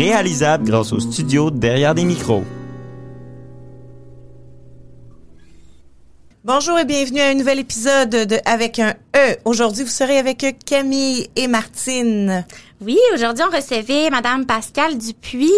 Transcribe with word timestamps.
réalisable 0.00 0.64
grâce 0.64 0.94
au 0.94 1.00
studio 1.00 1.50
derrière 1.50 1.94
des 1.94 2.04
micros. 2.04 2.44
Bonjour 6.42 6.78
et 6.78 6.86
bienvenue 6.86 7.20
à 7.20 7.28
un 7.28 7.34
nouvel 7.34 7.58
épisode 7.58 8.08
de 8.08 8.36
Avec 8.46 8.78
un 8.78 8.94
E. 9.14 9.36
Aujourd'hui, 9.44 9.84
vous 9.84 9.90
serez 9.90 10.16
avec 10.16 10.56
Camille 10.64 11.28
et 11.36 11.48
Martine. 11.48 12.46
Oui, 12.82 12.98
aujourd'hui, 13.12 13.44
on 13.46 13.54
recevait 13.54 14.08
Madame 14.08 14.46
Pascale 14.46 14.96
Dupuis. 14.96 15.52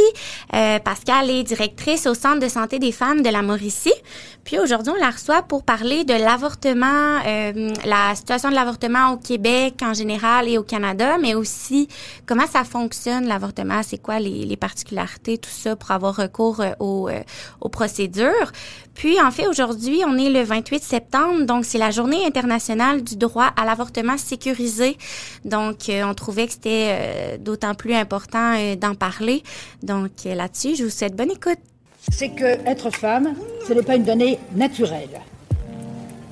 Euh, 0.54 0.80
Pascale 0.80 1.30
est 1.30 1.44
directrice 1.44 2.08
au 2.08 2.14
Centre 2.14 2.40
de 2.40 2.48
santé 2.48 2.80
des 2.80 2.90
femmes 2.90 3.22
de 3.22 3.28
la 3.28 3.42
Mauricie. 3.42 3.94
Puis 4.42 4.58
aujourd'hui, 4.58 4.92
on 4.96 5.00
la 5.00 5.10
reçoit 5.10 5.42
pour 5.42 5.62
parler 5.62 6.02
de 6.02 6.14
l'avortement, 6.14 7.20
euh, 7.24 7.70
la 7.84 8.16
situation 8.16 8.50
de 8.50 8.56
l'avortement 8.56 9.12
au 9.12 9.18
Québec 9.18 9.74
en 9.82 9.94
général 9.94 10.48
et 10.48 10.58
au 10.58 10.64
Canada, 10.64 11.16
mais 11.20 11.34
aussi 11.34 11.86
comment 12.26 12.48
ça 12.48 12.64
fonctionne 12.64 13.28
l'avortement, 13.28 13.82
c'est 13.84 14.02
quoi 14.02 14.18
les, 14.18 14.44
les, 14.44 14.56
particularités, 14.56 15.38
tout 15.38 15.48
ça 15.48 15.76
pour 15.76 15.92
avoir 15.92 16.16
recours 16.16 16.60
euh, 16.60 16.72
aux, 16.80 17.08
euh, 17.08 17.20
aux 17.60 17.68
procédures. 17.68 18.50
Puis 18.94 19.20
en 19.20 19.30
fait, 19.30 19.46
aujourd'hui, 19.46 20.02
on 20.06 20.18
est 20.18 20.28
le 20.28 20.42
28 20.42 20.82
septembre, 20.82 21.44
donc 21.44 21.64
c'est 21.64 21.78
la 21.78 21.90
journée 21.90 22.26
internationale 22.26 23.02
du 23.02 23.16
droit 23.16 23.50
à 23.56 23.64
l'avortement 23.64 24.18
sécurisé. 24.18 24.98
Donc 25.44 25.88
euh, 25.88 26.02
on 26.04 26.14
trouvait 26.14 26.46
que 26.46 26.52
c'était 26.52 27.11
d'autant 27.38 27.74
plus 27.74 27.94
important 27.94 28.54
euh, 28.56 28.76
d'en 28.76 28.94
parler. 28.94 29.42
Donc 29.82 30.10
euh, 30.26 30.34
là-dessus, 30.34 30.76
je 30.76 30.84
vous 30.84 30.90
souhaite 30.90 31.16
bonne 31.16 31.30
écoute. 31.30 31.58
C'est 32.10 32.30
que 32.30 32.44
être 32.68 32.90
femme, 32.90 33.34
ce 33.66 33.72
n'est 33.72 33.82
pas 33.82 33.96
une 33.96 34.04
donnée 34.04 34.38
naturelle. 34.54 35.20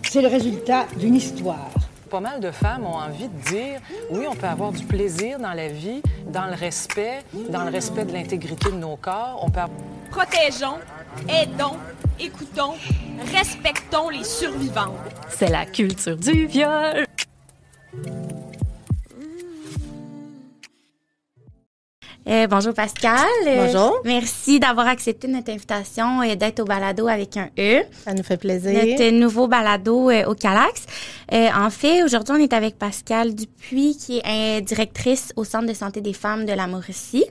C'est 0.08 0.22
le 0.22 0.28
résultat 0.28 0.86
d'une 0.98 1.14
histoire. 1.14 1.70
Pas 2.10 2.18
mal 2.18 2.40
de 2.40 2.50
femmes 2.50 2.84
ont 2.84 2.96
envie 2.96 3.28
de 3.28 3.50
dire 3.50 3.80
oui, 4.10 4.24
on 4.28 4.34
peut 4.34 4.48
avoir 4.48 4.72
du 4.72 4.84
plaisir 4.84 5.38
dans 5.38 5.52
la 5.52 5.68
vie, 5.68 6.02
dans 6.26 6.46
le 6.46 6.54
respect, 6.54 7.20
dans 7.50 7.62
le 7.62 7.70
respect 7.70 8.04
de 8.04 8.12
l'intégrité 8.12 8.70
de 8.70 8.76
nos 8.76 8.96
corps. 8.96 9.40
On 9.44 9.50
peut 9.50 9.60
Protégeons, 10.10 10.78
aidons, 11.28 11.76
écoutons, 12.18 12.74
respectons 13.32 14.08
les 14.08 14.24
survivants. 14.24 14.94
C'est 15.28 15.50
la 15.50 15.66
culture 15.66 16.16
du 16.16 16.46
viol. 16.46 17.06
Euh, 22.28 22.46
bonjour 22.46 22.74
Pascal. 22.74 23.26
Bonjour. 23.44 23.94
Euh, 23.94 24.00
merci 24.04 24.60
d'avoir 24.60 24.86
accepté 24.86 25.26
notre 25.26 25.50
invitation 25.50 26.22
et 26.22 26.36
d'être 26.36 26.60
au 26.60 26.64
balado 26.64 27.08
avec 27.08 27.36
un 27.36 27.48
E. 27.58 27.82
Ça 28.04 28.12
nous 28.12 28.22
fait 28.22 28.36
plaisir. 28.36 28.72
Notre 28.72 29.10
nouveau 29.10 29.48
balado 29.48 30.10
euh, 30.10 30.26
au 30.26 30.34
Calax. 30.34 30.84
En 31.32 31.70
fait, 31.70 32.02
aujourd'hui, 32.02 32.34
on 32.36 32.38
est 32.38 32.52
avec 32.52 32.78
Pascal 32.78 33.34
Dupuis, 33.34 33.96
qui 33.96 34.20
est 34.24 34.60
directrice 34.60 35.32
au 35.36 35.44
Centre 35.44 35.66
de 35.66 35.74
santé 35.74 36.00
des 36.00 36.12
femmes 36.12 36.44
de 36.44 36.52
la 36.52 36.66
Mauricie. 36.66 37.24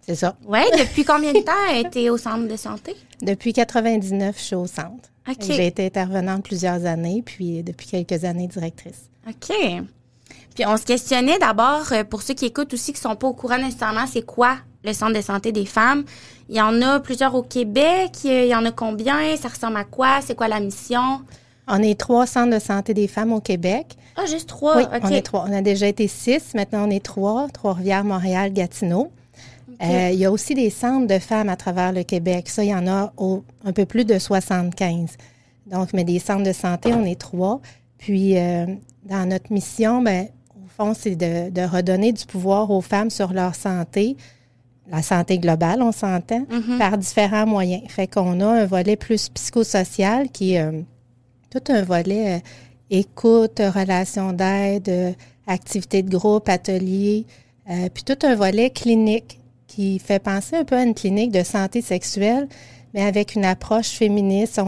C'est 0.00 0.16
ça. 0.16 0.36
Oui. 0.46 0.60
Depuis 0.76 1.04
combien 1.06 1.32
de 1.32 1.40
temps 1.40 1.74
était 1.74 2.10
au 2.10 2.16
centre 2.16 2.48
de 2.48 2.56
santé? 2.56 2.96
Depuis 3.22 3.52
99, 3.52 4.36
je 4.36 4.42
suis 4.42 4.56
au 4.56 4.66
centre. 4.66 5.08
OK. 5.28 5.36
J'ai 5.46 5.66
été 5.66 5.86
intervenante 5.86 6.42
plusieurs 6.42 6.84
années, 6.84 7.22
puis 7.24 7.62
depuis 7.62 7.86
quelques 7.86 8.24
années, 8.24 8.48
directrice. 8.48 9.08
OK. 9.28 9.54
Puis 10.54 10.64
on 10.66 10.76
se 10.76 10.84
questionnait 10.84 11.38
d'abord, 11.38 11.84
euh, 11.92 12.04
pour 12.04 12.22
ceux 12.22 12.34
qui 12.34 12.46
écoutent 12.46 12.74
aussi, 12.74 12.92
qui 12.92 13.00
sont 13.00 13.16
pas 13.16 13.26
au 13.28 13.32
courant 13.34 13.58
nécessairement, 13.58 14.06
c'est 14.06 14.24
quoi 14.24 14.56
le 14.84 14.92
centre 14.92 15.12
de 15.14 15.20
santé 15.20 15.52
des 15.52 15.66
femmes? 15.66 16.04
Il 16.48 16.56
y 16.56 16.60
en 16.60 16.80
a 16.82 16.98
plusieurs 17.00 17.34
au 17.34 17.42
Québec. 17.42 18.10
Il 18.24 18.46
y 18.46 18.54
en 18.54 18.64
a 18.64 18.72
combien? 18.72 19.36
Ça 19.36 19.48
ressemble 19.48 19.76
à 19.76 19.84
quoi? 19.84 20.20
C'est 20.22 20.34
quoi 20.34 20.48
la 20.48 20.58
mission? 20.60 21.20
On 21.68 21.80
est 21.82 21.98
trois 21.98 22.26
centres 22.26 22.52
de 22.54 22.58
santé 22.58 22.94
des 22.94 23.06
femmes 23.06 23.32
au 23.32 23.40
Québec. 23.40 23.96
Ah, 24.16 24.26
juste 24.26 24.48
trois? 24.48 24.76
Oui, 24.76 24.82
OK. 24.84 25.00
on 25.04 25.08
est 25.10 25.22
trois. 25.22 25.44
On 25.48 25.52
a 25.52 25.62
déjà 25.62 25.86
été 25.86 26.08
six. 26.08 26.52
Maintenant, 26.54 26.86
on 26.88 26.90
est 26.90 27.04
trois. 27.04 27.46
Trois-Rivières, 27.52 28.02
Montréal, 28.04 28.52
Gatineau. 28.52 29.12
Euh, 29.82 30.10
il 30.12 30.18
y 30.18 30.24
a 30.24 30.32
aussi 30.32 30.54
des 30.54 30.68
centres 30.68 31.06
de 31.06 31.18
femmes 31.20 31.48
à 31.48 31.56
travers 31.56 31.92
le 31.92 32.02
Québec. 32.02 32.48
Ça, 32.48 32.64
il 32.64 32.70
y 32.70 32.74
en 32.74 32.86
a 32.88 33.12
au- 33.16 33.44
un 33.64 33.72
peu 33.72 33.86
plus 33.86 34.04
de 34.04 34.18
75. 34.18 35.16
Donc, 35.66 35.92
mais 35.94 36.04
des 36.04 36.18
centres 36.18 36.42
de 36.42 36.52
santé, 36.52 36.92
on 36.92 37.04
est 37.04 37.18
trois. 37.18 37.60
Puis, 37.98 38.36
euh, 38.36 38.66
dans 39.04 39.26
notre 39.28 39.52
mission, 39.52 40.02
ben, 40.02 40.26
fond, 40.80 40.94
c'est 40.94 41.16
de, 41.16 41.50
de 41.50 41.62
redonner 41.62 42.12
du 42.12 42.24
pouvoir 42.26 42.70
aux 42.70 42.80
femmes 42.80 43.10
sur 43.10 43.32
leur 43.32 43.54
santé, 43.54 44.16
la 44.90 45.02
santé 45.02 45.38
globale, 45.38 45.82
on 45.82 45.92
s'entend, 45.92 46.46
par 46.78 46.98
différents 46.98 47.46
moyens. 47.46 47.82
Fait 47.88 48.06
qu'on 48.06 48.40
a 48.40 48.46
un 48.62 48.66
volet 48.66 48.96
plus 48.96 49.28
psychosocial 49.28 50.30
qui 50.30 50.54
est 50.54 50.62
euh, 50.62 50.82
tout 51.50 51.62
un 51.68 51.82
volet 51.82 52.36
euh, 52.36 52.38
écoute, 52.90 53.60
relation 53.60 54.32
d'aide, 54.32 54.88
euh, 54.88 55.12
activités 55.46 56.02
de 56.02 56.10
groupe, 56.10 56.48
ateliers, 56.48 57.26
puis 57.94 58.02
tout 58.02 58.26
un 58.26 58.34
volet 58.34 58.70
clinique 58.70 59.38
qui 59.68 60.00
fait 60.00 60.18
penser 60.18 60.56
un 60.56 60.64
peu 60.64 60.76
à 60.76 60.82
une 60.82 60.94
clinique 60.94 61.30
de 61.30 61.44
santé 61.44 61.82
sexuelle, 61.82 62.48
mais 62.94 63.02
avec 63.02 63.34
une 63.34 63.44
approche 63.44 63.88
féministe. 63.90 64.60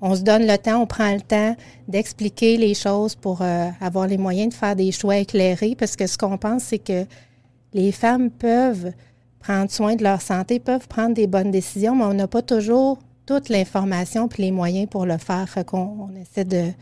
On, 0.00 0.14
se 0.14 0.22
donne 0.22 0.46
le 0.46 0.56
temps, 0.58 0.82
on 0.82 0.86
prend 0.86 1.12
le 1.14 1.20
temps 1.20 1.56
d'expliquer 1.86 2.56
les 2.56 2.74
choses 2.74 3.14
pour 3.14 3.42
euh, 3.42 3.68
avoir 3.80 4.06
les 4.06 4.18
moyens 4.18 4.50
de 4.50 4.54
faire 4.54 4.74
des 4.76 4.90
choix 4.92 5.18
éclairés, 5.18 5.76
parce 5.78 5.94
que 5.96 6.06
ce 6.06 6.18
qu'on 6.18 6.36
pense, 6.38 6.64
c'est 6.64 6.78
que 6.78 7.04
les 7.74 7.92
femmes 7.92 8.30
peuvent 8.30 8.92
prendre 9.40 9.70
soin 9.70 9.94
de 9.94 10.02
leur 10.02 10.20
santé, 10.20 10.58
peuvent 10.58 10.88
prendre 10.88 11.14
des 11.14 11.26
bonnes 11.26 11.50
décisions, 11.50 11.94
mais 11.94 12.04
on 12.04 12.14
n'a 12.14 12.26
pas 12.26 12.42
toujours 12.42 12.98
toute 13.26 13.48
l'information 13.50 14.26
puis 14.26 14.42
les 14.42 14.50
moyens 14.50 14.88
pour 14.88 15.06
le 15.06 15.18
faire. 15.18 15.48
Fait 15.48 15.64
qu'on 15.64 16.08
on 16.10 16.20
essaie 16.20 16.44
de, 16.44 16.72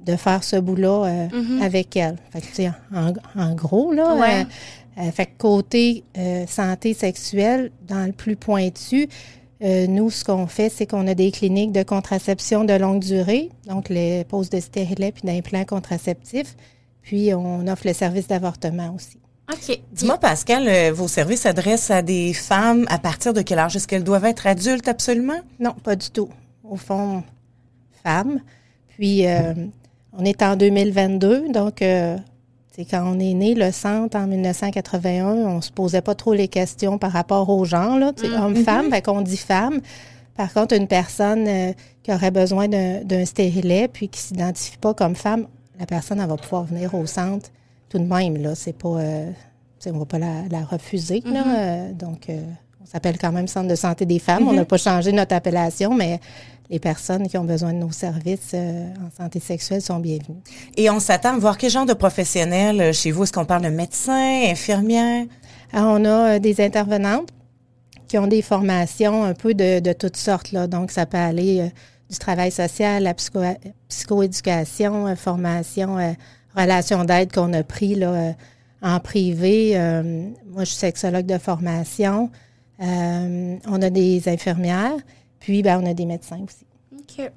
de 0.00 0.16
faire 0.16 0.42
ce 0.42 0.56
bout-là 0.56 1.04
euh, 1.04 1.28
avec 1.60 1.96
elles. 1.96 2.16
Fait 2.30 2.40
que, 2.40 2.68
en, 2.96 3.12
en 3.40 3.54
gros, 3.54 3.92
là, 3.92 4.14
Ouais. 4.14 4.46
euh, 4.98 5.10
fait 5.10 5.26
que 5.26 5.32
côté 5.38 6.04
santé 6.46 6.94
sexuelle, 6.94 7.70
dans 7.86 8.06
le 8.06 8.12
plus 8.12 8.36
pointu, 8.36 9.08
euh, 9.62 9.86
nous, 9.86 10.10
ce 10.10 10.24
qu'on 10.24 10.46
fait, 10.46 10.68
c'est 10.68 10.86
qu'on 10.86 11.06
a 11.06 11.14
des 11.14 11.30
cliniques 11.30 11.72
de 11.72 11.82
contraception 11.82 12.64
de 12.64 12.74
longue 12.74 13.02
durée, 13.02 13.50
donc 13.66 13.88
les 13.88 14.24
poses 14.24 14.50
de 14.50 14.60
stérilet 14.60 15.12
puis 15.12 15.22
d'implants 15.24 15.64
contraceptifs. 15.64 16.56
Puis, 17.02 17.32
on 17.34 17.66
offre 17.68 17.86
le 17.86 17.92
service 17.92 18.26
d'avortement 18.26 18.94
aussi. 18.94 19.18
OK. 19.52 19.78
Dis-moi, 19.92 20.18
Pascal, 20.18 20.66
euh, 20.66 20.92
vos 20.92 21.06
services 21.06 21.42
s'adressent 21.42 21.90
à 21.92 22.02
des 22.02 22.32
femmes 22.32 22.84
à 22.88 22.98
partir 22.98 23.32
de 23.32 23.42
quel 23.42 23.60
âge? 23.60 23.76
Est-ce 23.76 23.86
qu'elles 23.86 24.02
doivent 24.02 24.24
être 24.24 24.46
adultes 24.46 24.88
absolument? 24.88 25.40
Non, 25.60 25.72
pas 25.84 25.94
du 25.94 26.10
tout. 26.10 26.28
Au 26.64 26.76
fond, 26.76 27.22
femme. 28.02 28.40
Puis, 28.88 29.26
euh, 29.26 29.54
on 30.12 30.24
est 30.24 30.42
en 30.42 30.56
2022, 30.56 31.52
donc, 31.52 31.80
euh, 31.80 32.16
c'est 32.76 32.84
quand 32.84 33.02
on 33.06 33.18
est 33.18 33.32
né, 33.32 33.54
le 33.54 33.72
centre, 33.72 34.18
en 34.18 34.26
1981, 34.26 35.26
on 35.46 35.62
se 35.62 35.70
posait 35.70 36.02
pas 36.02 36.14
trop 36.14 36.34
les 36.34 36.46
questions 36.48 36.98
par 36.98 37.10
rapport 37.10 37.48
au 37.48 37.64
genre, 37.64 37.98
là, 37.98 38.12
tu 38.12 38.26
sais, 38.26 38.36
homme-femme, 38.36 38.90
fait 38.90 39.00
qu'on 39.00 39.22
dit 39.22 39.38
femme. 39.38 39.80
Par 40.36 40.52
contre, 40.52 40.74
une 40.76 40.86
personne 40.86 41.48
euh, 41.48 41.72
qui 42.02 42.12
aurait 42.12 42.30
besoin 42.30 42.68
d'un 42.68 43.24
stérilet, 43.24 43.88
puis 43.88 44.10
qui 44.10 44.20
s'identifie 44.20 44.76
pas 44.76 44.92
comme 44.92 45.14
femme, 45.14 45.46
la 45.80 45.86
personne, 45.86 46.20
elle 46.20 46.28
va 46.28 46.36
pouvoir 46.36 46.64
venir 46.64 46.94
au 46.94 47.06
centre 47.06 47.48
tout 47.88 47.98
de 47.98 48.04
même, 48.04 48.36
là. 48.36 48.54
C'est 48.54 48.74
pas... 48.74 48.88
euh, 48.88 49.30
on 49.86 49.98
va 49.98 50.04
pas 50.04 50.18
la, 50.18 50.42
la 50.50 50.64
refuser, 50.64 51.22
là. 51.24 51.44
Euh, 51.46 51.92
donc, 51.92 52.28
euh, 52.28 52.42
on 52.86 52.92
s'appelle 52.92 53.18
quand 53.18 53.32
même 53.32 53.48
Centre 53.48 53.68
de 53.68 53.74
santé 53.74 54.06
des 54.06 54.18
femmes. 54.18 54.46
On 54.46 54.52
n'a 54.52 54.64
pas 54.64 54.76
changé 54.76 55.10
notre 55.10 55.34
appellation, 55.34 55.94
mais 55.94 56.20
les 56.70 56.78
personnes 56.78 57.28
qui 57.28 57.36
ont 57.36 57.44
besoin 57.44 57.72
de 57.72 57.78
nos 57.78 57.90
services 57.90 58.52
euh, 58.54 58.88
en 59.04 59.22
santé 59.22 59.40
sexuelle 59.40 59.82
sont 59.82 59.98
bienvenues. 59.98 60.40
Et 60.76 60.88
on 60.90 61.00
s'attend 61.00 61.34
à 61.34 61.38
voir 61.38 61.58
quel 61.58 61.70
genre 61.70 61.86
de 61.86 61.94
professionnels 61.94 62.80
euh, 62.80 62.92
chez 62.92 63.10
vous? 63.10 63.24
Est-ce 63.24 63.32
qu'on 63.32 63.44
parle 63.44 63.62
de 63.62 63.68
médecins, 63.68 64.42
infirmières? 64.50 65.26
Alors, 65.72 65.98
on 66.00 66.04
a 66.04 66.34
euh, 66.34 66.38
des 66.38 66.60
intervenantes 66.60 67.28
qui 68.08 68.18
ont 68.18 68.26
des 68.28 68.42
formations 68.42 69.24
un 69.24 69.34
peu 69.34 69.54
de, 69.54 69.80
de 69.80 69.92
toutes 69.92 70.16
sortes. 70.16 70.52
Là. 70.52 70.68
Donc, 70.68 70.92
ça 70.92 71.06
peut 71.06 71.18
aller 71.18 71.60
euh, 71.60 71.68
du 72.08 72.18
travail 72.18 72.52
social, 72.52 73.02
la 73.02 73.14
psycho, 73.14 73.40
psychoéducation, 73.88 75.14
formation, 75.16 75.96
relation 76.54 77.04
d'aide 77.04 77.32
qu'on 77.32 77.52
a 77.52 77.64
pris 77.64 77.96
là, 77.96 78.32
en 78.80 79.00
privé. 79.00 79.76
Moi, 80.46 80.62
je 80.62 80.66
suis 80.66 80.76
sexologue 80.76 81.26
de 81.26 81.36
formation. 81.36 82.30
Euh, 82.80 83.56
on 83.66 83.82
a 83.82 83.90
des 83.90 84.28
infirmières, 84.28 84.96
puis 85.40 85.62
ben, 85.62 85.80
on 85.82 85.90
a 85.90 85.94
des 85.94 86.06
médecins 86.06 86.40
aussi. 86.46 86.66
OK. 86.92 87.30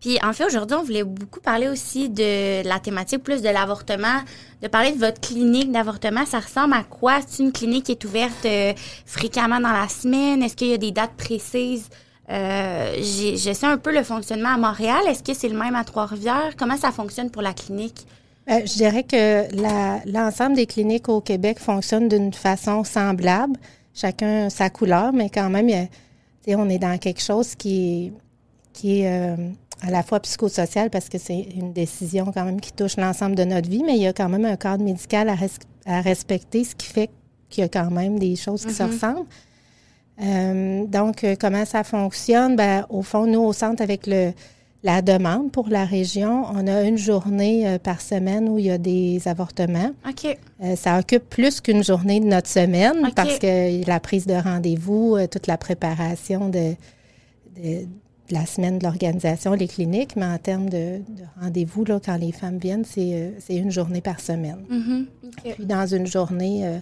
Puis 0.00 0.16
en 0.22 0.32
fait, 0.32 0.44
aujourd'hui, 0.46 0.76
on 0.78 0.84
voulait 0.84 1.02
beaucoup 1.04 1.40
parler 1.40 1.68
aussi 1.68 2.08
de 2.08 2.66
la 2.66 2.78
thématique 2.78 3.22
plus 3.22 3.42
de 3.42 3.48
l'avortement, 3.48 4.20
de 4.62 4.68
parler 4.68 4.92
de 4.92 4.98
votre 4.98 5.20
clinique 5.20 5.72
d'avortement. 5.72 6.24
Ça 6.24 6.38
ressemble 6.38 6.74
à 6.74 6.84
quoi? 6.84 7.18
C'est 7.26 7.42
une 7.42 7.52
clinique 7.52 7.86
qui 7.86 7.92
est 7.92 8.04
ouverte 8.04 8.44
euh, 8.44 8.72
fréquemment 9.06 9.60
dans 9.60 9.72
la 9.72 9.88
semaine? 9.88 10.42
Est-ce 10.42 10.54
qu'il 10.54 10.68
y 10.68 10.74
a 10.74 10.78
des 10.78 10.92
dates 10.92 11.14
précises? 11.16 11.88
Euh, 12.30 12.94
je 12.98 13.52
sais 13.52 13.66
un 13.66 13.78
peu 13.78 13.92
le 13.92 14.04
fonctionnement 14.04 14.50
à 14.50 14.58
Montréal. 14.58 15.00
Est-ce 15.08 15.22
que 15.22 15.34
c'est 15.34 15.48
le 15.48 15.58
même 15.58 15.74
à 15.74 15.82
Trois-Rivières? 15.82 16.52
Comment 16.56 16.76
ça 16.76 16.92
fonctionne 16.92 17.30
pour 17.30 17.42
la 17.42 17.52
clinique? 17.52 18.06
Euh, 18.50 18.60
je 18.64 18.74
dirais 18.74 19.02
que 19.02 20.10
l'ensemble 20.10 20.54
des 20.54 20.66
cliniques 20.66 21.08
au 21.08 21.20
Québec 21.20 21.58
fonctionnent 21.58 22.08
d'une 22.08 22.32
façon 22.32 22.84
semblable. 22.84 23.58
Chacun 24.00 24.48
sa 24.50 24.70
couleur, 24.70 25.12
mais 25.12 25.28
quand 25.28 25.50
même, 25.50 25.68
a- 25.70 25.88
on 26.56 26.68
est 26.70 26.78
dans 26.78 26.96
quelque 26.98 27.20
chose 27.20 27.54
qui 27.56 28.06
est, 28.06 28.12
qui 28.72 29.00
est 29.00 29.08
euh, 29.12 29.36
à 29.82 29.90
la 29.90 30.02
fois 30.02 30.20
psychosocial 30.20 30.88
parce 30.88 31.08
que 31.08 31.18
c'est 31.18 31.40
une 31.40 31.72
décision 31.72 32.30
quand 32.32 32.44
même 32.44 32.60
qui 32.60 32.72
touche 32.72 32.96
l'ensemble 32.96 33.34
de 33.34 33.44
notre 33.44 33.68
vie, 33.68 33.82
mais 33.84 33.96
il 33.96 34.02
y 34.02 34.06
a 34.06 34.12
quand 34.12 34.28
même 34.28 34.44
un 34.44 34.56
cadre 34.56 34.84
médical 34.84 35.28
à, 35.28 35.34
res- 35.34 35.60
à 35.84 36.00
respecter, 36.00 36.64
ce 36.64 36.74
qui 36.74 36.86
fait 36.86 37.10
qu'il 37.50 37.62
y 37.62 37.64
a 37.64 37.68
quand 37.68 37.90
même 37.90 38.18
des 38.18 38.36
choses 38.36 38.64
qui 38.64 38.72
se 38.72 38.82
ressemblent. 38.92 39.26
Euh, 40.22 40.84
donc, 40.86 41.24
euh, 41.24 41.34
comment 41.38 41.64
ça 41.64 41.84
fonctionne? 41.84 42.56
Ben, 42.56 42.84
au 42.88 43.02
fond, 43.02 43.26
nous, 43.26 43.40
au 43.40 43.52
centre, 43.52 43.82
avec 43.82 44.06
le, 44.06 44.32
la 44.84 45.02
demande 45.02 45.50
pour 45.50 45.68
la 45.68 45.84
région, 45.84 46.44
on 46.52 46.66
a 46.68 46.82
une 46.84 46.98
journée 46.98 47.66
euh, 47.66 47.78
par 47.78 48.00
semaine 48.00 48.48
où 48.48 48.58
il 48.58 48.66
y 48.66 48.70
a 48.70 48.78
des 48.78 49.26
avortements. 49.26 49.90
OK. 50.08 50.38
Euh, 50.62 50.76
ça 50.76 50.98
occupe 50.98 51.28
plus 51.28 51.60
qu'une 51.60 51.82
journée 51.82 52.20
de 52.20 52.26
notre 52.26 52.48
semaine 52.48 53.10
parce 53.16 53.38
que 53.40 53.86
la 53.86 53.98
prise 53.98 54.26
de 54.26 54.34
rendez-vous, 54.34 55.16
euh, 55.16 55.26
toute 55.26 55.46
la 55.48 55.56
préparation 55.58 56.48
de, 56.48 56.74
de- 57.56 57.86
de 58.28 58.34
la 58.34 58.44
semaine 58.44 58.78
de 58.78 58.84
l'organisation, 58.84 59.52
les 59.54 59.66
cliniques, 59.66 60.14
mais 60.14 60.26
en 60.26 60.36
termes 60.36 60.68
de, 60.68 60.98
de 60.98 61.24
rendez-vous, 61.40 61.84
là, 61.86 61.98
quand 62.04 62.16
les 62.18 62.30
femmes 62.30 62.58
viennent, 62.58 62.84
c'est 62.84 63.32
une 63.48 63.70
journée 63.70 64.02
par 64.02 64.20
semaine. 64.20 64.58
Mhm. 64.68 65.06
OK. 65.24 65.54
Puis 65.54 65.64
dans 65.66 65.86
une 65.86 66.06
journée, 66.06 66.60
euh, 66.66 66.78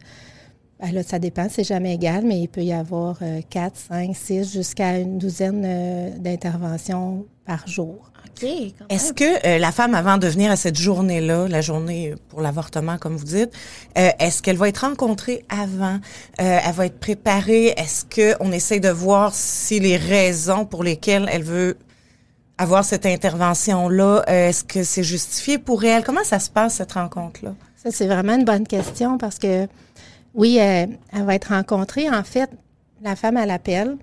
ben 0.81 0.91
là, 0.93 1.03
ça 1.05 1.19
dépend, 1.21 1.47
c'est 1.49 1.63
jamais 1.65 1.95
égal, 1.95 2.25
mais 2.27 2.41
il 2.41 2.49
peut 2.49 2.65
y 2.65 2.73
avoir 2.73 3.19
euh, 3.23 3.41
4, 3.49 3.77
5, 3.77 4.15
6, 4.17 4.53
jusqu'à 4.53 4.99
une 4.99 5.19
douzaine 5.19 5.63
d'interventions 6.19 7.25
par 7.47 7.67
jour. 7.67 8.11
OK. 8.27 8.49
Est-ce 8.91 9.13
que 9.13 9.47
euh, 9.47 9.59
la 9.59 9.73
femme, 9.73 9.95
avant 9.95 10.19
de 10.19 10.27
venir 10.27 10.51
à 10.51 10.57
cette 10.57 10.77
journée-là, 10.77 11.49
la 11.49 11.61
journée 11.61 12.15
pour 12.29 12.41
l'avortement, 12.41 12.99
comme 12.99 13.17
vous 13.17 13.25
dites, 13.25 13.51
euh, 13.97 14.11
est-ce 14.19 14.43
qu'elle 14.43 14.57
va 14.57 14.69
être 14.69 14.79
rencontrée 14.79 15.45
avant? 15.49 15.99
Euh, 16.41 16.59
elle 16.65 16.75
va 16.75 16.87
être 16.87 16.99
préparée? 16.99 17.75
Est-ce 17.77 18.05
qu'on 18.05 18.53
essaie 18.53 18.81
de 18.81 18.91
voir 18.91 19.35
si 19.35 19.81
les 19.81 19.97
raisons 19.97 20.67
pour 20.67 20.83
lesquelles 20.85 21.29
elle 21.33 21.45
veut 21.45 21.79
avoir 22.59 22.85
cette 22.85 23.05
intervention-là, 23.05 24.25
est-ce 24.27 24.65
que 24.65 24.83
c'est 24.83 25.03
justifié 25.03 25.59
pour 25.59 25.85
elle? 25.85 26.03
Comment 26.03 26.25
ça 26.25 26.39
se 26.39 26.49
passe, 26.49 26.77
cette 26.77 26.93
rencontre-là? 26.93 27.55
Ça, 27.77 27.91
c'est 27.91 28.07
vraiment 28.07 28.35
une 28.35 28.45
bonne 28.45 28.67
question 28.67 29.19
parce 29.19 29.39
que, 29.39 29.69
oui, 30.35 30.57
elle, 30.57 30.99
elle 31.13 31.25
va 31.25 31.35
être 31.35 31.51
rencontrée. 31.51 32.09
En 32.09 32.25
fait, 32.25 32.51
la 33.03 33.15
femme, 33.15 33.37
elle 33.37 33.51
appelle. 33.51 33.99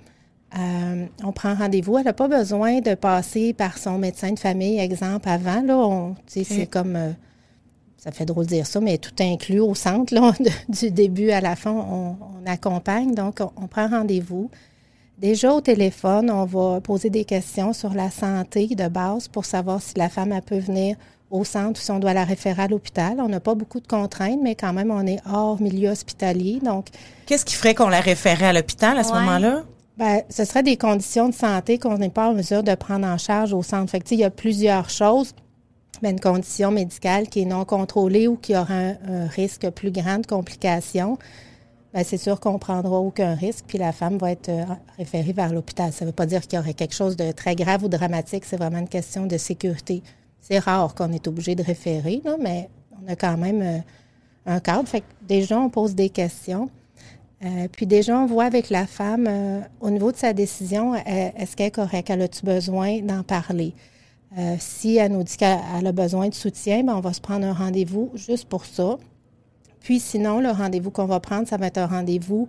Euh, 0.57 1.05
on 1.23 1.31
prend 1.31 1.55
rendez-vous. 1.55 1.97
Elle 1.97 2.05
n'a 2.05 2.13
pas 2.13 2.27
besoin 2.27 2.79
de 2.79 2.93
passer 2.95 3.53
par 3.53 3.77
son 3.77 3.97
médecin 3.97 4.31
de 4.31 4.39
famille, 4.39 4.79
exemple, 4.79 5.27
avant. 5.29 5.61
Là, 5.63 6.11
c'est 6.27 6.65
comme, 6.67 6.95
euh, 6.95 7.11
ça 7.97 8.11
fait 8.11 8.25
drôle 8.25 8.45
de 8.45 8.49
dire 8.49 8.67
ça, 8.67 8.79
mais 8.79 8.97
tout 8.97 9.15
inclus 9.19 9.59
au 9.59 9.73
centre, 9.75 10.13
là, 10.13 10.31
de- 10.39 10.71
du 10.71 10.91
début 10.91 11.31
à 11.31 11.41
la 11.41 11.55
fin, 11.55 11.71
on, 11.71 12.15
on 12.45 12.45
accompagne. 12.51 13.15
Donc, 13.15 13.39
on, 13.39 13.51
on 13.63 13.67
prend 13.67 13.87
rendez-vous. 13.87 14.49
Déjà 15.19 15.53
au 15.53 15.61
téléphone, 15.61 16.29
on 16.31 16.45
va 16.45 16.81
poser 16.81 17.09
des 17.09 17.23
questions 17.23 17.71
sur 17.71 17.93
la 17.93 18.09
santé 18.09 18.67
de 18.67 18.87
base 18.87 19.27
pour 19.27 19.45
savoir 19.45 19.81
si 19.81 19.93
la 19.95 20.09
femme 20.09 20.31
elle 20.33 20.41
peut 20.41 20.57
venir 20.57 20.97
au 21.31 21.43
centre 21.43 21.79
ou 21.79 21.83
si 21.83 21.91
on 21.91 21.99
doit 21.99 22.13
la 22.13 22.25
référer 22.25 22.63
à 22.63 22.67
l'hôpital. 22.67 23.15
On 23.19 23.29
n'a 23.29 23.39
pas 23.39 23.55
beaucoup 23.55 23.79
de 23.79 23.87
contraintes, 23.87 24.39
mais 24.43 24.55
quand 24.55 24.73
même, 24.73 24.91
on 24.91 25.05
est 25.07 25.19
hors 25.31 25.61
milieu 25.61 25.89
hospitalier. 25.89 26.59
Donc, 26.63 26.87
Qu'est-ce 27.25 27.45
qui 27.45 27.55
ferait 27.55 27.73
qu'on 27.73 27.89
la 27.89 28.01
référait 28.01 28.45
à 28.47 28.53
l'hôpital 28.53 28.97
à 28.99 29.03
ce 29.03 29.13
Ouais. 29.13 29.19
moment-là? 29.19 29.63
Ben, 29.97 30.21
ce 30.29 30.45
serait 30.45 30.63
des 30.63 30.77
conditions 30.77 31.29
de 31.29 31.33
santé 31.33 31.77
qu'on 31.77 31.97
n'est 31.97 32.09
pas 32.09 32.29
en 32.29 32.33
mesure 32.33 32.63
de 32.63 32.75
prendre 32.75 33.07
en 33.07 33.17
charge 33.17 33.53
au 33.53 33.61
centre. 33.61 33.91
Fait 33.91 33.99
que, 33.99 34.13
il 34.13 34.19
y 34.19 34.23
a 34.23 34.31
plusieurs 34.31 34.89
choses. 34.89 35.33
Mais 36.01 36.11
une 36.11 36.19
condition 36.19 36.71
médicale 36.71 37.29
qui 37.29 37.41
est 37.41 37.45
non 37.45 37.63
contrôlée 37.65 38.27
ou 38.27 38.35
qui 38.35 38.55
aura 38.57 38.73
un, 38.73 38.95
un 39.07 39.27
risque 39.27 39.69
plus 39.69 39.91
grand 39.91 40.19
de 40.19 40.25
complications, 40.25 41.17
ben, 41.93 42.03
c'est 42.03 42.17
sûr 42.17 42.39
qu'on 42.39 42.53
ne 42.53 42.57
prendra 42.57 42.97
aucun 42.97 43.35
risque, 43.35 43.65
puis 43.67 43.77
la 43.77 43.91
femme 43.91 44.17
va 44.17 44.31
être 44.31 44.49
euh, 44.49 44.65
référée 44.97 45.31
vers 45.31 45.53
l'hôpital. 45.53 45.93
Ça 45.93 46.05
ne 46.05 46.09
veut 46.09 46.15
pas 46.15 46.25
dire 46.25 46.41
qu'il 46.41 46.57
y 46.57 46.59
aurait 46.59 46.73
quelque 46.73 46.95
chose 46.95 47.15
de 47.15 47.31
très 47.31 47.55
grave 47.55 47.83
ou 47.83 47.87
dramatique, 47.87 48.45
c'est 48.45 48.57
vraiment 48.57 48.79
une 48.79 48.89
question 48.89 49.27
de 49.27 49.37
sécurité. 49.37 50.01
C'est 50.41 50.57
rare 50.57 50.95
qu'on 50.95 51.11
est 51.11 51.27
obligé 51.27 51.53
de 51.53 51.61
référer, 51.61 52.19
là, 52.25 52.35
mais 52.39 52.67
on 52.99 53.11
a 53.11 53.15
quand 53.15 53.37
même 53.37 53.61
euh, 53.61 53.77
un 54.47 54.59
cadre. 54.59 54.89
Fait 54.89 55.01
que 55.01 55.05
déjà, 55.21 55.59
on 55.59 55.69
pose 55.69 55.93
des 55.93 56.09
questions. 56.09 56.69
Euh, 57.43 57.67
puis 57.71 57.85
déjà, 57.85 58.17
on 58.17 58.25
voit 58.25 58.45
avec 58.45 58.69
la 58.69 58.85
femme, 58.87 59.27
euh, 59.27 59.59
au 59.81 59.89
niveau 59.89 60.11
de 60.11 60.17
sa 60.17 60.33
décision, 60.33 60.93
euh, 60.93 60.99
est-ce 61.05 61.55
qu'elle 61.55 61.67
est 61.67 61.71
correcte? 61.71 62.09
Elle 62.09 62.21
a-tu 62.21 62.45
besoin 62.45 63.01
d'en 63.01 63.23
parler? 63.23 63.73
Euh, 64.37 64.55
si 64.59 64.97
elle 64.97 65.11
nous 65.11 65.23
dit 65.23 65.37
qu'elle 65.37 65.59
elle 65.77 65.85
a 65.85 65.91
besoin 65.91 66.29
de 66.29 66.33
soutien, 66.33 66.83
ben, 66.83 66.95
on 66.95 67.01
va 67.01 67.13
se 67.13 67.21
prendre 67.21 67.45
un 67.45 67.53
rendez-vous 67.53 68.11
juste 68.15 68.47
pour 68.47 68.65
ça. 68.65 68.97
Puis 69.81 69.99
sinon, 69.99 70.39
le 70.39 70.49
rendez-vous 70.49 70.89
qu'on 70.89 71.05
va 71.05 71.19
prendre, 71.19 71.47
ça 71.47 71.57
va 71.57 71.67
être 71.67 71.77
un 71.77 71.85
rendez-vous 71.85 72.47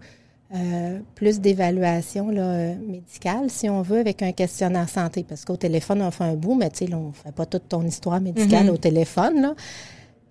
euh, 0.55 1.01
plus 1.15 1.41
d'évaluation 1.41 2.29
euh, 2.31 2.75
médicale, 2.77 3.51
si 3.51 3.69
on 3.69 3.83
veut, 3.83 3.99
avec 3.99 4.23
un 4.23 4.33
questionnaire 4.33 4.89
santé. 4.89 5.25
Parce 5.29 5.45
qu'au 5.45 5.57
téléphone, 5.57 6.01
on 6.01 6.11
fait 6.11 6.25
un 6.25 6.37
bout, 6.37 6.55
mais 6.55 6.71
tu 6.71 6.87
sais, 6.87 6.95
on 6.95 7.09
ne 7.09 7.13
fait 7.13 7.33
pas 7.33 7.45
toute 7.45 7.69
ton 7.69 7.83
histoire 7.83 8.21
médicale 8.21 8.71
au 8.71 8.77
téléphone. 8.77 9.43
Là. 9.43 9.55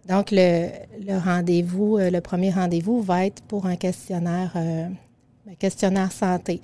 Donc, 0.08 0.32
le, 0.32 0.70
le 1.00 1.18
rendez-vous, 1.18 1.98
euh, 1.98 2.10
le 2.10 2.22
premier 2.22 2.52
rendez-vous 2.52 3.02
va 3.02 3.26
être 3.26 3.42
pour 3.44 3.66
un 3.66 3.76
questionnaire, 3.76 4.52
euh, 4.56 4.88
un 5.50 5.56
questionnaire 5.56 6.12
santé. 6.12 6.62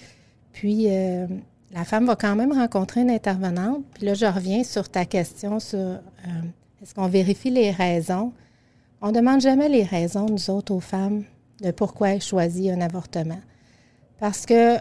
Puis, 0.51 0.87
euh, 0.89 1.25
la 1.71 1.85
femme 1.85 2.05
va 2.05 2.15
quand 2.15 2.35
même 2.35 2.51
rencontrer 2.51 3.01
une 3.01 3.11
intervenante. 3.11 3.83
Puis 3.93 4.05
là, 4.05 4.13
je 4.13 4.25
reviens 4.25 4.63
sur 4.63 4.89
ta 4.89 5.05
question 5.05 5.59
sur 5.59 5.77
euh, 5.77 5.99
est-ce 6.81 6.93
qu'on 6.93 7.07
vérifie 7.07 7.49
les 7.49 7.71
raisons? 7.71 8.33
On 9.01 9.09
ne 9.09 9.13
demande 9.13 9.41
jamais 9.41 9.69
les 9.69 9.83
raisons, 9.83 10.25
nous 10.25 10.49
autres, 10.49 10.73
aux 10.73 10.79
femmes, 10.79 11.23
de 11.61 11.71
pourquoi 11.71 12.09
elles 12.09 12.21
choisissent 12.21 12.71
un 12.71 12.81
avortement. 12.81 13.39
Parce 14.19 14.45
que 14.45 14.77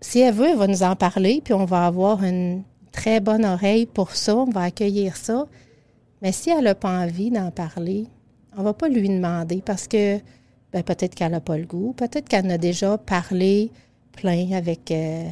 si 0.00 0.20
elle 0.20 0.34
veut, 0.34 0.50
elle 0.50 0.58
va 0.58 0.66
nous 0.66 0.82
en 0.82 0.96
parler, 0.96 1.40
puis 1.42 1.54
on 1.54 1.64
va 1.64 1.86
avoir 1.86 2.22
une 2.22 2.62
très 2.92 3.20
bonne 3.20 3.44
oreille 3.44 3.86
pour 3.86 4.14
ça, 4.14 4.36
on 4.36 4.50
va 4.50 4.62
accueillir 4.62 5.16
ça. 5.16 5.46
Mais 6.22 6.32
si 6.32 6.50
elle 6.50 6.64
n'a 6.64 6.74
pas 6.74 7.00
envie 7.00 7.30
d'en 7.30 7.50
parler, 7.50 8.06
on 8.56 8.60
ne 8.60 8.64
va 8.64 8.74
pas 8.74 8.88
lui 8.88 9.08
demander 9.08 9.60
parce 9.60 9.88
que 9.88 10.18
ben, 10.72 10.82
peut-être 10.82 11.14
qu'elle 11.14 11.32
n'a 11.32 11.40
pas 11.40 11.58
le 11.58 11.66
goût, 11.66 11.92
peut-être 11.92 12.28
qu'elle 12.28 12.46
en 12.46 12.50
a 12.50 12.58
déjà 12.58 12.96
parlé 12.96 13.70
plein 14.12 14.52
avec, 14.52 14.90
euh, 14.90 15.28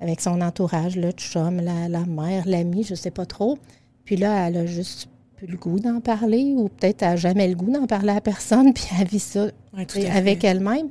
avec 0.00 0.20
son 0.20 0.40
entourage, 0.40 0.96
le 0.96 1.10
chum, 1.12 1.60
la, 1.60 1.88
la 1.88 2.06
mère, 2.06 2.44
l'ami, 2.46 2.82
je 2.82 2.92
ne 2.92 2.96
sais 2.96 3.10
pas 3.10 3.26
trop. 3.26 3.58
Puis 4.04 4.16
là, 4.16 4.48
elle 4.48 4.56
a 4.56 4.66
juste 4.66 5.08
plus 5.36 5.46
le 5.46 5.56
goût 5.56 5.78
d'en 5.78 6.00
parler 6.00 6.54
ou 6.56 6.68
peut-être 6.68 7.02
elle 7.02 7.10
n'a 7.10 7.16
jamais 7.16 7.46
le 7.46 7.54
goût 7.54 7.70
d'en 7.70 7.86
parler 7.86 8.10
à 8.10 8.20
personne, 8.20 8.72
puis 8.74 8.86
elle 8.98 9.08
vit 9.08 9.18
ça 9.18 9.48
avec 10.10 10.42
elle-même. 10.42 10.88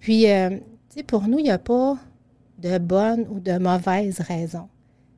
Puis, 0.00 0.28
euh, 0.28 0.50
tu 0.50 0.98
sais, 0.98 1.02
pour 1.04 1.22
nous, 1.28 1.38
il 1.38 1.44
n'y 1.44 1.50
a 1.50 1.58
pas 1.58 1.96
de 2.58 2.78
bonne 2.78 3.26
ou 3.30 3.38
de 3.38 3.58
mauvaise 3.58 4.20
raison. 4.20 4.68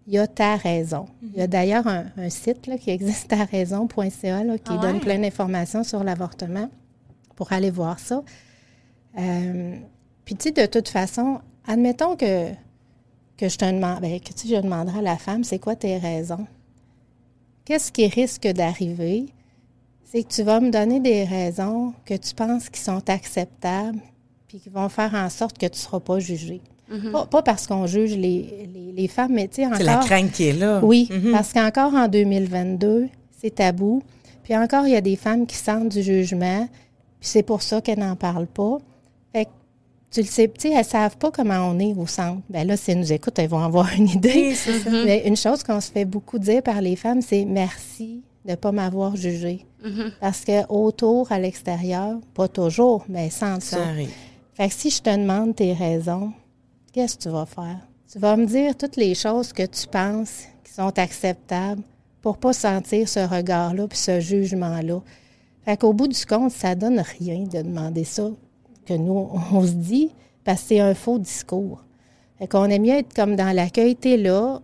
Il 0.07 0.15
y 0.15 0.19
a 0.19 0.27
ta 0.27 0.57
raison. 0.57 1.07
Il 1.23 1.39
y 1.39 1.41
a 1.41 1.47
d'ailleurs 1.47 1.87
un, 1.87 2.07
un 2.17 2.29
site 2.29 2.67
là, 2.67 2.77
qui 2.77 2.91
existe, 2.91 3.29
taraison.ca, 3.29 4.11
qui 4.11 4.73
Ah 4.73 4.79
donne 4.79 5.01
plein 5.01 5.19
d'informations 5.19 5.83
sur 5.83 6.05
l'avortement 6.05 6.69
pour 7.37 7.53
aller 7.53 7.71
voir 7.71 7.99
ça. 7.99 8.23
Euh, 9.19 9.77
puis, 10.25 10.35
tu 10.37 10.45
sais, 10.45 10.51
de 10.53 10.67
toute 10.67 10.89
façon, 10.89 11.41
admettons 11.67 12.17
que, 12.17 12.51
que 13.37 13.49
je 13.49 13.57
te 13.57 13.65
demande, 13.65 14.01
ben, 14.01 14.21
que 14.21 14.33
tu 14.33 14.49
je 14.49 14.61
demanderai 14.61 14.99
à 14.99 15.03
la 15.03 15.17
femme, 15.17 15.45
c'est 15.45 15.59
quoi 15.59 15.77
tes 15.77 15.99
raisons? 15.99 16.47
Qu'est-ce 17.65 17.91
qui 17.91 18.07
risque 18.07 18.47
d'arriver? 18.49 19.27
C'est 20.05 20.23
que 20.23 20.29
tu 20.29 20.43
vas 20.43 20.61
me 20.61 20.71
donner 20.71 21.01
des 21.01 21.25
raisons 21.25 21.95
que 22.05 22.15
tu 22.15 22.35
penses 22.35 22.69
qui 22.69 22.81
sont 22.81 23.09
acceptables, 23.09 24.01
puis 24.49 24.61
qui 24.61 24.69
vont 24.69 24.89
faire 24.89 25.15
en 25.15 25.31
sorte 25.31 25.59
que 25.59 25.67
tu 25.67 25.73
ne 25.73 25.77
seras 25.77 26.01
pas 26.01 26.21
jugé. 26.91 27.11
pas, 27.13 27.27
pas 27.27 27.43
parce 27.43 27.67
qu'on 27.67 27.87
juge 27.87 28.13
les, 28.17 28.69
les, 28.75 28.93
les 28.95 29.09
femmes, 29.09 29.33
mais 29.33 29.49
tu 29.49 29.57
sais, 29.57 29.67
encore... 29.67 29.79
C'est 29.79 29.85
la 29.85 29.97
crainte 29.99 30.33
qui 30.33 30.49
est 30.49 30.53
là. 30.53 30.81
Oui, 30.83 31.09
Mhm. 31.11 31.33
parce 31.33 31.53
qu'encore 31.53 31.95
en 31.95 32.09
2022, 32.09 33.09
c'est 33.41 33.55
tabou. 33.57 34.03
Puis 34.43 34.57
encore, 34.57 34.87
il 34.87 34.93
y 34.93 34.97
a 34.97 35.01
des 35.01 35.17
femmes 35.17 35.47
qui 35.47 35.57
sentent 35.57 35.89
du 35.89 36.03
jugement, 36.03 36.69
puis 37.21 37.29
c'est 37.29 37.43
pour 37.43 37.63
ça 37.63 37.81
qu'elles 37.81 37.99
n'en 37.99 38.17
parlent 38.17 38.47
pas. 38.47 38.79
Fait 39.33 39.47
que, 39.47 39.51
tu 40.11 40.21
le 40.21 40.27
sais, 40.27 40.47
tu 40.49 40.69
sais, 40.69 40.71
elles 40.73 40.79
ne 40.79 40.83
savent 40.85 41.17
pas 41.17 41.31
comment 41.31 41.69
on 41.71 41.79
est 41.79 41.95
au 41.95 42.07
centre. 42.07 42.43
Bien 42.51 42.65
là, 42.65 42.77
si 42.77 42.91
elles 42.91 42.99
nous 43.01 43.13
écoutent, 43.13 43.39
elles 43.39 43.49
vont 43.49 43.59
avoir 43.65 43.89
une 43.97 44.09
idée. 44.09 44.33
Oui, 44.51 44.55
c'est 44.55 44.79
ça. 44.81 44.91
Mais 45.05 45.27
une 45.27 45.37
chose 45.37 45.63
qu'on 45.65 45.81
se 45.81 45.91
fait 45.91 46.05
beaucoup 46.05 46.39
dire 46.39 46.63
par 46.63 46.81
les 46.83 46.95
femmes, 46.97 47.23
c'est 47.23 47.45
merci 47.47 48.23
de 48.45 48.51
ne 48.51 48.57
pas 48.57 48.71
m'avoir 48.73 49.17
jugé. 49.17 49.65
Parce 50.21 50.45
que 50.45 50.67
autour, 50.71 51.33
à 51.33 51.39
l'extérieur, 51.39 52.17
pas 52.35 52.49
toujours, 52.49 53.05
mais 53.09 53.29
sans 53.31 53.61
ça. 53.61 53.77
Ça 53.79 53.83
arrive. 53.87 54.11
Fait 54.55 54.69
que 54.69 54.75
si 54.75 54.89
je 54.91 55.01
te 55.03 55.11
demande 55.11 55.55
tes 55.57 55.73
raisons, 55.75 56.33
qu'est-ce 56.95 57.19
que 57.19 57.23
tu 57.25 57.29
vas 57.29 57.45
faire? 57.45 57.81
Tu 58.11 58.19
vas 58.21 58.37
me 58.37 58.47
dire 58.47 58.77
toutes 58.77 58.97
les 58.97 59.15
choses 59.15 59.53
que 59.53 59.67
tu 59.67 59.87
penses 59.89 60.45
qui 60.63 60.73
sont 60.73 60.97
acceptables 60.99 61.83
pour 62.23 62.39
pas 62.39 62.53
sentir 62.53 63.09
ce 63.09 63.19
regard-là 63.19 63.89
puis 63.89 63.99
ce 63.99 64.21
jugement-là. 64.21 65.03
Fait 65.65 65.77
qu'au 65.77 65.93
bout 65.93 66.07
du 66.07 66.25
compte, 66.25 66.53
ça 66.53 66.75
donne 66.75 67.03
rien 67.19 67.41
de 67.41 67.63
demander 67.63 68.05
ça 68.05 68.31
que 68.87 68.95
nous, 68.95 69.29
on 69.53 69.67
se 69.67 69.73
dit, 69.73 70.11
parce 70.45 70.63
que 70.63 70.69
c'est 70.69 70.81
un 70.81 70.95
faux 70.95 71.19
discours. 71.19 71.85
Fait 72.39 72.47
qu'on 72.47 72.67
aime 72.67 72.83
mieux 72.83 72.95
être 72.95 73.13
comme 73.13 73.35
dans 73.35 73.55
l'accueil, 73.55 73.97
t'es 73.97 74.17
là, 74.17 74.61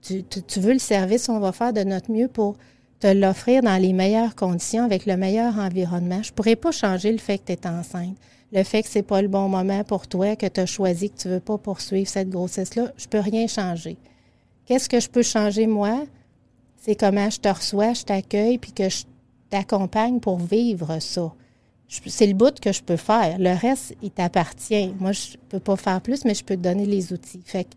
tu, 0.00 0.24
veux 0.58 0.72
le 0.72 0.78
service, 0.80 1.28
on 1.28 1.38
va 1.38 1.52
faire 1.52 1.72
de 1.72 1.84
notre 1.84 2.10
mieux 2.10 2.28
pour 2.28 2.56
te 2.98 3.06
l'offrir 3.06 3.62
dans 3.62 3.80
les 3.80 3.92
meilleures 3.92 4.34
conditions, 4.34 4.84
avec 4.84 5.06
le 5.06 5.16
meilleur 5.16 5.56
environnement. 5.58 6.22
Je 6.22 6.32
pourrais 6.32 6.56
pas 6.56 6.72
changer 6.72 7.12
le 7.12 7.18
fait 7.18 7.38
que 7.38 7.44
tu 7.44 7.52
es 7.52 7.66
enceinte, 7.68 8.16
le 8.52 8.62
fait 8.62 8.82
que 8.82 8.88
c'est 8.88 9.02
pas 9.02 9.22
le 9.22 9.28
bon 9.28 9.48
moment 9.48 9.82
pour 9.84 10.06
toi, 10.06 10.36
que 10.36 10.46
tu 10.46 10.60
as 10.60 10.66
choisi 10.66 11.10
que 11.10 11.16
tu 11.16 11.28
veux 11.28 11.40
pas 11.40 11.58
poursuivre 11.58 12.08
cette 12.08 12.28
grossesse-là. 12.28 12.92
Je 12.96 13.06
peux 13.08 13.18
rien 13.18 13.46
changer. 13.46 13.96
Qu'est-ce 14.66 14.88
que 14.88 15.00
je 15.00 15.08
peux 15.08 15.22
changer, 15.22 15.66
moi? 15.66 16.04
C'est 16.76 16.94
comment 16.94 17.30
je 17.30 17.40
te 17.40 17.48
reçois, 17.48 17.94
je 17.94 18.02
t'accueille, 18.02 18.58
puis 18.58 18.72
que 18.72 18.88
je 18.88 19.04
t'accompagne 19.48 20.20
pour 20.20 20.38
vivre 20.38 20.98
ça. 20.98 21.32
c'est 21.88 22.26
le 22.26 22.34
bout 22.34 22.58
que 22.60 22.72
je 22.72 22.82
peux 22.82 22.96
faire. 22.96 23.38
Le 23.38 23.56
reste, 23.58 23.94
il 24.02 24.10
t'appartient. 24.10 24.94
Moi, 24.98 25.12
je 25.12 25.36
peux 25.48 25.60
pas 25.60 25.76
faire 25.76 26.00
plus, 26.00 26.24
mais 26.24 26.34
je 26.34 26.44
peux 26.44 26.56
te 26.56 26.62
donner 26.62 26.86
les 26.86 27.12
outils. 27.12 27.42
Fait 27.44 27.64
que 27.64 27.70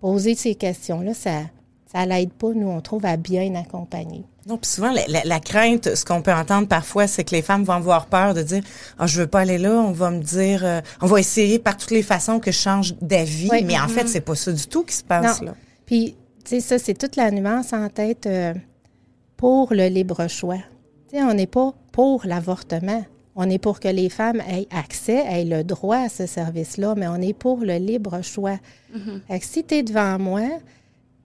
poser 0.00 0.34
ces 0.34 0.54
questions-là, 0.54 1.14
ça 1.14 1.42
ça 1.92 2.06
l'aide 2.06 2.32
pas, 2.32 2.52
nous, 2.54 2.68
on 2.68 2.80
trouve, 2.80 3.04
à 3.04 3.16
bien 3.16 3.54
accompagner. 3.54 4.24
Non, 4.46 4.56
puis 4.58 4.68
souvent, 4.70 4.90
la, 4.90 5.02
la- 5.06 5.22
la 5.24 5.40
crainte, 5.40 5.94
ce 5.94 6.04
qu'on 6.04 6.20
peut 6.22 6.32
entendre 6.32 6.66
parfois, 6.66 7.06
c'est 7.06 7.22
que 7.24 7.30
les 7.34 7.42
femmes 7.42 7.62
vont 7.64 7.74
avoir 7.74 8.06
peur 8.06 8.34
de 8.34 8.42
dire 8.42 8.62
Ah, 8.98 9.06
je 9.06 9.20
veux 9.20 9.26
pas 9.26 9.40
aller 9.40 9.58
là, 9.58 9.70
on 9.72 9.92
va 9.92 10.10
me 10.10 10.20
dire, 10.22 10.64
euh, 10.64 10.80
on 11.00 11.06
va 11.06 11.20
essayer 11.20 11.58
par 11.58 11.76
toutes 11.76 11.92
les 11.92 12.02
façons 12.02 12.40
que 12.40 12.50
je 12.50 12.58
change 12.58 12.94
d'avis. 13.00 13.48
Oui. 13.52 13.62
Mais 13.64 13.78
en 13.78 13.88
fait, 13.88 14.08
c'est 14.08 14.20
pas 14.20 14.34
ça 14.34 14.50
du 14.52 14.66
tout 14.66 14.82
qui 14.84 14.94
se 14.96 15.04
passe, 15.04 15.40
Non. 15.40 15.48
là. 15.48 15.54
Puis, 15.86 16.16
tu 16.44 16.50
sais, 16.50 16.60
ça, 16.60 16.78
c'est 16.78 16.94
toute 16.94 17.14
la 17.16 17.30
nuance 17.30 17.72
en 17.72 17.88
tête 17.88 18.26
euh, 18.26 18.52
pour 19.36 19.72
le 19.74 19.86
libre 19.88 20.26
choix. 20.28 20.58
Tu 21.10 21.16
sais, 21.18 21.22
on 21.22 21.34
n'est 21.34 21.46
pas 21.46 21.72
pour 21.92 22.22
l'avortement. 22.24 23.04
On 23.34 23.48
est 23.48 23.58
pour 23.58 23.80
que 23.80 23.88
les 23.88 24.10
femmes 24.10 24.42
aient 24.48 24.66
accès, 24.76 25.24
aient 25.26 25.44
le 25.44 25.64
droit 25.64 25.96
à 25.96 26.08
ce 26.10 26.26
service-là, 26.26 26.94
mais 26.96 27.06
on 27.08 27.16
est 27.16 27.32
pour 27.32 27.58
le 27.60 27.76
libre 27.76 28.20
choix. 28.22 28.58
Fait 29.28 29.38
que 29.40 29.46
si 29.46 29.64
tu 29.64 29.76
es 29.76 29.82
devant 29.82 30.18
moi, 30.18 30.42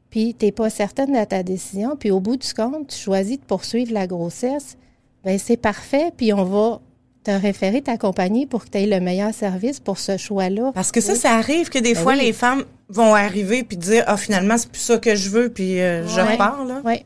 puis 0.10 0.36
tu 0.38 0.46
n'es 0.46 0.52
pas 0.52 0.70
certaine 0.70 1.12
de 1.14 1.24
ta 1.26 1.44
décision, 1.44 1.96
puis 1.98 2.12
au 2.12 2.20
bout 2.20 2.38
du 2.38 2.54
compte, 2.54 2.88
tu 2.88 2.98
choisis 2.98 3.38
de 3.40 3.44
poursuivre 3.46 3.94
la 3.94 4.08
grossesse, 4.08 4.78
ben 5.24 5.38
c'est 5.38 5.58
parfait, 5.58 6.12
puis 6.16 6.34
on 6.34 6.44
va 6.46 6.80
te 7.24 7.32
référer, 7.32 7.82
t'accompagner 7.82 8.46
pour 8.46 8.64
que 8.64 8.70
tu 8.70 8.78
aies 8.78 8.86
le 8.86 9.02
meilleur 9.02 9.34
service 9.34 9.80
pour 9.82 9.98
ce 9.98 10.16
choix-là. 10.16 10.72
Parce 10.74 10.92
que 10.94 11.02
ça, 11.02 11.14
ça 11.16 11.34
arrive 11.36 11.68
que 11.70 11.80
des 11.80 11.94
Ben 11.94 12.02
fois, 12.04 12.14
oui. 12.14 12.20
les 12.22 12.32
femmes 12.34 12.64
vont 12.88 13.14
arriver 13.14 13.64
puis 13.64 13.76
dire 13.76 14.04
Ah, 14.08 14.16
finalement, 14.16 14.58
c'est 14.58 14.70
plus 14.70 14.80
ça 14.80 14.98
que 14.98 15.14
je 15.16 15.30
veux, 15.30 15.50
puis 15.50 15.82
euh, 15.82 16.08
je 16.08 16.22
repars, 16.22 16.64
là. 16.64 16.82
Oui. 16.86 17.04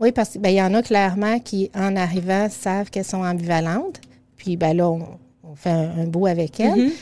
Oui, 0.00 0.12
parce 0.12 0.30
qu'il 0.30 0.50
y 0.50 0.62
en 0.62 0.72
a 0.74 0.82
clairement 0.82 1.38
qui, 1.40 1.70
en 1.74 1.96
arrivant, 1.96 2.48
savent 2.48 2.88
qu'elles 2.88 3.04
sont 3.04 3.24
ambivalentes. 3.24 4.00
Puis 4.36 4.56
ben 4.56 4.74
là, 4.74 4.88
on, 4.88 5.06
on 5.42 5.54
fait 5.56 5.70
un, 5.70 5.98
un 5.98 6.06
bout 6.06 6.26
avec 6.28 6.60
elles. 6.60 6.92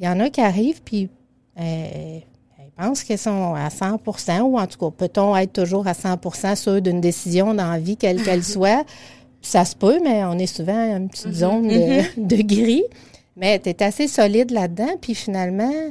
Il 0.00 0.04
y 0.04 0.08
en 0.08 0.18
a 0.20 0.28
qui 0.28 0.40
arrivent, 0.42 0.82
puis 0.82 1.08
euh, 1.58 2.18
elles 2.78 2.84
pensent 2.84 3.04
qu'elles 3.04 3.18
sont 3.18 3.54
à 3.54 3.68
100% 3.68 4.40
ou 4.42 4.58
en 4.58 4.66
tout 4.66 4.78
cas, 4.78 5.06
peut-on 5.06 5.36
être 5.36 5.52
toujours 5.52 5.86
à 5.86 5.92
100% 5.92 6.56
sûrs 6.56 6.82
d'une 6.82 7.00
décision 7.00 7.54
dans 7.54 7.70
la 7.70 7.78
vie, 7.78 7.96
quelle 7.96 8.22
qu'elle 8.22 8.44
soit? 8.44 8.84
Ça 9.42 9.64
se 9.64 9.76
peut, 9.76 10.00
mais 10.02 10.24
on 10.24 10.38
est 10.38 10.46
souvent 10.46 10.94
à 10.94 10.96
une 10.96 11.08
petite 11.08 11.32
zone 11.32 11.68
de, 11.68 12.02
de 12.20 12.42
gris. 12.42 12.84
Mais 13.36 13.58
tu 13.60 13.68
es 13.68 13.82
assez 13.82 14.08
solide 14.08 14.50
là-dedans, 14.50 14.96
puis 15.00 15.14
finalement, 15.14 15.90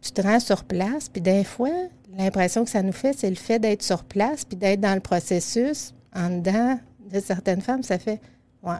tu 0.00 0.10
te 0.10 0.20
rends 0.22 0.40
sur 0.40 0.64
place, 0.64 1.08
puis 1.08 1.20
des 1.20 1.44
fois, 1.44 1.70
l'impression 2.16 2.64
que 2.64 2.70
ça 2.70 2.82
nous 2.82 2.92
fait, 2.92 3.12
c'est 3.16 3.28
le 3.28 3.36
fait 3.36 3.58
d'être 3.58 3.82
sur 3.82 4.04
place, 4.04 4.44
puis 4.44 4.56
d'être 4.56 4.80
dans 4.80 4.94
le 4.94 5.00
processus, 5.00 5.92
en 6.14 6.30
dedans 6.30 6.78
de 7.12 7.20
certaines 7.20 7.60
femmes, 7.60 7.82
ça 7.82 7.98
fait, 7.98 8.20
ouais, 8.62 8.78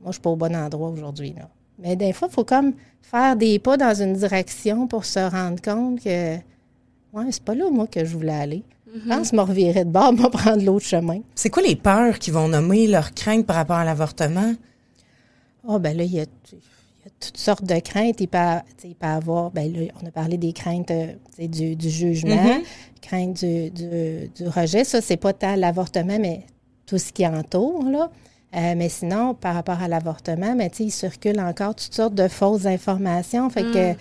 moi, 0.00 0.08
je 0.08 0.12
suis 0.12 0.20
pas 0.20 0.30
au 0.30 0.36
bon 0.36 0.54
endroit 0.54 0.90
aujourd'hui, 0.90 1.34
là. 1.36 1.48
Mais 1.78 1.96
des 1.96 2.12
fois, 2.12 2.28
il 2.30 2.34
faut 2.34 2.44
comme 2.44 2.72
faire 3.02 3.36
des 3.36 3.58
pas 3.58 3.76
dans 3.76 3.94
une 3.94 4.14
direction 4.14 4.86
pour 4.86 5.04
se 5.04 5.18
rendre 5.18 5.60
compte 5.60 6.00
que, 6.02 6.36
ouais, 6.36 7.24
c'est 7.30 7.42
pas 7.42 7.54
là, 7.54 7.70
moi, 7.70 7.86
que 7.86 8.04
je 8.04 8.12
voulais 8.16 8.32
aller. 8.34 8.62
Je 8.94 9.08
pense 9.08 9.30
que 9.30 9.36
je 9.36 9.42
me 9.42 9.46
revirer 9.46 9.84
de 9.84 9.90
bord, 9.90 10.12
me 10.12 10.28
prendre 10.28 10.64
l'autre 10.64 10.86
chemin. 10.86 11.18
C'est 11.34 11.50
quoi 11.50 11.62
les 11.62 11.74
peurs 11.76 12.18
qui 12.20 12.30
vont 12.30 12.46
nommer 12.48 12.86
leurs 12.86 13.12
craintes 13.12 13.44
par 13.46 13.56
rapport 13.56 13.76
à 13.76 13.84
l'avortement? 13.84 14.54
Oh, 15.66 15.78
ben 15.78 15.96
là, 15.96 16.04
il 16.04 16.12
y 16.12 16.20
a, 16.20 16.24
il 16.52 16.58
y 17.04 17.08
a 17.08 17.10
toutes 17.18 17.36
sortes 17.38 17.64
de 17.64 17.78
craintes. 17.80 18.20
Il 18.20 18.28
peut, 18.28 18.38
il 18.84 18.94
peut 18.94 19.06
avoir, 19.06 19.50
ben 19.50 19.72
là, 19.72 19.80
on 20.02 20.06
a 20.06 20.10
parlé 20.10 20.36
des 20.36 20.52
craintes 20.52 20.90
euh, 20.92 21.06
du, 21.38 21.74
du 21.74 21.90
jugement, 21.90 22.36
Mhm. 22.36 22.62
craintes 23.02 23.44
du, 23.44 23.70
du, 23.70 24.28
du 24.28 24.46
rejet. 24.48 24.84
Ça, 24.84 25.00
c'est 25.00 25.16
pas 25.16 25.32
tant 25.32 25.56
l'avortement, 25.56 26.18
mais 26.20 26.44
tout 26.86 26.98
ce 26.98 27.12
qui 27.12 27.26
entoure, 27.26 27.82
là. 27.90 28.10
Euh, 28.56 28.74
mais 28.76 28.88
sinon, 28.88 29.34
par 29.34 29.54
rapport 29.54 29.82
à 29.82 29.88
l'avortement, 29.88 30.54
mais 30.54 30.70
tu 30.70 30.76
sais, 30.76 30.84
il 30.84 30.90
circule 30.90 31.40
encore 31.40 31.74
toutes 31.74 31.92
sortes 31.94 32.14
de 32.14 32.28
fausses 32.28 32.66
informations. 32.66 33.50
Fait 33.50 33.64
que, 33.64 33.94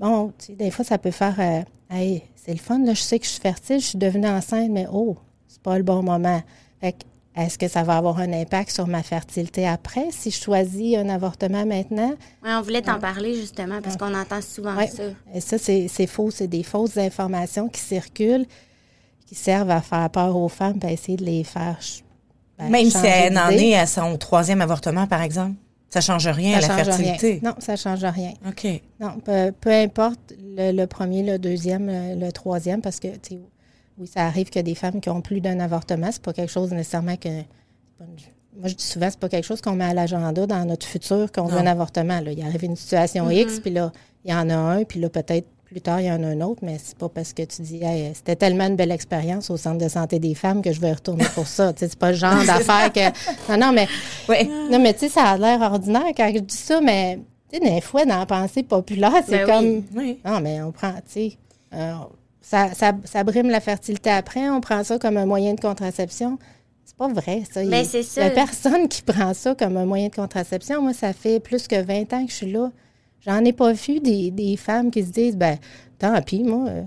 bon, 0.00 0.32
tu 0.38 0.46
sais, 0.46 0.52
des 0.54 0.70
fois, 0.70 0.84
ça 0.84 0.96
peut 0.98 1.10
faire, 1.10 1.34
euh, 1.38 1.60
hey, 1.94 2.22
c'est 2.34 2.52
le 2.52 2.58
fun, 2.58 2.78
là, 2.78 2.94
je 2.94 3.02
sais 3.02 3.18
que 3.18 3.26
je 3.26 3.30
suis 3.32 3.40
fertile, 3.40 3.80
je 3.80 3.86
suis 3.86 3.98
devenue 3.98 4.28
enceinte, 4.28 4.70
mais 4.70 4.86
oh, 4.90 5.16
c'est 5.46 5.60
pas 5.62 5.76
le 5.76 5.84
bon 5.84 6.02
moment. 6.02 6.42
Fait 6.80 6.92
que, 6.92 6.98
est-ce 7.34 7.58
que 7.58 7.68
ça 7.68 7.82
va 7.82 7.96
avoir 7.96 8.18
un 8.18 8.32
impact 8.32 8.70
sur 8.70 8.86
ma 8.86 9.02
fertilité 9.02 9.66
après 9.66 10.10
si 10.10 10.30
je 10.30 10.38
choisis 10.40 10.96
un 10.96 11.08
avortement 11.08 11.64
maintenant? 11.64 12.10
Ouais, 12.42 12.54
on 12.54 12.60
voulait 12.62 12.82
t'en 12.82 12.98
parler 12.98 13.34
justement 13.34 13.80
parce 13.82 13.96
qu'on 13.96 14.14
entend 14.14 14.40
souvent 14.42 14.76
Ouais. 14.76 14.86
ça. 14.86 15.04
Et 15.34 15.40
ça, 15.40 15.56
c'est 15.58 16.06
faux. 16.06 16.30
C'est 16.30 16.46
des 16.46 16.62
fausses 16.62 16.98
informations 16.98 17.68
qui 17.68 17.80
circulent, 17.80 18.44
qui 19.26 19.34
servent 19.34 19.70
à 19.70 19.80
faire 19.80 20.10
peur 20.10 20.36
aux 20.36 20.48
femmes 20.50 20.78
et 20.86 20.92
essayer 20.92 21.16
de 21.16 21.24
les 21.24 21.42
faire. 21.44 21.78
Ben, 22.62 22.70
Même 22.70 22.90
si 22.90 23.06
elle 23.06 23.36
en 23.38 23.50
est 23.50 23.74
à 23.76 23.86
son 23.86 24.16
troisième 24.18 24.60
avortement, 24.60 25.06
par 25.06 25.22
exemple, 25.22 25.54
ça 25.90 26.00
change 26.00 26.26
rien 26.28 26.60
Ça 26.60 26.72
à 26.72 26.76
la 26.78 26.84
fertilité. 26.84 27.40
rien. 27.42 27.50
Non, 27.50 27.54
ça 27.58 27.76
change 27.76 28.02
rien. 28.04 28.32
OK. 28.48 28.66
Non, 28.98 29.18
peu, 29.24 29.52
peu 29.60 29.70
importe 29.70 30.32
le, 30.56 30.72
le 30.72 30.86
premier, 30.86 31.22
le 31.22 31.38
deuxième, 31.38 31.86
le, 31.86 32.18
le 32.26 32.32
troisième, 32.32 32.80
parce 32.80 32.98
que, 32.98 33.08
tu 33.08 33.34
sais, 33.34 33.38
oui, 33.98 34.06
ça 34.06 34.24
arrive 34.26 34.48
que 34.48 34.58
des 34.60 34.74
femmes 34.74 35.00
qui 35.00 35.10
ont 35.10 35.20
plus 35.20 35.40
d'un 35.40 35.60
avortement, 35.60 36.08
c'est 36.10 36.22
pas 36.22 36.32
quelque 36.32 36.50
chose 36.50 36.72
nécessairement 36.72 37.16
que. 37.16 37.28
Moi, 38.58 38.68
je 38.68 38.74
dis 38.74 38.84
souvent, 38.84 39.08
c'est 39.08 39.18
pas 39.18 39.28
quelque 39.28 39.44
chose 39.44 39.60
qu'on 39.62 39.74
met 39.74 39.84
à 39.84 39.94
l'agenda 39.94 40.46
dans 40.46 40.64
notre 40.64 40.86
futur 40.86 41.30
qu'on 41.32 41.44
veut 41.46 41.58
un 41.58 41.66
avortement. 41.66 42.20
Là. 42.20 42.32
Il 42.32 42.42
arrive 42.42 42.64
une 42.64 42.76
situation 42.76 43.30
X, 43.30 43.60
puis 43.60 43.70
là, 43.70 43.92
il 44.24 44.30
y 44.30 44.34
en 44.34 44.50
a 44.50 44.54
un, 44.54 44.84
puis 44.84 45.00
là, 45.00 45.08
peut-être 45.08 45.46
plus 45.72 45.80
tard, 45.80 46.00
il 46.00 46.06
y 46.06 46.10
en 46.12 46.22
a 46.22 46.26
un 46.26 46.40
autre, 46.42 46.60
mais 46.62 46.76
c'est 46.82 46.96
pas 46.96 47.08
parce 47.08 47.32
que 47.32 47.42
tu 47.42 47.62
dis, 47.62 47.82
Hey, 47.82 48.12
c'était 48.14 48.36
tellement 48.36 48.66
une 48.66 48.76
belle 48.76 48.90
expérience 48.92 49.48
au 49.50 49.56
Centre 49.56 49.78
de 49.82 49.88
santé 49.88 50.18
des 50.18 50.34
femmes 50.34 50.60
que 50.62 50.70
je 50.72 50.80
vais 50.80 50.92
retourner 50.92 51.24
pour 51.34 51.46
ça. 51.46 51.72
Tu 51.72 51.80
sais, 51.80 51.88
c'est 51.88 51.98
pas 51.98 52.10
le 52.10 52.16
genre 52.16 52.44
d'affaire 52.46 52.92
que. 52.92 53.50
Non, 53.52 53.58
non, 53.66 53.72
mais. 53.72 53.88
Oui. 54.28 54.48
Non, 54.70 54.78
mais 54.78 54.92
tu 54.92 55.00
sais, 55.00 55.08
ça 55.08 55.22
a 55.30 55.38
l'air 55.38 55.60
ordinaire 55.62 56.04
quand 56.16 56.30
je 56.34 56.40
dis 56.40 56.56
ça, 56.56 56.80
mais 56.80 57.18
tu 57.52 57.58
sais, 57.58 57.64
des 57.74 57.80
fois, 57.80 58.04
dans 58.04 58.18
la 58.18 58.26
pensée 58.26 58.62
populaire, 58.62 59.12
c'est 59.26 59.44
Ben 59.44 59.46
comme. 59.46 59.64
oui. 59.66 59.84
Oui. 59.96 60.20
Non, 60.24 60.40
mais 60.40 60.60
on 60.62 60.72
prend, 60.72 60.92
tu 60.92 61.00
sais, 61.06 61.32
euh, 61.74 61.94
ça, 62.40 62.74
ça, 62.74 62.92
ça 63.04 63.24
brime 63.24 63.48
la 63.48 63.60
fertilité 63.60 64.10
après, 64.10 64.48
on 64.50 64.60
prend 64.60 64.84
ça 64.84 64.98
comme 64.98 65.16
un 65.16 65.26
moyen 65.26 65.54
de 65.54 65.60
contraception. 65.60 66.38
C'est 66.84 66.96
pas 66.96 67.08
vrai, 67.08 67.42
ça. 67.50 67.64
Ben, 67.64 67.78
Il- 67.82 67.86
c'est 67.86 68.02
ça. 68.02 68.20
Il 68.20 68.24
y 68.24 68.26
a 68.26 68.30
personne 68.30 68.88
qui 68.88 69.00
prend 69.02 69.32
ça 69.32 69.54
comme 69.54 69.76
un 69.78 69.86
moyen 69.86 70.08
de 70.08 70.14
contraception. 70.14 70.82
Moi, 70.82 70.92
ça 70.92 71.12
fait 71.14 71.40
plus 71.40 71.66
que 71.66 71.80
20 71.80 72.12
ans 72.12 72.24
que 72.26 72.30
je 72.30 72.36
suis 72.36 72.52
là. 72.52 72.70
J'en 73.26 73.44
ai 73.44 73.52
pas 73.52 73.72
vu 73.72 74.00
des, 74.00 74.30
des 74.30 74.56
femmes 74.56 74.90
qui 74.90 75.04
se 75.04 75.10
disent, 75.10 75.36
ben, 75.36 75.58
tant 75.98 76.20
pis, 76.22 76.42
moi, 76.42 76.68
euh, 76.68 76.82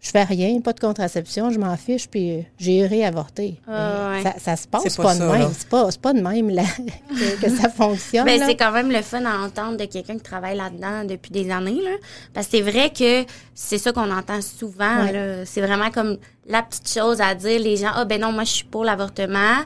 je 0.00 0.10
fais 0.10 0.24
rien, 0.24 0.60
pas 0.60 0.72
de 0.72 0.80
contraception, 0.80 1.50
je 1.50 1.58
m'en 1.58 1.76
fiche, 1.76 2.08
puis 2.08 2.38
euh, 2.38 2.42
j'irai 2.58 3.04
avorter. 3.04 3.60
Ah, 3.68 4.10
ouais. 4.10 4.22
ça, 4.22 4.34
ça 4.38 4.56
se 4.56 4.66
passe 4.66 4.96
pas, 4.96 5.02
pas 5.02 5.14
de 5.14 5.18
ça, 5.18 5.32
même. 5.32 5.50
C'est 5.56 5.68
pas, 5.68 5.90
c'est 5.90 6.00
pas 6.00 6.12
de 6.12 6.20
même 6.20 6.50
là, 6.50 6.62
que, 7.08 7.40
que 7.40 7.48
ça 7.50 7.68
fonctionne. 7.76 8.24
Ben, 8.24 8.42
c'est 8.44 8.56
quand 8.56 8.72
même 8.72 8.90
le 8.90 9.02
fun 9.02 9.24
à 9.24 9.38
entendre 9.38 9.76
de 9.76 9.84
quelqu'un 9.84 10.14
qui 10.14 10.22
travaille 10.22 10.56
là-dedans 10.56 11.04
depuis 11.04 11.30
des 11.30 11.50
années. 11.50 11.80
Là. 11.82 11.90
Parce 12.34 12.46
que 12.48 12.58
c'est 12.58 12.62
vrai 12.62 12.90
que 12.90 13.24
c'est 13.54 13.78
ça 13.78 13.92
qu'on 13.92 14.10
entend 14.10 14.40
souvent. 14.40 15.04
Ouais. 15.04 15.44
C'est 15.46 15.60
vraiment 15.60 15.90
comme 15.90 16.16
la 16.46 16.62
petite 16.62 16.92
chose 16.92 17.20
à 17.20 17.34
dire. 17.36 17.60
Les 17.60 17.76
gens, 17.76 17.92
ah 17.94 18.04
ben 18.04 18.20
non, 18.20 18.32
moi 18.32 18.42
je 18.42 18.50
suis 18.50 18.64
pour 18.64 18.84
l'avortement. 18.84 19.58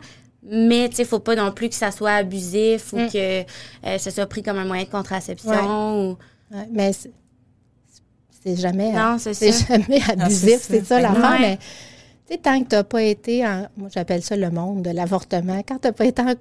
Mais 0.49 0.89
tu 0.89 0.97
sais, 0.97 1.05
faut 1.05 1.19
pas 1.19 1.35
non 1.35 1.51
plus 1.53 1.69
que 1.69 1.75
ça 1.75 1.91
soit 1.91 2.13
abusif 2.13 2.93
ou 2.93 2.99
Mm. 2.99 3.11
que 3.11 3.41
euh, 3.43 3.99
ça 3.99 4.11
soit 4.11 4.27
pris 4.27 4.43
comme 4.43 4.59
un 4.59 4.65
moyen 4.65 4.85
de 4.85 4.89
contraception. 4.91 6.11
Ou... 6.11 6.17
Ouais, 6.53 6.69
mais 6.71 6.93
c'est 8.45 8.57
jamais, 8.57 8.93
Non, 8.93 9.17
c'est 9.19 9.35
c'est 9.35 9.53
ça. 9.53 9.75
jamais 9.77 10.01
abusif, 10.09 10.61
c'est 10.63 10.81
ça 10.85 11.01
ça. 11.01 11.01
l'affaire. 11.01 11.31
Ouais. 11.33 11.39
Mais 11.41 11.59
tu 12.29 12.35
sais, 12.35 12.39
tant 12.39 12.61
que 12.63 12.69
tu 12.69 12.75
n'as 12.77 12.85
pas 12.85 13.03
été 13.03 13.47
en, 13.47 13.67
moi 13.77 13.89
j'appelle 13.93 14.23
ça 14.23 14.37
le 14.37 14.51
monde 14.51 14.83
de 14.83 14.91
l'avortement, 14.91 15.59
quand 15.67 15.79
tu 15.79 15.89
n'as 15.89 15.93
pas 15.93 16.05
été 16.05 16.23
en 16.23 16.35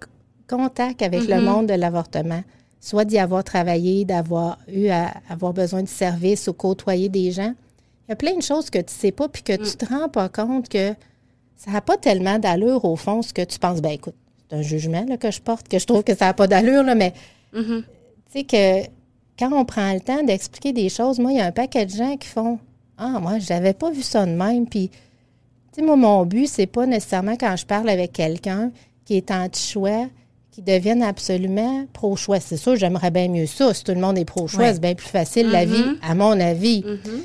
contact 0.48 1.02
avec 1.02 1.22
le 1.28 1.36
Mm-hmm. 1.36 1.42
monde 1.42 1.68
de 1.68 1.74
l'avortement, 1.74 2.44
soit 2.80 3.06
d'y 3.06 3.18
avoir 3.18 3.44
travaillé, 3.44 4.06
d'avoir 4.06 4.60
eu 4.68 4.90
à 4.90 5.12
avoir 5.30 5.54
besoin 5.54 5.82
de 5.82 5.88
services 5.88 6.48
ou 6.48 6.54
côtoyer 6.54 7.10
des 7.10 7.32
gens, 7.32 7.54
il 8.08 8.12
y 8.12 8.14
a 8.14 8.16
plein 8.16 8.36
de 8.36 8.44
choses 8.44 8.70
que 8.70 8.78
tu 8.78 8.94
sais 8.94 9.12
pas 9.12 9.28
puis 9.28 9.42
que 9.42 9.54
Mm. 9.54 9.66
tu 9.66 9.76
te 9.78 9.86
rends 9.86 10.10
pas 10.10 10.30
compte 10.30 10.70
que 10.70 10.94
ça 11.56 11.72
n'a 11.72 11.82
pas 11.82 11.98
tellement 11.98 12.40
d'allure 12.40 12.86
au 12.86 12.96
fond 12.96 13.22
ce 13.22 13.34
que 13.34 13.42
tu 13.44 13.60
penses. 13.60 13.82
Ben 13.82 13.92
écoute, 13.92 14.16
c'est 14.50 14.56
un 14.58 14.62
jugement 14.62 15.06
là, 15.08 15.18
que 15.18 15.32
je 15.32 15.42
porte, 15.42 15.68
que 15.68 15.80
je 15.80 15.86
trouve 15.86 16.04
que 16.04 16.16
ça 16.16 16.26
n'a 16.26 16.34
pas 16.34 16.48
d'allure, 16.48 16.84
là, 16.84 16.96
mais 16.96 17.14
Mhm. 17.54 17.84
tu 18.32 18.40
sais 18.40 18.44
que 18.44 18.88
quand 19.40 19.52
on 19.54 19.66
prend 19.66 19.94
le 19.94 20.00
temps 20.02 20.24
d'expliquer 20.24 20.74
des 20.74 20.90
choses, 20.90 21.20
moi, 21.20 21.32
il 21.32 21.38
y 21.38 21.42
a 21.42 21.46
un 21.46 21.52
paquet 21.52 21.86
de 21.86 21.92
gens 21.92 22.16
qui 22.18 22.28
font 22.28 22.60
Ah, 22.98 23.20
moi, 23.20 23.40
j'avais 23.40 23.74
pas 23.74 23.92
vu 23.92 24.02
ça 24.02 24.26
de 24.26 24.32
même. 24.32 24.68
Puis, 24.68 24.88
tu 24.88 24.96
sais, 25.74 25.82
moi, 25.82 25.98
mon 25.98 26.26
but, 26.26 26.48
c'est 26.48 26.66
pas 26.66 26.86
nécessairement 26.86 27.36
quand 27.36 27.54
je 27.58 27.66
parle 27.66 27.90
avec 27.90 28.14
quelqu'un 28.14 28.72
qui 29.04 29.18
est 29.18 29.32
anti-choix, 29.32 30.08
qui 30.50 30.62
devienne 30.62 31.04
absolument 31.04 31.86
pro-choix. 31.92 32.40
C'est 32.40 32.56
sûr, 32.56 32.78
j'aimerais 32.78 33.12
bien 33.12 33.28
mieux 33.28 33.48
ça. 33.48 33.74
Si 33.74 33.84
tout 33.84 33.92
le 33.92 34.00
monde 34.00 34.18
est 34.18 34.24
pro-choix, 34.24 34.64
Ouais. 34.64 34.74
c'est 34.74 34.80
bien 34.80 34.96
plus 34.96 35.10
facile, 35.10 35.50
la 35.50 35.66
vie, 35.66 35.84
à 36.02 36.16
mon 36.16 36.40
avis. 36.40 36.86
Mhm. 36.86 37.22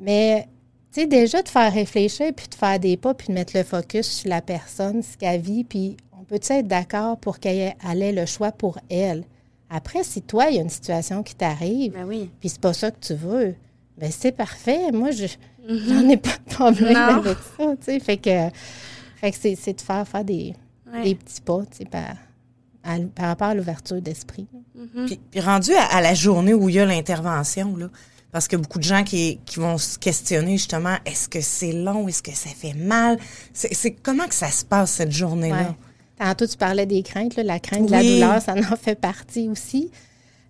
Mais, 0.00 0.46
tu 0.92 1.00
sais, 1.02 1.06
déjà 1.06 1.42
de 1.42 1.48
faire 1.48 1.72
réfléchir, 1.72 2.32
puis 2.34 2.48
de 2.48 2.54
faire 2.54 2.78
des 2.80 2.96
pas, 2.96 3.14
puis 3.14 3.28
de 3.28 3.32
mettre 3.32 3.56
le 3.56 3.62
focus 3.64 4.06
sur 4.08 4.28
la 4.28 4.40
personne, 4.42 5.02
ce 5.02 5.16
qu'elle 5.16 5.40
vit, 5.40 5.64
puis 5.64 5.96
on 6.18 6.24
peut 6.24 6.40
être 6.48 6.66
d'accord 6.66 7.16
pour 7.18 7.38
qu'elle 7.38 7.74
ait- 7.84 8.12
le 8.12 8.26
choix 8.26 8.52
pour 8.52 8.78
elle? 8.90 9.24
Après, 9.70 10.02
si 10.02 10.20
toi, 10.22 10.46
il 10.50 10.56
y 10.56 10.58
a 10.58 10.62
une 10.62 10.68
situation 10.70 11.22
qui 11.22 11.34
t'arrive, 11.36 11.92
Ben 11.92 12.04
oui. 12.04 12.28
puis 12.40 12.48
c'est 12.48 12.60
pas 12.60 12.72
ça 12.72 12.90
que 12.90 12.98
tu 13.00 13.14
veux, 13.14 13.54
ben 13.98 14.10
c'est 14.10 14.32
parfait. 14.32 14.90
Moi, 14.92 15.12
je 15.12 15.26
j'en 15.68 16.08
ai 16.08 16.16
pas 16.16 16.30
de 16.48 16.54
problème 16.54 16.92
Non. 16.94 17.18
avec 17.18 17.38
ça, 17.56 17.64
tu 17.76 17.84
sais. 17.84 18.00
Fait 18.00 18.16
que, 18.16 18.48
fait 19.20 19.30
que 19.30 19.36
c'est, 19.40 19.72
de 19.74 19.80
faire, 19.80 20.08
faire 20.08 20.24
des, 20.24 20.54
Ouais. 20.92 21.04
des 21.04 21.14
petits 21.14 21.40
pas, 21.40 21.60
tu 21.70 21.76
sais, 21.78 21.84
par, 21.84 22.16
à- 22.82 22.98
par 23.14 23.26
rapport 23.26 23.48
à 23.48 23.54
l'ouverture 23.54 24.02
d'esprit. 24.02 24.48
Puis, 25.06 25.20
puis 25.30 25.40
rendu 25.40 25.72
à, 25.74 25.84
à 25.96 26.00
la 26.00 26.14
journée 26.14 26.52
où 26.54 26.68
il 26.68 26.74
y 26.74 26.78
a 26.80 26.84
l'intervention, 26.86 27.76
là, 27.76 27.90
parce 28.32 28.46
que 28.48 28.56
beaucoup 28.56 28.78
de 28.78 28.84
gens 28.84 29.02
qui, 29.02 29.40
qui 29.44 29.58
vont 29.58 29.78
se 29.78 29.98
questionner 29.98 30.52
justement, 30.52 30.96
est-ce 31.04 31.28
que 31.28 31.40
c'est 31.40 31.72
long, 31.72 32.06
est-ce 32.08 32.22
que 32.22 32.32
ça 32.32 32.50
fait 32.50 32.74
mal? 32.74 33.18
C'est 33.52 33.92
comment 33.92 34.26
que 34.26 34.34
ça 34.34 34.50
se 34.50 34.64
passe 34.64 34.92
cette 34.92 35.12
journée-là? 35.12 35.62
Ouais. 35.62 35.76
Tantôt, 36.18 36.46
tu 36.46 36.56
parlais 36.56 36.86
des 36.86 37.02
craintes. 37.02 37.36
là. 37.36 37.42
la 37.42 37.58
crainte 37.60 37.86
de 37.86 37.90
la 37.90 38.02
douleur, 38.02 38.42
ça 38.42 38.54
en 38.54 38.76
fait 38.76 38.94
partie 38.94 39.48
aussi. 39.48 39.90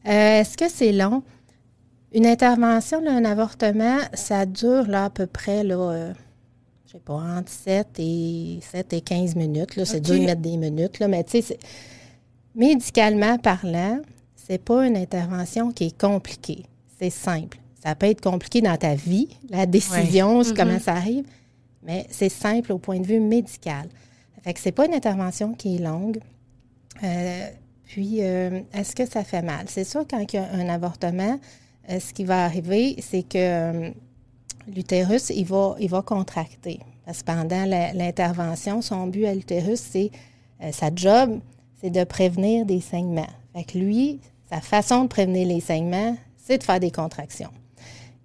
Euh, 0.06 0.40
Est-ce 0.40 0.56
que 0.56 0.68
c'est 0.68 0.92
long? 0.92 1.22
Une 2.12 2.26
intervention, 2.26 3.00
là, 3.00 3.12
un 3.12 3.24
avortement, 3.24 3.98
ça 4.14 4.46
dure 4.46 4.88
là, 4.88 5.04
à 5.04 5.10
peu 5.10 5.26
près, 5.26 5.62
là, 5.62 5.76
euh, 5.76 6.12
je 6.86 6.92
sais 6.92 6.98
pas, 6.98 7.14
entre 7.14 7.50
7 7.50 7.86
et, 7.98 8.58
7 8.68 8.92
et 8.94 9.00
15 9.00 9.36
minutes. 9.36 9.76
là. 9.76 9.84
C'est 9.84 9.98
OK. 9.98 10.02
dur 10.02 10.14
de 10.16 10.24
mettre 10.24 10.40
des 10.40 10.56
minutes, 10.56 10.98
là, 10.98 11.06
mais 11.06 11.22
tu 11.22 11.40
sais, 11.40 11.56
médicalement 12.56 13.38
parlant, 13.38 14.00
c'est 14.34 14.58
pas 14.58 14.84
une 14.84 14.96
intervention 14.96 15.70
qui 15.70 15.84
est 15.84 15.98
compliquée. 15.98 16.64
C'est 16.98 17.10
simple. 17.10 17.58
Ça 17.82 17.94
peut 17.94 18.06
être 18.06 18.20
compliqué 18.20 18.60
dans 18.60 18.76
ta 18.76 18.94
vie, 18.94 19.28
la 19.48 19.66
décision, 19.66 20.42
comment 20.54 20.78
ça 20.78 20.92
arrive, 20.92 21.24
mais 21.82 22.06
c'est 22.10 22.28
simple 22.28 22.72
au 22.72 22.78
point 22.78 23.00
de 23.00 23.06
vue 23.06 23.20
médical. 23.20 23.88
Fait 24.42 24.54
que 24.54 24.60
c'est 24.60 24.72
pas 24.72 24.86
une 24.86 24.94
intervention 24.94 25.54
qui 25.54 25.76
est 25.76 25.78
longue. 25.78 26.20
Euh, 27.02 27.48
puis, 27.84 28.18
euh, 28.20 28.60
est-ce 28.72 28.94
que 28.94 29.06
ça 29.06 29.24
fait 29.24 29.42
mal? 29.42 29.66
C'est 29.68 29.84
sûr, 29.84 30.04
quand 30.08 30.20
il 30.20 30.36
y 30.36 30.38
a 30.38 30.48
un 30.52 30.68
avortement, 30.68 31.38
euh, 31.90 32.00
ce 32.00 32.12
qui 32.12 32.24
va 32.24 32.44
arriver, 32.44 32.96
c'est 33.00 33.22
que 33.22 33.92
l'utérus, 34.74 35.30
il 35.30 35.44
va, 35.44 35.76
il 35.80 35.88
va 35.88 36.02
contracter. 36.02 36.80
Parce 37.04 37.22
que 37.22 37.26
pendant 37.26 37.64
l'intervention, 37.64 38.82
son 38.82 39.06
but 39.06 39.24
à 39.26 39.34
l'utérus, 39.34 39.80
c'est 39.80 40.10
sa 40.70 40.90
job, 40.94 41.40
c'est 41.80 41.90
de 41.90 42.04
prévenir 42.04 42.66
des 42.66 42.80
saignements. 42.80 43.26
Fait 43.54 43.64
que 43.64 43.78
lui, 43.78 44.20
sa 44.48 44.60
façon 44.60 45.04
de 45.04 45.08
prévenir 45.08 45.48
les 45.48 45.60
saignements, 45.60 46.16
c'est 46.36 46.58
de 46.58 46.62
faire 46.62 46.78
des 46.78 46.90
contractions. 46.90 47.50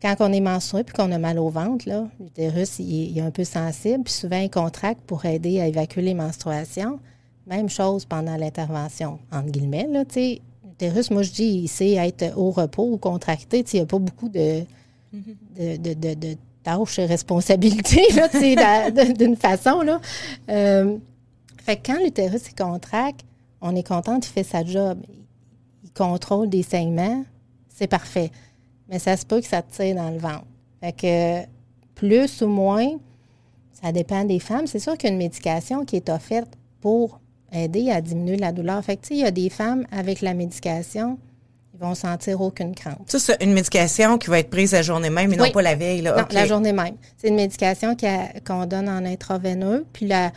Quand 0.06 0.16
on 0.20 0.32
est 0.32 0.40
menstrué 0.40 0.84
puis 0.84 0.94
qu'on 0.94 1.12
a 1.12 1.18
mal 1.18 1.40
au 1.40 1.50
ventre, 1.50 1.86
l'utérus, 2.20 2.78
il, 2.78 2.94
est- 2.94 3.08
il 3.08 3.18
est 3.18 3.22
un 3.22 3.32
peu 3.32 3.44
sensible, 3.44 4.04
puis 4.04 4.14
souvent, 4.14 4.38
il 4.40 4.52
contracte 4.52 5.02
pour 5.08 5.26
aider 5.26 5.60
à 5.60 5.68
évacuer 5.68 6.04
les 6.04 6.14
menstruations. 6.14 7.00
Même 7.48 7.70
chose 7.70 8.06
pendant 8.06 8.36
l'intervention, 8.38 9.18
entre 9.32 9.50
guillemets, 9.50 9.88
là, 9.92 10.06
tu 10.06 10.14
sais. 10.14 10.42
L'utérus, 10.64 11.10
moi, 11.10 11.24
je 11.24 11.32
dis, 11.32 11.44
il 11.64 11.68
sait 11.68 11.94
être 11.94 12.38
au 12.38 12.52
repos 12.52 12.84
ou 12.92 12.98
contracté. 12.98 13.64
Tu 13.64 13.78
Il 13.78 13.80
n'y 13.80 13.84
a 13.84 13.86
pas 13.88 13.98
beaucoup 13.98 14.30
de, 14.30 14.62
de, 15.14 15.78
de, 15.78 15.94
de- 15.94 16.14
de 16.14 16.36
tâches 16.64 17.00
et 17.00 17.06
responsabilités, 17.06 18.06
là, 18.16 18.28
tu 18.30 18.40
sais, 18.40 18.56
da- 18.56 18.92
de- 18.92 19.14
d'une 19.14 19.36
façon, 19.38 19.82
là. 19.82 20.00
Euh, 20.50 20.98
fait 21.64 21.78
que 21.78 21.92
quand 21.94 22.00
l'utérus, 22.04 22.42
il 22.50 22.54
contracte, 22.56 23.22
on 23.62 23.76
est 23.76 23.88
content, 23.88 24.18
il 24.20 24.26
fait 24.26 24.44
sa 24.44 24.64
job. 24.64 25.00
Il 25.84 25.92
contrôle 25.94 26.48
des 26.50 26.62
saignements, 26.62 27.24
c'est 27.74 27.88
parfait. 27.88 28.30
Mais 28.90 29.00
ça 29.00 29.18
se 29.18 29.26
peut 29.26 29.42
que 29.42 29.48
ça 29.48 29.62
te 29.62 29.76
tire 29.76 29.96
dans 29.96 30.10
le 30.10 30.18
ventre. 30.18 30.46
Fait 30.82 30.92
que 30.92 31.48
plus 31.96 32.42
ou 32.42 32.48
moins, 32.48 32.88
ça 33.82 33.92
dépend 33.92 34.24
des 34.24 34.40
femmes. 34.40 34.68
C'est 34.68 34.80
sûr 34.80 34.98
qu'il 34.98 35.10
y 35.10 35.12
a 35.12 35.14
une 35.14 35.20
médication 35.20 35.86
qui 35.86 35.96
est 35.96 36.10
offerte 36.10 36.54
pour 36.82 37.20
aider 37.52 37.90
à 37.92 38.02
diminuer 38.02 38.38
la 38.38 38.52
douleur. 38.52 38.84
Fait 38.84 38.98
que, 38.98 39.02
tu 39.02 39.08
sais, 39.10 39.14
il 39.16 39.22
y 39.22 39.26
a 39.26 39.32
des 39.32 39.50
femmes 39.50 39.86
avec 39.92 40.22
la 40.22 40.34
médication, 40.34 41.18
ils 41.74 41.80
vont 41.80 41.96
sentir 41.96 42.42
aucune 42.42 42.74
crainte. 42.76 43.00
Ça, 43.08 43.20
c'est 43.20 43.44
une 43.44 43.54
médication 43.54 44.18
qui 44.18 44.30
va 44.30 44.40
être 44.40 44.50
prise 44.50 44.72
la 44.72 44.82
journée 44.82 45.10
même 45.10 45.34
et 45.34 45.36
non 45.36 45.52
pas 45.52 45.62
la 45.62 45.76
veille. 45.76 46.02
Là. 46.02 46.16
Non, 46.18 46.26
la 46.32 46.46
journée 46.46 46.74
même. 46.74 46.96
C'est 47.18 47.30
une 47.30 47.36
médication 47.36 47.96
qu'on 48.46 48.66
donne 48.66 48.90
en 48.90 49.04
intraveineux. 49.06 49.86
Puis 49.92 50.08
la, 50.08 50.32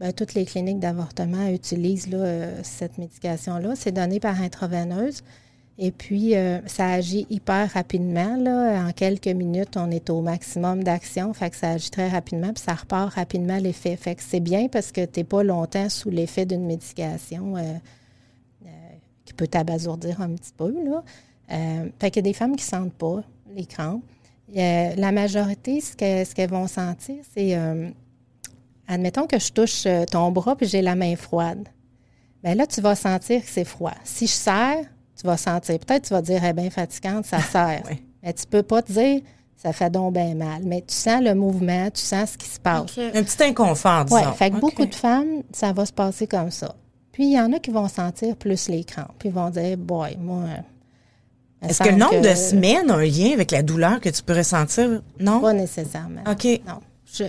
ben, 0.00 0.12
toutes 0.12 0.34
les 0.34 0.44
cliniques 0.44 0.80
d'avortement 0.80 1.48
utilisent 1.48 2.08
là, 2.08 2.18
euh, 2.18 2.60
cette 2.62 2.98
médication-là. 2.98 3.74
C'est 3.76 3.92
donné 3.92 4.20
par 4.20 4.40
intraveineuse. 4.40 5.22
Et 5.78 5.90
puis, 5.90 6.36
euh, 6.36 6.60
ça 6.66 6.86
agit 6.90 7.26
hyper 7.30 7.70
rapidement. 7.72 8.36
Là. 8.36 8.86
En 8.86 8.92
quelques 8.92 9.26
minutes, 9.28 9.76
on 9.76 9.90
est 9.90 10.10
au 10.10 10.20
maximum 10.20 10.84
d'action. 10.84 11.32
Fait 11.32 11.50
que 11.50 11.56
ça 11.56 11.70
agit 11.70 11.90
très 11.90 12.08
rapidement, 12.08 12.52
puis 12.52 12.62
ça 12.62 12.74
repart 12.74 13.14
rapidement 13.14 13.56
l'effet. 13.56 13.96
Fait 13.96 14.14
que 14.14 14.22
c'est 14.22 14.40
bien 14.40 14.68
parce 14.68 14.92
que 14.92 15.04
tu 15.06 15.20
n'es 15.20 15.24
pas 15.24 15.42
longtemps 15.42 15.88
sous 15.88 16.10
l'effet 16.10 16.44
d'une 16.44 16.66
médication 16.66 17.56
euh, 17.56 17.62
euh, 18.66 18.68
qui 19.24 19.32
peut 19.32 19.46
t'abasourdir 19.46 20.20
un 20.20 20.30
petit 20.34 20.52
peu. 20.56 20.72
Là. 20.84 21.02
Fait 21.98 22.10
qu'il 22.10 22.16
y 22.24 22.28
a 22.28 22.30
des 22.30 22.32
femmes 22.34 22.54
qui 22.56 22.64
ne 22.64 22.78
sentent 22.80 22.94
pas 22.94 23.22
les 23.54 23.64
crampes. 23.66 24.02
Euh, 24.56 24.94
la 24.96 25.10
majorité, 25.12 25.80
ce 25.80 25.96
que- 25.96 26.24
ce 26.24 26.34
qu'elles 26.34 26.50
vont 26.50 26.66
sentir, 26.66 27.16
c'est, 27.34 27.58
admettons 28.86 29.26
que 29.26 29.38
je 29.38 29.52
touche 29.52 29.86
ton 30.10 30.30
bras 30.32 30.54
puis 30.54 30.66
j'ai 30.66 30.82
la 30.82 30.94
main 30.94 31.16
froide. 31.16 31.66
Bien 32.44 32.54
là, 32.54 32.66
tu 32.66 32.80
vas 32.80 32.94
sentir 32.94 33.40
que 33.40 33.48
c'est 33.48 33.64
froid. 33.64 33.94
Si 34.04 34.26
je 34.26 34.32
serre, 34.32 34.84
tu 35.22 35.26
vas 35.28 35.36
sentir. 35.36 35.78
Peut-être 35.78 36.08
tu 36.08 36.14
vas 36.14 36.20
dire, 36.20 36.42
elle 36.42 36.50
est 36.50 36.52
bien 36.62 36.70
fatigante, 36.70 37.24
ça. 37.24 37.38
Oui. 37.88 38.02
Mais 38.22 38.32
tu 38.34 38.44
peux 38.46 38.62
pas 38.62 38.82
te 38.82 38.92
dire, 38.92 39.20
ça 39.56 39.72
fait 39.72 39.88
donc 39.90 40.14
bien 40.14 40.34
mal. 40.34 40.62
Mais 40.64 40.82
tu 40.86 40.94
sens 40.94 41.22
le 41.22 41.34
mouvement, 41.34 41.88
tu 41.90 42.00
sens 42.02 42.32
ce 42.32 42.38
qui 42.38 42.46
se 42.48 42.58
passe. 42.60 42.98
Un 42.98 43.22
petit 43.22 43.42
inconfort, 43.44 44.04
disons. 44.04 44.16
Oui, 44.18 44.22
fait 44.36 44.50
que 44.50 44.56
beaucoup 44.56 44.84
de 44.86 44.94
femmes, 44.94 45.42
ça 45.52 45.72
va 45.72 45.86
se 45.86 45.92
passer 45.92 46.26
comme 46.26 46.50
ça. 46.50 46.74
Puis 47.12 47.24
il 47.24 47.32
y 47.32 47.40
en 47.40 47.52
a 47.52 47.58
qui 47.58 47.70
vont 47.70 47.88
sentir 47.88 48.36
plus 48.36 48.68
les 48.68 48.84
crampes. 48.84 49.14
Puis 49.18 49.28
ils 49.28 49.34
vont 49.34 49.50
dire, 49.50 49.76
boy, 49.76 50.16
moi. 50.18 50.42
euh, 50.44 51.68
Est-ce 51.68 51.82
que 51.82 51.88
le 51.90 51.96
nombre 51.96 52.20
que- 52.20 52.28
de 52.30 52.34
semaines 52.34 52.90
a 52.90 52.94
un 52.94 53.04
lien 53.04 53.32
avec 53.34 53.50
la 53.52 53.62
douleur 53.62 54.00
que 54.00 54.08
tu 54.08 54.22
peux 54.22 54.34
ressentir? 54.36 55.02
Non? 55.20 55.40
Pas 55.40 55.52
nécessairement. 55.52 56.22
OK. 56.28 56.44
Non. 56.66 56.80
Je- 57.12 57.24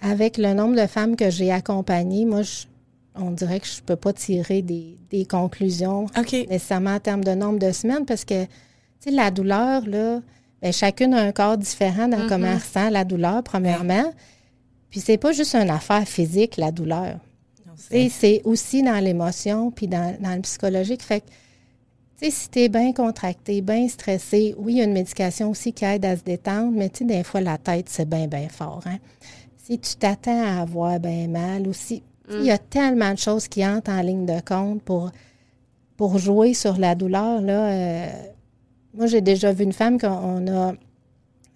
avec 0.00 0.38
le 0.38 0.54
nombre 0.54 0.80
de 0.80 0.86
femmes 0.86 1.14
que 1.16 1.30
j'ai 1.30 1.52
accompagnées, 1.52 2.24
moi, 2.24 2.42
je- 2.42 2.64
on 3.14 3.30
dirait 3.32 3.60
que 3.60 3.66
je 3.66 3.76
ne 3.80 3.84
peux 3.86 3.96
pas 3.96 4.12
tirer 4.12 4.62
des, 4.62 4.96
des 5.10 5.24
conclusions 5.24 6.06
nécessairement 6.48 6.94
en 6.94 7.00
termes 7.00 7.24
de 7.24 7.32
nombre 7.32 7.58
de 7.58 7.72
semaines 7.72 8.06
parce 8.06 8.24
que, 8.24 8.44
tu 8.44 8.50
sais, 9.00 9.10
la 9.10 9.30
douleur, 9.30 9.86
là, 9.86 10.20
ben, 10.62 10.72
chacune 10.72 11.14
a 11.14 11.22
un 11.22 11.32
corps 11.32 11.56
différent 11.58 12.06
dans 12.08 12.28
comment 12.28 12.46
elle 12.46 12.54
ressent 12.58 12.90
la 12.90 13.04
douleur, 13.04 13.42
premièrement. 13.42 14.12
Puis 14.90 15.00
c'est 15.00 15.18
pas 15.18 15.32
juste 15.32 15.54
une 15.54 15.70
affaire 15.70 16.06
physique, 16.06 16.56
la 16.56 16.70
douleur. 16.70 17.18
C'est- 17.76 18.42
aussi 18.44 18.82
dans 18.82 19.02
l'émotion 19.02 19.70
puis 19.70 19.86
dans, 19.88 20.14
dans 20.20 20.34
le 20.34 20.42
psychologique. 20.42 21.02
Fait 21.02 21.20
que, 21.20 21.26
tu 22.18 22.26
sais, 22.26 22.30
si 22.30 22.48
tu 22.50 22.58
es 22.60 22.68
bien 22.68 22.92
contracté, 22.92 23.62
bien 23.62 23.88
stressé, 23.88 24.54
oui, 24.58 24.74
il 24.74 24.78
y 24.78 24.80
a 24.82 24.84
une 24.84 24.92
médication 24.92 25.50
aussi 25.50 25.72
qui 25.72 25.84
aide 25.86 26.04
à 26.04 26.16
se 26.16 26.22
détendre, 26.22 26.72
mais 26.72 26.90
tu 26.90 26.98
sais, 26.98 27.04
des 27.06 27.24
fois, 27.24 27.40
la 27.40 27.56
tête, 27.56 27.88
c'est 27.88 28.08
bien, 28.08 28.26
bien 28.26 28.48
fort. 28.50 28.82
Hein? 28.86 28.98
Si 29.56 29.78
tu 29.78 29.94
t'attends 29.96 30.42
à 30.44 30.60
avoir 30.60 31.00
bien 31.00 31.28
mal 31.28 31.66
aussi, 31.66 32.02
il 32.38 32.44
y 32.46 32.50
a 32.50 32.58
tellement 32.58 33.12
de 33.12 33.18
choses 33.18 33.48
qui 33.48 33.64
entrent 33.66 33.90
en 33.90 34.02
ligne 34.02 34.26
de 34.26 34.40
compte 34.40 34.82
pour, 34.82 35.10
pour 35.96 36.18
jouer 36.18 36.54
sur 36.54 36.78
la 36.78 36.94
douleur. 36.94 37.40
Là, 37.40 37.66
euh, 37.70 38.06
moi, 38.94 39.06
j'ai 39.06 39.20
déjà 39.20 39.52
vu 39.52 39.64
une 39.64 39.72
femme 39.72 39.98
qu'on 39.98 40.46
a. 40.48 40.72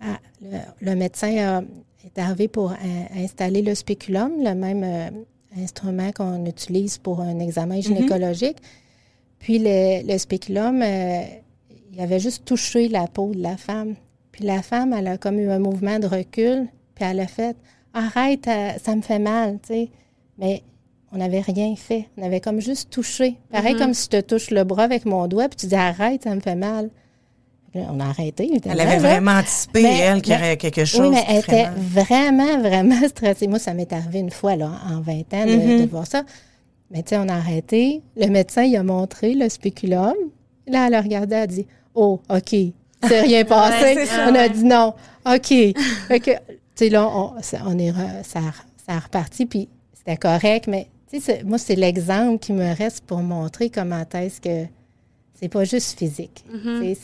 ah, 0.01 0.19
le, 0.43 0.59
le 0.81 0.95
médecin 0.95 1.37
a- 1.39 1.63
est 2.05 2.19
arrivé 2.19 2.49
pour 2.49 2.73
euh, 2.73 2.77
installer 3.17 3.63
le 3.63 3.75
spéculum, 3.75 4.33
le 4.43 4.55
même 4.55 4.83
euh, 4.85 5.11
instrument 5.63 6.11
qu'on 6.13 6.45
utilise 6.47 6.99
pour 6.99 7.21
un 7.21 7.39
examen 7.39 7.81
gynécologique. 7.81 8.59
Puis 9.39 9.59
le, 9.59 10.07
le 10.11 10.19
spéculum, 10.19 10.83
euh, 10.83 11.23
il 11.93 12.01
avait 12.01 12.19
juste 12.21 12.45
touché 12.45 12.89
la 12.89 13.07
peau 13.07 13.33
de 13.35 13.43
la 13.43 13.57
femme. 13.57 13.95
Puis 14.33 14.45
la 14.45 14.63
femme, 14.63 14.93
elle 14.93 15.07
a 15.07 15.17
comme 15.19 15.39
eu 15.39 15.49
un 15.51 15.59
mouvement 15.61 15.99
de 15.99 16.07
recul, 16.07 16.67
puis 16.95 17.05
elle 17.05 17.21
a 17.21 17.27
fait 17.27 17.57
Arrête, 17.97 18.49
ça 18.83 18.97
me 18.97 19.03
fait 19.03 19.21
mal, 19.21 19.61
tu 19.63 19.69
sais. 19.75 19.91
Mais 20.39 20.63
on 21.13 21.19
n'avait 21.19 21.41
rien 21.41 21.75
fait. 21.77 22.09
On 22.17 22.23
avait 22.25 22.41
comme 22.41 22.61
juste 22.61 22.91
touché. 22.91 23.37
Pareil 23.53 23.77
comme 23.77 23.95
si 23.95 24.05
je 24.05 24.19
te 24.19 24.21
touche 24.21 24.51
le 24.51 24.65
bras 24.65 24.83
avec 24.85 25.05
mon 25.07 25.27
doigt, 25.29 25.49
puis 25.49 25.57
tu 25.57 25.67
dis 25.67 25.75
Arrête, 25.77 26.25
ça 26.25 26.35
me 26.35 26.41
fait 26.41 26.57
mal. 26.57 26.91
On 27.77 27.99
a 27.99 28.05
arrêté. 28.07 28.51
Elle 28.65 28.81
avait 28.81 28.97
là. 28.97 28.99
vraiment 29.01 29.33
anticipé, 29.33 29.83
Mais- 29.83 29.99
elle, 29.99 30.23
qu'il 30.23 30.33
y 30.33 30.37
aurait 30.37 30.57
quelque 30.57 30.85
chose. 30.85 31.01
Oui, 31.01 31.11
mais 31.11 31.25
elle 31.29 31.39
était 31.39 31.65
mal. 31.65 31.75
vraiment, 31.77 32.59
vraiment 32.61 33.01
stressée. 33.09 33.49
Moi, 33.49 33.59
ça 33.59 33.75
m'est 33.75 33.93
arrivé 33.93 34.21
une 34.21 34.31
fois, 34.31 34.55
là, 34.55 34.71
en 34.93 35.01
20 35.01 35.13
ans, 35.35 35.45
de, 35.45 35.57
Mhm. 35.57 35.81
de 35.81 35.87
voir 35.91 36.07
ça. 36.07 36.23
Mais 36.93 37.03
tu 37.03 37.11
sais, 37.11 37.19
on 37.19 37.29
a 37.29 37.35
arrêté. 37.35 38.03
Le 38.17 38.29
médecin, 38.29 38.63
il 38.63 38.77
a 38.77 38.85
montré 38.85 39.35
le 39.35 39.49
spéculum. 39.49 40.15
Là, 40.69 40.87
elle 40.87 40.95
a 40.95 41.01
regardé, 41.01 41.35
elle 41.35 41.43
a 41.43 41.47
dit 41.49 41.67
Oh, 41.97 42.21
OK, 42.29 42.55
c'est 43.03 43.21
rien 43.23 43.45
passé. 43.45 43.95
c'est 43.95 44.07
ça, 44.07 44.27
on 44.31 44.35
a 44.37 44.49
dit 44.49 44.65
non. 44.65 44.95
OK. 45.27 45.47
Tu 45.49 45.75
sais, 46.77 46.89
là, 46.91 47.09
on, 47.09 47.33
ça, 47.43 47.59
on 47.67 47.77
est 47.79 47.91
re- 47.91 48.23
ça, 48.23 48.39
a- 48.39 48.87
ça 48.87 48.93
a 48.97 48.99
reparti, 49.01 49.47
puis 49.47 49.69
c'était 50.07 50.17
correct. 50.19 50.67
Mais, 50.69 50.89
tu 51.11 51.21
sais, 51.21 51.39
c'est- 51.39 51.43
moi, 51.45 51.59
c'est 51.59 51.77
l'exemple 51.77 52.39
qui 52.39 52.53
me 52.53 52.75
reste 52.77 53.05
pour 53.05 53.19
montrer 53.19 53.71
comment 53.71 54.05
est-ce 54.15 54.41
que 54.41 54.67
c'est 55.41 55.49
pas 55.49 55.65
juste 55.65 55.99
physique. 55.99 56.45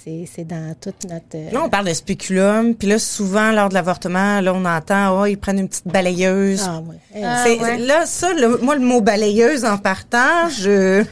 Sais, 0.04 0.24
c'est- 0.32 0.44
dans 0.44 0.74
toute 0.80 1.04
notre. 1.10 1.24
euh, 1.34 1.50
Là, 1.50 1.62
on 1.64 1.68
parle 1.68 1.88
de 1.88 1.92
spéculum, 1.92 2.74
puis 2.74 2.88
là, 2.88 2.98
souvent, 2.98 3.50
lors 3.52 3.68
de 3.68 3.74
l'avortement, 3.74 4.40
là, 4.40 4.54
on 4.54 4.64
entend, 4.64 5.20
oh, 5.20 5.26
ils 5.26 5.36
prennent 5.36 5.58
une 5.58 5.68
petite 5.68 5.88
balayeuse. 5.88 6.62
ah, 6.66 6.80
ouais. 6.80 7.22
Ah, 7.24 7.44
ouais. 7.46 7.78
Là, 7.78 8.06
ça, 8.06 8.32
le- 8.32 8.58
moi, 8.58 8.76
le 8.76 8.82
mot 8.82 9.00
balayeuse 9.00 9.64
en 9.64 9.76
partant, 9.78 10.48
je... 10.48 11.04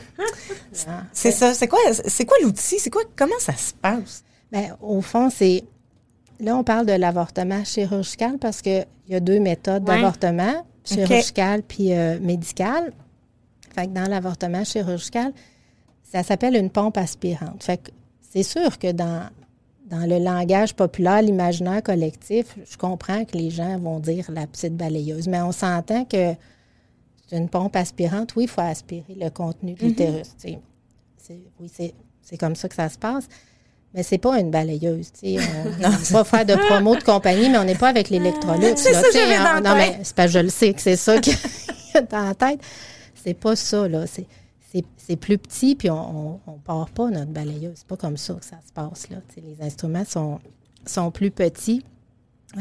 ah. 0.87 1.03
C'est 1.13 1.33
ça. 1.33 1.55
C'est 1.55 1.69
quoi, 1.69 1.79
c'est 2.07 2.25
quoi 2.25 2.37
l'outil? 2.43 2.79
C'est 2.79 2.91
quoi, 2.91 3.03
comment 3.17 3.39
ça 3.41 3.53
se 3.55 3.73
passe? 3.75 4.23
Bien, 4.53 4.77
au 4.81 5.01
fond, 5.03 5.29
c'est. 5.31 5.65
Là, 6.41 6.57
on 6.57 6.63
parle 6.65 6.87
de 6.87 6.93
l'avortement 6.93 7.65
chirurgical 7.65 8.39
parce 8.39 8.63
qu'il 8.63 8.87
y 9.09 9.15
a 9.17 9.21
deux 9.21 9.41
méthodes 9.41 9.87
Ouais. 9.89 9.97
d'avortement, 9.97 10.65
chirurgical 10.95 11.63
puis 11.63 11.93
euh, 11.93 12.19
médical. 12.21 12.93
Fait 13.75 13.87
que 13.87 13.93
dans 13.93 14.09
l'avortement 14.09 14.65
chirurgical, 14.65 15.33
ça 16.03 16.23
s'appelle 16.23 16.57
une 16.57 16.71
pompe 16.71 16.97
aspirante. 16.97 17.63
Fait 17.63 17.77
que 17.79 17.91
c'est 18.31 18.43
sûr 18.43 18.79
que 18.79 18.93
dans, 18.93 19.29
dans 19.87 20.07
le 20.09 20.19
langage 20.19 20.75
populaire, 20.75 21.23
l'imaginaire 21.23 21.83
collectif, 21.83 22.57
je 22.69 22.77
comprends 22.77 23.25
que 23.25 23.37
les 23.37 23.51
gens 23.51 23.79
vont 23.79 24.01
dire 24.01 24.27
la 24.31 24.47
petite 24.47 24.77
balayeuse, 24.77 25.29
mais 25.29 25.41
on 25.41 25.53
s'entend 25.53 26.05
que 26.05 26.35
c'est 27.27 27.37
une 27.37 27.49
pompe 27.49 27.77
aspirante. 27.77 28.35
Oui, 28.37 28.45
il 28.45 28.49
faut 28.49 28.61
aspirer 28.63 29.15
le 29.15 29.29
contenu 29.31 29.75
de 29.75 29.85
l'utérus. 29.85 30.29
sais. 30.39 30.59
C'est- 31.19 31.41
Oui, 31.61 31.71
c'est 31.73 31.95
c'est 32.23 32.37
comme 32.39 32.57
ça 32.57 32.69
que 32.69 32.75
ça 32.75 32.89
se 32.91 32.99
passe. 32.99 33.27
Mais 33.95 34.03
c'est 34.03 34.19
pas 34.19 34.39
une 34.39 34.51
balayeuse. 34.51 35.11
tu 35.13 35.21
sais. 35.21 35.37
On 35.39 35.65
ne 35.89 36.13
va 36.13 36.25
pas 36.25 36.25
faire 36.25 36.45
de 36.47 36.55
promo 36.67 36.95
de 36.97 37.03
compagnie, 37.03 37.49
mais 37.49 37.59
on 37.59 37.65
n'est 37.65 37.75
pas 37.75 37.89
avec 37.89 38.11
l'électrolyte. 38.11 38.77
C'est 38.79 38.93
ça 38.93 39.03
dans 39.03 39.55
la 39.55 39.61
Non, 39.61 39.75
mais 39.77 40.01
c'est 40.03 40.15
que 40.17 40.29
je 40.29 40.39
le 40.41 40.51
sais 40.51 40.75
que 40.75 40.81
c'est 40.81 40.97
ça 40.97 41.19
qu'il 41.19 41.33
y 41.95 41.97
a 41.97 42.03
dans 42.03 42.25
la 42.29 42.35
tête. 42.35 42.61
C'est 43.15 43.35
pas 43.35 43.57
ça, 43.57 43.89
là. 43.89 44.07
C'est- 44.07 44.27
C'est 44.71 44.85
c'est 44.99 45.17
plus 45.17 45.39
petit, 45.39 45.75
puis 45.75 45.89
on 45.89 46.39
ne 46.47 46.59
part 46.63 46.91
pas 46.91 47.09
notre 47.09 47.31
balayeuse. 47.31 47.73
C'est 47.77 47.87
pas 47.87 47.97
comme 47.97 48.19
ça 48.19 48.35
que 48.35 48.45
ça 48.45 48.59
se 48.67 48.71
passe, 48.73 49.09
là. 49.09 49.17
Les 49.39 49.65
instruments 49.65 50.05
sont, 50.05 50.39
sont 50.85 51.11
plus 51.11 51.31
petits, 51.31 51.83
euh, 52.59 52.61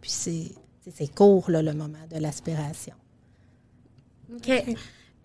puis 0.00 0.10
c'est 0.10 0.50
c'est- 0.84 0.92
c'est 0.98 1.14
court, 1.14 1.48
là, 1.48 1.62
le 1.62 1.72
moment 1.72 1.98
de 2.12 2.18
l'aspiration. 2.20 2.94
OK. 4.34 4.64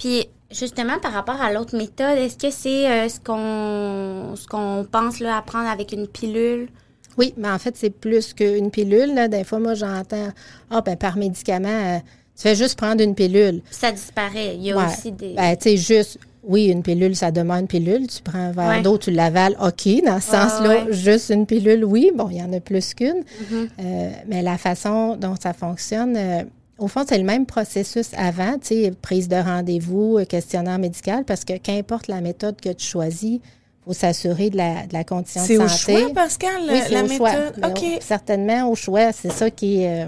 Puis, 0.02 0.26
justement, 0.52 0.98
par 1.00 1.14
rapport 1.14 1.40
à 1.40 1.54
l'autre 1.54 1.78
méthode, 1.78 2.18
est-ce 2.18 2.36
que 2.38 2.50
c'est 2.52 2.90
euh, 2.90 3.08
ce 3.08 3.20
qu'on 3.20 4.36
ce 4.36 4.48
qu'on 4.48 4.84
pense 4.92 5.20
là, 5.20 5.38
à 5.38 5.42
prendre 5.44 5.70
avec 5.70 5.92
une 5.94 6.08
pilule? 6.08 6.70
Oui, 7.20 7.34
mais 7.38 7.50
en 7.50 7.60
fait, 7.60 7.78
c'est 7.78 7.92
plus 7.92 8.34
qu'une 8.34 8.72
pilule. 8.72 9.14
Là. 9.14 9.28
Des 9.28 9.44
fois, 9.44 9.60
moi, 9.60 9.76
j'entends, 9.76 10.30
ah, 10.72 10.82
ben, 10.82 10.96
par 10.98 11.18
médicament, 11.18 11.68
euh, 11.70 11.98
tu 12.36 12.42
fais 12.42 12.56
juste 12.56 12.78
prendre 12.80 13.04
une 13.04 13.14
pilule. 13.14 13.62
Ça 13.70 13.92
disparaît. 13.92 14.56
Il 14.56 14.64
y 14.64 14.72
a 14.72 14.78
Ouais. 14.78 14.86
aussi 14.86 15.12
des... 15.12 15.34
Ben, 15.36 15.56
tu 15.56 15.70
sais, 15.70 15.78
juste, 15.78 16.18
oui, 16.42 16.68
une 16.70 16.82
pilule, 16.82 17.16
ça 17.16 17.30
demande 17.30 17.60
une 17.62 17.68
pilule. 17.68 18.08
Tu 18.08 18.24
prends 18.24 18.40
un 18.40 18.52
verre 18.54 18.70
Ouais. 18.70 18.82
d'eau, 18.82 18.98
tu 18.98 19.12
l'avales, 19.12 19.56
OK. 19.62 19.88
Dans 20.04 20.20
ce 20.20 20.32
sens-là, 20.32 20.86
ouais. 20.86 20.94
juste 20.94 21.30
une 21.30 21.46
pilule, 21.46 21.86
oui. 21.86 22.12
Bon, 22.16 22.28
il 22.32 22.38
y 22.38 22.42
en 22.42 22.52
a 22.54 22.60
plus 22.60 22.96
qu'une. 22.96 23.24
Mhm. 23.52 23.68
Euh, 23.80 24.10
mais 24.28 24.42
la 24.42 24.58
façon 24.58 25.16
dont 25.18 25.36
ça 25.40 25.54
fonctionne, 25.54 26.16
euh, 26.18 26.44
au 26.82 26.88
fond, 26.88 27.04
c'est 27.08 27.18
le 27.18 27.24
même 27.24 27.46
processus 27.46 28.10
avant, 28.18 28.54
tu 28.60 28.68
sais, 28.68 28.92
prise 29.02 29.28
de 29.28 29.36
rendez-vous, 29.36 30.18
euh, 30.18 30.26
questionnaire 30.26 30.80
médical, 30.80 31.24
parce 31.26 31.46
que 31.46 31.58
qu'importe 31.58 32.08
la 32.08 32.22
méthode 32.22 32.60
que 32.60 32.70
tu 32.70 32.86
choisis, 32.86 33.36
il 33.36 33.42
faut 33.86 33.94
s'assurer 33.94 34.50
de 34.50 34.58
la, 34.58 34.86
de 34.88 34.94
la 34.94 35.04
condition 35.04 35.42
de 35.42 35.48
C'est 35.48 35.58
au 35.58 35.68
santé. 35.68 35.98
choix, 36.00 36.14
Pascal, 36.14 36.52
Oui, 36.70 36.80
c'est 36.88 36.94
la 36.94 37.04
au 37.04 37.08
choix. 37.08 37.32
méthode? 37.32 37.66
Au- 37.78 38.02
certainement 38.02 38.70
au 38.70 38.76
choix. 38.76 39.12
C'est 39.12 39.32
ça 39.32 39.50
qui 39.50 39.84
est 39.84 40.04
euh, 40.04 40.08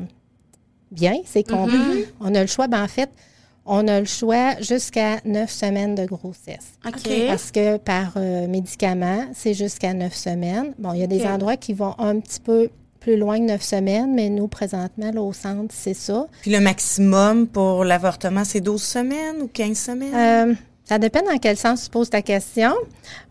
bien, 0.92 1.16
c'est 1.26 1.44
qu'on 1.48 1.68
Mm-hmm. 1.68 2.06
on 2.22 2.36
a 2.36 2.42
le 2.42 2.48
choix. 2.48 2.68
Ben, 2.68 2.84
en 2.84 2.88
fait, 2.88 3.10
on 3.66 3.88
a 3.88 4.00
le 4.00 4.06
choix 4.06 4.60
jusqu'à 4.62 5.18
neuf 5.26 5.50
semaines 5.52 5.96
de 5.96 6.06
grossesse. 6.06 6.74
Parce 6.84 7.52
que 7.52 7.78
par 7.78 8.14
euh, 8.18 8.48
médicament, 8.48 9.26
c'est 9.34 9.54
jusqu'à 9.54 9.94
neuf 9.94 10.14
semaines. 10.16 10.74
Bon, 10.80 10.94
il 10.94 11.00
y 11.00 11.04
a 11.04 11.08
des 11.08 11.26
endroits 11.26 11.56
qui 11.58 11.74
vont 11.74 11.96
un 11.98 12.20
petit 12.20 12.40
peu 12.42 12.70
plus 13.04 13.18
loin 13.18 13.38
que 13.38 13.44
neuf 13.44 13.62
semaines, 13.64 14.14
mais 14.16 14.30
nous, 14.30 14.48
présentement, 14.48 15.12
là, 15.14 15.22
au 15.22 15.34
centre, 15.34 15.74
c'est 15.78 15.94
ça. 15.94 16.26
Puis 16.42 16.52
le 16.52 16.62
maximum 16.62 17.48
pour 17.48 17.84
l'avortement, 17.84 18.44
c'est 18.46 18.62
12 18.62 18.82
semaines 18.82 19.42
ou 19.42 19.48
15 19.48 19.78
semaines? 19.78 20.16
Euh, 20.16 20.54
ça 20.86 20.98
dépend 21.00 21.22
dans 21.22 21.38
quel 21.38 21.58
sens 21.58 21.84
tu 21.84 21.90
poses 21.90 22.10
ta 22.10 22.22
question. 22.22 22.72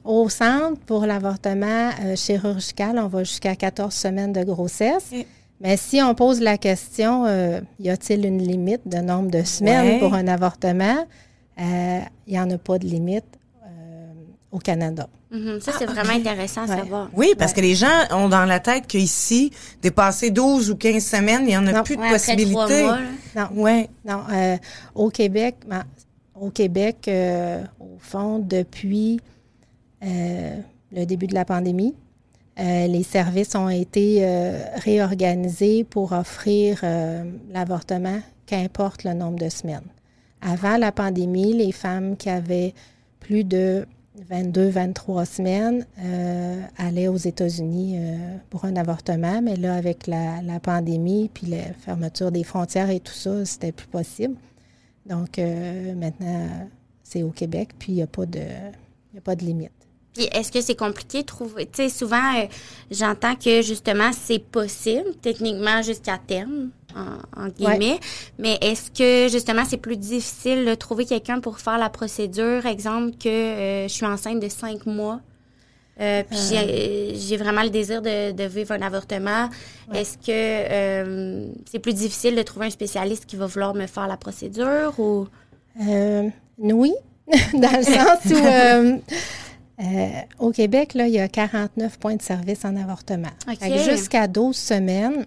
Au 0.04 0.28
centre, 0.28 0.78
pour 0.86 1.06
l'avortement 1.06 1.88
euh, 2.04 2.16
chirurgical, 2.16 2.98
on 2.98 3.08
va 3.08 3.24
jusqu'à 3.24 3.56
14 3.56 3.92
semaines 3.94 4.32
de 4.34 4.44
grossesse. 4.44 5.10
Mais 5.60 5.76
si 5.78 6.02
on 6.02 6.14
pose 6.14 6.40
la 6.40 6.58
question, 6.58 7.24
euh, 7.26 7.60
y 7.80 7.88
a-t-il 7.88 8.26
une 8.26 8.42
limite 8.42 8.82
de 8.86 8.98
nombre 8.98 9.30
de 9.30 9.42
semaines 9.42 9.86
Ouais. 9.94 9.98
pour 10.00 10.12
un 10.14 10.28
avortement? 10.28 11.06
Il 11.58 12.02
n'y 12.28 12.38
en 12.38 12.50
a 12.50 12.58
pas 12.58 12.78
de 12.78 12.86
limite 12.86 13.24
au 14.50 14.58
Canada. 14.58 15.08
Mhm. 15.32 15.60
Ça, 15.60 15.72
c'est 15.78 15.86
vraiment 15.86 16.12
intéressant 16.12 16.62
à 16.64 16.66
Ouais. 16.66 16.76
savoir. 16.76 17.08
oui, 17.14 17.32
parce 17.38 17.52
que 17.54 17.60
les 17.62 17.74
gens 17.74 17.88
ont 18.10 18.28
dans 18.28 18.44
la 18.44 18.60
tête 18.60 18.86
qu'ici, 18.86 19.50
dépasser 19.80 20.30
12 20.30 20.70
ou 20.70 20.76
15 20.76 21.02
semaines, 21.04 21.42
il 21.42 21.46
n'y 21.46 21.56
en 21.56 21.66
a 21.66 21.72
Non. 21.72 21.82
plus 21.82 21.96
de 21.96 22.02
Ouais, 22.02 22.10
possibilité. 22.10 22.82
mois. 22.84 22.98
Non, 23.34 23.48
Ouais. 23.54 23.88
non. 24.04 24.20
euh, 24.30 24.56
au 24.94 25.08
Québec, 25.08 25.56
ben, 25.66 25.84
au 26.38 26.50
Québec, 26.50 27.06
euh, 27.08 27.62
au 27.80 27.96
fond, 27.98 28.38
depuis 28.40 29.20
euh, 30.04 30.56
le 30.92 31.04
début 31.06 31.26
de 31.28 31.34
la 31.34 31.44
pandémie, 31.44 31.94
euh, 32.60 32.86
les 32.86 33.02
services 33.02 33.54
ont 33.54 33.68
été 33.70 34.18
euh, 34.20 34.58
réorganisés 34.84 35.84
pour 35.84 36.12
offrir 36.12 36.80
euh, 36.82 37.22
l'avortement, 37.52 38.20
qu'importe 38.46 39.04
le 39.04 39.14
nombre 39.14 39.38
de 39.38 39.48
semaines. 39.48 39.80
Avant 40.42 40.76
la 40.76 40.92
pandémie, 40.92 41.54
les 41.54 41.72
femmes 41.72 42.16
qui 42.16 42.28
avaient 42.28 42.74
plus 43.20 43.44
de 43.44 43.86
22, 44.14 44.68
23 44.68 45.24
semaines 45.24 45.86
euh, 45.98 46.60
allaient 46.76 47.08
aux 47.08 47.16
États-Unis 47.16 47.96
euh, 47.96 48.36
pour 48.50 48.64
un 48.66 48.76
avortement, 48.76 49.40
mais 49.40 49.56
là, 49.56 49.74
avec 49.74 50.06
la, 50.06 50.42
pandémie 50.62 51.30
puis 51.32 51.46
la 51.46 51.72
fermeture 51.72 52.30
des 52.30 52.44
frontières 52.44 52.90
et 52.90 53.00
tout 53.00 53.14
ça, 53.14 53.44
c'était 53.46 53.72
plus 53.72 53.86
possible. 53.86 54.36
Donc, 55.06 55.38
euh, 55.38 55.94
maintenant, 55.94 56.68
c'est 57.02 57.22
au 57.22 57.30
Québec, 57.30 57.70
puis 57.78 57.92
il 57.92 57.94
n'y 57.96 58.02
a, 58.02 58.06
pas 58.06 58.26
de- 58.26 58.38
y 58.38 59.18
a 59.18 59.20
pas 59.22 59.34
de 59.34 59.44
limite. 59.44 59.72
Puis 60.12 60.24
est-ce 60.24 60.52
que 60.52 60.60
c'est 60.60 60.76
compliqué 60.76 61.22
de 61.22 61.26
trouver? 61.26 61.64
Tu 61.64 61.84
sais, 61.84 61.88
souvent, 61.88 62.46
j'entends 62.90 63.34
que 63.34 63.62
justement, 63.62 64.10
c'est 64.12 64.40
possible, 64.40 65.14
techniquement, 65.22 65.80
jusqu'à 65.80 66.18
terme, 66.18 66.70
en, 66.96 67.44
en 67.44 67.48
guillemets. 67.48 67.98
Mais 68.38 68.58
est-ce 68.60 68.90
que 68.90 69.30
justement, 69.32 69.64
c'est 69.64 69.76
plus 69.76 69.96
difficile 69.96 70.64
de 70.64 70.74
trouver 70.74 71.04
quelqu'un 71.06 71.40
pour 71.40 71.58
faire 71.58 71.78
la 71.78 71.88
procédure? 71.90 72.66
Exemple, 72.66 73.16
que 73.18 73.28
euh, 73.28 73.88
je 73.88 73.92
suis 73.92 74.06
enceinte 74.06 74.40
de 74.40 74.48
cinq 74.48 74.86
mois. 74.86 75.20
euh, 76.00 76.22
puis 76.28 76.38
j'ai- 76.48 77.14
j'ai 77.16 77.36
vraiment 77.36 77.62
le 77.62 77.68
désir 77.70 78.00
de, 78.02 78.32
de 78.32 78.44
vivre 78.44 78.72
un 78.72 78.80
avortement. 78.82 79.48
Est-ce 79.94 80.16
que 80.16 80.30
euh, 80.30 81.46
c'est 81.70 81.78
plus 81.78 81.92
difficile 81.94 82.34
de 82.34 82.42
trouver 82.42 82.66
un 82.66 82.70
spécialiste 82.70 83.26
qui 83.26 83.36
va 83.36 83.46
vouloir 83.46 83.74
me 83.74 83.86
faire 83.86 84.08
la 84.08 84.16
procédure 84.16 84.98
ou? 84.98 85.28
Euh, 85.86 86.28
oui, 86.58 86.92
dans 87.54 87.76
le 87.76 87.82
sens 87.84 88.24
où 88.30 88.46
euh, 88.46 88.96
euh, 89.80 90.08
au 90.38 90.50
Québec, 90.50 90.94
là, 90.94 91.06
il 91.06 91.12
y 91.14 91.20
a 91.20 91.28
49 91.28 91.98
points 91.98 92.16
de 92.16 92.22
service 92.22 92.64
en 92.64 92.74
avortement. 92.76 93.30
Jusqu'à 93.90 94.26
12 94.28 94.56
semaines, 94.56 95.26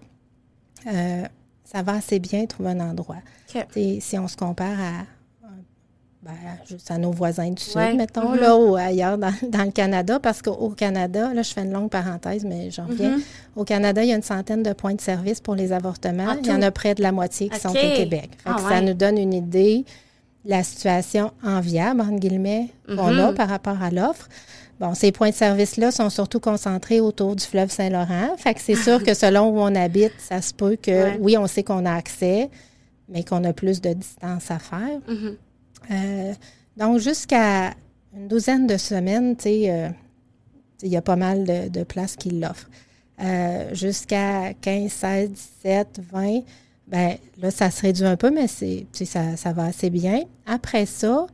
euh, 0.88 1.24
ça 1.66 1.82
va 1.82 1.94
assez 1.96 2.20
bien 2.20 2.46
trouver 2.46 2.70
un 2.70 2.80
endroit. 2.80 3.18
Si 4.00 4.18
on 4.18 4.28
se 4.30 4.38
compare 4.38 4.80
à, 4.80 5.04
ben, 6.24 6.32
juste 6.68 6.90
à 6.90 6.98
nos 6.98 7.12
voisins 7.12 7.52
du 7.52 7.62
Sud, 7.62 7.76
Ouais. 7.76 7.94
mettons, 7.94 8.30
Mhm. 8.30 8.40
là, 8.40 8.58
ou 8.58 8.76
ailleurs 8.76 9.18
dans, 9.18 9.32
dans 9.50 9.64
le 9.64 9.72
Canada, 9.72 10.20
parce 10.20 10.42
qu'au 10.42 10.70
Canada, 10.70 11.32
là, 11.34 11.44
je 11.44 11.54
fais 11.54 11.62
une 11.62 11.72
longue 11.72 11.92
parenthèse, 11.92 12.44
mais 12.44 12.72
j'en 12.72 12.88
reviens. 12.88 13.18
Mhm. 13.18 13.22
Au 13.56 13.64
Canada, 13.64 14.02
il 14.04 14.10
y 14.10 14.14
a 14.14 14.16
une 14.16 14.24
centaine 14.24 14.64
de 14.64 14.74
points 14.74 14.96
de 14.96 15.02
service 15.02 15.40
pour 15.40 15.54
les 15.54 15.72
avortements. 15.72 16.26
Ah, 16.30 16.36
il 16.42 16.48
y 16.48 16.52
en 16.52 16.64
a 16.64 16.72
près 16.72 16.96
de 16.96 17.04
la 17.04 17.12
moitié 17.12 17.50
qui 17.50 17.60
sont 17.60 17.70
au 17.70 17.74
Québec. 17.74 18.32
Ah, 18.44 18.58
Ça 18.70 18.82
nous 18.82 18.94
donne 18.96 19.18
une 19.20 19.34
idée 19.34 19.86
la 20.46 20.64
situation 20.64 21.32
enviable, 21.44 22.02
entre 22.02 22.20
guillemets, 22.20 22.70
qu'on 22.88 23.18
a 23.18 23.30
Mhm. 23.30 23.36
par 23.36 23.50
rapport 23.50 23.82
à 23.82 23.90
l'offre. 23.90 24.30
Bon, 24.80 24.94
ces 24.94 25.12
points 25.12 25.30
de 25.30 25.36
service-là 25.36 25.90
sont 25.92 26.10
surtout 26.10 26.40
concentrés 26.40 27.00
autour 27.00 27.36
du 27.36 27.44
fleuve 27.44 27.72
Saint-Laurent. 27.72 28.36
Fait 28.38 28.54
que 28.54 28.62
c'est 28.62 28.76
sûr 28.76 29.02
que 29.04 29.14
selon 29.14 29.50
où 29.50 29.60
on 29.60 29.74
habite, 29.74 30.14
ça 30.20 30.42
se 30.42 30.54
peut 30.54 30.76
que, 30.76 30.92
Ouais. 30.92 31.18
oui, 31.20 31.38
on 31.38 31.48
sait 31.48 31.64
qu'on 31.64 31.86
a 31.86 31.94
accès, 31.94 32.50
mais 33.10 33.24
qu'on 33.24 33.44
a 33.46 33.54
plus 33.54 33.80
de 33.82 33.94
distance 33.94 34.52
à 34.52 34.60
faire. 34.60 35.00
Mhm. 35.08 35.36
Euh, 35.92 36.34
donc, 36.78 37.00
jusqu'à 37.00 37.72
une 38.14 38.28
douzaine 38.28 38.68
de 38.68 38.78
semaines, 38.78 39.36
tu 39.38 39.44
sais, 39.44 39.72
euh, 39.72 39.90
il 40.84 40.90
y 40.90 40.98
a 40.98 41.02
pas 41.02 41.16
mal 41.16 41.46
de, 41.46 41.70
de 41.70 41.84
places 41.84 42.16
qui 42.18 42.30
l'offrent. 42.32 42.70
Euh, 43.24 43.74
jusqu'à 43.74 44.54
15, 44.60 44.92
16, 44.92 45.32
17, 45.32 46.02
20, 46.12 46.42
ben 46.88 47.16
là, 47.42 47.52
ça 47.52 47.72
se 47.72 47.82
réduit 47.82 48.06
un 48.06 48.16
peu, 48.16 48.30
mais 48.30 48.48
c'est, 48.48 48.86
ça, 48.94 49.36
ça 49.38 49.54
va 49.54 49.66
assez 49.66 49.90
bien. 49.90 50.24
Après 50.46 50.86
ça, 50.86 51.26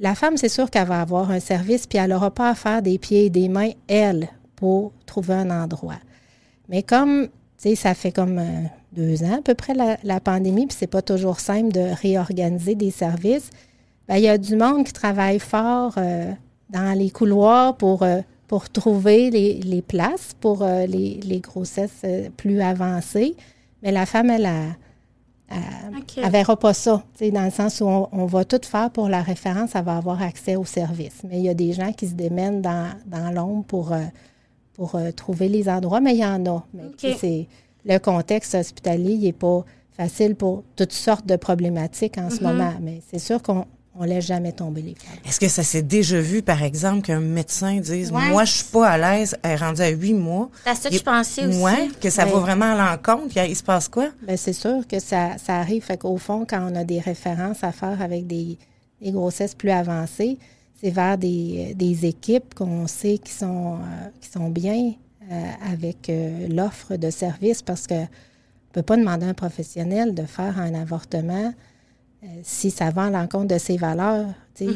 la 0.00 0.14
femme, 0.14 0.36
c'est 0.36 0.48
sûr 0.48 0.70
qu'elle 0.70 0.86
va 0.88 1.00
avoir 1.00 1.30
un 1.30 1.40
service, 1.40 1.86
puis 1.86 1.98
elle 1.98 2.10
n'aura 2.10 2.30
pas 2.30 2.50
à 2.50 2.54
faire 2.54 2.82
des 2.82 2.98
pieds 2.98 3.26
et 3.26 3.30
des 3.30 3.48
mains, 3.48 3.70
elle, 3.88 4.28
pour 4.56 4.92
trouver 5.06 5.34
un 5.34 5.50
endroit. 5.50 5.98
Mais 6.68 6.82
comme, 6.82 7.26
tu 7.58 7.70
sais, 7.70 7.74
ça 7.74 7.94
fait 7.94 8.12
comme 8.12 8.38
euh, 8.38 8.62
deux 8.92 9.22
ans 9.24 9.38
à 9.38 9.42
peu 9.42 9.54
près 9.54 9.74
la, 9.74 9.96
la 10.04 10.20
pandémie, 10.20 10.66
puis 10.66 10.76
c'est 10.78 10.86
pas 10.86 11.02
toujours 11.02 11.40
simple 11.40 11.72
de 11.72 11.88
réorganiser 12.00 12.74
des 12.74 12.90
services, 12.90 13.50
ben, 14.08 14.16
il 14.16 14.22
y 14.22 14.28
a 14.28 14.38
du 14.38 14.54
monde 14.56 14.84
qui 14.84 14.92
travaille 14.92 15.38
fort 15.38 15.94
euh, 15.96 16.30
dans 16.70 16.96
les 16.96 17.10
couloirs 17.10 17.76
pour, 17.76 18.02
euh, 18.02 18.20
pour 18.46 18.68
trouver 18.70 19.30
les, 19.30 19.54
les 19.54 19.82
places 19.82 20.34
pour 20.40 20.64
les, 20.64 21.20
les 21.24 21.40
grossesses 21.40 22.04
plus 22.36 22.60
avancées. 22.60 23.34
Mais 23.82 23.92
la 23.92 24.04
femme, 24.06 24.30
elle 24.30 24.46
a, 24.46 24.66
elle, 25.54 25.98
OK. 25.98 26.18
elle 26.22 26.30
verra 26.30 26.56
pas 26.58 26.74
ça, 26.74 27.02
dans 27.32 27.44
le 27.44 27.50
sens 27.50 27.80
où 27.80 27.86
on, 27.86 28.08
on 28.12 28.26
va 28.26 28.44
tout 28.44 28.60
faire 28.62 28.90
pour 28.90 29.08
la 29.08 29.22
référence, 29.22 29.70
elle 29.74 29.84
va 29.84 29.96
avoir 29.96 30.20
accès 30.22 30.56
au 30.56 30.64
service. 30.64 31.22
Mais 31.28 31.38
il 31.38 31.44
y 31.44 31.48
a 31.48 31.54
des 31.54 31.72
gens 31.72 31.92
qui 31.92 32.06
se 32.08 32.14
démènent 32.14 32.60
dans, 32.62 32.90
dans 33.06 33.30
l'ombre 33.32 33.64
pour, 33.64 33.92
euh, 33.92 34.00
pour 34.74 34.94
euh, 34.96 35.10
trouver 35.12 35.48
les 35.48 35.68
endroits, 35.68 36.00
mais 36.00 36.14
il 36.14 36.20
y 36.20 36.24
en 36.24 36.44
a. 36.46 36.64
Mais 36.74 37.14
c'est 37.18 37.46
le 37.84 37.98
contexte 37.98 38.54
hospitalier, 38.54 39.16
n'est 39.18 39.32
pas 39.32 39.64
facile 39.96 40.34
pour 40.34 40.64
toutes 40.76 40.92
sortes 40.92 41.26
de 41.26 41.36
problématiques 41.36 42.18
en 42.18 42.28
ce 42.30 42.42
Mhm. 42.42 42.50
moment. 42.50 42.72
Mais 42.80 43.00
c'est 43.10 43.18
sûr 43.20 43.42
qu'on 43.42 43.64
on 43.96 44.04
laisse 44.04 44.26
jamais 44.26 44.52
tomber 44.52 44.82
les 44.82 44.94
femmes. 44.94 45.16
Est-ce 45.24 45.38
que 45.38 45.48
ça 45.48 45.62
s'est 45.62 45.82
déjà 45.82 46.20
vu, 46.20 46.42
par 46.42 46.62
exemple, 46.62 47.02
qu'un 47.02 47.20
médecin 47.20 47.78
dise 47.80 48.10
Ouais. 48.10 48.28
Moi, 48.30 48.44
je 48.44 48.52
suis 48.52 48.64
pas 48.64 48.88
à 48.88 48.98
l'aise, 48.98 49.36
elle 49.42 49.52
est 49.52 49.56
rendue 49.56 49.82
à 49.82 49.88
huit 49.88 50.14
mois? 50.14 50.50
C'est 50.66 50.74
ça 50.74 50.90
que 50.90 50.96
je 50.96 51.02
pensais 51.02 51.46
aussi. 51.46 51.58
Ouais, 51.60 51.88
que 52.00 52.10
ça 52.10 52.24
Ouais. 52.24 52.32
va 52.32 52.38
vraiment 52.40 52.72
à 52.76 52.90
l'encontre, 52.96 53.28
puis 53.28 53.40
il 53.48 53.54
se 53.56 53.62
passe 53.62 53.88
quoi? 53.88 54.08
Ben, 54.26 54.36
c'est 54.36 54.52
sûr 54.52 54.86
que 54.88 54.98
ça, 54.98 55.38
ça 55.38 55.56
arrive. 55.58 55.84
Fait 55.84 55.96
qu'au 55.98 56.16
fond, 56.16 56.44
quand 56.48 56.68
on 56.70 56.74
a 56.74 56.82
des 56.84 56.98
références 57.00 57.62
à 57.62 57.70
faire 57.72 58.02
avec 58.02 58.26
des, 58.26 58.58
des 59.00 59.12
grossesses 59.12 59.54
plus 59.54 59.70
avancées, 59.70 60.38
c'est 60.82 60.90
vers 60.90 61.16
des, 61.16 61.74
des 61.76 62.04
équipes 62.06 62.54
qu'on 62.54 62.86
sait 62.88 63.18
qui 63.18 63.32
sont, 63.32 63.74
euh, 63.76 64.08
qui 64.20 64.28
sont 64.28 64.50
bien 64.50 64.92
euh, 65.30 65.44
avec 65.72 66.08
euh, 66.10 66.48
l'offre 66.48 66.96
de 66.96 67.10
services 67.10 67.62
parce 67.62 67.86
que 67.86 67.94
on 67.94 68.72
peut 68.74 68.82
pas 68.82 68.96
demander 68.96 69.24
à 69.24 69.28
un 69.28 69.34
professionnel 69.34 70.14
de 70.14 70.24
faire 70.26 70.58
un 70.58 70.74
avortement 70.74 71.54
si 72.42 72.70
ça 72.70 72.90
va 72.90 73.04
à 73.04 73.10
l'encontre 73.10 73.48
de 73.54 73.58
ses 73.58 73.76
valeurs. 73.76 74.26
C'est- 74.54 74.66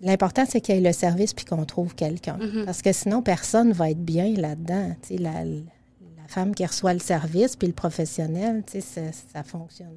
L'important, 0.00 0.44
c'est 0.46 0.60
qu'il 0.60 0.74
y 0.74 0.78
ait 0.78 0.80
le 0.82 0.92
service 0.92 1.32
puis 1.32 1.44
qu'on 1.46 1.64
trouve 1.64 1.94
quelqu'un. 1.94 2.38
Parce 2.66 2.82
que 2.82 2.92
sinon, 2.92 3.22
personne 3.22 3.72
va 3.72 3.90
être 3.90 4.04
bien 4.04 4.28
là-dedans. 4.36 4.94
La, 5.10 5.44
la 5.44 6.28
femme 6.28 6.54
qui 6.54 6.66
reçoit 6.66 6.92
le 6.92 6.98
service 7.00 7.56
puis 7.56 7.68
le 7.68 7.72
professionnel, 7.74 8.62
ça, 8.66 9.00
ça 9.32 9.42
fonctionne. 9.42 9.88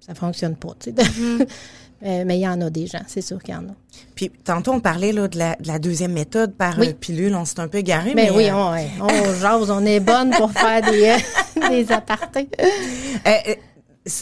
Ça 0.00 0.14
fonctionne 0.16 0.56
pas. 0.56 0.74
tu 0.80 0.90
sais. 0.92 1.46
Euh, 2.04 2.24
mais 2.26 2.36
il 2.36 2.40
y 2.40 2.48
en 2.48 2.60
a 2.60 2.68
des 2.68 2.88
gens, 2.88 3.02
c'est 3.06 3.20
sûr 3.20 3.40
qu'il 3.40 3.54
y 3.54 3.56
en 3.56 3.62
a. 3.62 3.74
Puis 4.16 4.28
tantôt, 4.42 4.72
on 4.72 4.80
parlait 4.80 5.12
là, 5.12 5.28
de, 5.28 5.38
la, 5.38 5.54
de 5.54 5.68
la 5.68 5.78
deuxième 5.78 6.10
méthode 6.12 6.52
par 6.52 6.76
Oui. 6.80 6.88
euh, 6.88 6.92
pilule. 6.94 7.32
On 7.36 7.44
s'est 7.44 7.60
un 7.60 7.68
peu 7.68 7.78
égaré, 7.78 8.12
Mais, 8.16 8.24
mais, 8.24 8.30
oui, 8.36 8.48
euh, 8.50 8.54
on, 9.00 9.04
on 9.06 9.34
jase, 9.36 9.70
on 9.70 9.84
est 9.86 10.00
bonne 10.00 10.30
pour 10.32 10.50
faire 10.50 10.82
des, 10.82 11.10
euh, 11.10 11.68
des 11.68 11.92
apartés. 11.92 12.48
euh, 12.60 13.30
euh, 13.50 13.54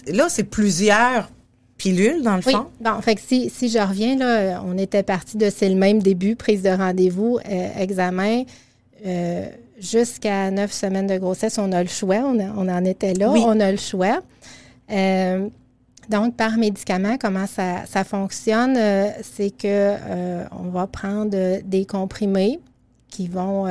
là, 0.08 0.26
c'est 0.28 0.44
plusieurs 0.44 1.30
pilules, 1.76 2.22
dans 2.22 2.36
le 2.36 2.42
Oui. 2.46 2.52
fond. 2.52 2.66
Bon, 2.80 3.00
fait 3.00 3.14
que 3.14 3.20
si, 3.22 3.48
si 3.50 3.68
je 3.70 3.78
reviens, 3.78 4.16
là, 4.16 4.62
on 4.66 4.76
était 4.76 5.02
parti 5.02 5.36
de 5.38 5.48
c'est 5.50 5.68
le 5.68 5.76
même 5.76 6.00
début, 6.02 6.36
prise 6.36 6.62
de 6.62 6.68
rendez-vous, 6.70 7.38
euh, 7.48 7.68
examen. 7.78 8.42
euh, 9.06 9.46
Jusqu'à 9.78 10.50
neuf 10.50 10.72
semaines 10.72 11.06
de 11.06 11.16
grossesse, 11.16 11.56
on 11.56 11.72
a 11.72 11.82
le 11.82 11.88
choix. 11.88 12.16
On, 12.16 12.38
a- 12.38 12.52
on 12.54 12.68
en 12.68 12.84
était 12.84 13.14
là. 13.14 13.30
Oui. 13.30 13.40
On 13.46 13.58
a 13.60 13.70
le 13.72 13.78
choix. 13.78 14.20
Euh, 14.90 15.48
donc, 16.10 16.36
par 16.36 16.58
médicament, 16.58 17.16
comment 17.18 17.46
ça, 17.46 17.86
ça 17.86 18.04
fonctionne? 18.04 18.76
c'est 19.22 19.48
que 19.50 19.94
on 20.52 20.68
va 20.68 20.86
prendre 20.86 21.62
des 21.62 21.86
comprimés 21.86 22.60
qui 23.08 23.26
vont, 23.28 23.64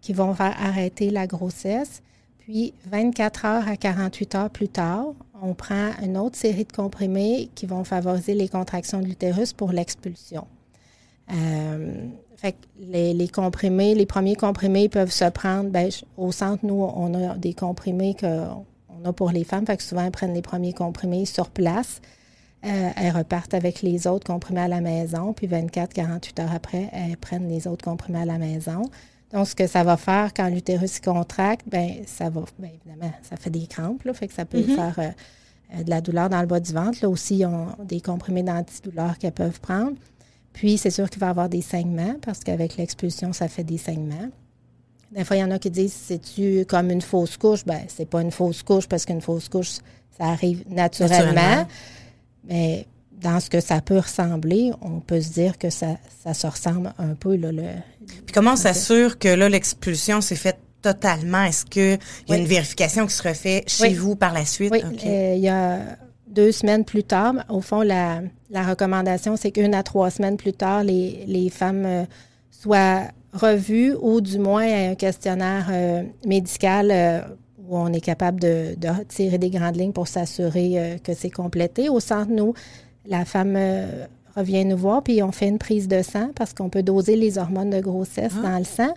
qui 0.00 0.12
vont 0.12 0.34
faire 0.34 0.54
arrêter 0.62 1.10
la 1.10 1.26
grossesse. 1.26 2.00
Puis, 2.40 2.74
24 2.90 3.44
heures 3.44 3.68
à 3.68 3.76
48 3.76 4.34
heures 4.34 4.50
plus 4.50 4.68
tard, 4.68 5.06
on 5.42 5.54
prend 5.54 5.90
une 6.02 6.16
autre 6.16 6.36
série 6.36 6.64
de 6.64 6.72
comprimés 6.72 7.50
qui 7.54 7.66
vont 7.66 7.84
favoriser 7.84 8.34
les 8.34 8.48
contractions 8.48 9.00
de 9.00 9.06
l'utérus 9.06 9.52
pour 9.52 9.72
l'expulsion. 9.72 10.46
Euh, 11.32 12.06
fait 12.36 12.52
que 12.52 12.56
les, 12.80 13.28
comprimés, 13.28 13.94
les 13.94 14.06
premiers 14.06 14.34
comprimés 14.34 14.88
peuvent 14.88 15.12
se 15.12 15.26
prendre, 15.26 15.70
ben, 15.70 15.90
au 16.16 16.32
centre, 16.32 16.64
nous, 16.64 16.82
on 16.82 17.14
a 17.14 17.36
des 17.36 17.54
comprimés 17.54 18.16
qu'on 18.18 19.04
a 19.04 19.12
pour 19.12 19.30
les 19.30 19.44
femmes, 19.44 19.66
fait 19.66 19.76
que 19.76 19.82
souvent, 19.82 20.04
elles 20.04 20.10
prennent 20.10 20.34
les 20.34 20.42
premiers 20.42 20.72
comprimés 20.72 21.26
sur 21.26 21.50
place. 21.50 22.00
Euh, 22.64 22.90
elles 22.96 23.16
repartent 23.16 23.54
avec 23.54 23.80
les 23.80 24.06
autres 24.06 24.26
comprimés 24.26 24.60
à 24.60 24.68
la 24.68 24.80
maison, 24.80 25.32
puis 25.32 25.46
24-48 25.46 26.42
heures 26.42 26.52
après, 26.52 26.90
elles 26.92 27.16
prennent 27.16 27.48
les 27.48 27.66
autres 27.66 27.84
comprimés 27.84 28.20
à 28.20 28.26
la 28.26 28.38
maison. 28.38 28.82
Donc, 29.32 29.46
ce 29.46 29.54
que 29.54 29.66
ça 29.66 29.84
va 29.84 29.96
faire 29.96 30.34
quand 30.34 30.48
l'utérus 30.48 30.94
se 30.94 31.00
contracte, 31.00 31.66
ben 31.68 32.02
ça 32.06 32.30
va, 32.30 32.42
bien 32.58 32.70
évidemment, 32.84 33.12
ça 33.22 33.36
fait 33.36 33.50
des 33.50 33.66
crampes, 33.66 34.02
là, 34.04 34.12
fait 34.12 34.26
que 34.26 34.34
ça 34.34 34.44
peut 34.44 34.62
faire 34.62 34.98
euh, 34.98 35.10
euh, 35.74 35.82
de 35.84 35.90
la 35.90 36.00
douleur 36.00 36.28
dans 36.28 36.40
le 36.40 36.46
bas 36.46 36.58
du 36.58 36.72
ventre. 36.72 36.98
Là 37.02 37.08
aussi, 37.08 37.38
ils 37.38 37.46
ont 37.46 37.68
des 37.84 38.00
comprimés 38.00 38.42
d'antidouleur 38.42 39.18
qu'elles 39.18 39.32
peuvent 39.32 39.60
prendre. 39.60 39.96
Puis, 40.52 40.78
c'est 40.78 40.90
sûr 40.90 41.08
qu'il 41.08 41.20
va 41.20 41.28
y 41.28 41.30
avoir 41.30 41.48
des 41.48 41.62
saignements, 41.62 42.16
parce 42.22 42.40
qu'avec 42.40 42.76
l'expulsion, 42.76 43.32
ça 43.32 43.46
fait 43.46 43.62
des 43.62 43.78
saignements. 43.78 44.30
Des 45.12 45.24
fois, 45.24 45.36
il 45.36 45.40
y 45.40 45.44
en 45.44 45.50
a 45.52 45.58
qui 45.58 45.70
disent, 45.70 45.92
c'est-tu 45.92 46.64
comme 46.66 46.90
une 46.90 47.02
fausse 47.02 47.36
couche? 47.36 47.64
Ben, 47.64 47.82
c'est 47.88 48.08
pas 48.08 48.22
une 48.22 48.32
fausse 48.32 48.64
couche, 48.64 48.88
parce 48.88 49.04
qu'une 49.04 49.20
fausse 49.20 49.48
couche, 49.48 49.78
ça 50.18 50.24
arrive 50.24 50.64
naturellement. 50.68 51.24
Naturellement. 51.26 51.68
Mais 52.48 52.86
dans 53.22 53.40
ce 53.40 53.50
que 53.50 53.60
ça 53.60 53.80
peut 53.80 53.98
ressembler, 53.98 54.70
on 54.80 55.00
peut 55.00 55.20
se 55.20 55.30
dire 55.32 55.58
que 55.58 55.70
ça, 55.70 55.98
ça 56.24 56.34
se 56.34 56.46
ressemble 56.46 56.92
un 56.98 57.14
peu. 57.14 57.36
Là, 57.36 57.52
le, 57.52 57.62
Puis 58.06 58.32
comment 58.34 58.52
on 58.52 58.56
s'assure 58.56 59.18
que 59.18 59.28
là, 59.28 59.48
l'expulsion 59.48 60.20
s'est 60.20 60.36
faite 60.36 60.58
totalement? 60.82 61.42
Est-ce 61.42 61.64
qu'il 61.66 61.82
y 61.82 61.92
a 61.94 61.98
Oui. 62.30 62.38
une 62.38 62.46
vérification 62.46 63.06
qui 63.06 63.14
se 63.14 63.22
refait 63.28 63.64
chez 63.66 63.84
Oui. 63.88 63.94
vous 63.94 64.16
par 64.16 64.32
la 64.32 64.44
suite? 64.44 64.72
Oui, 64.72 64.82
euh, 65.06 65.34
il 65.36 65.42
y 65.42 65.48
a 65.48 65.80
deux 66.28 66.52
semaines 66.52 66.84
plus 66.84 67.04
tard, 67.04 67.34
au 67.48 67.60
fond, 67.60 67.82
la, 67.82 68.22
la 68.50 68.62
recommandation, 68.62 69.36
c'est 69.36 69.50
qu'une 69.50 69.74
à 69.74 69.82
trois 69.82 70.10
semaines 70.10 70.36
plus 70.36 70.52
tard, 70.52 70.84
les, 70.84 71.24
les 71.26 71.50
femmes 71.50 71.84
euh, 71.84 72.04
soient 72.50 73.02
revues 73.32 73.94
ou 74.00 74.20
du 74.20 74.38
moins 74.38 74.90
un 74.90 74.94
questionnaire 74.94 75.68
euh, 75.70 76.02
médical 76.26 77.26
où 77.68 77.76
on 77.78 77.92
est 77.92 78.00
capable 78.00 78.40
de, 78.40 78.74
de 78.76 78.88
tirer 79.08 79.38
des 79.38 79.50
grandes 79.50 79.76
lignes 79.76 79.92
pour 79.92 80.08
s'assurer 80.08 80.72
euh, 80.78 80.98
que 80.98 81.14
c'est 81.14 81.30
complété. 81.30 81.88
Au 81.88 82.00
centre, 82.00 82.30
nous, 82.32 82.54
la 83.10 83.24
femme 83.24 83.54
euh, 83.56 84.06
revient 84.36 84.64
nous 84.64 84.76
voir, 84.76 85.02
puis 85.02 85.22
on 85.22 85.32
fait 85.32 85.48
une 85.48 85.58
prise 85.58 85.88
de 85.88 86.00
sang 86.00 86.30
parce 86.34 86.54
qu'on 86.54 86.70
peut 86.70 86.82
doser 86.82 87.16
les 87.16 87.36
hormones 87.36 87.70
de 87.70 87.80
grossesse 87.80 88.34
dans 88.42 88.58
le 88.58 88.64
sang. 88.64 88.94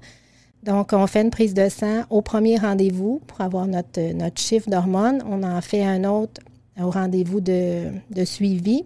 Donc, 0.62 0.94
on 0.94 1.06
fait 1.08 1.22
une 1.22 1.32
prise 1.32 1.54
de 1.54 1.68
sang 1.68 2.04
au 2.10 2.22
premier 2.22 2.58
rendez-vous 2.58 3.22
pour 3.28 3.42
avoir 3.42 3.68
notre, 3.68 4.00
euh, 4.00 4.14
notre 4.14 4.40
chiffre 4.40 4.70
d'hormones. 4.70 5.22
On 5.30 5.44
en 5.44 5.60
fait 5.60 5.84
un 5.84 6.06
autre 6.06 6.42
au 6.80 6.90
rendez-vous 6.90 7.42
de, 7.42 7.90
de 8.12 8.24
suivi. 8.24 8.86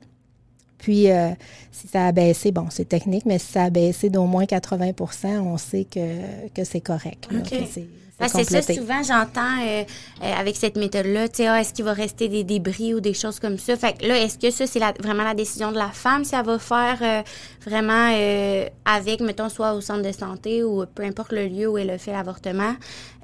Puis, 0.78 1.12
euh, 1.12 1.30
si 1.72 1.88
ça 1.88 2.08
a 2.08 2.12
baissé, 2.12 2.52
bon, 2.52 2.68
c'est 2.70 2.88
technique, 2.88 3.26
mais 3.26 3.38
si 3.38 3.52
ça 3.52 3.64
a 3.66 3.70
baissé 3.70 4.10
d'au 4.10 4.26
moins 4.26 4.46
80% 4.46 5.40
on 5.40 5.58
sait 5.58 5.86
que, 5.86 6.48
que 6.54 6.64
c'est 6.64 6.82
correct. 6.82 7.28
là, 7.32 7.40
OK. 7.40 7.50
que 7.50 7.82
c'est- 8.28 8.44
ça, 8.50 8.62
souvent, 8.82 9.04
j'entends 9.04 9.62
euh, 9.64 9.84
euh, 10.24 10.34
avec 10.40 10.56
cette 10.56 10.76
méthode-là, 10.76 11.30
tu 11.30 11.36
sais, 11.38 11.48
ah, 11.48 11.62
est-ce 11.62 11.72
qu'il 11.74 11.86
va 11.86 11.94
rester 11.94 12.28
des 12.30 12.44
débris 12.44 12.94
ou 12.96 13.00
des 13.00 13.14
choses 13.14 13.40
comme 13.40 13.58
ça? 13.60 13.76
Fait 13.76 13.94
que 13.98 14.08
là, 14.08 14.18
est-ce 14.18 14.40
que 14.40 14.50
ça, 14.50 14.66
c'est 14.66 14.80
la- 14.80 14.94
vraiment 15.00 15.24
la 15.24 15.36
décision 15.36 15.72
de 15.72 15.78
la 15.78 15.90
femme 15.90 16.24
si 16.26 16.34
elle 16.34 16.46
va 16.46 16.58
faire 16.58 16.98
euh, 17.02 17.22
vraiment 17.70 18.10
euh, 18.14 18.66
avec, 18.86 19.22
mettons, 19.22 19.50
soit 19.50 19.74
au 19.74 19.82
centre 19.82 20.02
de 20.02 20.12
santé 20.12 20.64
ou 20.64 20.84
peu 20.96 21.04
importe 21.04 21.32
le 21.32 21.46
lieu 21.48 21.68
où 21.68 21.78
elle 21.78 21.92
a 21.92 21.98
fait 22.00 22.12
l'avortement, 22.12 22.74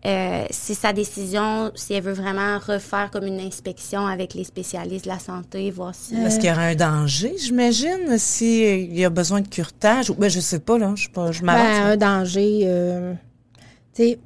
euh, 0.05 0.45
c'est 0.51 0.73
sa 0.73 0.91
décision 0.93 1.71
si 1.75 1.93
elle 1.93 2.03
veut 2.03 2.11
vraiment 2.13 2.59
refaire 2.59 3.09
comme 3.09 3.25
une 3.25 3.39
inspection 3.39 4.05
avec 4.05 4.33
les 4.33 4.43
spécialistes 4.43 5.05
de 5.05 5.09
la 5.09 5.17
santé, 5.19 5.71
voir 5.71 5.95
si... 5.95 6.13
Est-ce 6.13 6.37
qu'il 6.39 6.49
y 6.49 6.51
aura 6.51 6.63
un 6.63 6.75
danger, 6.75 7.33
j'imagine, 7.39 8.17
s'il 8.17 8.93
y 8.93 9.05
a 9.05 9.09
besoin 9.09 9.41
de 9.41 9.47
curetage? 9.47 10.09
Ou, 10.09 10.15
ben, 10.15 10.29
je 10.29 10.39
sais 10.41 10.59
pas, 10.59 10.77
là. 10.77 10.93
Je, 10.95 11.07
je 11.31 11.43
m'avance. 11.43 11.77
Ben, 11.77 11.85
un 11.93 11.97
danger, 11.97 12.59
euh, 12.65 13.13
tu 13.95 14.03
sais, 14.03 14.19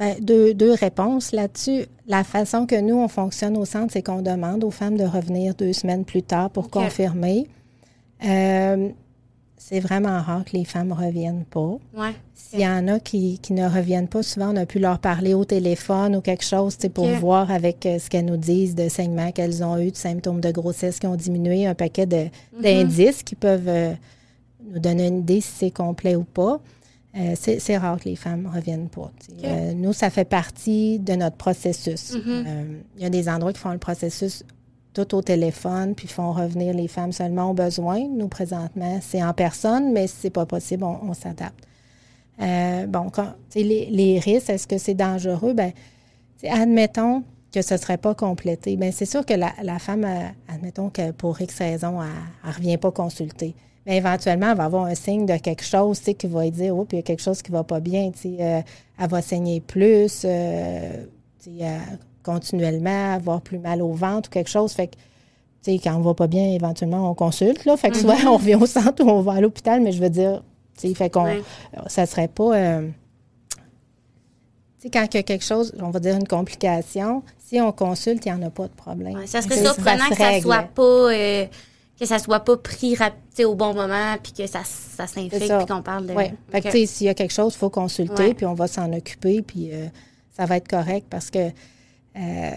ben, 0.00 0.16
deux, 0.20 0.54
deux 0.54 0.72
réponses 0.72 1.30
là-dessus. 1.30 1.84
La 2.08 2.24
façon 2.24 2.66
que 2.66 2.80
nous, 2.80 2.96
on 2.96 3.06
fonctionne 3.06 3.56
au 3.56 3.64
centre, 3.64 3.92
c'est 3.92 4.02
qu'on 4.02 4.22
demande 4.22 4.64
aux 4.64 4.70
femmes 4.72 4.96
de 4.96 5.04
revenir 5.04 5.54
deux 5.54 5.72
semaines 5.72 6.04
plus 6.04 6.22
tard 6.24 6.50
pour 6.50 6.70
confirmer. 6.70 7.46
Euh, 8.24 8.88
c'est 9.56 9.80
vraiment 9.80 10.20
rare 10.20 10.44
que 10.44 10.56
les 10.56 10.64
femmes 10.64 10.92
reviennent 10.92 11.44
pas. 11.44 11.76
Ouais. 11.96 12.14
S'il 12.34 12.60
y 12.60 12.66
en 12.66 12.88
a 12.88 12.98
qui, 12.98 13.38
qui 13.40 13.52
ne 13.52 13.68
reviennent 13.68 14.08
pas, 14.08 14.22
souvent, 14.22 14.52
on 14.52 14.56
a 14.56 14.66
pu 14.66 14.78
leur 14.78 14.98
parler 14.98 15.34
au 15.34 15.44
téléphone 15.44 16.16
ou 16.16 16.20
quelque 16.20 16.44
chose 16.44 16.76
pour 16.92 17.06
voir 17.20 17.50
avec 17.50 17.84
euh, 17.86 17.98
ce 17.98 18.08
qu'elles 18.10 18.24
nous 18.24 18.38
disent 18.38 18.74
de 18.74 18.88
saignements 18.88 19.30
qu'elles 19.32 19.62
ont 19.62 19.78
eu, 19.78 19.90
de 19.92 19.96
symptômes 19.96 20.40
de 20.40 20.50
grossesse 20.50 20.98
qui 20.98 21.06
ont 21.06 21.14
diminué, 21.14 21.66
un 21.66 21.74
paquet 21.74 22.06
de- 22.06 22.28
d'indices 22.60 23.22
qui 23.22 23.34
peuvent 23.36 23.68
euh, 23.68 23.92
nous 24.72 24.80
donner 24.80 25.06
une 25.08 25.18
idée 25.18 25.40
si 25.42 25.52
c'est 25.58 25.70
complet 25.70 26.16
ou 26.16 26.24
pas. 26.24 26.58
Euh, 27.16 27.34
c'est 27.34 27.76
rare 27.76 27.98
que 27.98 28.08
les 28.08 28.14
femmes 28.16 28.42
ne 28.42 28.48
reviennent 28.48 28.88
sais. 28.88 29.10
Euh, 29.44 29.72
nous, 29.74 29.92
ça 29.92 30.10
fait 30.10 30.24
partie 30.24 31.00
de 31.00 31.14
notre 31.14 31.36
processus. 31.36 32.14
Euh, 32.14 32.64
Il 32.96 33.02
y 33.02 33.04
a 33.04 33.10
des 33.10 33.28
endroits 33.28 33.52
qui 33.52 33.58
font 33.58 33.72
le 33.72 33.78
processus 33.78 34.44
tout 34.92 35.14
au 35.16 35.22
téléphone, 35.22 35.94
puis 35.96 36.06
font 36.06 36.32
revenir 36.32 36.72
les 36.72 36.86
femmes 36.86 37.12
seulement 37.12 37.50
au 37.50 37.54
besoin. 37.54 37.98
Nous, 38.08 38.28
présentement, 38.28 39.00
c'est 39.02 39.22
en 39.22 39.32
personne, 39.32 39.92
mais 39.92 40.06
si 40.06 40.16
c'est 40.20 40.30
pas 40.30 40.46
possible, 40.46 40.84
on, 40.84 40.98
on 41.10 41.14
s'adapte. 41.14 41.66
Bon, 42.88 43.10
quand, 43.10 43.34
les, 43.54 43.86
les 43.90 44.18
risques, 44.20 44.50
est-ce 44.50 44.66
que 44.66 44.78
c'est 44.78 44.94
dangereux? 44.94 45.52
Ben, 45.52 45.72
admettons 46.48 47.24
que 47.52 47.60
ce 47.62 47.74
ne 47.74 47.78
serait 47.78 47.98
pas 47.98 48.14
complété. 48.14 48.76
Bien, 48.76 48.92
c'est 48.92 49.04
sûr 49.04 49.26
que 49.26 49.34
la, 49.34 49.52
la 49.62 49.78
femme, 49.80 50.06
admettons 50.48 50.90
que 50.90 51.10
pour 51.10 51.40
X 51.40 51.58
raison, 51.58 52.00
elle 52.00 52.48
ne 52.48 52.54
revient 52.54 52.78
pas 52.78 52.92
consulter. 52.92 53.54
Mais 53.86 53.96
éventuellement, 53.96 54.50
elle 54.50 54.56
va 54.58 54.64
avoir 54.64 54.84
un 54.84 54.94
signe 54.94 55.24
de 55.26 55.36
quelque 55.38 55.64
chose 55.64 56.00
qui 56.00 56.26
va 56.26 56.42
lui 56.42 56.50
dire 56.50 56.76
Oh, 56.76 56.84
puis 56.84 56.96
il 56.98 57.00
y 57.00 57.02
a 57.02 57.02
quelque 57.04 57.22
chose 57.22 57.40
qui 57.42 57.50
ne 57.50 57.56
va 57.56 57.64
pas 57.64 57.80
bien. 57.80 58.10
euh, 58.24 58.60
elle 58.98 59.08
va 59.08 59.22
saigner 59.22 59.60
plus, 59.60 60.22
euh, 60.24 61.04
euh, 61.48 61.78
continuellement, 62.22 63.14
avoir 63.14 63.40
plus 63.40 63.58
mal 63.58 63.80
au 63.80 63.92
ventre 63.92 64.28
ou 64.28 64.32
quelque 64.32 64.50
chose. 64.50 64.72
Fait 64.72 64.88
que, 64.88 64.96
quand 65.82 65.96
on 65.96 66.00
va 66.02 66.14
pas 66.14 66.26
bien, 66.26 66.52
éventuellement, 66.52 67.10
on 67.10 67.14
consulte. 67.14 67.64
Là. 67.64 67.76
Fait 67.78 67.90
que 67.90 67.96
soit 67.96 68.16
on 68.26 68.36
revient 68.36 68.56
au 68.56 68.66
centre 68.66 69.02
ou 69.02 69.08
on 69.08 69.22
va 69.22 69.32
à 69.34 69.40
l'hôpital, 69.40 69.80
mais 69.80 69.92
je 69.92 70.00
veux 70.02 70.10
dire, 70.10 70.42
fait 70.94 71.08
qu'on, 71.10 71.24
Ouais. 71.24 71.42
ça 71.88 72.04
serait 72.06 72.28
pas. 72.28 72.54
euh, 72.56 72.88
quand 74.92 75.06
il 75.12 75.16
y 75.16 75.20
a 75.20 75.22
quelque 75.22 75.44
chose, 75.44 75.74
on 75.82 75.90
va 75.90 76.00
dire 76.00 76.16
une 76.16 76.26
complication, 76.26 77.22
si 77.38 77.60
on 77.60 77.70
consulte, 77.72 78.24
il 78.24 78.32
n'y 78.32 78.38
en 78.38 78.46
a 78.46 78.50
pas 78.50 78.66
de 78.66 78.72
problème. 78.72 79.14
Ouais, 79.14 79.26
ça 79.26 79.42
serait 79.42 79.62
surprenant 79.62 80.04
se 80.04 80.10
que 80.10 80.16
ça 80.16 80.28
règle. 80.28 80.42
soit 80.42 80.62
pas 80.62 80.82
euh, 80.82 81.46
que 82.00 82.06
ça 82.06 82.18
soit 82.18 82.40
pas 82.40 82.56
pris 82.56 82.96
au 83.44 83.54
bon 83.54 83.74
moment 83.74 84.16
puis 84.22 84.32
que 84.32 84.46
ça, 84.46 84.60
ça 84.64 85.06
s'infecte 85.06 85.38
puis 85.58 85.66
qu'on 85.66 85.82
parle 85.82 86.06
de. 86.06 86.14
Oui. 86.14 86.24
Fait 86.50 86.60
que, 86.60 86.66
Ok. 86.68 86.72
tu 86.72 86.78
sais, 86.80 86.86
s'il 86.86 87.06
y 87.06 87.10
a 87.10 87.14
quelque 87.14 87.32
chose, 87.32 87.54
il 87.54 87.58
faut 87.58 87.70
consulter, 87.70 88.34
puis 88.34 88.46
on 88.46 88.54
va 88.54 88.66
s'en 88.66 88.92
occuper, 88.92 89.42
puis 89.42 89.70
euh, 89.72 89.86
ça 90.32 90.46
va 90.46 90.56
être 90.56 90.68
correct 90.68 91.06
parce 91.08 91.30
que, 91.30 91.48
euh, 92.16 92.50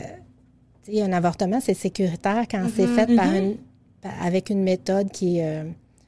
tu 0.84 0.94
sais, 0.94 1.02
un 1.02 1.14
avortement, 1.14 1.60
c'est 1.62 1.74
sécuritaire 1.74 2.46
quand 2.50 2.68
c'est 2.76 2.86
Mm-hmm. 2.86 2.88
fait 3.08 3.16
par 3.16 3.34
une, 3.34 3.58
par- 4.02 4.24
avec 4.24 4.50
une 4.50 4.64
méthode 4.64 5.10
qui 5.12 5.38
est 5.40 5.46
euh, 5.46 5.64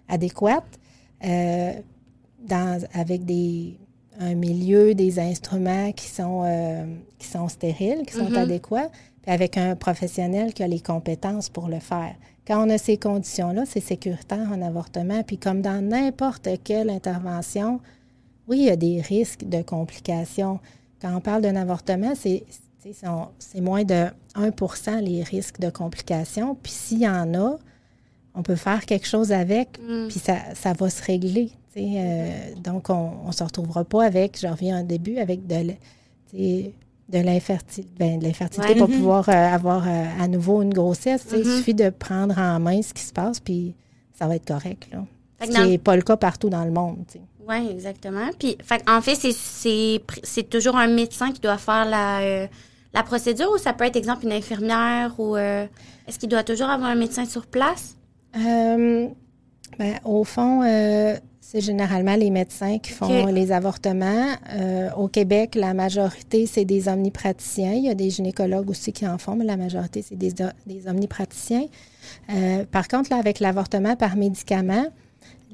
adéquate, 0.10 0.64
euh, 1.24 1.74
dans, 2.48 2.80
avec 2.94 3.26
des, 3.26 3.78
un 4.20 4.34
milieu, 4.36 4.94
des 4.94 5.20
instruments 5.20 5.92
qui 5.94 6.08
sont, 6.08 6.44
qui 7.18 7.28
sont 7.28 7.48
stériles, 7.50 8.04
qui 8.06 8.14
sont 8.14 8.30
Mhm. 8.30 8.38
adéquats, 8.38 8.90
puis 9.22 9.32
avec 9.32 9.58
un 9.58 9.76
professionnel 9.76 10.54
qui 10.54 10.64
a 10.64 10.68
les 10.68 10.80
compétences 10.80 11.50
pour 11.50 11.68
le 11.68 11.80
faire. 11.80 12.16
Quand 12.48 12.66
on 12.66 12.70
a 12.70 12.78
ces 12.78 12.98
conditions-là, 12.98 13.64
c'est 13.66 13.80
sécuritaire 13.80 14.48
en 14.52 14.62
avortement. 14.62 15.24
Puis 15.24 15.38
comme 15.38 15.62
dans 15.62 15.82
n'importe 15.84 16.48
quelle 16.64 16.90
intervention, 16.90 17.80
oui, 18.48 18.58
il 18.60 18.66
y 18.66 18.70
a 18.70 18.76
des 18.76 19.02
risques 19.02 19.44
de 19.50 19.62
complications. 19.64 20.60
Quand 21.02 21.16
on 21.16 21.22
parle 21.22 21.42
d'un 21.42 21.56
avortement, 21.56 22.14
c'est 22.16 22.44
moins 23.62 23.84
de 23.84 24.06
1% 24.36 25.00
les 25.02 25.24
risques 25.24 25.60
de 25.60 25.70
complications. 25.72 26.56
Puis 26.62 26.72
s'il 26.72 27.00
y 27.00 27.08
en 27.10 27.34
a, 27.34 27.58
on 28.36 28.44
peut 28.44 28.56
faire 28.56 28.86
quelque 28.86 29.08
chose 29.08 29.32
avec, 29.32 29.80
Mm. 29.80 30.08
puis 30.10 30.20
ça, 30.20 30.38
ça 30.54 30.74
va 30.74 30.90
se 30.90 31.02
régler. 31.04 31.52
euh, 31.78 32.54
donc, 32.64 32.90
on 32.90 33.28
ne 33.28 33.32
se 33.32 33.44
retrouvera 33.44 33.84
pas 33.84 34.06
avec, 34.06 34.40
je 34.40 34.48
reviens 34.48 34.82
au 34.82 34.86
début, 34.86 35.18
avec 35.18 35.46
de, 35.48 35.74
de 37.10 37.20
l'infertilité, 37.20 37.94
ben, 38.00 38.20
de 38.20 38.24
l'infertilité 38.26 38.74
pour 38.76 38.88
pouvoir 38.88 39.30
euh, 39.30 39.32
avoir 39.32 39.88
euh, 39.88 40.04
à 40.20 40.28
nouveau 40.28 40.62
une 40.62 40.74
grossesse. 40.74 41.26
Il 41.32 41.40
Mhm. 41.40 41.58
suffit 41.58 41.74
de 41.74 41.90
prendre 41.90 42.38
en 42.38 42.60
main 42.60 42.82
ce 42.82 42.94
qui 42.94 43.04
se 43.04 43.14
passe, 43.14 43.40
puis 43.40 43.76
ça 44.18 44.28
va 44.28 44.36
être 44.36 44.48
correct. 44.48 44.88
Là. 44.92 45.04
Ce 45.44 45.50
qui 45.52 45.70
n'est 45.70 45.78
pas 45.78 45.96
le 45.96 46.02
cas 46.02 46.18
partout 46.18 46.50
dans 46.50 46.64
le 46.66 46.72
monde. 46.72 47.04
Oui, 47.48 47.68
exactement. 47.70 48.30
Puis, 48.40 48.58
fait, 48.64 48.84
en 48.90 49.02
fait, 49.02 49.14
c'est- 49.16 49.32
c'est 49.38 50.02
pr- 50.08 50.20
c'est 50.24 50.50
toujours 50.50 50.78
un 50.78 50.88
médecin 50.88 51.32
qui 51.32 51.40
doit 51.42 51.60
faire 51.60 51.86
la, 51.86 52.22
euh, 52.22 52.48
la 52.94 53.04
procédure 53.04 53.52
ou 53.54 53.58
ça 53.60 53.74
peut 53.74 53.84
être, 53.84 53.98
exemple, 53.98 54.26
une 54.26 54.32
infirmière 54.32 55.14
ou 55.20 55.36
est-ce 55.38 56.18
qu'il 56.18 56.30
doit 56.30 56.44
toujours 56.44 56.70
avoir 56.70 56.90
un 56.90 56.96
médecin 56.96 57.26
sur 57.26 57.46
place? 57.46 57.96
Ben, 59.78 60.00
au 60.06 60.24
fond, 60.24 60.62
c'est 61.56 61.62
généralement 61.62 62.16
les 62.18 62.32
médecins 62.32 62.80
qui 62.80 62.92
font 62.92 63.28
les 63.28 63.54
avortements. 63.54 64.28
Euh, 64.54 64.90
au 64.98 65.08
Québec, 65.08 65.56
la 65.56 65.74
majorité, 65.74 66.48
c'est 66.48 66.66
des 66.66 66.90
omnipraticiens. 66.90 67.72
Il 67.72 67.86
y 67.86 67.90
a 67.90 67.94
des 67.96 68.10
gynécologues 68.10 68.70
aussi 68.70 68.92
qui 68.92 69.08
en 69.08 69.18
font, 69.18 69.38
mais 69.38 69.46
la 69.46 69.56
majorité, 69.56 70.02
c'est 70.02 70.18
des, 70.18 70.34
des 70.68 70.88
omnipraticiens. 70.90 71.66
Euh, 72.30 72.66
par 72.70 72.90
contre, 72.90 73.10
là, 73.10 73.16
avec 73.18 73.40
l'avortement 73.40 73.96
par 73.96 74.18
médicament, 74.18 74.86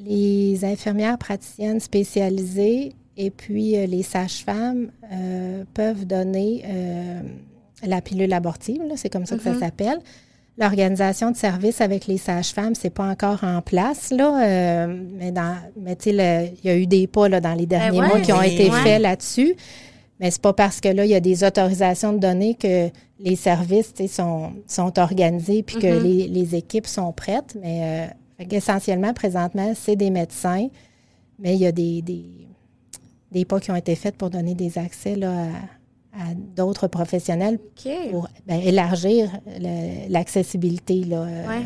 les 0.03 0.65
infirmières 0.65 1.19
praticiennes 1.19 1.79
spécialisées 1.79 2.93
et 3.15 3.29
puis 3.29 3.77
euh, 3.77 3.85
les 3.85 4.01
sages-femmes 4.01 4.89
peuvent 5.75 6.05
donner 6.07 6.63
la 7.83 8.01
pilule 8.01 8.33
abortive, 8.33 8.81
c'est 8.95 9.09
comme 9.11 9.25
ça 9.27 9.35
que 9.37 9.43
ça 9.43 9.51
Mhm. 9.51 9.59
s'appelle. 9.59 9.99
L'organisation 10.57 11.31
de 11.31 11.37
service 11.37 11.79
avec 11.81 12.07
les 12.07 12.17
sages-femmes, 12.17 12.75
c'est 12.75 12.89
pas 12.89 13.05
encore 13.07 13.43
en 13.43 13.61
place, 13.61 14.11
là, 14.11 14.43
euh, 14.43 15.01
mais, 15.17 15.31
dans, 15.31 15.55
mais 15.79 15.95
tu 15.95 16.11
sais, 16.11 16.53
il 16.63 16.67
y 16.67 16.69
a 16.71 16.77
eu 16.77 16.85
des 16.85 17.07
pas 17.07 17.29
là, 17.29 17.39
dans 17.39 17.53
les 17.53 17.65
derniers 17.65 17.99
ouais, 18.01 18.07
mois 18.07 18.19
qui 18.19 18.31
ont 18.33 18.41
été 18.41 18.69
Ouais. 18.69 18.81
faits 18.83 19.01
là-dessus. 19.01 19.55
Mais 20.19 20.29
c'est 20.29 20.41
pas 20.41 20.53
parce 20.53 20.81
que 20.81 20.89
là, 20.89 21.03
il 21.05 21.09
y 21.09 21.15
a 21.15 21.19
des 21.19 21.43
autorisations 21.43 22.13
de 22.13 22.19
données 22.19 22.53
que 22.55 22.89
les 23.19 23.35
services 23.35 23.93
tu 23.93 24.03
sais, 24.03 24.07
sont, 24.07 24.51
sont 24.67 24.99
organisés 24.99 25.63
puis 25.63 25.77
que 25.77 25.87
Mhm. 25.87 26.03
les, 26.03 26.27
les 26.27 26.55
équipes 26.55 26.85
sont 26.85 27.11
prêtes. 27.11 27.57
Mais 27.59 28.09
euh, 28.39 28.45
essentiellement, 28.51 29.13
présentement, 29.13 29.71
c'est 29.73 29.95
des 29.95 30.11
médecins, 30.11 30.67
mais 31.39 31.55
il 31.55 31.61
y 31.61 31.65
a 31.65 31.71
des, 31.71 32.01
des, 32.03 32.25
des 33.31 33.45
pas 33.45 33.59
qui 33.59 33.71
ont 33.71 33.75
été 33.75 33.95
faits 33.95 34.15
pour 34.15 34.29
donner 34.29 34.53
des 34.53 34.77
accès 34.77 35.15
là, 35.15 35.31
à, 35.31 35.47
à 36.13 36.33
d'autres 36.35 36.87
professionnels 36.87 37.59
pour 38.11 38.27
ben, 38.45 38.59
élargir 38.61 39.29
l'accessibilité 40.09 41.03
là, 41.05 41.21
euh, 41.23 41.47
Ouais. 41.47 41.65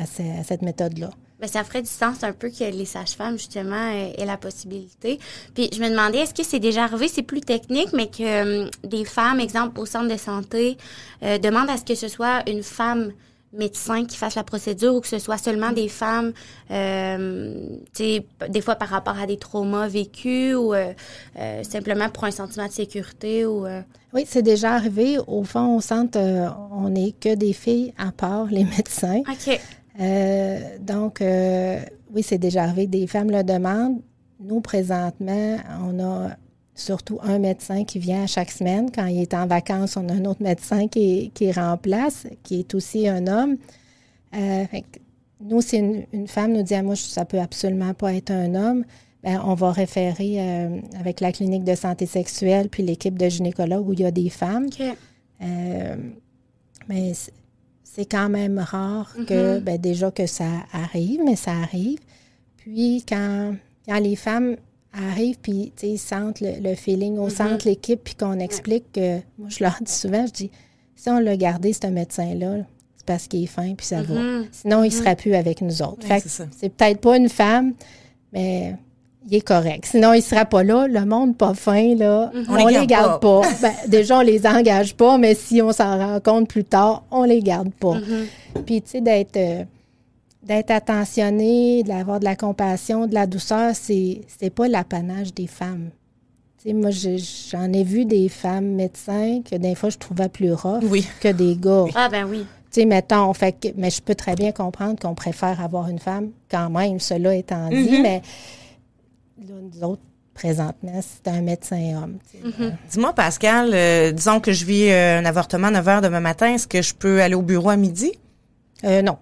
à, 0.00 0.06
ce- 0.06 0.40
à 0.40 0.44
cette 0.44 0.62
méthode-là. 0.62 1.10
Ben, 1.40 1.46
ça 1.48 1.64
ferait 1.64 1.80
du 1.82 1.88
sens 1.88 2.22
un 2.22 2.32
peu 2.32 2.50
que 2.50 2.64
les 2.64 2.84
sages-femmes, 2.84 3.38
justement, 3.38 3.90
aient, 3.92 4.14
aient 4.18 4.26
la 4.26 4.36
possibilité. 4.36 5.18
Puis 5.54 5.70
je 5.72 5.80
me 5.80 5.88
demandais, 5.88 6.18
est-ce 6.18 6.34
que 6.34 6.42
c'est 6.44 6.58
déjà 6.58 6.84
arrivé, 6.84 7.08
c'est 7.08 7.22
plus 7.22 7.40
technique, 7.40 7.92
mais 7.94 8.08
que 8.08 8.64
hum, 8.64 8.70
des 8.84 9.04
femmes, 9.06 9.40
exemple, 9.40 9.80
au 9.80 9.86
centre 9.86 10.08
de 10.12 10.18
santé, 10.18 10.76
euh, 11.22 11.38
demandent 11.38 11.70
à 11.70 11.78
ce 11.78 11.84
que 11.84 11.94
ce 11.94 12.08
soit 12.08 12.42
une 12.48 12.62
femme 12.62 13.12
médecin 13.52 14.04
qui 14.04 14.16
fasse 14.16 14.36
la 14.36 14.44
procédure 14.44 14.94
ou 14.94 15.00
que 15.00 15.08
ce 15.08 15.18
soit 15.18 15.38
seulement 15.38 15.72
des 15.72 15.88
femmes, 15.88 16.32
euh, 16.70 17.66
tu 17.94 18.04
sais, 18.04 18.26
des 18.48 18.60
fois 18.60 18.76
par 18.76 18.88
rapport 18.88 19.18
à 19.18 19.26
des 19.26 19.36
traumas 19.38 19.88
vécus 19.88 20.54
ou 20.54 20.72
euh, 20.72 20.92
euh, 21.38 21.62
simplement 21.64 22.08
pour 22.10 22.24
un 22.24 22.30
sentiment 22.30 22.66
de 22.66 22.72
sécurité 22.72 23.46
ou... 23.46 23.66
euh, 23.66 23.82
Oui, 24.12 24.24
c'est 24.26 24.42
déjà 24.42 24.74
arrivé. 24.74 25.18
Au 25.26 25.42
fond, 25.44 25.76
au 25.76 25.80
centre, 25.80 26.18
on 26.72 26.90
n'est 26.90 27.12
que 27.12 27.34
des 27.34 27.52
filles 27.52 27.92
à 27.98 28.12
part 28.12 28.46
les 28.46 28.64
médecins. 28.64 29.22
OK. 29.28 29.60
Donc, 30.80 31.22
oui, 31.22 32.22
c'est 32.22 32.38
déjà 32.38 32.62
arrivé. 32.62 32.86
Des 32.86 33.06
femmes 33.06 33.30
le 33.30 33.42
demandent. 33.42 34.00
Nous, 34.42 34.60
présentement, 34.60 35.58
on 35.82 35.98
a 36.02 36.30
surtout 36.80 37.18
un 37.22 37.38
médecin 37.38 37.84
qui 37.84 37.98
vient 37.98 38.24
à 38.24 38.26
chaque 38.26 38.50
semaine. 38.50 38.90
Quand 38.90 39.06
il 39.06 39.20
est 39.20 39.34
en 39.34 39.46
vacances, 39.46 39.96
on 39.96 40.08
a 40.08 40.12
un 40.14 40.24
autre 40.24 40.42
médecin 40.42 40.88
qui, 40.88 41.30
qui 41.34 41.52
remplace, 41.52 42.26
qui 42.42 42.60
est 42.60 42.74
aussi 42.74 43.06
un 43.08 43.26
homme. 43.26 43.56
Euh, 44.34 44.66
fait 44.66 44.84
nous, 45.42 45.60
si 45.62 45.76
une, 45.78 46.04
une 46.12 46.28
femme 46.28 46.52
nous 46.52 46.62
dit 46.62 46.74
à 46.74 46.82
moi, 46.82 46.96
ça 46.96 47.24
peut 47.24 47.40
absolument 47.40 47.94
pas 47.94 48.12
être 48.14 48.30
un 48.30 48.54
homme, 48.54 48.84
ben, 49.22 49.40
on 49.44 49.54
va 49.54 49.70
référer 49.72 50.36
euh, 50.38 50.80
avec 50.98 51.20
la 51.20 51.32
clinique 51.32 51.64
de 51.64 51.74
santé 51.74 52.06
sexuelle 52.06 52.68
puis 52.68 52.82
l'équipe 52.82 53.18
de 53.18 53.28
gynécologues 53.28 53.86
où 53.88 53.92
il 53.92 54.00
y 54.00 54.04
a 54.04 54.10
des 54.10 54.30
femmes. 54.30 54.66
Euh, 55.42 55.96
mais 56.88 57.12
c'est- 57.14 57.32
quand 58.10 58.28
même 58.30 58.58
rare 58.58 59.14
que, 59.26 59.58
Mhm. 59.58 59.64
ben, 59.64 59.78
déjà 59.78 60.10
que 60.10 60.26
ça 60.26 60.48
arrive, 60.72 61.20
mais 61.24 61.36
ça 61.36 61.52
arrive. 61.52 61.98
Puis 62.56 63.04
quand, 63.06 63.54
quand 63.86 63.98
les 63.98 64.16
femmes 64.16 64.56
arrivent, 64.92 65.38
puis 65.40 65.72
ils 65.82 65.98
sentent 65.98 66.40
le, 66.40 66.60
le 66.60 66.74
feeling 66.74 67.18
au 67.18 67.24
Mhm. 67.24 67.30
centre, 67.30 67.68
l'équipe, 67.68 68.00
puis 68.02 68.14
qu'on 68.14 68.38
explique 68.40 68.90
que, 68.92 69.16
moi 69.38 69.48
je 69.48 69.62
leur 69.62 69.76
dis 69.80 69.92
souvent, 69.92 70.26
je 70.26 70.32
dis, 70.32 70.50
si 70.96 71.08
on 71.10 71.18
l'a 71.18 71.36
gardé, 71.36 71.72
ce 71.72 71.86
médecin-là, 71.86 72.56
c'est 72.96 73.06
parce 73.06 73.26
qu'il 73.28 73.44
est 73.44 73.46
fin, 73.46 73.74
puis 73.74 73.86
ça 73.86 74.02
va. 74.02 74.14
Mhm. 74.14 74.46
Sinon, 74.52 74.82
il 74.84 74.88
ne 74.88 74.92
serait 74.92 75.16
plus 75.16 75.34
avec 75.34 75.62
nous 75.62 75.80
autres. 75.82 76.06
Ouais, 76.08 76.18
c'est 76.18 76.22
que 76.24 76.28
ça. 76.28 76.44
c'est 76.58 76.68
peut-être 76.68 77.00
pas 77.00 77.16
une 77.16 77.28
femme, 77.28 77.72
mais 78.32 78.74
il 79.28 79.36
est 79.36 79.40
correct. 79.46 79.86
Sinon, 79.86 80.12
il 80.12 80.18
ne 80.18 80.22
sera 80.22 80.44
pas 80.44 80.62
là. 80.62 80.86
Le 80.88 81.04
monde 81.06 81.36
pas 81.36 81.54
fin, 81.54 81.94
là, 81.94 82.30
on, 82.48 82.54
On 82.54 82.66
les 82.66 82.80
les 82.80 82.86
garde 82.86 83.20
pas. 83.22 83.42
Ben, 83.62 83.72
déjà, 83.88 84.18
on 84.18 84.22
les 84.22 84.46
engage 84.46 84.94
pas, 84.94 85.16
mais 85.18 85.34
si 85.34 85.62
on 85.62 85.72
s'en 85.72 85.96
rend 85.98 86.20
compte 86.20 86.48
plus 86.48 86.64
tard, 86.64 87.04
on 87.10 87.22
les 87.24 87.40
garde 87.40 87.70
pas. 87.72 87.96
Puis, 88.66 88.82
tu 88.82 88.90
sais, 88.90 89.00
d'être 89.00 89.36
euh, 89.36 89.64
d'être 90.42 90.70
attentionné, 90.70 91.82
d'avoir 91.82 92.18
de 92.20 92.24
la 92.24 92.36
compassion, 92.36 93.06
de 93.06 93.14
la 93.14 93.26
douceur, 93.26 93.72
c'est 93.74 94.22
c'est 94.38 94.50
pas 94.50 94.68
l'apanage 94.68 95.34
des 95.34 95.46
femmes. 95.46 95.90
Moi, 96.66 96.90
j'en 96.90 97.72
ai 97.72 97.84
vu 97.84 98.04
des 98.04 98.28
femmes 98.28 98.72
médecins 98.74 99.40
que 99.50 99.56
des 99.56 99.74
fois, 99.74 99.88
je 99.88 99.96
trouvais 99.96 100.28
plus 100.28 100.52
rough 100.52 100.82
Oui. 100.90 101.06
que 101.20 101.28
des 101.28 101.56
gars. 101.56 101.86
Ah 101.94 102.08
ben 102.10 102.24
oui. 102.28 102.40
Tu 102.70 102.80
sais, 102.82 102.84
mettons, 102.86 103.32
fait 103.32 103.52
que- 103.52 103.68
mais 103.76 103.90
je 103.90 104.00
peux 104.02 104.14
très 104.14 104.34
bien 104.36 104.52
comprendre 104.52 104.98
qu'on 105.00 105.14
préfère 105.14 105.60
avoir 105.62 105.88
une 105.88 105.98
femme 105.98 106.30
quand 106.50 106.68
même, 106.70 107.00
cela 107.00 107.34
étant 107.34 107.68
dit, 107.70 107.96
Mhm. 107.96 108.02
mais 108.02 108.22
là, 109.48 109.54
nous 109.72 109.82
autres, 109.84 110.02
présentement, 110.34 111.00
c'est 111.02 111.28
un 111.30 111.40
médecin 111.40 112.02
homme. 112.02 112.18
Mhm. 112.44 112.76
Dis-moi, 112.90 113.12
Pascal, 113.14 113.70
euh, 113.72 114.12
disons 114.12 114.38
que 114.40 114.52
je 114.52 114.64
vis 114.66 114.90
euh, 114.90 115.18
un 115.18 115.24
avortement 115.24 115.68
à 115.68 115.70
9 115.70 115.86
h 115.86 116.00
demain 116.02 116.20
matin. 116.20 116.54
Est-ce 116.54 116.68
que 116.68 116.80
je 116.82 116.94
peux 116.94 117.20
aller 117.22 117.34
au 117.34 117.42
bureau 117.42 117.70
à 117.70 117.76
midi? 117.76 118.12
Euh, 118.84 119.00
non. 119.02 119.16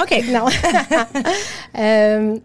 OK. 0.00 0.24
Non. 0.32 0.46
Euh, 1.78 2.38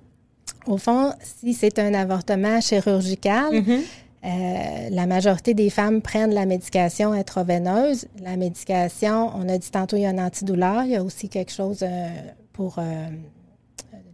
au 0.68 0.78
fond, 0.78 1.14
si 1.24 1.54
c'est 1.54 1.80
un 1.80 1.94
avortement 1.94 2.60
chirurgical, 2.62 3.52
Mhm. 3.54 3.80
euh, 4.26 4.88
la 4.92 5.06
majorité 5.06 5.54
des 5.54 5.70
femmes 5.70 6.02
prennent 6.02 6.34
la 6.34 6.46
médication 6.46 7.14
intraveineuse. 7.14 8.08
La 8.22 8.36
médication, 8.36 9.32
on 9.36 9.48
a 9.48 9.58
dit 9.58 9.72
tantôt, 9.72 9.96
il 9.96 10.02
y 10.02 10.06
a 10.06 10.10
un 10.10 10.18
antidouleur. 10.18 10.84
Il 10.84 10.92
y 10.92 10.96
a 10.98 11.04
aussi 11.04 11.30
quelque 11.30 11.52
chose 11.52 11.80
euh, 11.82 12.10
pour 12.54 12.80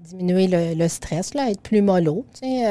diminuer 0.07 0.47
le, 0.47 0.73
le 0.75 0.87
stress, 0.87 1.33
là, 1.33 1.49
être 1.49 1.61
plus 1.61 1.81
mollo. 1.81 2.25
tu 2.33 2.47
sais, 2.47 2.65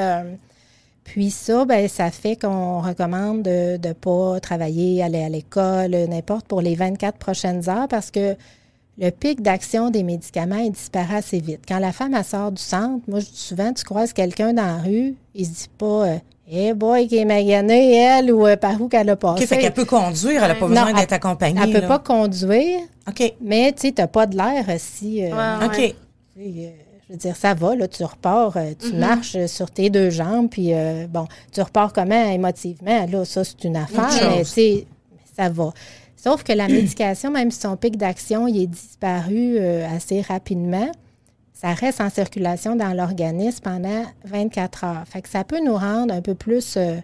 puis 1.04 1.30
ça, 1.30 1.64
ben, 1.64 1.86
ça 1.88 2.10
fait 2.10 2.34
qu'on 2.36 2.80
recommande 2.80 3.42
de 3.42 3.78
ne 3.86 3.92
pas 3.92 4.40
travailler, 4.40 5.02
aller 5.04 5.22
à 5.22 5.28
l'école, 5.28 5.92
n'importe, 6.08 6.46
pour 6.48 6.60
les 6.60 6.74
24 6.74 7.16
prochaines 7.18 7.68
heures 7.68 7.86
parce 7.88 8.10
que 8.10 8.36
le 8.98 9.10
pic 9.10 9.42
d'action 9.42 9.90
des 9.90 10.02
médicaments, 10.02 10.56
il 10.56 10.72
disparaît 10.72 11.16
assez 11.16 11.38
vite. 11.40 11.60
Quand 11.68 11.78
la 11.78 11.92
femme 11.92 12.14
elle 12.14 12.24
sort 12.24 12.50
du 12.52 12.62
centre, 12.62 13.02
moi, 13.08 13.20
je 13.20 13.26
dis 13.26 13.36
souvent, 13.38 13.72
tu 13.72 13.84
croises 13.84 14.12
quelqu'un 14.12 14.52
dans 14.54 14.64
la 14.64 14.78
rue, 14.78 15.14
il 15.34 15.44
se 15.46 15.50
dit 15.50 15.70
pas, 15.76 16.06
euh, 16.06 16.18
Eh 16.50 16.72
boy, 16.74 17.06
qui 17.08 17.16
est 17.18 17.24
maganée, 17.24 17.94
elle, 17.96 18.32
ou 18.32 18.46
euh, 18.46 18.56
par 18.56 18.80
où 18.80 18.88
qu'elle 18.88 19.10
a 19.10 19.16
passé. 19.16 19.42
OK, 19.42 19.48
fait 19.48 19.58
qu'elle 19.58 19.74
peut 19.74 19.84
conduire, 19.84 20.42
elle 20.42 20.48
n'a 20.48 20.54
pas 20.54 20.68
besoin 20.68 20.92
d'être 20.94 21.12
accompagnée. 21.12 21.60
Elle 21.62 21.72
peut 21.72 21.80
là. 21.80 21.88
pas 21.88 21.98
conduire, 21.98 22.80
OK. 23.08 23.34
mais 23.40 23.72
tu 23.72 23.88
sais, 23.88 23.92
t'as 23.92 24.06
pas 24.06 24.26
de 24.26 24.36
l'air 24.36 24.64
si... 24.78 25.24
euh, 25.24 25.58
Ouais, 25.58 25.66
OK. 25.66 25.94
euh, 26.38 26.70
je 27.08 27.12
veux 27.12 27.18
dire, 27.18 27.36
ça 27.36 27.52
va, 27.54 27.76
là, 27.76 27.86
tu 27.88 28.02
repars, 28.02 28.56
euh, 28.56 28.72
tu 28.78 28.88
Mm-hmm. 28.92 28.98
marches 28.98 29.36
euh, 29.36 29.46
sur 29.46 29.70
tes 29.70 29.90
deux 29.90 30.10
jambes, 30.10 30.48
puis 30.48 30.72
euh, 30.72 31.06
bon, 31.08 31.26
tu 31.52 31.60
repars 31.60 31.92
comment 31.92 32.30
émotivement, 32.30 33.06
là, 33.10 33.24
ça, 33.24 33.44
c'est 33.44 33.62
une 33.64 33.76
affaire, 33.76 34.08
mais 34.30 34.38
tu 34.44 34.50
sais, 34.50 34.86
ça 35.36 35.48
va. 35.50 35.72
Sauf 36.26 36.42
que 36.42 36.52
la 36.52 36.66
médication, 36.66 37.30
même 37.30 37.52
si 37.52 37.60
son 37.60 37.76
pic 37.76 37.96
d'action 37.96 38.48
il 38.48 38.62
est 38.62 38.66
disparu 38.66 39.58
euh, 39.58 39.86
assez 39.88 40.22
rapidement, 40.22 40.90
ça 41.52 41.72
reste 41.72 42.00
en 42.00 42.10
circulation 42.10 42.74
dans 42.74 42.92
l'organisme 42.94 43.62
pendant 43.62 44.02
24 44.24 44.84
heures. 44.84 45.04
Fait 45.06 45.22
que 45.22 45.28
ça 45.28 45.44
peut 45.44 45.60
nous 45.64 45.76
rendre 45.76 46.12
un 46.12 46.22
peu 46.22 46.34
plus 46.34 46.76
euh, 46.76 46.96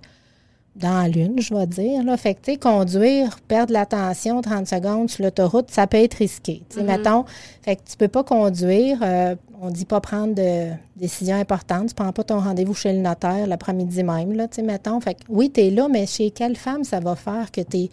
dans 0.74 1.08
lune, 1.08 1.36
je 1.38 1.54
vais 1.54 1.68
dire. 1.68 2.02
Là. 2.02 2.16
Fait 2.16 2.34
que, 2.34 2.56
conduire, 2.56 3.38
perdre 3.46 3.72
l'attention 3.72 4.42
30 4.42 4.66
secondes 4.66 5.08
sur 5.08 5.22
l'autoroute, 5.22 5.70
ça 5.70 5.86
peut 5.86 5.98
être 5.98 6.14
risqué. 6.14 6.64
Tu 6.68 6.78
sais, 6.78 6.82
mettons, 6.82 7.24
fait 7.62 7.76
que 7.76 7.82
tu 7.88 7.96
peux 7.96 8.08
pas 8.08 8.24
conduire. 8.24 8.98
euh, 9.02 9.36
on 9.60 9.70
dit 9.70 9.84
pas 9.84 10.00
prendre 10.00 10.34
de 10.34 10.72
décisions 10.96 11.36
importantes. 11.36 11.90
Tu 11.90 11.94
prends 11.94 12.10
pas 12.10 12.24
ton 12.24 12.40
rendez-vous 12.40 12.74
chez 12.74 12.92
le 12.92 12.98
notaire 12.98 13.46
l'après-midi 13.46 14.02
même, 14.02 14.32
là, 14.32 14.48
tu 14.48 14.62
mettons. 14.62 15.00
Fait 15.00 15.14
que, 15.14 15.20
oui, 15.28 15.52
tu 15.52 15.60
es 15.60 15.70
là, 15.70 15.86
mais 15.88 16.06
chez 16.06 16.32
quelle 16.32 16.56
femme 16.56 16.82
ça 16.82 16.98
va 16.98 17.14
faire 17.14 17.52
que 17.52 17.60
tu 17.60 17.76
es 17.76 17.90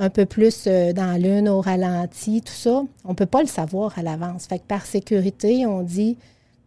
un 0.00 0.10
peu 0.10 0.24
plus 0.26 0.64
euh, 0.66 0.92
dans 0.92 1.20
l'une, 1.22 1.48
au 1.48 1.60
ralenti, 1.60 2.40
tout 2.42 2.52
ça? 2.52 2.82
On 3.04 3.14
peut 3.14 3.26
pas 3.26 3.42
le 3.42 3.46
savoir 3.48 3.96
à 3.98 4.02
l'avance. 4.02 4.46
Fait 4.46 4.58
que 4.58 4.64
par 4.66 4.84
sécurité, 4.86 5.66
on 5.66 5.82
dit 5.82 6.16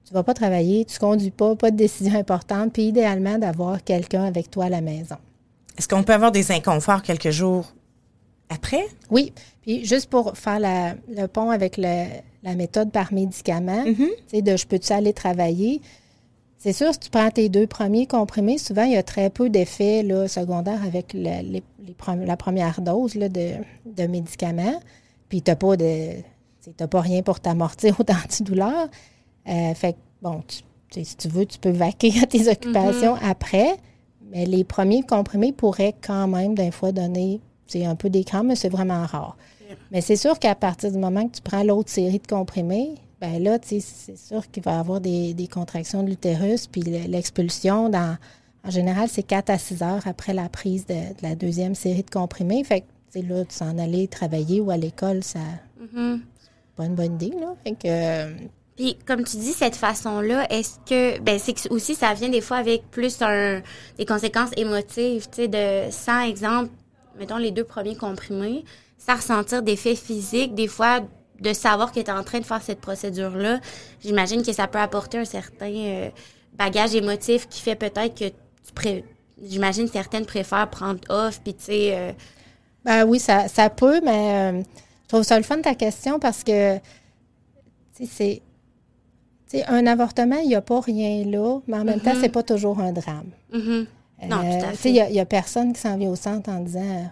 tu 0.08 0.14
vas 0.14 0.24
pas 0.24 0.34
travailler, 0.34 0.86
tu 0.86 1.00
conduis 1.00 1.32
pas, 1.32 1.56
pas 1.56 1.72
de 1.72 1.78
décision 1.78 2.18
importante, 2.20 2.74
puis 2.74 2.84
idéalement 2.84 3.38
d'avoir 3.40 3.84
quelqu'un 3.84 4.24
avec 4.26 4.52
toi 4.52 4.66
à 4.66 4.70
la 4.70 4.82
maison. 4.82 5.16
Est-ce 5.78 5.88
qu'on 5.88 6.04
peut 6.04 6.14
avoir 6.14 6.32
des 6.32 6.52
inconforts 6.52 7.02
quelques 7.02 7.32
jours 7.32 7.74
après? 8.50 8.86
Oui, 9.10 9.34
puis 9.62 9.86
juste 9.86 10.10
pour 10.10 10.38
faire 10.38 10.60
la- 10.60 10.94
le 11.10 11.26
pont 11.28 11.50
avec 11.50 11.78
le- 11.78 12.06
la 12.44 12.56
méthode 12.56 12.92
par 12.92 13.12
médicament, 13.14 13.84
tu 14.30 14.38
sais, 14.38 14.42
de 14.42 14.56
je 14.58 14.68
peux-tu 14.68 14.92
aller 14.94 15.14
travailler? 15.14 15.82
C'est 16.64 16.72
sûr, 16.72 16.94
si 16.94 17.00
tu 17.00 17.10
prends 17.10 17.30
tes 17.30 17.50
deux 17.50 17.68
premiers 17.68 18.08
comprimés, 18.08 18.58
souvent, 18.58 18.84
il 18.84 18.94
y 18.94 18.96
a 18.96 19.04
très 19.04 19.30
peu 19.30 19.50
d'effets 19.50 20.02
secondaires 20.30 20.82
avec 20.86 21.12
les, 21.12 21.42
les 21.42 21.64
la 22.26 22.38
première 22.38 22.80
dose 22.80 23.16
là, 23.16 23.28
de, 23.28 23.56
de 23.86 24.08
médicaments. 24.08 24.80
Puis, 25.28 25.42
tu 25.42 25.52
n'as 25.52 25.58
pas, 25.58 25.76
de, 25.76 26.22
pas 26.90 27.02
rien 27.02 27.22
pour 27.22 27.42
t'amortir 27.42 28.00
aux 28.00 28.10
antidouleurs. 28.12 28.88
Euh, 29.46 29.74
fait 29.74 29.92
que, 29.92 29.98
bon, 30.22 30.42
tu- 30.48 31.04
si 31.04 31.18
tu 31.18 31.28
veux, 31.28 31.46
tu 31.46 31.60
peux 31.60 31.72
vaquer 31.72 32.14
à 32.24 32.26
tes 32.26 32.48
occupations 32.48 33.16
après. 33.22 33.76
Mais 34.32 34.46
les 34.46 34.64
premiers 34.64 35.02
comprimés 35.02 35.52
pourraient 35.52 35.96
quand 36.02 36.30
même, 36.30 36.56
d'un 36.56 36.72
fois, 36.72 36.94
donner 36.94 37.42
c'est 37.68 37.84
un 37.84 37.96
peu 37.98 38.10
d'écran, 38.10 38.46
mais 38.46 38.56
c'est 38.56 38.70
vraiment 38.70 39.06
rare. 39.06 39.36
Mais 39.92 40.00
c'est 40.00 40.16
sûr 40.16 40.40
qu'à 40.40 40.56
partir 40.56 40.94
du 40.94 40.98
moment 40.98 41.28
que 41.28 41.36
tu 41.36 41.42
prends 41.42 41.64
l'autre 41.64 41.90
série 41.90 42.20
de 42.20 42.28
comprimés, 42.28 42.96
ben 43.24 43.42
là, 43.42 43.58
tu 43.58 43.80
sais, 43.80 43.80
c'est 43.80 44.18
sûr 44.18 44.50
qu'il 44.52 44.62
va 44.64 44.74
y 44.74 44.76
avoir 44.76 45.00
des, 45.00 45.34
des 45.34 45.48
contractions 45.48 46.04
de 46.04 46.10
l'utérus, 46.10 46.68
puis 46.68 46.82
le- 46.82 47.08
l'expulsion, 47.08 47.88
dans, 47.88 48.18
en 48.66 48.70
général, 48.70 49.08
c'est 49.10 49.24
4 49.24 49.50
à 49.50 49.58
6 49.58 49.82
heures 49.82 50.06
après 50.06 50.34
la 50.34 50.50
prise 50.50 50.86
de, 50.86 50.94
de 50.94 51.22
la 51.24 51.34
deuxième 51.36 51.74
série 51.74 52.04
de 52.04 52.10
comprimés. 52.10 52.62
Fait 52.66 52.82
que, 52.82 52.86
tu 53.14 53.22
sais, 53.22 53.26
là, 53.26 53.46
de 53.46 53.52
s'en 53.52 53.78
aller 53.78 54.10
travailler 54.10 54.60
ou 54.60 54.72
à 54.72 54.76
l'école, 54.78 55.24
ça, 55.24 55.40
Mhm. 55.80 56.22
c'est 56.42 56.76
pas 56.76 56.86
une 56.86 56.96
bonne 56.96 57.16
idée, 57.16 57.34
là. 57.40 57.56
Fait 57.64 57.72
que, 57.72 57.78
euh, 57.86 58.34
Puis, 58.76 58.98
comme 59.06 59.24
tu 59.24 59.38
dis, 59.38 59.54
cette 59.54 59.76
façon-là, 59.78 60.48
est-ce 60.52 60.80
que, 60.86 61.20
ben, 61.22 61.40
c'est 61.40 61.54
que 61.54 61.72
aussi, 61.74 61.96
ça 61.96 62.14
vient 62.16 62.30
des 62.30 62.42
fois 62.42 62.58
avec 62.58 62.90
plus 62.92 63.22
un, 63.22 63.62
des 63.98 64.06
conséquences 64.06 64.50
émotives, 64.58 65.28
tu 65.30 65.44
sais, 65.44 65.48
de, 65.48 65.92
sans 65.92 66.22
exemple, 66.22 66.72
mettons 67.18 67.38
les 67.38 67.52
deux 67.52 67.64
premiers 67.64 67.96
comprimés, 67.96 68.66
sans 68.98 69.16
ressentir 69.16 69.62
d'effets 69.62 69.96
physiques, 69.96 70.56
des 70.56 70.68
fois, 70.68 71.02
de 71.44 71.54
savoir 71.54 71.92
que 71.92 72.00
tu 72.00 72.06
es 72.08 72.12
en 72.12 72.24
train 72.24 72.40
de 72.40 72.46
faire 72.46 72.62
cette 72.62 72.80
procédure-là, 72.80 73.60
j'imagine 74.04 74.44
que 74.44 74.54
ça 74.54 74.68
peut 74.68 74.80
apporter 74.80 75.18
un 75.20 75.26
certain 75.26 75.72
euh, 75.72 76.10
bagage 76.58 76.96
émotif 76.96 77.48
qui 77.48 77.62
fait 77.62 77.76
peut-être 77.76 78.18
que 78.18 78.30
tu 78.30 78.74
pré... 78.74 79.04
j'imagine 79.44 79.88
certaines 79.88 80.26
préfèrent 80.26 80.70
prendre 80.70 81.00
off, 81.10 81.42
puis 81.44 81.54
tu 81.54 81.66
sais, 81.66 81.96
euh, 81.96 82.12
Ben 82.86 83.06
oui, 83.06 83.20
ça, 83.20 83.48
ça 83.48 83.70
peut, 83.70 84.02
mais 84.04 84.54
euh, 84.54 84.64
je 85.04 85.08
trouve 85.10 85.24
ça 85.24 85.38
le 85.38 85.44
fun 85.44 85.60
ta 85.62 85.76
question 85.76 86.18
parce 86.18 86.44
que, 86.44 86.78
tu 87.96 88.06
sais, 88.06 88.42
c'est. 89.46 89.66
un 89.68 89.86
avortement, 89.86 90.40
il 90.40 90.48
n'y 90.48 90.56
a 90.56 90.62
pas 90.62 90.80
rien 90.80 91.26
là, 91.26 91.60
mais 91.68 91.78
en 91.78 91.84
même 91.84 92.00
temps, 92.00 92.16
c'est 92.20 92.30
pas 92.30 92.44
toujours 92.44 92.80
un 92.80 92.92
drame. 92.92 93.30
mhm. 93.52 93.86
Non, 94.30 94.38
tout 94.38 94.66
à 94.66 94.72
fait. 94.72 94.90
Il 94.90 95.12
n'y 95.12 95.20
a, 95.20 95.26
personne 95.26 95.74
qui 95.74 95.82
s'en 95.82 95.98
vient 95.98 96.10
au 96.10 96.16
centre 96.16 96.50
en 96.50 96.62
disant 96.62 97.12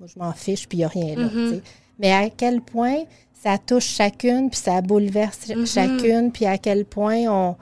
moi, 0.00 0.08
je 0.12 0.18
m'en 0.18 0.32
fiche, 0.32 0.68
puis 0.68 0.78
il 0.78 0.80
n'y 0.80 0.84
a 0.84 0.88
rien 0.88 1.14
là. 1.14 1.28
sais. 1.28 1.62
Mais 2.00 2.12
à 2.12 2.28
quel 2.28 2.60
point 2.60 3.04
ça 3.44 3.58
touche 3.58 3.84
chacune, 3.84 4.48
puis 4.48 4.58
ça 4.58 4.80
bouleverse 4.80 5.52
chacune, 5.66 6.32
puis 6.32 6.46
à 6.46 6.56
quel 6.56 6.86
point 6.86 7.26
on, 7.28 7.56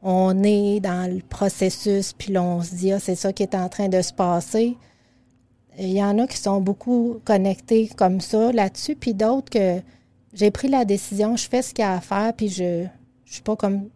on 0.00 0.44
est 0.44 0.78
dans 0.78 1.12
le 1.12 1.22
processus, 1.28 2.12
puis 2.12 2.32
là, 2.32 2.40
on 2.40 2.62
se 2.62 2.72
dit, 2.76 2.92
ah, 2.92 3.00
c'est 3.00 3.16
ça 3.16 3.32
qui 3.32 3.42
est 3.42 3.56
en 3.56 3.68
train 3.68 3.88
de 3.88 4.00
se 4.00 4.12
passer. 4.12 4.76
Il 5.76 5.90
y 5.90 6.00
en 6.04 6.20
a 6.20 6.28
qui 6.28 6.36
sont 6.36 6.60
beaucoup 6.60 7.16
connectés 7.24 7.90
comme 7.96 8.20
ça 8.20 8.52
là-dessus, 8.52 8.94
puis 8.94 9.12
d'autres 9.12 9.50
que 9.50 9.80
j'ai 10.34 10.52
pris 10.52 10.68
la 10.68 10.84
décision, 10.84 11.36
je 11.36 11.48
fais 11.48 11.62
ce 11.62 11.74
qu'il 11.74 11.84
y 11.84 11.88
a 11.88 11.94
à 11.94 12.00
faire, 12.00 12.32
puis 12.32 12.48
je 12.48 12.84
je 13.24 13.32
suis 13.32 13.42
pas 13.42 13.56
comme 13.56 13.88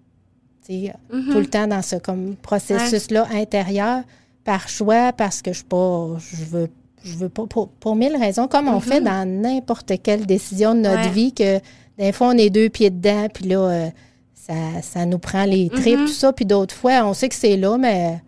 sais, 0.63 0.93
tout 1.09 1.39
le 1.39 1.47
temps 1.47 1.69
dans 1.69 1.83
ce 1.83 1.95
comme 1.95 2.35
processus-là 2.35 3.29
intérieur 3.31 4.03
par 4.43 4.69
choix, 4.69 5.13
parce 5.13 5.41
que 5.41 5.53
je 5.53 5.59
suis 5.59 5.67
pas, 5.67 6.17
je 6.19 6.45
veux, 6.45 6.69
je 7.05 7.15
veux 7.17 7.29
pas, 7.29 7.47
pour, 7.47 7.69
pour 7.69 7.97
mille 7.97 8.17
raisons, 8.17 8.49
comme 8.49 8.69
on 8.69 8.81
fait 8.81 9.01
dans 9.01 9.29
n'importe 9.29 9.93
quelle 10.03 10.27
décision 10.27 10.75
de 10.75 10.81
notre 10.81 11.03
Ouais. 11.05 11.11
vie, 11.11 11.33
que 11.33 11.59
des 11.99 12.13
fois 12.13 12.29
on 12.29 12.39
est 12.39 12.51
deux 12.51 12.69
pieds 12.69 12.91
dedans, 12.91 13.29
puis 13.33 13.47
là, 13.47 13.59
euh, 13.61 13.89
ça, 14.35 14.55
ça 14.83 15.07
nous 15.07 15.19
prend 15.19 15.45
les 15.45 15.69
tripes, 15.69 16.01
tout 16.07 16.09
ça, 16.09 16.33
puis 16.33 16.45
d'autres 16.47 16.75
fois, 16.75 17.05
on 17.05 17.15
sait 17.15 17.29
que 17.29 17.35
c'est 17.35 17.57
là, 17.57 17.77
mais 17.79 18.19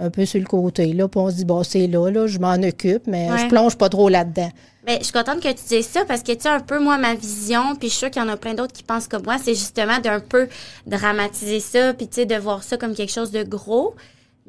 un 0.00 0.10
peu 0.10 0.24
sur 0.26 0.38
le 0.40 0.46
côté, 0.46 0.92
là, 0.92 1.08
puis 1.08 1.20
on 1.20 1.28
se 1.30 1.36
dit, 1.36 1.44
bon, 1.44 1.62
c'est 1.64 1.86
là, 1.88 2.08
là, 2.10 2.26
je 2.26 2.38
m'en 2.38 2.54
occupe, 2.54 3.06
mais 3.06 3.30
Ouais. 3.30 3.38
je 3.38 3.46
plonge 3.48 3.76
pas 3.76 3.88
trop 3.88 4.08
là-dedans. 4.08 4.50
Ben, 4.86 4.96
je 5.00 5.04
suis 5.04 5.12
contente 5.12 5.40
que 5.40 5.48
tu 5.48 5.64
dises 5.68 5.86
ça 5.88 6.04
parce 6.06 6.22
que, 6.22 6.32
tu 6.32 6.42
sais, 6.42 6.48
un 6.48 6.60
peu, 6.60 6.78
moi, 6.80 6.96
ma 6.98 7.14
vision, 7.14 7.74
puis 7.78 7.88
je 7.88 7.92
suis 7.94 7.98
sûre 7.98 8.10
qu'il 8.10 8.22
y 8.22 8.24
en 8.24 8.28
a 8.28 8.36
plein 8.36 8.54
d'autres 8.54 8.72
qui 8.72 8.82
pensent 8.84 9.06
comme 9.08 9.24
moi, 9.24 9.36
c'est 9.42 9.54
justement 9.54 9.98
d'un 9.98 10.20
peu 10.20 10.48
dramatiser 10.86 11.60
ça, 11.60 11.92
puis, 11.94 12.08
tu 12.08 12.14
sais, 12.16 12.26
de 12.26 12.36
voir 12.36 12.62
ça 12.62 12.76
comme 12.76 12.94
quelque 12.94 13.12
chose 13.12 13.30
de 13.30 13.42
gros. 13.42 13.94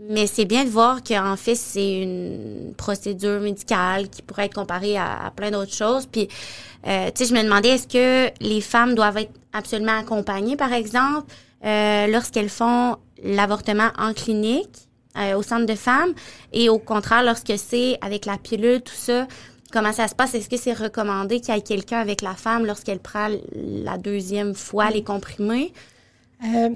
Mais 0.08 0.28
c'est 0.28 0.46
bien 0.46 0.64
de 0.64 0.70
voir 0.70 1.04
qu'en 1.04 1.36
fait, 1.36 1.56
c'est 1.56 2.02
une 2.02 2.74
procédure 2.78 3.42
médicale 3.42 4.10
qui 4.10 4.22
pourrait 4.22 4.46
être 4.46 4.56
comparée 4.56 4.98
à, 4.98 5.32
plein 5.36 5.52
d'autres 5.52 5.74
choses. 5.74 6.06
Puis, 6.06 6.30
euh, 6.88 7.10
tu 7.14 7.26
sais, 7.26 7.30
je 7.30 7.38
me 7.38 7.44
demandais, 7.44 7.70
est-ce 7.70 7.88
que 7.88 8.32
les 8.42 8.62
femmes 8.62 8.96
doivent 8.96 9.18
être 9.18 9.34
absolument 9.52 9.98
accompagnées, 10.00 10.56
par 10.56 10.72
exemple, 10.72 11.32
euh, 11.66 12.08
lorsqu'elles 12.08 12.50
font 12.50 12.96
l'avortement 13.24 13.90
en 13.98 14.14
clinique, 14.14 14.88
euh, 15.18 15.36
au 15.36 15.42
centre 15.42 15.66
de 15.66 15.76
femmes, 15.76 16.14
et 16.54 16.70
au 16.70 16.80
contraire, 16.80 17.24
lorsque 17.24 17.54
c'est 17.58 17.98
avec 18.02 18.26
la 18.26 18.38
pilule, 18.38 18.82
tout 18.82 18.94
ça, 18.94 19.28
comment 19.72 19.92
ça 19.92 20.08
se 20.08 20.16
passe? 20.16 20.36
Est-ce 20.36 20.50
que 20.50 20.58
c'est 20.58 20.74
recommandé 20.74 21.42
qu'il 21.42 21.54
y 21.54 21.58
ait 21.58 21.62
quelqu'un 21.62 22.00
avec 22.00 22.22
la 22.22 22.36
femme 22.36 22.66
lorsqu'elle 22.66 23.00
prend 23.00 23.28
la 23.54 23.98
deuxième 23.98 24.54
fois 24.54 24.90
les 24.90 25.04
comprimés? 25.04 25.74
Euh, 26.46 26.70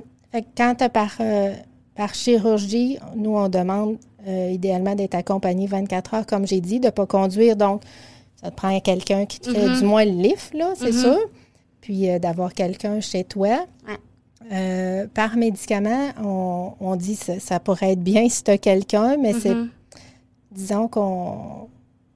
quand 0.57 0.75
t'as 0.77 0.89
par, 0.89 1.11
euh, 1.19 1.53
par 1.95 2.13
chirurgie, 2.13 2.97
nous, 3.15 3.35
on 3.35 3.49
demande 3.49 3.97
euh, 4.27 4.49
idéalement 4.51 4.95
d'être 4.95 5.15
accompagné 5.15 5.67
24 5.67 6.13
heures, 6.13 6.25
comme 6.25 6.47
j'ai 6.47 6.61
dit, 6.61 6.79
de 6.79 6.85
ne 6.87 6.91
pas 6.91 7.05
conduire. 7.05 7.55
Donc, 7.55 7.81
ça 8.41 8.49
te 8.51 8.55
prend 8.55 8.77
quelqu'un 8.79 9.25
qui 9.25 9.39
te 9.39 9.51
fait 9.53 9.77
du 9.79 9.83
moins 9.85 10.05
le 10.05 10.11
lift, 10.11 10.53
là, 10.53 10.73
c'est 10.75 10.91
sûr. 10.93 11.19
Puis 11.81 12.09
euh, 12.09 12.19
d'avoir 12.19 12.53
quelqu'un 12.53 12.99
chez 13.01 13.23
toi. 13.23 13.65
Ouais. 13.87 13.97
Euh, 14.51 15.07
par 15.13 15.35
médicament, 15.37 16.09
on, 16.21 16.71
on 16.79 16.95
dit 16.95 17.17
que 17.17 17.23
ça, 17.25 17.39
ça 17.39 17.59
pourrait 17.59 17.91
être 17.93 18.01
bien 18.03 18.27
si 18.29 18.43
tu 18.43 18.51
as 18.51 18.57
quelqu'un, 18.57 19.15
mais 19.17 19.33
c'est, 19.33 19.53
Mhm. 19.53 19.69
disons 20.51 20.87
qu'on 20.87 21.69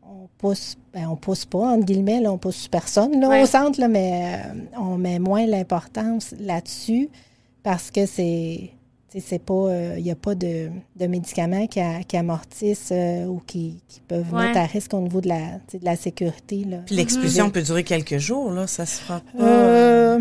on 0.04 0.28
pousse, 0.38 0.76
ben, 0.94 1.08
on 1.10 1.16
pousse 1.16 1.46
pas, 1.46 1.60
entre 1.74 1.86
guillemets, 1.86 2.20
là, 2.20 2.32
on 2.32 2.38
pousse 2.38 2.68
personne 2.68 3.20
là, 3.20 3.30
Ouais. 3.30 3.44
au 3.44 3.46
centre, 3.46 3.80
là, 3.80 3.88
mais 3.88 4.36
euh, 4.46 4.80
on 4.80 4.98
met 4.98 5.20
moins 5.20 5.46
l'importance 5.46 6.34
là-dessus 6.40 7.10
parce 7.64 7.92
que 7.92 8.06
c'est. 8.06 8.72
C'est 9.10 9.40
pas, 9.42 9.72
il 9.98 10.04
n'y 10.04 10.12
a 10.12 10.16
pas 10.16 10.36
de, 10.36 10.70
de 11.00 11.08
médicaments 11.08 11.66
qui, 11.66 11.80
a- 11.80 12.04
qui 12.04 12.18
amortissent 12.18 12.90
euh, 12.92 13.26
ou 13.26 13.42
qui, 13.48 13.82
qui 13.88 14.00
peuvent 14.02 14.32
Ouais. 14.34 14.48
mettre 14.48 14.60
à 14.60 14.66
risque 14.66 14.94
au 14.94 15.00
niveau 15.00 15.22
de 15.22 15.30
la, 15.30 15.54
de 15.74 15.84
la 15.84 15.96
sécurité. 15.96 16.66
Là. 16.66 16.78
Puis 16.86 16.96
l'expulsion 16.96 17.50
peut 17.50 17.62
durer 17.64 17.84
quelques 17.84 18.18
jours, 18.18 18.52
là. 18.52 18.68
Ça 18.68 18.86
se 18.86 19.02
fera 19.02 19.22
pas. 19.36 19.44
Euh, 19.44 20.20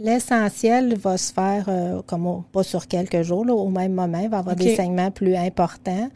L'essentiel 0.00 0.96
va 0.96 1.16
se 1.16 1.32
faire 1.32 1.66
euh, 1.68 2.02
comme 2.06 2.26
au- 2.26 2.44
pas 2.52 2.62
sur 2.64 2.88
quelques 2.88 3.22
jours, 3.22 3.44
là, 3.44 3.54
au 3.54 3.68
même 3.68 3.92
moment. 3.92 4.18
Il 4.18 4.28
va 4.28 4.38
y 4.38 4.40
avoir 4.40 4.56
des 4.56 4.74
saignements 4.74 5.10
plus 5.10 5.36
importants. 5.36 6.08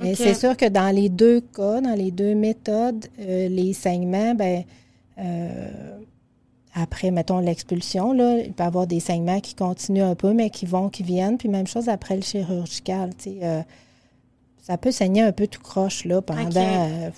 Mais 0.00 0.14
c'est 0.14 0.34
sûr 0.34 0.56
que 0.56 0.68
dans 0.68 0.94
les 0.94 1.08
deux 1.08 1.40
cas, 1.40 1.80
dans 1.80 1.94
les 1.96 2.12
deux 2.12 2.34
méthodes, 2.36 3.06
euh, 3.20 3.48
les 3.48 3.72
saignements, 3.72 4.34
ben, 4.36 4.62
euh, 5.18 5.98
après, 6.74 7.10
mettons, 7.10 7.38
l'expulsion, 7.38 8.12
là, 8.12 8.38
il 8.38 8.52
peut 8.52 8.62
y 8.62 8.66
avoir 8.66 8.86
des 8.86 9.00
saignements 9.00 9.40
qui 9.40 9.54
continuent 9.54 10.02
un 10.04 10.14
peu, 10.14 10.32
mais 10.32 10.50
qui 10.50 10.66
vont, 10.66 10.88
qui 10.88 11.02
viennent. 11.02 11.38
Puis 11.38 11.48
même 11.48 11.66
chose 11.66 11.88
après 11.88 12.16
le 12.16 12.22
chirurgical. 12.22 13.10
tu 13.16 13.30
sais, 13.30 13.38
euh, 13.42 13.62
ça 14.62 14.76
peut 14.76 14.90
saigner 14.92 15.22
un 15.22 15.32
peu 15.32 15.46
tout 15.46 15.62
croche 15.62 16.04
là, 16.04 16.20
pendant. 16.20 16.50
Euh, 16.56 17.10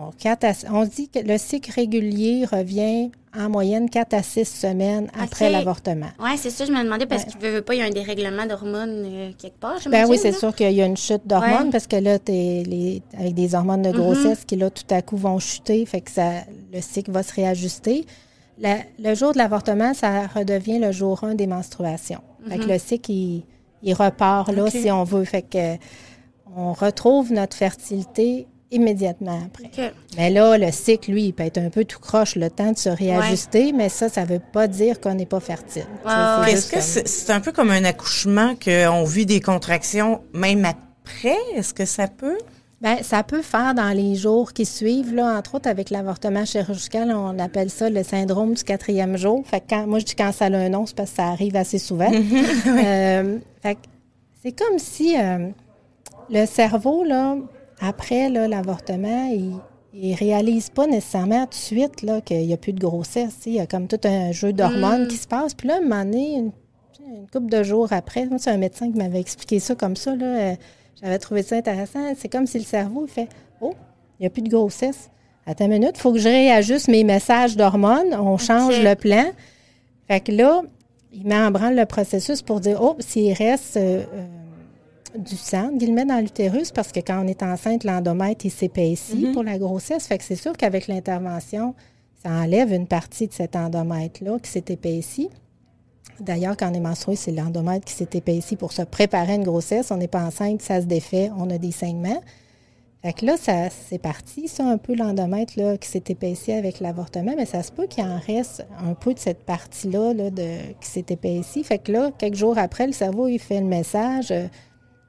on, 0.00 0.10
quatre 0.12 0.44
à- 0.44 0.52
on 0.72 0.84
dit 0.84 1.08
que 1.08 1.18
le 1.18 1.38
cycle 1.38 1.72
régulier 1.72 2.44
revient 2.44 3.10
en 3.36 3.48
moyenne 3.50 3.90
4 3.90 4.14
à 4.14 4.22
6 4.22 4.44
semaines 4.44 5.08
après 5.18 5.50
l'avortement. 5.50 6.06
Oui, 6.20 6.30
c'est 6.36 6.50
ça, 6.50 6.64
je 6.64 6.72
me 6.72 6.82
demandais 6.84 7.06
parce 7.06 7.24
Ouais. 7.24 7.30
qu'il 7.32 7.40
ne 7.48 7.54
veut 7.54 7.62
pas, 7.62 7.74
il 7.74 7.78
y 7.78 7.82
a 7.82 7.86
un 7.86 7.90
dérèglement 7.90 8.46
d'hormones 8.46 9.04
euh, 9.06 9.30
quelque 9.36 9.58
part. 9.58 9.78
Ben 9.90 10.06
oui, 10.08 10.16
c'est 10.20 10.32
sûr 10.32 10.54
qu'il 10.54 10.70
y 10.72 10.82
a 10.82 10.86
une 10.86 10.96
chute 10.96 11.26
d'hormones 11.26 11.64
Ouais. 11.66 11.70
Parce 11.72 11.86
que 11.88 11.96
là, 11.96 12.18
les, 12.28 13.02
avec 13.18 13.34
des 13.34 13.54
hormones 13.54 13.82
de 13.82 13.90
grossesse 13.92 14.44
qui, 14.44 14.56
là, 14.56 14.70
tout 14.70 14.84
à 14.90 15.02
coup, 15.02 15.16
vont 15.16 15.38
chuter, 15.40 15.84
fait 15.84 16.00
que 16.00 16.10
ça, 16.10 16.30
le 16.72 16.80
cycle 16.80 17.10
va 17.10 17.22
se 17.22 17.32
réajuster. 17.34 18.06
La- 18.60 18.78
le 18.98 19.14
jour 19.14 19.32
de 19.32 19.38
l'avortement, 19.38 19.94
ça 19.94 20.26
redevient 20.26 20.78
le 20.78 20.92
jour 20.92 21.22
1 21.24 21.34
des 21.34 21.46
menstruations. 21.46 22.20
Fait 22.48 22.58
que 22.58 22.64
le 22.72 22.78
cycle, 22.78 23.10
il, 23.12 23.44
il 23.82 23.94
repart, 23.94 24.50
là, 24.52 24.64
si 24.70 24.90
on 24.90 25.04
veut. 25.04 25.24
Fait 25.24 25.42
que 25.42 25.76
on 26.56 26.72
retrouve 26.72 27.32
notre 27.32 27.56
fertilité 27.56 28.46
immédiatement 28.70 29.40
après. 29.46 29.70
Mais 30.16 30.28
là, 30.30 30.58
le 30.58 30.70
cycle, 30.72 31.10
lui, 31.12 31.24
il 31.26 31.32
peut 31.32 31.44
être 31.44 31.58
un 31.58 31.70
peu 31.70 31.84
tout 31.84 32.00
croche, 32.00 32.36
le 32.36 32.50
temps 32.50 32.72
de 32.72 32.76
se 32.78 32.88
réajuster, 32.90 33.72
mais 33.72 33.88
ça, 33.88 34.08
ça 34.08 34.24
veut 34.24 34.40
pas 34.52 34.66
dire 34.66 35.00
qu'on 35.00 35.14
n'est 35.14 35.24
pas 35.26 35.40
fertile. 35.40 35.86
Est-ce 36.48 36.70
que 36.70 36.80
c'est 37.08 37.32
un 37.32 37.40
peu 37.40 37.52
comme 37.52 37.70
un 37.70 37.84
accouchement 37.84 38.54
qu'on 38.62 39.04
vit 39.04 39.24
des 39.26 39.40
contractions 39.40 40.20
même 40.34 40.64
après? 40.66 41.36
Est-ce 41.54 41.72
que 41.72 41.84
ça 41.86 42.08
peut? 42.08 42.36
Bien, 42.80 43.02
ça 43.02 43.24
peut 43.24 43.42
faire 43.42 43.74
dans 43.74 43.90
les 43.90 44.14
jours 44.14 44.52
qui 44.52 44.64
suivent, 44.64 45.12
là, 45.12 45.36
entre 45.36 45.56
autres 45.56 45.68
avec 45.68 45.90
l'avortement 45.90 46.44
chirurgical, 46.44 47.10
on 47.10 47.36
appelle 47.40 47.70
ça 47.70 47.90
le 47.90 48.04
syndrome 48.04 48.54
du 48.54 48.62
quatrième 48.62 49.16
jour. 49.16 49.42
Fait 49.44 49.60
que 49.60 49.66
quand, 49.70 49.86
moi, 49.88 49.98
je 49.98 50.04
dis 50.04 50.14
quand 50.14 50.30
ça 50.30 50.44
a 50.44 50.56
un 50.56 50.68
nom, 50.68 50.86
c'est 50.86 50.94
parce 50.94 51.10
que 51.10 51.16
ça 51.16 51.26
arrive 51.26 51.56
assez 51.56 51.78
souvent. 51.78 52.10
Euh, 52.68 53.38
c'est 54.42 54.52
comme 54.52 54.78
si 54.78 55.18
euh, 55.18 55.48
le 56.30 56.46
cerveau, 56.46 57.02
là, 57.02 57.36
après 57.80 58.28
l'avortement, 58.28 59.28
il, 59.32 59.56
il 59.92 60.14
réalise 60.14 60.70
pas 60.70 60.86
nécessairement 60.86 61.44
tout 61.44 61.50
de 61.50 61.54
suite 61.54 61.96
qu'il 62.24 62.46
n'y 62.46 62.52
a 62.52 62.56
plus 62.56 62.72
de 62.72 62.80
grossesse. 62.80 63.38
Il 63.46 63.54
y 63.54 63.60
a 63.60 63.66
comme 63.66 63.88
tout 63.88 64.00
un 64.04 64.32
jeu 64.32 64.52
d'hormones 64.52 65.08
qui 65.08 65.16
se 65.16 65.26
passe. 65.26 65.54
Puis 65.54 65.68
là, 65.68 65.74
à 65.74 65.78
un 65.78 65.80
moment 65.80 66.04
donné, 66.04 66.34
une, 66.36 66.52
une 67.06 67.26
couple 67.32 67.50
de 67.50 67.62
jours 67.62 67.92
après, 67.92 68.28
c'est 68.38 68.50
un 68.50 68.58
médecin 68.58 68.90
qui 68.90 68.98
m'avait 68.98 69.20
expliqué 69.20 69.58
ça 69.58 69.74
comme 69.74 69.96
ça. 69.96 70.14
Là, 70.14 70.26
euh, 70.26 70.54
j'avais 71.00 71.18
trouvé 71.18 71.42
ça 71.42 71.56
intéressant. 71.56 72.00
C'est 72.16 72.28
comme 72.28 72.46
si 72.46 72.58
le 72.58 72.64
cerveau 72.64 73.06
fait 73.06 73.28
Oh, 73.60 73.74
il 74.18 74.22
n'y 74.22 74.26
a 74.26 74.30
plus 74.30 74.42
de 74.42 74.48
grossesse. 74.48 75.10
Attends 75.46 75.64
une 75.64 75.72
minute, 75.72 75.92
il 75.94 76.00
faut 76.00 76.12
que 76.12 76.18
je 76.18 76.28
réajuste 76.28 76.88
mes 76.88 77.04
messages 77.04 77.56
d'hormones. 77.56 78.14
On 78.14 78.36
change 78.36 78.80
le 78.82 78.94
plan. 78.94 79.24
Fait 80.06 80.20
que 80.20 80.32
là, 80.32 80.62
il 81.12 81.26
met 81.26 81.38
en 81.38 81.50
branle 81.50 81.76
le 81.76 81.86
processus 81.86 82.42
pour 82.42 82.60
dire 82.60 82.78
Oh, 82.82 82.96
s'il 82.98 83.32
reste 83.32 83.76
euh, 83.76 84.04
euh, 84.12 84.26
du 85.18 85.36
sang, 85.36 85.70
guillemets, 85.72 86.04
dans 86.04 86.20
l'utérus, 86.20 86.70
parce 86.70 86.92
que 86.92 87.00
quand 87.00 87.24
on 87.24 87.26
est 87.26 87.42
enceinte, 87.42 87.84
l'endomètre, 87.84 88.44
il 88.44 88.50
s'épaissit 88.50 89.32
pour 89.32 89.42
la 89.42 89.58
grossesse. 89.58 90.06
Fait 90.06 90.18
que 90.18 90.24
c'est 90.24 90.36
sûr 90.36 90.52
qu'avec 90.54 90.86
l'intervention, 90.86 91.74
ça 92.22 92.30
enlève 92.30 92.72
une 92.72 92.86
partie 92.86 93.26
de 93.28 93.32
cet 93.32 93.56
endomètre-là 93.56 94.38
qui 94.42 94.50
s'est 94.50 94.64
épaissi. 94.68 95.30
D'ailleurs, 96.20 96.56
quand 96.56 96.70
on 96.70 96.74
est 96.74 96.80
menstrué, 96.80 97.16
c'est 97.16 97.32
l'endomètre 97.32 97.84
qui 97.84 97.94
s'est 97.94 98.08
épaissi 98.14 98.56
pour 98.56 98.72
se 98.72 98.82
préparer 98.82 99.32
à 99.32 99.36
une 99.36 99.44
grossesse. 99.44 99.90
On 99.90 99.96
n'est 99.96 100.08
pas 100.08 100.22
enceinte, 100.24 100.62
ça 100.62 100.80
se 100.80 100.86
défait, 100.86 101.30
on 101.36 101.48
a 101.50 101.58
des 101.58 101.70
saignements. 101.72 102.20
Fait 103.02 103.12
que 103.12 103.24
là, 103.26 103.36
ça, 103.36 103.68
c'est 103.70 103.98
parti, 103.98 104.48
ça, 104.48 104.66
un 104.66 104.76
peu 104.76 104.94
l'endomètre 104.96 105.52
là, 105.56 105.78
qui 105.78 105.88
s'est 105.88 106.02
épaissi 106.08 106.50
avec 106.50 106.80
l'avortement, 106.80 107.34
mais 107.36 107.46
ça 107.46 107.62
se 107.62 107.70
peut 107.70 107.86
qu'il 107.86 108.02
en 108.04 108.18
reste 108.18 108.66
un 108.84 108.94
peu 108.94 109.14
de 109.14 109.20
cette 109.20 109.44
partie-là 109.44 110.14
là, 110.14 110.30
qui 110.80 110.88
s'est 110.88 111.06
épaissie. 111.08 111.62
Fait 111.62 111.78
que 111.78 111.92
là, 111.92 112.10
quelques 112.18 112.34
jours 112.34 112.58
après, 112.58 112.88
le 112.88 112.92
cerveau, 112.92 113.28
il 113.28 113.38
fait 113.38 113.60
le 113.60 113.66
message 113.66 114.32
euh, 114.32 114.48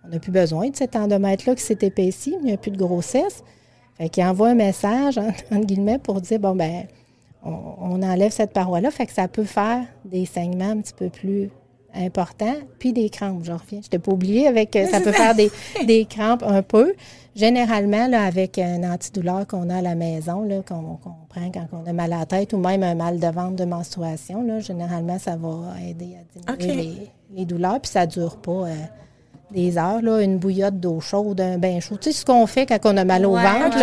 on 0.06 0.10
n'a 0.10 0.20
plus 0.20 0.32
besoin 0.32 0.70
de 0.70 0.76
cet 0.76 0.96
endomètre-là 0.96 1.56
qui 1.56 1.64
s'est 1.64 1.80
épaissi, 1.82 2.36
il 2.40 2.46
n'y 2.46 2.54
a 2.54 2.58
plus 2.58 2.72
de 2.72 2.78
grossesse. 2.78 3.44
Fait 3.98 4.10
qu'il 4.10 4.24
envoie 4.24 4.50
un 4.50 4.56
message, 4.56 5.18
en- 5.18 5.28
entre 5.52 5.66
guillemets, 5.66 6.00
pour 6.00 6.22
dire 6.22 6.40
bon, 6.40 6.56
ben, 6.56 6.86
on, 7.44 7.74
on 7.82 8.02
enlève 8.04 8.32
cette 8.32 8.54
paroi-là. 8.54 8.92
Fait 8.92 9.06
que 9.06 9.14
ça 9.14 9.28
peut 9.28 9.44
faire 9.44 9.84
des 10.06 10.26
saignements 10.26 10.72
un 10.72 10.82
petit 10.82 10.94
peu 10.94 11.10
plus 11.10 11.50
importants, 11.94 12.56
puis 12.78 12.94
des 12.94 13.10
crampes. 13.10 13.44
Je 13.44 13.52
reviens, 13.52 13.80
je 13.84 13.90
t'ai 13.90 14.00
pas 14.00 14.12
oublié, 14.12 14.48
avec, 14.48 14.76
euh, 14.76 14.86
ça 14.88 15.02
peut 15.02 15.12
faire 15.12 15.36
des, 15.36 15.52
des 15.86 16.06
crampes 16.06 16.44
un 16.46 16.62
peu. 16.62 16.94
Généralement, 17.36 18.08
là, 18.08 18.24
avec 18.24 18.58
un 18.58 18.84
antidouleur 18.84 19.48
qu'on 19.48 19.70
a 19.70 19.78
à 19.78 19.82
la 19.82 19.96
maison, 19.96 20.48
qu'on 20.68 21.00
prend 21.30 21.52
quand 21.52 21.68
on 21.72 21.90
a 21.90 21.94
mal 21.94 22.12
à 22.14 22.20
la 22.20 22.26
tête 22.26 22.54
ou 22.54 22.58
même 22.58 22.84
un 22.84 22.96
mal 22.96 23.20
de 23.20 23.28
ventre 23.28 23.56
de 23.56 23.66
menstruation, 23.66 24.44
là, 24.44 24.60
généralement, 24.60 25.20
ça 25.20 25.36
va 25.36 25.74
aider 25.88 26.16
à 26.48 26.56
diminuer 26.58 26.84
les, 26.84 27.38
les 27.40 27.46
douleurs, 27.46 27.80
puis 27.80 27.92
ça 27.92 28.06
dure 28.06 28.38
pas 28.38 28.52
euh, 28.52 28.76
des 29.52 29.78
heures, 29.78 30.02
là, 30.02 30.22
une 30.22 30.38
bouillotte 30.38 30.80
d'eau 30.80 31.00
chaude, 31.00 31.40
un 31.42 31.58
bain 31.58 31.80
chaud. 31.80 31.98
Tu 31.98 32.12
sais, 32.12 32.20
ce 32.20 32.26
qu'on 32.26 32.46
fait 32.46 32.66
quand 32.66 32.80
on 32.86 32.98
a 32.98 33.06
mal 33.06 33.26
au 33.26 33.36
Ouais, 33.36 33.44
ventre, 33.44 33.78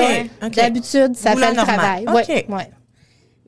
d'habitude, 0.54 1.16
ça 1.16 1.34
fait 1.34 1.50
le 1.50 1.56
travail. 1.56 2.04
OK. 2.06 2.14
Ouais, 2.28 2.46
ouais. 2.48 2.70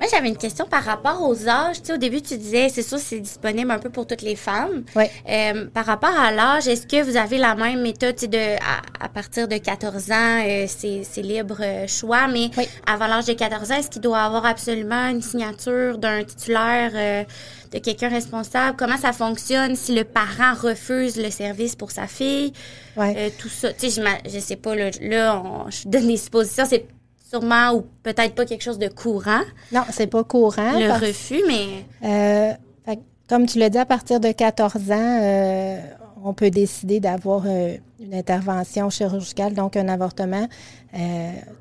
Moi, 0.00 0.08
j'avais 0.12 0.28
une 0.28 0.36
question 0.36 0.64
par 0.66 0.84
rapport 0.84 1.22
aux 1.28 1.48
âges. 1.48 1.80
Tu 1.80 1.86
sais, 1.86 1.92
au 1.94 1.96
début, 1.96 2.22
tu 2.22 2.36
disais, 2.38 2.68
c'est 2.68 2.82
sûr, 2.82 2.98
c'est 2.98 3.18
disponible 3.18 3.70
un 3.72 3.80
peu 3.80 3.90
pour 3.90 4.06
toutes 4.06 4.22
les 4.22 4.36
femmes. 4.36 4.84
Ouais. 4.94 5.10
Euh, 5.28 5.66
par 5.74 5.86
rapport 5.86 6.16
à 6.16 6.30
l'âge, 6.30 6.68
est-ce 6.68 6.86
que 6.86 7.02
vous 7.02 7.16
avez 7.16 7.36
la 7.38 7.56
même 7.56 7.82
méthode 7.82 8.14
tu 8.14 8.22
sais, 8.22 8.26
de 8.28 8.38
à, 8.58 9.04
à 9.04 9.08
partir 9.08 9.48
de 9.48 9.56
14 9.56 10.10
ans, 10.12 10.40
euh, 10.46 10.66
c'est 10.68 11.02
c'est 11.02 11.22
libre 11.22 11.56
euh, 11.60 11.86
choix, 11.88 12.28
mais 12.28 12.50
Oui. 12.56 12.68
avant 12.86 13.08
l'âge 13.08 13.26
de 13.26 13.32
14 13.32 13.72
ans, 13.72 13.74
est-ce 13.76 13.90
qu'il 13.90 14.00
doit 14.02 14.20
avoir 14.20 14.46
absolument 14.46 15.08
une 15.08 15.20
signature 15.22 15.98
d'un 15.98 16.22
titulaire, 16.22 16.92
euh, 16.94 17.24
de 17.72 17.78
quelqu'un 17.80 18.08
responsable? 18.08 18.76
Comment 18.78 18.98
ça 18.98 19.12
fonctionne 19.12 19.74
si 19.74 19.94
le 19.96 20.04
parent 20.04 20.54
refuse 20.54 21.16
le 21.16 21.30
service 21.30 21.74
pour 21.74 21.90
sa 21.90 22.06
fille? 22.06 22.52
Ouais. 22.96 23.14
Euh, 23.16 23.30
tout 23.36 23.48
ça, 23.48 23.72
tu 23.72 23.90
sais, 23.90 24.00
je 24.24 24.30
je 24.30 24.38
sais 24.38 24.56
pas, 24.56 24.76
là, 24.76 24.90
là 25.00 25.42
on- 25.44 25.70
je 25.70 25.88
donne 25.88 26.06
des 26.06 26.16
suppositions, 26.16 26.64
c'est 26.68 26.86
sûrement 27.28 27.72
ou 27.74 27.84
peut-être 28.02 28.34
pas 28.34 28.44
quelque 28.46 28.62
chose 28.62 28.78
de 28.78 28.88
courant, 28.88 29.42
Non, 29.72 29.82
c'est 29.90 30.06
pas 30.06 30.24
courant. 30.24 30.78
le 30.78 30.88
parce- 30.88 31.02
refus, 31.02 31.42
mais... 31.46 31.84
Euh, 32.04 32.52
fait 32.84 32.98
comme 33.28 33.46
tu 33.46 33.58
l'as 33.58 33.68
dit, 33.68 33.78
à 33.78 33.84
partir 33.84 34.20
de 34.20 34.32
14 34.32 34.90
ans, 34.90 35.18
euh, 35.22 35.80
on 36.24 36.32
peut 36.32 36.50
décider 36.50 36.98
d'avoir 37.00 37.42
euh, 37.46 37.76
une 38.00 38.14
intervention 38.14 38.88
chirurgicale, 38.90 39.52
donc 39.54 39.76
un 39.76 39.88
avortement. 39.88 40.48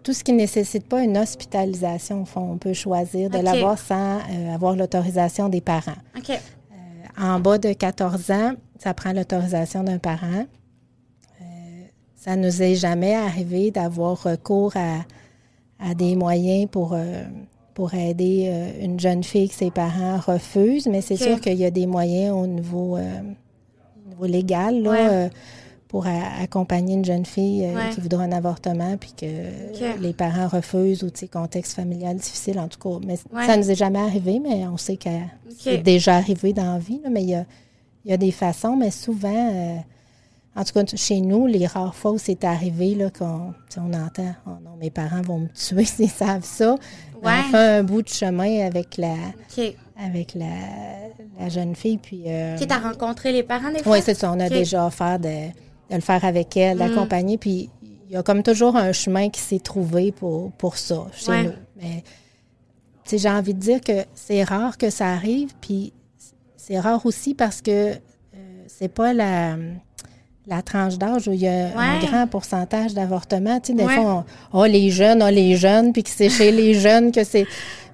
Tout 0.04 0.14
ce 0.14 0.24
qui 0.24 0.32
ne 0.32 0.38
nécessite 0.38 0.88
pas 0.88 1.02
une 1.04 1.18
hospitalisation, 1.18 2.22
au 2.22 2.26
fond, 2.26 2.52
on 2.54 2.58
peut 2.58 2.74
choisir 2.74 3.30
de 3.30 3.40
l'avoir 3.40 3.78
sans 3.78 4.20
avoir 4.54 4.76
l'autorisation 4.76 5.50
des 5.50 5.60
parents. 5.60 5.98
OK. 6.18 6.40
En 7.20 7.40
bas 7.42 7.58
de 7.58 7.74
14 7.74 8.32
ans, 8.32 8.54
ça 8.80 8.94
prend 8.94 9.12
l'autorisation 9.12 9.84
d'un 9.84 9.98
parent. 9.98 10.46
Ça 12.16 12.36
ne 12.36 12.46
nous 12.46 12.62
est 12.64 12.76
jamais 12.76 13.16
arrivé 13.16 13.72
d'avoir 13.72 14.22
recours 14.24 14.72
à, 14.76 15.00
à 15.80 15.94
des 15.94 16.16
moyens 16.16 16.68
pour, 16.72 16.94
euh, 16.94 17.24
pour 17.74 17.94
aider 17.94 18.46
euh, 18.50 18.84
une 18.86 19.00
jeune 19.00 19.24
fille 19.24 19.50
que 19.50 19.56
ses 19.56 19.72
parents 19.72 20.18
refusent, 20.18 20.88
mais 20.88 21.02
c'est 21.02 21.18
sûr 21.18 21.40
qu'il 21.40 21.56
y 21.58 21.66
a 21.66 21.72
des 21.72 21.86
moyens 21.86 22.34
au 22.34 22.48
niveau, 22.48 22.98
euh, 22.98 23.22
au 24.06 24.10
niveau 24.10 24.26
légal 24.26 24.82
là, 24.82 24.90
Ouais. 24.92 25.30
pour 25.88 26.08
a- 26.08 26.42
accompagner 26.42 26.96
une 26.96 27.06
jeune 27.06 27.26
fille 27.26 27.62
Ouais. 27.62 27.92
qui 27.94 28.02
voudra 28.02 28.24
un 28.24 28.32
avortement 28.32 28.98
puis 28.98 29.14
que 29.16 30.02
les 30.02 30.14
parents 30.14 30.48
refusent 30.48 31.04
ou 31.04 31.10
contexte 31.32 31.74
familial 31.76 32.18
difficile 32.18 32.60
en 32.60 32.68
tout 32.68 32.80
cas. 32.80 33.00
Mais 33.06 33.18
Ouais. 33.34 33.46
ça 33.46 33.56
nous 33.56 33.70
est 33.70 33.76
jamais 33.76 34.00
arrivé, 34.00 34.40
mais 34.40 34.66
on 34.68 34.78
sait 34.78 34.98
que 34.98 35.10
c'est 35.60 35.78
déjà 35.78 36.16
arrivé 36.16 36.54
dans 36.54 36.74
la 36.74 36.80
vie. 36.80 37.00
là, 37.04 37.10
mais 37.12 37.22
il 37.24 37.30
y 37.30 37.36
a, 37.36 37.46
y 38.06 38.12
a 38.14 38.18
des 38.18 38.32
façons, 38.32 38.76
mais 38.76 38.90
souvent, 38.92 39.84
en 40.58 40.64
tout 40.64 40.74
cas 40.74 40.84
chez 40.96 41.22
nous, 41.22 41.46
les 41.48 41.66
rares 41.68 41.96
fois 41.96 42.12
où 42.12 42.18
c'est 42.18 42.44
arrivé, 42.44 42.96
là, 42.96 43.10
qu'on 43.12 43.54
on 43.78 43.94
entend 43.94 44.34
Oh 44.48 44.52
non, 44.64 44.76
mes 44.80 44.90
parents 44.90 45.22
vont 45.22 45.40
me 45.40 45.48
tuer 45.50 45.86
s'ils 45.96 46.10
savent 46.10 46.44
ça. 46.44 46.74
Ouais. 47.24 47.32
On 47.48 47.52
fait 47.52 47.58
un 47.78 47.84
bout 47.84 48.02
de 48.02 48.10
chemin 48.10 48.66
avec 48.66 48.98
la 48.98 49.16
avec 50.04 50.34
la, 50.36 50.46
la 51.40 51.50
jeune 51.50 51.76
fille. 51.76 51.98
Puis, 51.98 52.24
euh, 52.28 52.56
OK, 52.56 52.68
t'as 52.68 52.80
rencontré 52.80 53.32
les 53.32 53.44
parents 53.44 53.72
des 53.72 53.82
fois? 53.84 53.94
oui, 53.94 54.00
c'est 54.04 54.14
ça. 54.14 54.32
On 54.32 54.40
a 54.40 54.50
déjà 54.50 54.86
offert 54.86 55.18
de, 55.20 55.28
de 55.90 55.96
le 55.96 56.02
faire 56.02 56.24
avec 56.26 56.56
elle, 56.58 56.78
Mm. 56.78 56.80
d'accompagner. 56.80 57.38
Puis 57.38 57.70
il 58.10 58.14
y 58.14 58.16
a 58.16 58.24
comme 58.24 58.44
toujours 58.44 58.76
un 58.76 58.92
chemin 58.92 59.30
qui 59.30 59.42
s'est 59.42 59.60
trouvé 59.60 60.12
pour, 60.12 60.52
pour 60.54 60.78
ça 60.78 61.06
chez 61.14 61.32
Ouais. 61.32 61.44
nous. 61.44 61.52
Mais 61.82 62.04
tu 63.04 63.12
sais, 63.12 63.18
j'ai 63.20 63.30
envie 63.30 63.54
de 63.54 63.60
dire 63.60 63.82
que 63.82 64.06
c'est 64.16 64.44
rare 64.44 64.78
que 64.78 64.90
ça 64.90 65.08
arrive. 65.08 65.54
Puis 65.62 65.94
c'est 66.56 66.80
rare 66.80 67.06
aussi 67.06 67.34
parce 67.34 67.62
que 67.62 67.94
euh, 67.94 67.96
c'est 68.68 68.90
pas 68.94 69.14
la, 69.14 69.56
la 70.48 70.62
tranche 70.62 70.98
d'âge 70.98 71.28
où 71.28 71.34
il 71.34 71.42
y 71.42 71.48
a 71.48 71.78
un 71.78 72.00
grand 72.00 72.28
pourcentage 72.28 72.94
d'avortements. 72.94 73.60
Tu 73.60 73.74
sais, 73.74 73.78
des 73.78 73.84
Ouais. 73.84 73.96
fois, 73.96 74.24
on, 74.54 74.62
ah, 74.62 74.68
les 74.68 74.90
jeunes, 74.90 75.22
ah, 75.22 75.30
les 75.32 75.56
jeunes, 75.58 75.92
puis 75.94 76.04
que 76.04 76.10
c'est 76.10 76.30
chez 76.30 76.52
les 76.52 76.74
jeunes 76.80 77.12
que 77.12 77.24
c'est. 77.24 77.46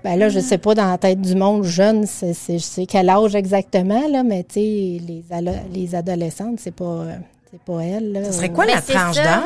Ben 0.04 0.18
là, 0.18 0.28
je 0.30 0.40
sais 0.40 0.58
pas 0.58 0.76
dans 0.76 0.90
la 0.92 0.98
tête 0.98 1.22
du 1.22 1.34
monde 1.34 1.64
jeune, 1.64 2.06
c'est, 2.06 2.34
c'est, 2.34 2.60
c'est 2.60 2.86
quel 2.86 3.10
âge 3.10 3.36
exactement, 3.36 4.06
là, 4.10 4.22
mais 4.24 4.44
tu 4.44 4.56
sais, 4.56 4.60
les, 4.60 5.24
alo- 5.32 5.52
les 5.74 5.96
adolescentes, 5.96 6.60
c'est 6.60 6.76
pas, 6.76 7.06
c'est 7.50 7.62
pas 7.62 7.80
elles. 7.84 8.12
Là, 8.12 8.26
Ce 8.26 8.34
serait 8.34 8.50
quoi 8.52 8.66
Ben, 8.66 8.76
la 8.76 8.82
c'est 8.82 8.94
tranche 8.94 9.16
ça, 9.16 9.24
d'âge? 9.24 9.42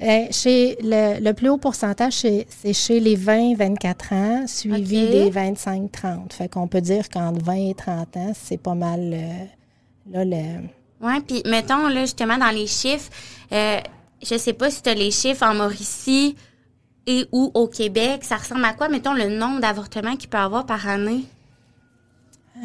ouais. 0.00 0.08
Euh, 0.08 0.26
chez 0.30 0.76
le, 0.82 1.20
le 1.22 1.32
plus 1.32 1.48
haut 1.48 1.56
pourcentage, 1.58 2.14
c'est 2.14 2.46
c'est 2.48 2.72
chez 2.74 3.00
les 3.00 3.16
20-24 3.16 4.14
ans, 4.14 4.44
suivi 4.46 5.08
des 5.08 5.30
25-30. 5.30 6.32
Fait 6.32 6.48
qu'on 6.48 6.66
peut 6.68 6.80
dire 6.82 7.08
qu'entre 7.08 7.42
20 7.44 7.54
et 7.70 7.74
30 7.74 8.16
ans, 8.16 8.32
c'est 8.34 8.58
pas 8.60 8.74
mal 8.74 9.00
euh, 9.14 9.44
là, 10.12 10.24
le, 10.24 10.66
Puis 11.26 11.42
mettons 11.46 11.88
là 11.88 12.02
justement 12.02 12.38
dans 12.38 12.50
les 12.50 12.66
chiffres, 12.66 13.10
euh, 13.52 13.80
je 14.22 14.36
sais 14.36 14.52
pas 14.52 14.70
si 14.70 14.82
tu 14.82 14.90
as 14.90 14.94
les 14.94 15.10
chiffres 15.10 15.44
en 15.44 15.54
Mauricie 15.54 16.36
et 17.06 17.26
ou 17.32 17.50
au 17.54 17.68
Québec, 17.68 18.24
ça 18.24 18.36
ressemble 18.36 18.64
à 18.64 18.72
quoi 18.72 18.88
mettons 18.88 19.14
le 19.14 19.28
nombre 19.28 19.60
d'avortements 19.60 20.16
qu'il 20.16 20.28
peut 20.28 20.38
y 20.38 20.40
avoir 20.40 20.66
par 20.66 20.88
année? 20.88 21.24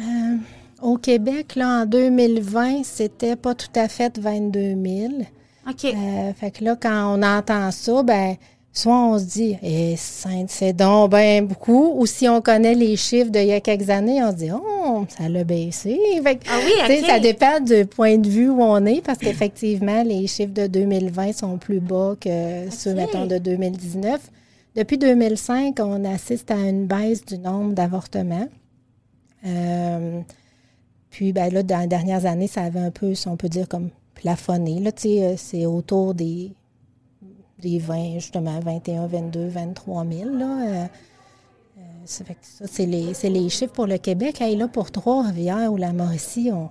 Euh, 0.00 0.36
au 0.80 0.96
Québec, 0.96 1.54
là, 1.54 1.82
en 1.82 1.86
2020, 1.86 2.82
c'était 2.84 3.36
pas 3.36 3.54
tout 3.54 3.68
à 3.74 3.88
fait 3.88 4.18
22 4.18 4.74
000. 4.84 5.12
OK. 5.68 5.84
Euh, 5.84 6.32
fait 6.32 6.50
que 6.50 6.64
là, 6.64 6.76
quand 6.76 7.14
on 7.14 7.22
entend 7.22 7.70
ça, 7.70 8.02
ben, 8.02 8.36
soit 8.72 8.96
on 8.96 9.18
se 9.18 9.24
dit, 9.24 9.58
eh, 9.62 9.96
c'est 9.96 10.72
donc 10.72 11.10
ben 11.10 11.46
beaucoup, 11.46 11.92
ou 11.96 12.06
si 12.06 12.26
on 12.28 12.40
connaît 12.40 12.74
les 12.74 12.96
chiffres 12.96 13.30
d'il 13.30 13.46
y 13.46 13.52
a 13.52 13.60
quelques 13.60 13.90
années, 13.90 14.22
on 14.24 14.30
se 14.30 14.36
dit, 14.36 14.50
oh, 14.50 15.04
ça 15.08 15.28
l'a 15.28 15.44
baissé. 15.44 15.98
Fait 16.22 16.40
Ah 16.48 16.58
oui. 16.64 17.00
Ça 17.06 17.20
dépend 17.20 17.60
du 17.60 17.84
point 17.84 18.16
de 18.16 18.28
vue 18.28 18.48
où 18.48 18.62
on 18.62 18.84
est, 18.86 19.02
parce 19.02 19.18
qu'effectivement, 19.18 20.02
les 20.02 20.26
chiffres 20.26 20.54
de 20.54 20.66
2020 20.66 21.32
sont 21.32 21.58
plus 21.58 21.80
bas 21.80 22.14
que 22.18 22.70
ceux, 22.70 22.94
mettons, 22.94 23.26
de 23.26 23.38
2019. 23.38 24.20
Depuis 24.74 24.96
2005, 24.96 25.78
on 25.80 26.04
assiste 26.06 26.50
à 26.50 26.56
une 26.56 26.86
baisse 26.86 27.26
du 27.26 27.36
nombre 27.36 27.74
d'avortements. 27.74 28.48
Euh, 29.44 30.20
puis, 31.10 31.34
ben 31.34 31.52
là, 31.52 31.62
dans 31.62 31.80
les 31.80 31.86
dernières 31.86 32.24
années, 32.24 32.46
ça 32.46 32.62
avait 32.62 32.80
un 32.80 32.90
peu, 32.90 33.14
si 33.14 33.28
on 33.28 33.36
peut 33.36 33.50
dire, 33.50 33.68
comme 33.68 33.90
plafonné. 34.14 34.80
Là, 34.80 34.92
tu 34.92 35.02
sais, 35.02 35.24
euh, 35.24 35.34
c'est 35.36 35.66
autour 35.66 36.14
des, 36.14 36.52
des 37.62 37.78
20, 37.78 38.14
justement, 38.14 38.60
21, 38.60 39.06
22, 39.06 39.46
23 39.48 40.04
000. 40.04 40.30
Là, 40.36 40.44
euh, 40.44 40.84
euh, 41.78 41.80
ça 42.04 42.24
fait 42.24 42.34
que 42.34 42.40
ça, 42.42 42.64
c'est 42.70 42.86
les, 42.86 43.14
c'est 43.14 43.30
les 43.30 43.48
chiffres 43.48 43.72
pour 43.72 43.86
le 43.86 43.96
Québec. 43.98 44.40
Hey, 44.40 44.56
là, 44.56 44.68
pour 44.68 44.90
Trois-Rivières 44.90 45.72
ou 45.72 45.76
la 45.76 45.92
Mauricie, 45.92 46.50
on, 46.52 46.68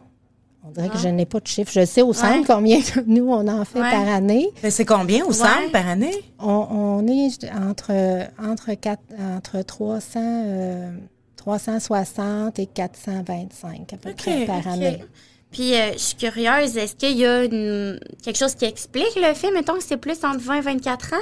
on 0.68 0.70
dirait 0.72 0.90
que 0.90 0.98
je 0.98 1.08
n'ai 1.08 1.26
pas 1.26 1.40
de 1.40 1.48
chiffres. 1.48 1.72
Je 1.74 1.86
sais 1.86 2.02
au 2.04 2.14
centre 2.14 2.46
combien 2.46 2.80
que 2.82 3.00
nous, 3.08 3.28
on 3.30 3.48
en 3.48 3.66
fait 3.66 3.80
Ouais. 3.82 3.90
par 3.90 4.08
année. 4.08 4.48
Mais 4.62 4.70
c'est 4.70 4.86
combien 4.86 5.26
au 5.26 5.32
centre 5.32 5.72
par 5.72 5.88
année? 5.88 6.14
On, 6.38 6.68
on 7.02 7.08
est 7.08 7.50
entre, 7.56 7.92
entre, 8.40 8.74
quatre, 8.76 9.02
entre 9.20 9.62
300, 9.64 10.20
euh, 10.24 10.92
360 11.38 12.60
et 12.60 12.66
425 12.68 13.94
à 13.94 13.98
peu 13.98 14.10
OK, 14.12 14.16
près 14.18 14.46
par 14.46 14.60
OK. 14.60 14.68
année. 14.68 15.04
Puis 15.52 15.76
euh, 15.76 15.92
je 15.94 15.98
suis 15.98 16.16
curieuse, 16.16 16.78
est-ce 16.78 16.96
qu'il 16.96 17.18
y 17.18 17.26
a 17.26 17.44
une- 17.44 18.00
quelque 18.24 18.38
chose 18.38 18.56
qui 18.56 18.66
explique 18.66 19.16
le 19.16 19.34
fait 19.34 19.52
mettons 19.52 19.76
que 19.76 19.84
c'est 19.84 19.98
plus 19.98 20.24
entre 20.24 20.40
20 20.40 20.56
et 20.56 20.62
24 20.62 21.14
ans? 21.14 21.18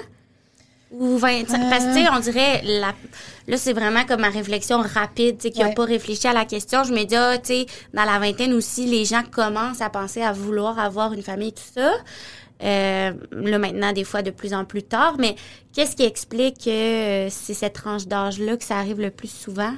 Ou 0.92 1.18
25 1.20 1.70
parce 1.70 1.84
que 1.86 1.94
tu 1.96 2.02
sais 2.04 2.10
on 2.12 2.20
dirait 2.20 2.62
la 2.64 2.94
là 3.48 3.58
c'est 3.58 3.74
vraiment 3.74 4.06
comme 4.06 4.22
ma 4.22 4.30
réflexion 4.30 4.80
rapide 4.80 5.38
tu 5.38 5.44
sais 5.44 5.50
qui 5.52 5.62
a 5.62 5.68
Ouais. 5.68 5.74
pas 5.76 5.86
réfléchi 5.86 6.28
à 6.28 6.34
la 6.34 6.46
question. 6.46 6.84
Je 6.84 6.92
me 6.94 7.04
dis 7.04 7.16
ah, 7.16 7.38
tu 7.38 7.54
sais 7.54 7.66
dans 7.94 8.06
la 8.06 8.18
vingtaine 8.18 8.54
aussi 8.54 8.86
les 8.88 9.06
gens 9.06 9.22
commencent 9.30 9.82
à 9.82 9.90
penser 9.92 10.24
à 10.24 10.32
vouloir 10.32 10.80
avoir 10.80 11.14
une 11.14 11.22
famille 11.22 11.54
tout 11.54 11.62
ça. 11.76 11.92
Euh, 12.64 13.14
là 13.32 13.58
maintenant 13.60 13.94
des 13.94 14.04
fois 14.04 14.22
de 14.24 14.32
plus 14.32 14.52
en 14.54 14.66
plus 14.66 14.82
tard. 14.84 15.16
Mais 15.20 15.36
qu'est-ce 15.74 15.96
qui 15.96 16.04
explique 16.04 16.58
que 16.66 16.70
euh, 16.70 17.30
c'est 17.30 17.54
cette 17.54 17.74
tranche 17.74 18.08
d'âge 18.08 18.40
là 18.40 18.58
que 18.58 18.64
ça 18.64 18.78
arrive 18.78 19.00
le 19.00 19.12
plus 19.12 19.32
souvent? 19.32 19.74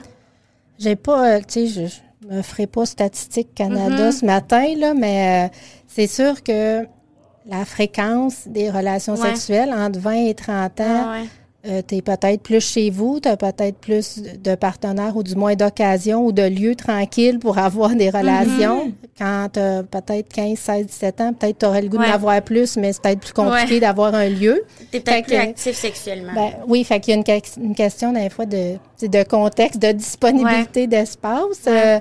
J'ai 0.79 0.95
pas, 0.95 1.35
euh, 1.35 1.39
tu 1.41 1.67
sais, 1.67 1.89
je, 1.89 1.95
je 2.21 2.35
me 2.35 2.41
ferai 2.41 2.67
pas 2.67 2.85
Statistique 2.85 3.53
Canada 3.55 4.09
Mm-hmm. 4.09 4.19
ce 4.19 4.25
matin, 4.25 4.65
là, 4.77 4.93
mais 4.93 5.47
euh, 5.47 5.55
c'est 5.87 6.07
sûr 6.07 6.43
que 6.43 6.85
la 7.47 7.65
fréquence 7.65 8.47
des 8.47 8.69
relations 8.69 9.15
Ouais. 9.15 9.29
sexuelles 9.29 9.73
entre 9.73 9.99
20 9.99 10.27
et 10.27 10.33
30 10.35 10.79
ans, 10.81 10.83
Ah 10.87 11.11
ouais. 11.13 11.27
euh, 11.71 11.81
tu 11.87 11.95
es 11.95 12.01
peut-être 12.01 12.41
plus 12.43 12.61
chez 12.63 12.89
vous, 12.91 13.19
tu 13.19 13.27
as 13.27 13.37
peut-être 13.37 13.77
plus 13.77 14.21
de 14.21 14.53
partenaires 14.55 15.17
ou 15.17 15.23
du 15.23 15.35
moins 15.35 15.55
d'occasions 15.55 16.23
ou 16.25 16.31
de 16.31 16.43
lieux 16.43 16.75
tranquilles 16.75 17.39
pour 17.39 17.57
avoir 17.57 17.95
des 17.95 18.09
relations. 18.11 18.87
Mm-hmm. 18.89 19.00
Quand 19.17 19.49
tu 19.53 19.59
as 19.59 19.83
peut-être 19.83 20.29
15, 20.33 20.57
16, 20.57 20.85
17 20.87 21.21
ans, 21.21 21.33
peut-être 21.33 21.59
tu 21.59 21.65
aurais 21.65 21.81
le 21.81 21.89
goût 21.89 21.97
Ouais. 21.97 22.07
d'en 22.07 22.13
avoir 22.13 22.41
plus, 22.41 22.77
mais 22.77 22.91
c'est 22.93 23.01
peut-être 23.01 23.19
plus 23.19 23.33
compliqué 23.33 23.73
Ouais. 23.75 23.79
d'avoir 23.79 24.15
un 24.15 24.27
lieu. 24.29 24.63
t'es 24.89 24.97
Fait 24.99 25.03
peut-être 25.03 25.25
plus 25.27 25.35
que- 25.35 25.41
actif 25.41 25.75
sexuellement 25.75 26.33
Ben, 26.33 26.51
oui, 26.67 26.83
fait 26.83 26.99
qu'il 26.99 27.11
y 27.11 27.13
a 27.13 27.17
une, 27.17 27.23
que- 27.23 27.59
une 27.59 27.75
question 27.75 28.13
des 28.13 28.29
fois 28.29 28.45
de, 28.45 28.77
tu 28.97 29.09
de 29.09 29.23
contexte, 29.23 29.79
de 29.81 29.91
disponibilité 29.91 30.87
d'espace. 30.87 31.65
Euh, 31.67 31.99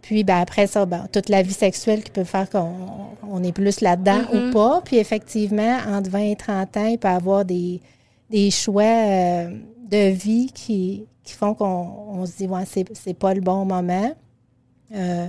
puis 0.00 0.24
ben, 0.24 0.38
après 0.38 0.66
ça, 0.66 0.86
ben, 0.86 1.06
toute 1.12 1.28
la 1.28 1.42
vie 1.42 1.52
sexuelle 1.52 2.02
qui 2.02 2.10
peut 2.10 2.24
faire 2.24 2.48
qu'on 2.48 2.72
on 3.28 3.42
est 3.42 3.52
plus 3.52 3.80
là-dedans 3.80 4.20
Mm-hmm. 4.32 4.48
ou 4.50 4.52
pas. 4.52 4.80
Puis 4.84 4.98
effectivement, 4.98 5.78
entre 5.88 6.10
20 6.10 6.30
et 6.30 6.36
30 6.36 6.76
ans, 6.76 6.86
il 6.86 6.98
peut 6.98 7.08
y 7.08 7.10
avoir 7.10 7.44
des, 7.44 7.80
des 8.30 8.50
choix 8.50 8.82
euh, 8.84 9.50
de 9.90 10.10
vie 10.10 10.50
qui, 10.54 11.04
qui 11.24 11.34
font 11.34 11.54
qu'on 11.54 11.88
on 12.14 12.24
se 12.24 12.36
dit, 12.36 12.46
ouais, 12.46 12.64
c'est, 12.66 12.84
c'est 12.94 13.14
pas 13.14 13.34
le 13.34 13.40
bon 13.40 13.64
moment. 13.64 14.12
Euh, 14.94 15.26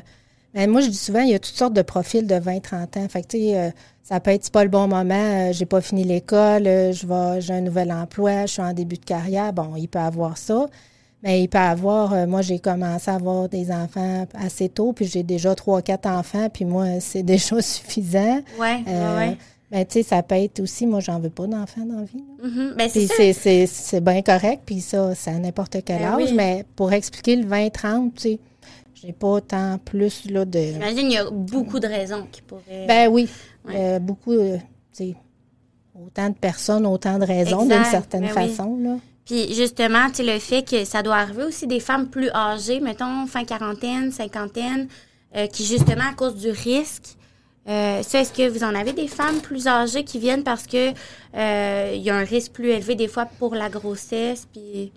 mais 0.54 0.68
moi, 0.68 0.82
je 0.82 0.88
dis 0.90 0.98
souvent, 0.98 1.22
il 1.22 1.30
y 1.30 1.34
a 1.34 1.40
toutes 1.40 1.56
sortes 1.56 1.74
de 1.74 1.82
profils 1.82 2.26
de 2.28 2.36
20-30 2.36 3.00
ans. 3.00 3.08
Fait 3.10 3.22
que, 3.22 3.28
tu 3.28 3.38
sais, 3.40 3.58
euh, 3.58 3.70
ça 4.04 4.20
peut 4.20 4.32
être, 4.32 4.44
c'est 4.44 4.54
pas 4.54 4.64
le 4.64 4.70
bon 4.70 4.88
moment, 4.88 5.14
euh, 5.14 5.54
j'ai 5.54 5.66
pas 5.66 5.82
fini 5.82 6.04
l'école, 6.04 6.68
euh, 6.68 6.92
je 6.92 7.08
vais, 7.08 7.42
j'ai 7.42 7.54
un 7.54 7.62
nouvel 7.62 7.92
emploi, 7.92 8.46
je 8.46 8.54
suis 8.54 8.62
en 8.62 8.74
début 8.74 8.98
de 8.98 9.06
carrière. 9.06 9.54
Bon, 9.54 9.76
il 9.78 9.88
peut 9.88 10.00
avoir 10.00 10.38
ça. 10.38 10.68
Mais 11.24 11.42
il 11.42 11.48
peut 11.48 11.58
avoir, 11.58 12.12
euh, 12.14 12.28
moi, 12.28 12.42
j'ai 12.42 12.60
commencé 12.60 13.10
à 13.10 13.16
avoir 13.16 13.48
des 13.48 13.72
enfants 13.72 14.28
assez 14.34 14.68
tôt, 14.68 14.92
puis 14.92 15.06
j'ai 15.06 15.24
déjà 15.24 15.56
trois, 15.56 15.82
quatre 15.82 16.06
enfants, 16.08 16.50
puis 16.54 16.66
moi, 16.66 16.86
c'est 17.00 17.24
déjà 17.24 17.62
suffisant. 17.62 18.42
ouais 18.60 18.60
ouais, 18.60 18.84
Euh, 18.90 19.18
ouais. 19.18 19.38
Mais 19.72 19.86
tu 19.86 19.94
sais, 19.94 20.04
ça 20.04 20.22
peut 20.22 20.36
être 20.36 20.60
aussi, 20.60 20.86
moi, 20.86 21.00
j'en 21.00 21.20
veux 21.20 21.30
pas 21.32 21.48
d'enfants 21.48 21.86
dans 21.86 22.00
la 22.00 22.04
vie. 22.04 22.24
Mhm. 22.44 22.74
Ben, 22.78 22.90
c'est 22.90 23.08
c'est, 23.08 23.34
c'est, 23.34 23.66
c'est 23.66 24.02
bien 24.02 24.22
correct, 24.22 24.62
puis 24.66 24.82
ça, 24.82 25.16
c'est 25.16 25.32
à 25.32 25.40
n'importe 25.40 25.78
quel 25.86 26.00
Ben 26.00 26.06
âge. 26.10 26.16
oui. 26.30 26.34
Mais 26.36 26.64
pour 26.76 26.92
expliquer 26.94 27.38
le 27.38 27.46
20-30, 27.48 28.12
tu 28.16 28.22
sais, 28.22 28.40
j'ai 29.04 29.14
pas 29.14 29.42
tant 29.42 29.78
plus 29.84 30.30
là, 30.30 30.46
de. 30.46 30.60
J'imagine 30.60 31.00
qu'il 31.02 31.12
y 31.12 31.18
a 31.18 31.30
beaucoup 31.30 31.80
de 31.80 31.88
raisons 31.88 32.28
qui 32.32 32.42
pourraient. 32.42 32.86
Ben 32.88 33.10
oui, 33.10 33.28
Ouais. 33.66 33.76
euh, 33.78 34.00
beaucoup, 34.00 34.32
euh, 34.34 34.58
tu 34.96 35.10
sais, 35.10 35.16
autant 35.96 36.30
de 36.30 36.36
personnes, 36.36 36.86
autant 36.86 37.18
de 37.20 37.26
raisons 37.26 37.66
d'une 37.66 37.84
certaine 37.86 38.22
ben 38.22 38.34
oui. 38.36 38.50
façon. 38.50 38.78
Là. 38.82 38.98
Puis 39.26 39.54
justement, 39.54 40.10
tu 40.14 40.24
le 40.24 40.38
fait 40.40 40.68
que 40.68 40.84
ça 40.86 41.02
doit 41.02 41.16
arriver 41.16 41.44
aussi 41.44 41.66
des 41.68 41.80
femmes 41.80 42.10
plus 42.10 42.30
âgées, 42.32 42.80
mettons 42.82 43.26
fin 43.26 43.46
quarantaine, 43.46 44.12
cinquantaine, 44.12 44.88
euh, 45.36 45.48
qui 45.48 45.66
justement 45.66 46.10
à 46.12 46.14
cause 46.14 46.36
du 46.36 46.50
risque. 46.50 47.16
Euh, 47.70 48.04
ça, 48.04 48.20
est-ce 48.20 48.34
que 48.34 48.50
vous 48.50 48.66
en 48.66 48.76
avez 48.76 48.92
des 48.92 49.08
femmes 49.08 49.40
plus 49.40 49.68
âgées 49.68 50.04
qui 50.04 50.20
viennent 50.20 50.44
parce 50.44 50.68
que 50.68 50.92
euh, 51.36 51.92
il 51.96 52.02
y 52.02 52.10
a 52.10 52.16
un 52.16 52.26
risque 52.26 52.52
plus 52.52 52.70
élevé 52.72 52.96
des 52.96 53.08
fois 53.08 53.26
pour 53.40 53.56
la 53.56 53.70
grossesse, 53.70 54.46
puis 54.52 54.92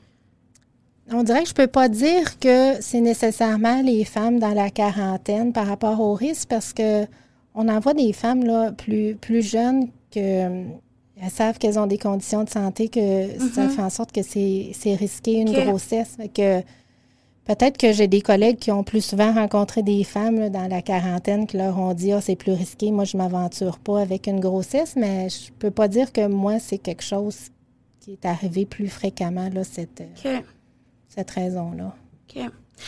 On 1.13 1.23
dirait 1.23 1.43
que 1.45 1.49
je 1.49 1.55
peux 1.55 1.69
pas 1.69 1.89
dire 1.89 2.39
que 2.41 2.81
c'est 2.81 3.01
nécessairement 3.01 3.81
les 3.81 4.05
femmes 4.05 4.39
dans 4.41 4.55
la 4.55 4.71
quarantaine 4.71 5.53
par 5.53 5.67
rapport 5.67 6.01
au 6.01 6.15
risque 6.15 6.49
parce 6.49 6.73
que 6.73 7.07
on 7.55 7.69
en 7.69 7.81
voit 7.81 7.95
des 7.95 8.13
femmes 8.13 8.45
là, 8.45 8.73
plus, 8.73 9.15
plus 9.15 9.43
jeunes 9.43 9.89
que 10.11 10.19
euh, 10.19 10.65
elles 11.23 11.31
savent 11.31 11.59
qu'elles 11.59 11.79
ont 11.79 11.87
des 11.87 11.97
conditions 11.97 12.45
de 12.45 12.51
santé 12.51 12.89
que 12.89 13.29
ça 13.55 13.69
fait 13.69 13.83
en 13.83 13.89
sorte 13.89 14.13
que 14.13 14.21
c'est 14.23 14.95
risqué 14.95 15.35
une 15.35 15.53
grossesse. 15.53 16.17
Que 16.35 16.61
peut-être 17.47 17.79
que 17.79 17.93
j'ai 17.93 18.07
des 18.07 18.21
collègues 18.21 18.59
qui 18.59 18.71
ont 18.71 18.85
plus 18.85 19.03
souvent 19.03 19.33
rencontré 19.33 19.83
des 19.83 20.05
femmes 20.05 20.39
là, 20.39 20.51
dans 20.51 20.69
la 20.69 20.83
quarantaine 20.83 21.47
qui 21.47 21.57
leur 21.57 21.79
ont 21.79 21.95
dit 21.95 22.13
ah 22.13 22.21
c'est 22.21 22.37
plus 22.37 22.53
risqué, 22.53 22.91
moi 22.91 23.05
je 23.05 23.17
m'aventure 23.17 23.79
pas 23.79 24.01
avec 24.01 24.27
une 24.27 24.41
grossesse, 24.41 24.95
mais 24.97 25.29
je 25.31 25.53
peux 25.59 25.71
pas 25.71 25.89
dire 25.89 26.13
que 26.13 26.27
moi 26.27 26.59
c'est 26.59 26.79
quelque 26.79 27.05
chose 27.05 27.49
qui 28.01 28.13
est 28.13 28.27
arrivé 28.27 28.67
plus 28.67 28.89
fréquemment 28.89 29.49
là 29.53 29.65
cette 29.65 30.03
euh, 30.03 30.41
que, 30.41 30.45
cette 31.17 31.31
raison-là. 31.31 31.95
que 32.33 32.41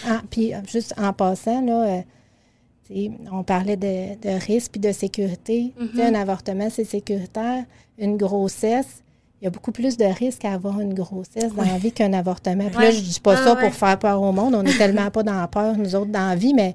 Ah, 0.07 0.23
puis 0.31 0.55
euh, 0.55 0.59
juste 0.67 0.95
en 0.99 1.13
passant, 1.13 1.61
là, 1.65 1.85
euh, 1.87 3.09
on 3.33 3.43
parlait 3.43 3.77
de, 3.77 4.15
de 4.21 4.31
risque 4.47 4.73
puis 4.73 4.81
de 4.81 4.93
sécurité. 4.93 5.73
Sais, 5.95 6.03
Un 6.05 6.15
avortement, 6.15 6.69
c'est 6.71 6.85
sécuritaire. 6.85 7.65
Une 7.99 8.17
grossesse, 8.17 9.03
il 9.41 9.45
y 9.45 9.47
a 9.47 9.51
beaucoup 9.51 9.73
plus 9.73 9.97
de 9.97 10.05
risques 10.05 10.45
à 10.45 10.53
avoir 10.55 10.81
une 10.81 10.95
grossesse 10.95 11.53
dans 11.55 11.65
la 11.65 11.79
vie 11.79 11.93
qu'un 11.93 12.13
avortement. 12.13 12.67
Puis 12.71 12.79
là, 12.83 12.91
je 12.91 13.01
dis 13.01 13.21
pas 13.21 13.35
Ah, 13.39 13.45
ça 13.45 13.55
ouais. 13.55 13.61
pour 13.63 13.75
faire 13.75 13.99
peur 13.99 14.21
au 14.23 14.33
monde. 14.33 14.55
On 14.55 14.65
est 14.65 14.79
tellement 14.79 15.11
pas 15.11 15.23
dans 15.23 15.39
la 15.41 15.49
peur, 15.49 15.77
nous 15.77 15.95
autres, 15.95 16.11
dans 16.11 16.29
la 16.29 16.35
vie, 16.37 16.55
mais 16.55 16.75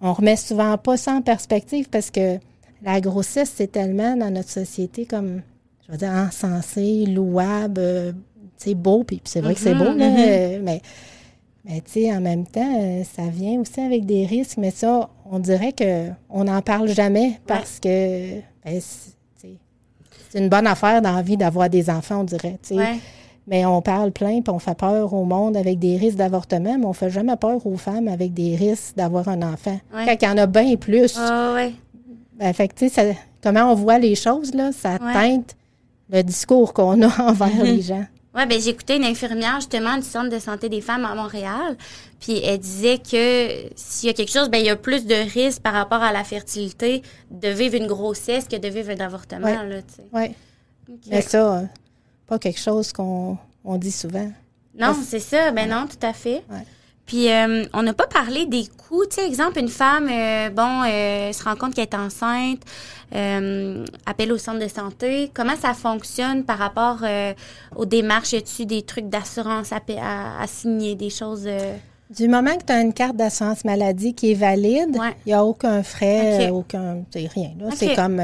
on 0.00 0.12
remet 0.12 0.36
souvent 0.36 0.76
pas 0.78 0.96
ça 0.96 1.12
en 1.12 1.22
perspective 1.22 1.88
parce 1.90 2.10
que 2.10 2.38
la 2.82 3.00
grossesse, 3.00 3.52
c'est 3.54 3.70
tellement 3.72 4.16
dans 4.16 4.30
notre 4.30 4.50
société 4.50 5.06
comme, 5.06 5.42
je 5.86 5.92
veux 5.92 5.98
dire, 5.98 6.10
encensé, 6.10 7.06
louable, 7.06 8.14
sais, 8.58 8.74
beau. 8.74 9.04
Puis 9.04 9.20
c'est 9.24 9.40
vrai 9.40 9.54
que 9.54 9.60
c'est 9.60 9.74
beau, 9.74 9.92
là, 9.96 10.06
euh, 10.06 10.60
mais 10.62 10.80
mais 11.64 11.80
tu 11.80 11.92
sais, 11.92 12.12
en 12.14 12.20
même 12.20 12.46
temps, 12.46 12.78
euh, 12.80 13.02
ça 13.04 13.22
vient 13.30 13.58
aussi 13.60 13.80
avec 13.80 14.04
des 14.04 14.26
risques, 14.26 14.58
mais 14.58 14.70
ça, 14.70 15.08
on 15.30 15.38
dirait 15.38 15.72
que 15.72 16.08
on 16.28 16.44
n'en 16.44 16.60
parle 16.60 16.88
jamais 16.88 17.40
parce 17.46 17.80
que 17.80 18.34
ben, 18.64 18.80
c'est 18.80 19.14
c'est 20.30 20.38
une 20.40 20.48
bonne 20.48 20.66
affaire 20.66 21.00
dans 21.00 21.14
la 21.14 21.22
vie 21.22 21.36
d'avoir 21.36 21.70
des 21.70 21.88
enfants, 21.88 22.20
on 22.20 22.24
dirait. 22.24 22.58
tu 22.62 22.70
sais. 22.70 22.74
ouais. 22.76 22.98
Mais 23.46 23.64
on 23.66 23.82
parle 23.82 24.10
plein, 24.10 24.40
puis 24.40 24.50
on 24.52 24.58
fait 24.58 24.74
peur 24.76 25.12
au 25.12 25.24
monde 25.24 25.56
avec 25.56 25.78
des 25.78 25.96
risques 25.98 26.16
d'avortement, 26.16 26.76
mais 26.78 26.86
on 26.86 26.92
fait 26.94 27.10
jamais 27.10 27.36
peur 27.36 27.64
aux 27.66 27.76
femmes 27.76 28.08
avec 28.08 28.32
des 28.34 28.56
risques 28.56 28.96
d'avoir 28.96 29.28
un 29.28 29.42
enfant. 29.42 29.78
Ouais. 29.94 30.06
Quand 30.06 30.16
il 30.22 30.24
y 30.24 30.28
en 30.32 30.38
a 30.38 30.46
bien 30.46 30.76
plus, 30.76 31.14
ben, 32.38 32.52
fait 32.52 32.68
que, 32.68 32.74
tu 32.74 32.88
sais, 32.88 33.12
ça- 33.12 33.18
comment 33.42 33.70
on 33.70 33.74
voit 33.74 33.98
les 33.98 34.14
choses, 34.14 34.54
là, 34.54 34.72
ça 34.72 34.98
teinte 35.12 35.54
le 36.10 36.22
discours 36.22 36.72
qu'on 36.72 37.00
a 37.02 37.22
envers 37.30 37.48
les 37.62 37.82
gens. 37.82 38.04
Ouais, 38.34 38.46
ben 38.46 38.60
j'écoutais 38.60 38.96
une 38.96 39.04
infirmière 39.04 39.56
justement 39.56 39.96
du 39.96 40.02
centre 40.02 40.28
de 40.28 40.38
santé 40.40 40.68
des 40.68 40.80
femmes 40.80 41.04
à 41.04 41.14
Montréal, 41.14 41.76
puis 42.20 42.38
elle 42.44 42.58
disait 42.58 42.98
que 42.98 43.70
s'il 43.76 44.08
y 44.08 44.10
a 44.10 44.12
quelque 44.12 44.32
chose, 44.32 44.48
ben 44.50 44.58
il 44.58 44.66
y 44.66 44.70
a 44.70 44.76
plus 44.76 45.06
de 45.06 45.14
risques 45.14 45.62
par 45.62 45.72
rapport 45.74 46.02
à 46.02 46.12
la 46.12 46.24
fertilité 46.24 47.02
de 47.30 47.48
vivre 47.48 47.76
une 47.76 47.86
grossesse 47.86 48.46
que 48.48 48.56
de 48.56 48.68
vivre 48.68 48.90
un 48.90 48.98
avortement 49.04 49.46
Ouais. 49.46 49.68
là, 49.68 49.82
tu 49.82 49.94
sais. 49.94 50.04
Oui. 50.12 50.34
Mais 51.10 51.22
ça, 51.22 51.58
euh, 51.58 51.62
pas 52.26 52.38
quelque 52.38 52.58
chose 52.60 52.92
qu'on 52.92 53.38
on 53.64 53.76
dit 53.76 53.92
souvent. 53.92 54.30
Non, 54.76 54.94
c'est 55.00 55.20
ça. 55.20 55.52
Ben 55.52 55.68
non, 55.70 55.86
tout 55.86 56.04
à 56.04 56.12
fait. 56.12 56.42
Ouais. 56.50 56.66
Puis, 57.06 57.30
euh, 57.30 57.64
on 57.74 57.82
n'a 57.82 57.92
pas 57.92 58.06
parlé 58.06 58.46
des 58.46 58.64
coûts. 58.66 59.04
Tu 59.04 59.16
sais, 59.16 59.26
exemple, 59.26 59.58
une 59.58 59.68
femme, 59.68 60.08
euh, 60.10 60.48
bon, 60.50 60.82
euh, 60.86 61.32
se 61.32 61.44
rend 61.44 61.54
compte 61.54 61.74
qu'elle 61.74 61.84
est 61.84 61.94
enceinte, 61.94 62.60
appelle 64.06 64.32
au 64.32 64.38
centre 64.38 64.58
de 64.58 64.68
santé. 64.68 65.30
Comment 65.34 65.56
ça 65.56 65.74
fonctionne 65.74 66.44
par 66.44 66.58
rapport 66.58 66.98
aux 67.76 67.84
démarches? 67.86 68.32
Y 68.32 68.36
a-tu 68.36 68.66
des 68.66 68.82
trucs 68.82 69.08
d'assurance 69.08 69.72
à, 69.72 69.80
pa- 69.80 69.94
à, 70.00 70.42
à 70.42 70.46
signer, 70.46 70.94
des 70.94 71.10
choses... 71.10 71.48
Du 72.10 72.28
moment 72.28 72.54
que 72.56 72.64
tu 72.64 72.72
as 72.72 72.80
une 72.80 72.92
carte 72.92 73.16
d'assurance 73.16 73.64
maladie 73.64 74.14
qui 74.14 74.30
est 74.32 74.34
valide, 74.34 74.90
il 74.94 75.00
Ouais. 75.00 75.16
n'y 75.26 75.32
a 75.32 75.44
aucun 75.44 75.82
frais, 75.82 76.50
aucun. 76.50 77.02
C'est 77.12 77.26
rien. 77.32 77.50
C'est 77.74 77.94
comme 77.94 78.22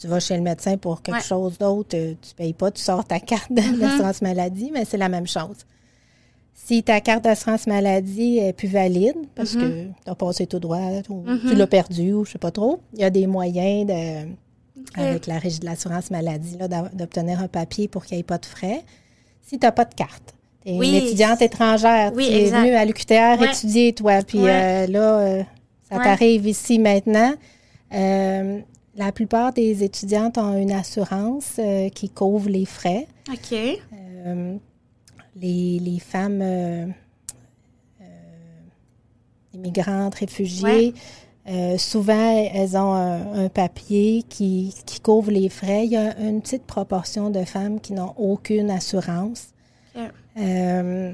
tu 0.00 0.06
vas 0.06 0.20
chez 0.20 0.36
le 0.36 0.42
médecin 0.42 0.76
pour 0.76 1.02
quelque 1.02 1.16
Ouais. 1.16 1.22
chose 1.22 1.58
d'autre, 1.58 1.88
tu 1.90 1.96
ne 1.96 2.14
payes 2.36 2.52
pas, 2.54 2.70
tu 2.70 2.80
sors 2.82 3.04
ta 3.04 3.18
carte 3.20 3.50
de- 3.52 3.60
Mm-hmm. 3.60 3.78
d'assurance 3.78 4.22
maladie, 4.22 4.70
mais 4.72 4.84
c'est 4.84 4.96
la 4.98 5.08
même 5.08 5.26
chose. 5.26 5.56
Si 6.70 6.84
ta 6.84 7.00
carte 7.00 7.24
d'assurance 7.24 7.66
maladie 7.66 8.38
est 8.38 8.52
plus 8.52 8.68
valide, 8.68 9.16
parce 9.34 9.56
Mm-hmm. 9.56 9.58
que 9.58 9.86
tu 10.04 10.10
as 10.10 10.14
passé 10.14 10.46
tout 10.46 10.60
droit, 10.60 10.78
ou 11.08 11.24
tu 11.48 11.56
l'as 11.56 11.66
perdu, 11.66 12.12
ou 12.12 12.24
je 12.24 12.30
sais 12.30 12.38
pas 12.38 12.52
trop, 12.52 12.78
il 12.94 13.00
y 13.00 13.02
a 13.02 13.10
des 13.10 13.26
moyens 13.26 13.86
de, 13.88 14.28
avec 14.94 15.26
la 15.26 15.38
régie 15.40 15.58
de 15.58 15.64
l'assurance 15.64 16.12
maladie 16.12 16.56
d'obtenir 16.92 17.40
un 17.40 17.48
papier 17.48 17.88
pour 17.88 18.04
qu'il 18.04 18.16
n'y 18.18 18.20
ait 18.20 18.22
pas 18.22 18.38
de 18.38 18.46
frais. 18.46 18.84
Si 19.42 19.58
tu 19.58 19.66
n'as 19.66 19.72
pas 19.72 19.84
de 19.84 19.94
carte, 19.94 20.32
tu 20.64 20.70
es 20.70 20.78
Oui. 20.78 20.90
une 20.90 20.94
étudiante 21.06 21.42
étrangère, 21.42 22.12
Oui, 22.14 22.28
tu 22.28 22.32
es 22.36 22.44
venue 22.50 22.74
à 22.76 22.84
l'UQTR 22.84 23.40
Ouais. 23.40 23.50
étudier, 23.50 23.92
toi, 23.92 24.20
puis 24.24 24.38
Ouais. 24.38 24.84
euh, 24.84 24.86
là, 24.86 25.18
euh, 25.18 25.42
ça 25.90 25.96
Ouais. 25.96 26.04
t'arrive 26.04 26.46
ici 26.46 26.78
maintenant. 26.78 27.32
Euh, 27.92 28.60
la 28.94 29.10
plupart 29.10 29.52
des 29.52 29.82
étudiantes 29.82 30.38
ont 30.38 30.56
une 30.56 30.70
assurance 30.70 31.58
qui 31.96 32.10
couvre 32.10 32.48
les 32.48 32.64
frais. 32.64 33.08
OK. 33.28 33.58
Euh, 35.36 35.40
les, 35.40 35.78
les 35.78 35.98
femmes 35.98 36.40
euh, 36.42 36.86
euh, 38.00 38.04
immigrantes, 39.54 40.14
réfugiées, 40.16 40.94
euh, 41.48 41.78
souvent, 41.78 42.48
elles 42.52 42.76
ont 42.76 42.92
un, 42.92 43.44
un 43.44 43.48
papier 43.48 44.22
qui, 44.28 44.74
qui 44.86 45.00
couvre 45.00 45.30
les 45.30 45.48
frais. 45.48 45.86
Il 45.86 45.92
y 45.92 45.96
a 45.96 46.18
une 46.20 46.40
petite 46.42 46.64
proportion 46.64 47.30
de 47.30 47.44
femmes 47.44 47.80
qui 47.80 47.92
n'ont 47.92 48.14
aucune 48.16 48.70
assurance. 48.70 49.48
Euh, 50.38 51.12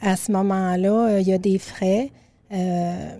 à 0.00 0.16
ce 0.16 0.30
moment-là, 0.32 1.08
euh, 1.14 1.20
il 1.20 1.26
y 1.28 1.32
a 1.32 1.38
des 1.38 1.58
frais. 1.58 2.10
Euh, 2.52 3.16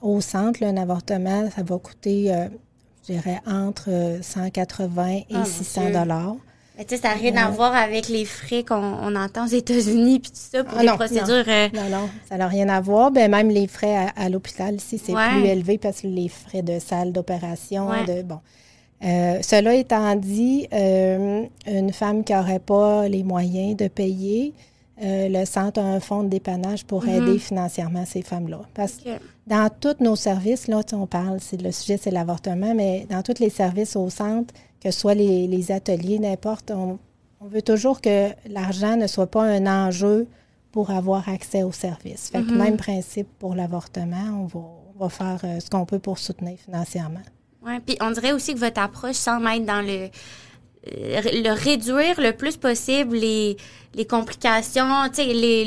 au 0.00 0.20
centre, 0.20 0.60
là, 0.62 0.68
un 0.68 0.76
avortement, 0.76 1.50
ça 1.50 1.62
va 1.62 1.78
coûter, 1.78 2.32
euh, 2.34 2.48
je 3.06 3.12
dirais, 3.14 3.40
entre 3.46 3.90
euh, 3.90 4.22
180 4.22 5.06
et 5.08 5.26
Ah, 5.34 5.38
mon 5.38 5.44
600 5.44 5.82
Dieu. 5.86 5.92
dollars. 5.92 6.36
Mais 6.78 6.84
tu 6.84 6.94
sais, 6.94 7.02
ça 7.02 7.08
n'a 7.08 7.14
rien 7.14 7.36
à 7.36 7.50
voir 7.50 7.74
avec 7.74 8.08
les 8.08 8.24
frais 8.24 8.62
qu'on 8.62 8.76
on 8.76 9.16
entend 9.16 9.44
aux 9.46 9.48
États-Unis 9.48 10.20
puis 10.20 10.30
tout 10.30 10.36
ça 10.38 10.62
pour 10.62 10.78
Ah 10.78 10.82
les 10.82 10.88
non, 10.88 10.94
procédures. 10.96 11.44
euh, 11.48 11.68
Non, 11.74 11.88
non, 11.90 12.08
ça 12.28 12.36
n'a 12.36 12.46
rien 12.46 12.68
à 12.68 12.80
voir. 12.80 13.10
Ben, 13.10 13.28
même 13.28 13.48
les 13.50 13.66
frais 13.66 13.96
à, 13.96 14.08
à 14.16 14.28
l'hôpital 14.28 14.76
ici, 14.76 15.00
c'est 15.04 15.12
Ouais. 15.12 15.28
plus 15.30 15.44
élevé 15.46 15.76
parce 15.78 16.02
que 16.02 16.06
les 16.06 16.28
frais 16.28 16.62
de 16.62 16.78
salle 16.78 17.12
d'opération, 17.12 17.88
Ouais. 17.88 18.04
de 18.04 18.22
bon. 18.22 18.38
Euh, 19.04 19.38
cela 19.42 19.74
étant 19.74 20.14
dit, 20.16 20.68
euh, 20.72 21.44
une 21.66 21.92
femme 21.92 22.22
qui 22.24 22.32
n'aurait 22.32 22.58
pas 22.60 23.08
les 23.08 23.22
moyens 23.24 23.76
de 23.76 23.88
payer, 23.88 24.54
euh, 25.02 25.28
le 25.28 25.44
centre 25.44 25.80
a 25.80 25.84
un 25.84 26.00
fonds 26.00 26.22
de 26.24 26.28
dépannage 26.28 26.84
pour 26.84 27.04
Mhm. 27.04 27.08
aider 27.10 27.38
financièrement 27.38 28.04
ces 28.06 28.22
femmes-là. 28.22 28.60
Parce 28.74 28.94
que 28.94 29.10
dans 29.46 29.70
tous 29.80 29.96
nos 30.02 30.16
services, 30.16 30.66
là, 30.68 30.80
on 30.92 31.06
parle, 31.06 31.38
le 31.62 31.70
sujet, 31.72 31.98
c'est 32.02 32.10
l'avortement, 32.10 32.74
mais 32.74 33.06
dans 33.08 33.22
tous 33.22 33.38
les 33.40 33.50
services 33.50 33.96
au 33.96 34.10
centre, 34.10 34.52
que 34.82 34.90
ce 34.90 34.98
soit 35.00 35.14
les, 35.14 35.46
les 35.46 35.72
ateliers, 35.72 36.18
n'importe, 36.18 36.70
on, 36.70 36.98
on 37.40 37.46
veut 37.46 37.62
toujours 37.62 38.00
que 38.00 38.30
l'argent 38.48 38.96
ne 38.96 39.06
soit 39.06 39.30
pas 39.30 39.42
un 39.44 39.66
enjeu 39.66 40.26
pour 40.72 40.90
avoir 40.90 41.28
accès 41.28 41.62
aux 41.62 41.72
services. 41.72 42.28
Fait 42.30 42.42
que 42.42 42.52
même 42.52 42.76
principe 42.76 43.28
pour 43.38 43.54
l'avortement, 43.54 44.42
on 44.42 44.46
va, 44.46 44.60
on 44.94 44.98
va 45.04 45.08
faire 45.08 45.40
euh, 45.44 45.60
ce 45.60 45.70
qu'on 45.70 45.84
peut 45.86 45.98
pour 45.98 46.18
soutenir 46.18 46.56
financièrement. 46.58 47.22
Ouais, 47.64 47.80
puis 47.84 47.96
on 48.00 48.10
dirait 48.10 48.32
aussi 48.32 48.54
que 48.54 48.58
votre 48.60 48.80
approche 48.80 49.16
semble 49.16 49.46
être 49.48 49.64
dans 49.64 49.80
le 49.84 50.08
le 50.86 51.52
réduire 51.52 52.20
le 52.20 52.32
plus 52.32 52.56
possible 52.56 53.16
les, 53.16 53.56
les 53.94 54.06
complications, 54.06 54.84
les, 55.16 55.64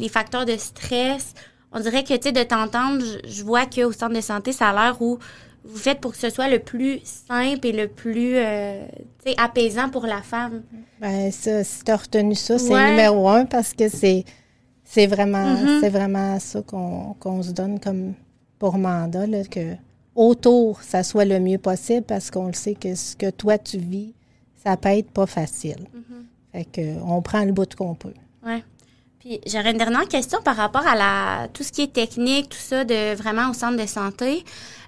les 0.00 0.08
facteurs 0.08 0.44
de 0.46 0.56
stress. 0.56 1.34
On 1.72 1.80
dirait 1.80 2.04
que, 2.04 2.14
de 2.14 2.42
t'entendre, 2.42 3.04
je, 3.04 3.28
je 3.30 3.44
vois 3.44 3.66
qu'au 3.66 3.92
centre 3.92 4.14
de 4.14 4.20
santé, 4.20 4.52
ça 4.52 4.70
a 4.70 4.72
l'air 4.72 5.02
où 5.02 5.18
vous 5.64 5.76
faites 5.78 6.00
pour 6.00 6.12
que 6.12 6.18
ce 6.18 6.30
soit 6.30 6.48
le 6.48 6.60
plus 6.60 7.00
simple 7.04 7.66
et 7.66 7.72
le 7.72 7.88
plus, 7.88 8.36
euh, 8.36 8.86
apaisant 9.36 9.88
pour 9.90 10.06
la 10.06 10.22
femme. 10.22 10.62
Ben, 11.00 11.30
ça, 11.32 11.64
si 11.64 11.82
tu 11.84 11.90
as 11.90 11.96
retenu 11.96 12.34
ça, 12.34 12.56
c'est 12.58 12.72
Ouais. 12.72 12.90
numéro 12.90 13.28
un 13.28 13.44
parce 13.46 13.72
que 13.72 13.88
c'est 13.88 14.24
c'est 14.88 15.08
vraiment, 15.08 15.44
Mhm. 15.44 15.80
c'est 15.80 15.88
vraiment 15.88 16.38
ça 16.38 16.62
qu'on 16.62 17.14
qu'on 17.18 17.42
se 17.42 17.50
donne 17.50 17.80
comme 17.80 18.14
pour 18.60 18.78
mandat, 18.78 19.26
là, 19.26 19.42
que 19.44 19.74
autour, 20.14 20.80
ça 20.82 21.02
soit 21.02 21.24
le 21.24 21.40
mieux 21.40 21.58
possible 21.58 22.02
parce 22.06 22.30
qu'on 22.30 22.46
le 22.46 22.52
sait 22.54 22.74
que 22.76 22.94
ce 22.94 23.16
que 23.16 23.28
toi 23.30 23.58
tu 23.58 23.78
vis, 23.78 24.14
ça 24.66 24.76
peut 24.76 24.88
être 24.88 25.10
pas 25.10 25.26
facile. 25.26 25.86
Mhm. 25.94 26.26
Fait 26.52 26.64
que 26.64 27.00
on 27.02 27.22
prend 27.22 27.44
le 27.44 27.52
bout 27.52 27.72
qu'on 27.74 27.94
peut. 27.94 28.14
Ouais. 28.44 28.64
Puis 29.20 29.40
j'aurais 29.46 29.70
une 29.70 29.78
dernière 29.78 30.08
question 30.08 30.40
par 30.42 30.56
rapport 30.56 30.86
à 30.86 30.94
la 30.96 31.48
tout 31.52 31.62
ce 31.62 31.70
qui 31.70 31.82
est 31.82 31.92
technique, 31.92 32.48
tout 32.48 32.58
ça 32.58 32.84
de 32.84 33.14
vraiment 33.14 33.50
au 33.50 33.54
centre 33.54 33.80
de 33.80 33.86
santé. 33.86 34.44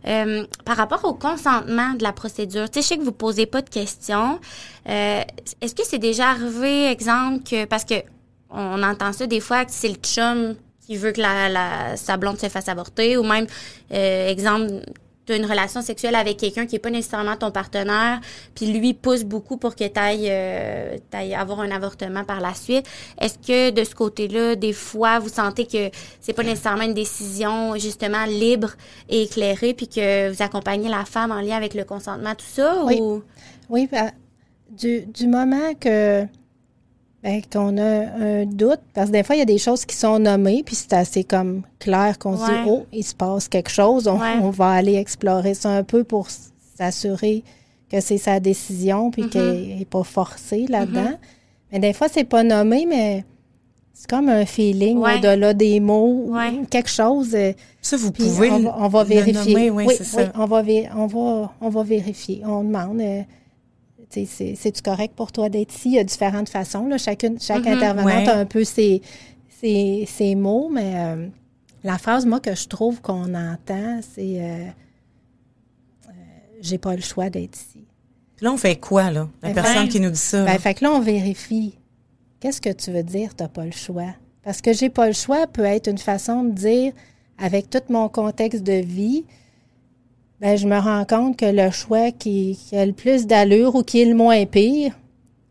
Euh, 0.07 0.45
par 0.65 0.77
rapport 0.77 1.05
au 1.05 1.15
consentement 1.15 1.95
de 1.95 2.03
la 2.03 2.13
procédure, 2.13 2.71
tu 2.71 2.81
sais, 2.81 2.83
je 2.83 2.87
sais 2.89 2.99
que 2.99 3.03
vous 3.03 3.13
posez 3.13 3.47
pas 3.47 3.63
de 3.63 3.69
questions. 3.69 4.39
Euh, 4.89 5.23
Est-ce 5.61 5.75
que 5.75 5.85
c'est 5.85 5.99
déjà 5.99 6.31
arrivé, 6.31 6.87
exemple, 6.91 7.43
que 7.45 7.65
parce 7.65 7.85
que 7.85 7.97
on 8.51 8.83
entend 8.83 9.13
ça 9.13 9.27
des 9.27 9.41
fois 9.41 9.65
que 9.65 9.73
c'est 9.73 9.89
le 9.89 9.97
chum 9.97 10.55
qui 10.87 10.97
veut 10.97 11.13
que 11.13 11.21
la, 11.21 11.49
la 11.49 11.97
sa 11.97 12.17
blonde 12.17 12.39
se 12.39 12.49
fasse 12.49 12.69
avorter 12.69 13.17
ou 13.17 13.23
même 13.23 13.47
euh, 13.93 14.29
exemple 14.29 14.83
tu 15.29 15.35
as 15.35 15.37
une 15.37 15.45
relation 15.45 15.83
sexuelle 15.83 16.15
avec 16.15 16.39
quelqu'un 16.39 16.65
qui 16.65 16.77
est 16.77 16.79
pas 16.79 16.89
nécessairement 16.89 17.37
ton 17.37 17.51
partenaire, 17.51 18.19
puis 18.55 18.73
lui 18.73 18.95
pousse 18.95 19.25
beaucoup 19.25 19.59
pour 19.59 19.77
que 19.77 19.85
tu 19.85 20.01
ailles, 20.01 21.35
avoir 21.35 21.61
un 21.61 21.71
avortement 21.71 22.25
par 22.25 22.41
la 22.41 22.55
suite. 22.55 22.87
Est-ce 23.21 23.39
que 23.39 23.71
de 23.71 23.85
ce 23.85 23.95
côté-là, 23.95 24.55
des 24.55 24.73
fois, 24.73 25.19
vous 25.19 25.29
sentez 25.29 25.67
que 25.67 25.91
c'est 26.23 26.33
pas 26.33 26.43
nécessairement 26.43 26.85
une 26.85 26.95
décision 26.95 27.77
justement 27.77 28.25
libre 28.25 28.71
et 29.11 29.25
éclairée, 29.25 29.75
puis 29.75 29.87
que 29.87 30.31
vous 30.33 30.43
accompagnez 30.43 30.89
la 30.89 31.05
femme 31.05 31.31
en 31.31 31.43
lien 31.43 31.57
avec 31.57 31.75
le 31.75 31.85
consentement, 31.85 32.35
tout 32.35 32.47
ça? 32.49 32.83
Oui. 32.87 32.99
Ou... 32.99 33.23
Oui, 33.69 33.87
ben, 33.93 34.11
du, 34.71 35.03
du 35.03 35.27
moment 35.27 35.75
que 35.79 36.25
qu'on 37.53 37.77
a 37.79 38.07
un 38.21 38.45
doute, 38.47 38.81
parce 38.95 39.09
que 39.09 39.13
des 39.13 39.23
fois, 39.23 39.37
il 39.37 39.41
y 39.41 39.43
a 39.43 39.47
des 39.47 39.59
choses 39.59 39.85
qui 39.85 39.95
sont 39.97 40.19
nommées, 40.19 40.63
puis 40.65 40.75
c'est 40.75 40.93
assez 40.93 41.25
comme 41.25 41.63
clair 41.79 42.19
qu'on 42.19 42.37
se 42.37 42.43
Ouais. 42.43 42.63
dit, 42.65 42.69
oh, 42.71 42.87
il 42.93 43.05
se 43.05 43.15
passe 43.15 43.49
quelque 43.49 43.71
chose, 43.71 44.07
on, 44.09 44.19
Ouais. 44.19 44.37
on 44.43 44.51
va 44.51 44.71
aller 44.71 44.95
explorer 44.97 45.55
ça 45.55 45.71
un 45.71 45.83
peu 45.85 46.05
pour 46.05 46.29
s'assurer 46.77 47.43
que 47.91 48.01
c'est 48.01 48.19
sa 48.19 48.39
décision, 48.41 49.11
puis 49.11 49.23
Mhm. 49.23 49.29
qu'elle 49.31 49.77
n'est 49.79 49.85
pas 49.85 50.05
forcée 50.05 50.67
là-dedans. 50.69 51.13
Mais 51.73 51.79
des 51.79 51.93
fois, 51.93 52.09
c'est 52.09 52.25
pas 52.25 52.43
nommé, 52.43 52.87
mais 52.87 53.25
c'est 53.93 54.09
comme 54.09 54.29
un 54.29 54.45
feeling 54.47 54.99
Ouais. 54.99 55.17
au-delà 55.19 55.55
des 55.55 55.81
mots, 55.81 56.31
quelque 56.71 56.91
chose. 56.91 57.35
euh, 57.35 57.53
Ça, 57.81 57.97
vous 57.97 58.13
puis 58.13 58.25
pouvez 58.25 58.51
on 58.51 58.59
va, 58.61 58.77
on 58.81 58.89
va 58.89 59.03
le 59.03 59.09
vérifier. 59.09 59.55
nommer, 59.55 59.71
oui, 59.71 59.87
c'est 59.97 60.05
ça. 60.05 60.33
on 60.37 60.45
va, 60.47 60.63
on, 60.97 61.07
va, 61.07 61.53
on 61.61 61.69
va 61.69 61.83
vérifier. 61.83 62.43
On 62.47 62.63
demande, 62.63 63.01
euh, 63.01 63.23
c'est-tu 64.11 64.83
correct 64.83 65.15
pour 65.17 65.33
toi 65.33 65.49
d'être 65.49 65.75
ici? 65.75 65.91
Il 65.91 65.95
y 65.95 65.99
a 65.99 66.05
différentes 66.05 66.49
façons. 66.49 66.87
Là. 66.87 66.99
Chacune, 66.99 67.39
chaque 67.41 67.65
Mhm. 67.65 67.73
intervenante 67.75 68.07
Ouais. 68.27 68.29
a 68.29 68.39
un 68.39 68.45
peu 68.47 68.65
ses, 68.65 69.03
ses, 69.61 70.07
ses 70.09 70.35
mots, 70.35 70.69
mais 70.73 70.93
euh, 70.97 71.27
la 71.85 71.99
phrase, 71.99 72.25
moi, 72.27 72.41
que 72.41 72.55
je 72.55 72.67
trouve 72.69 73.01
qu'on 73.01 73.35
entend, 73.35 74.01
c'est 74.15 74.41
euh, 74.43 74.67
euh, 76.09 76.11
J'ai 76.61 76.79
pas 76.79 76.95
le 76.97 77.03
choix 77.03 77.31
d'être 77.31 77.57
ici. 77.57 77.85
Là, 78.41 78.53
on 78.53 78.57
fait 78.57 78.77
quoi, 78.77 79.11
là? 79.11 79.29
La 79.43 79.49
Ben, 79.49 79.55
personne 79.55 79.85
ben, 79.85 79.89
qui 79.89 80.01
nous 80.01 80.11
dit 80.11 80.17
ça. 80.19 80.45
Ben, 80.45 80.59
fait 80.59 80.75
que 80.75 80.85
là, 80.85 80.93
on 80.93 81.01
vérifie. 81.01 81.75
Qu'est-ce 82.41 82.61
que 82.61 82.71
tu 82.73 82.91
veux 82.93 83.03
dire, 83.03 83.35
t'as 83.35 83.49
pas 83.49 83.65
le 83.65 83.73
choix? 83.73 84.15
Parce 84.45 84.61
que 84.61 84.73
j'ai 84.73 84.91
pas 84.91 85.09
le 85.09 85.13
choix 85.13 85.47
peut 85.49 85.65
être 85.65 85.89
une 85.89 85.99
façon 85.99 86.45
de 86.45 86.53
dire, 86.53 86.93
avec 87.37 87.69
tout 87.69 87.81
mon 87.91 88.09
contexte 88.09 88.63
de 88.63 88.75
vie, 88.75 89.25
ben, 90.41 90.57
je 90.57 90.67
me 90.67 90.79
rends 90.79 91.05
compte 91.05 91.37
que 91.37 91.47
le 91.47 91.71
choix 91.71 92.11
qui, 92.13 92.59
qui 92.69 92.77
a 92.77 92.87
le 92.87 92.93
plus 92.93 93.27
d'allure 93.27 93.75
ou 93.75 93.83
qui 93.83 94.01
est 94.01 94.05
le 94.05 94.15
moins 94.15 94.45
pire, 94.47 94.93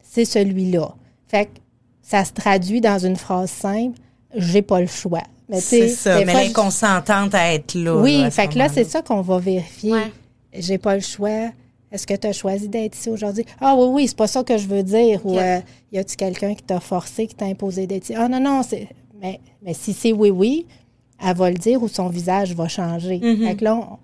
c'est 0.01 0.25
celui-là. 0.25 0.93
Fait 1.27 1.45
que 1.45 1.51
ça 2.01 2.23
se 2.23 2.31
traduit 2.31 2.79
dans 2.81 2.97
une 2.99 3.17
phrase 3.17 3.49
simple, 3.51 3.97
j'ai 4.33 4.61
pas 4.61 4.79
le 4.79 4.87
choix. 4.87 5.23
Mais 5.49 5.59
c'est 5.61 5.89
ça. 5.89 6.19
des 6.19 6.25
Mais 6.25 6.31
fois, 6.31 6.41
elle 6.41 6.49
est 6.49 6.53
consentante 6.53 7.33
à 7.35 7.53
être 7.53 7.75
là. 7.75 7.95
oui, 7.97 8.21
là, 8.21 8.31
fait 8.31 8.47
que 8.47 8.57
là, 8.57 8.69
c'est 8.69 8.83
ça 8.83 9.01
qu'on 9.01 9.21
va 9.21 9.39
vérifier. 9.39 9.93
Ouais. 9.93 10.11
J'ai 10.53 10.77
pas 10.77 10.95
le 10.95 11.01
choix. 11.01 11.51
est-ce 11.91 12.05
que 12.07 12.13
tu 12.13 12.27
as 12.27 12.33
choisi 12.33 12.67
d'être 12.67 12.97
ici 12.97 13.09
aujourd'hui? 13.09 13.45
Ah 13.61 13.75
oui, 13.77 13.87
oui, 13.89 14.07
c'est 14.07 14.17
pas 14.17 14.27
ça 14.27 14.43
que 14.43 14.57
je 14.57 14.67
veux 14.67 14.83
dire. 14.83 15.25
Ou 15.25 15.37
euh, 15.37 15.59
y 15.91 15.97
a-tu 15.97 16.15
quelqu'un 16.15 16.53
qui 16.53 16.63
t'a 16.63 16.79
forcé, 16.79 17.27
qui 17.27 17.35
t'a 17.35 17.45
imposé 17.45 17.87
d'être 17.87 18.03
ici? 18.05 18.15
Ah 18.15 18.27
non, 18.27 18.39
non, 18.39 18.61
c'est. 18.63 18.87
Mais, 19.21 19.39
mais 19.61 19.73
si 19.73 19.93
c'est 19.93 20.11
oui, 20.13 20.29
oui, 20.29 20.65
elle 21.25 21.35
va 21.35 21.49
le 21.49 21.57
dire 21.57 21.81
ou 21.81 21.87
son 21.87 22.09
visage 22.09 22.53
va 22.53 22.67
changer. 22.67 23.19
Mhm. 23.19 23.47
Fait 23.47 23.55
que 23.55 23.63
là, 23.63 23.75
on, 23.75 23.97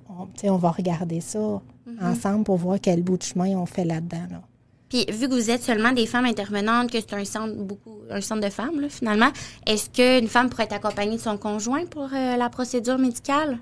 on, 0.44 0.56
va 0.58 0.72
regarder 0.72 1.22
ça 1.22 1.40
Mhm. 1.86 1.98
ensemble 2.02 2.44
pour 2.46 2.56
voir 2.58 2.78
quel 2.82 3.02
bout 3.04 3.18
de 3.18 3.24
chemin 3.24 3.50
on 3.58 3.66
fait 3.66 3.84
là-dedans. 3.86 4.26
Là. 4.32 4.42
Puis 4.90 5.06
vu 5.12 5.28
que 5.28 5.34
vous 5.34 5.50
êtes 5.50 5.64
seulement 5.64 5.92
des 5.92 6.06
femmes 6.06 6.26
intervenantes, 6.26 6.92
que 6.92 6.98
c'est 7.00 7.14
un 7.14 7.26
centre 7.26 7.56
beaucoup 7.56 7.92
un 8.10 8.22
centre 8.22 8.42
de 8.42 8.50
femmes 8.50 8.80
là, 8.80 8.88
finalement, 8.90 9.30
est-ce 9.66 9.90
qu'une 9.90 10.28
femme 10.30 10.50
pourrait 10.50 10.64
être 10.66 10.74
accompagnée 10.76 11.18
de 11.18 11.22
son 11.22 11.38
conjoint 11.38 11.86
pour 11.86 12.10
euh, 12.14 12.38
la 12.38 12.50
procédure 12.50 12.98
médicale? 12.98 13.58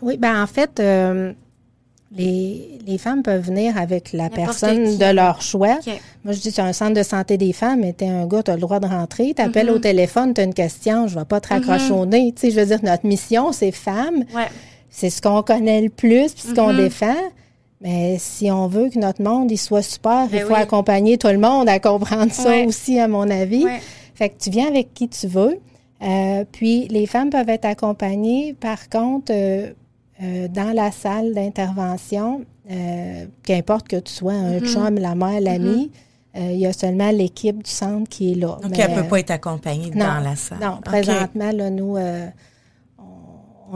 Oui, 0.00 0.16
ben 0.16 0.42
en 0.42 0.46
fait, 0.46 0.80
euh, 0.80 1.32
les, 2.12 2.78
les 2.86 2.98
femmes 2.98 3.22
peuvent 3.22 3.42
venir 3.44 3.76
avec 3.76 4.12
la 4.12 4.30
personne 4.30 4.84
qui. 4.92 4.96
de 4.98 5.12
leur 5.12 5.42
choix. 5.42 5.78
Moi, 6.24 6.32
je 6.32 6.40
dis, 6.40 6.50
c'est 6.52 6.62
un 6.62 6.72
centre 6.72 6.94
de 6.94 7.02
santé 7.02 7.36
des 7.36 7.52
femmes, 7.52 7.80
mais 7.80 7.92
t'es 7.92 8.08
un 8.08 8.26
gars, 8.26 8.42
t'as 8.44 8.54
le 8.54 8.60
droit 8.60 8.78
de 8.80 8.86
rentrer. 8.86 9.34
T'appelles 9.34 9.66
Mhm. 9.68 9.74
au 9.74 9.78
téléphone, 9.80 10.32
t'as 10.34 10.44
une 10.44 10.54
question, 10.54 11.08
je 11.08 11.18
vais 11.18 11.24
pas 11.24 11.40
te 11.40 11.48
raccrocher 11.48 11.90
au 11.92 12.06
nez. 12.06 12.32
Tu 12.34 12.42
sais, 12.42 12.50
je 12.52 12.60
veux 12.60 12.66
dire, 12.66 12.78
notre 12.84 13.06
mission, 13.06 13.50
c'est 13.52 13.72
femmes. 13.72 14.24
Ouais. 14.34 14.46
C'est 14.98 15.10
ce 15.10 15.20
qu'on 15.20 15.42
connaît 15.42 15.82
le 15.82 15.90
plus, 15.90 16.32
puis 16.32 16.42
ce 16.48 16.54
qu'on 16.54 16.72
Mhm. 16.72 16.76
défend. 16.78 17.14
Mais 17.82 18.16
si 18.18 18.50
on 18.50 18.66
veut 18.66 18.88
que 18.88 18.98
notre 18.98 19.22
monde 19.22 19.50
il 19.50 19.58
soit 19.58 19.82
super, 19.82 20.24
il 20.24 20.30
Ben 20.38 20.46
faut 20.46 20.54
oui. 20.54 20.58
accompagner 20.60 21.18
tout 21.18 21.28
le 21.28 21.36
monde 21.38 21.68
à 21.68 21.78
comprendre 21.78 22.32
ça 22.32 22.48
Ouais. 22.48 22.64
aussi, 22.64 22.98
à 22.98 23.06
mon 23.06 23.28
avis. 23.28 23.64
Ouais. 23.66 23.80
Fait 24.14 24.30
que 24.30 24.38
tu 24.38 24.48
viens 24.48 24.66
avec 24.68 24.94
qui 24.94 25.06
tu 25.08 25.26
veux. 25.26 25.58
Euh, 26.02 26.44
puis 26.50 26.88
les 26.88 27.06
femmes 27.06 27.28
peuvent 27.28 27.50
être 27.50 27.66
accompagnées. 27.66 28.54
Par 28.58 28.88
contre, 28.88 29.30
euh, 29.34 29.72
euh, 30.22 30.48
dans 30.48 30.72
la 30.74 30.90
salle 30.90 31.34
d'intervention, 31.34 32.44
qu'importe 33.42 33.88
que 33.88 33.96
tu 33.96 34.12
sois 34.12 34.32
un 34.32 34.60
Mhm. 34.60 34.66
chum, 34.66 34.94
la 34.98 35.14
mère, 35.14 35.40
l'ami, 35.40 35.90
euh, 36.36 36.50
il 36.52 36.58
y 36.58 36.66
a 36.66 36.72
seulement 36.72 37.10
l'équipe 37.10 37.62
du 37.62 37.70
centre 37.70 38.08
qui 38.08 38.32
est 38.32 38.34
là. 38.34 38.56
Donc, 38.62 38.70
Mais, 38.70 38.78
elle 38.80 38.94
peut 38.94 39.00
euh, 39.00 39.04
pas 39.04 39.20
être 39.20 39.30
accompagnée 39.30 39.90
non, 39.94 40.06
dans 40.06 40.20
la 40.20 40.36
salle. 40.36 40.58
non, 40.60 40.78
présentement, 40.82 41.52
là, 41.52 41.70
nous, 41.70 41.96
euh, 41.96 42.26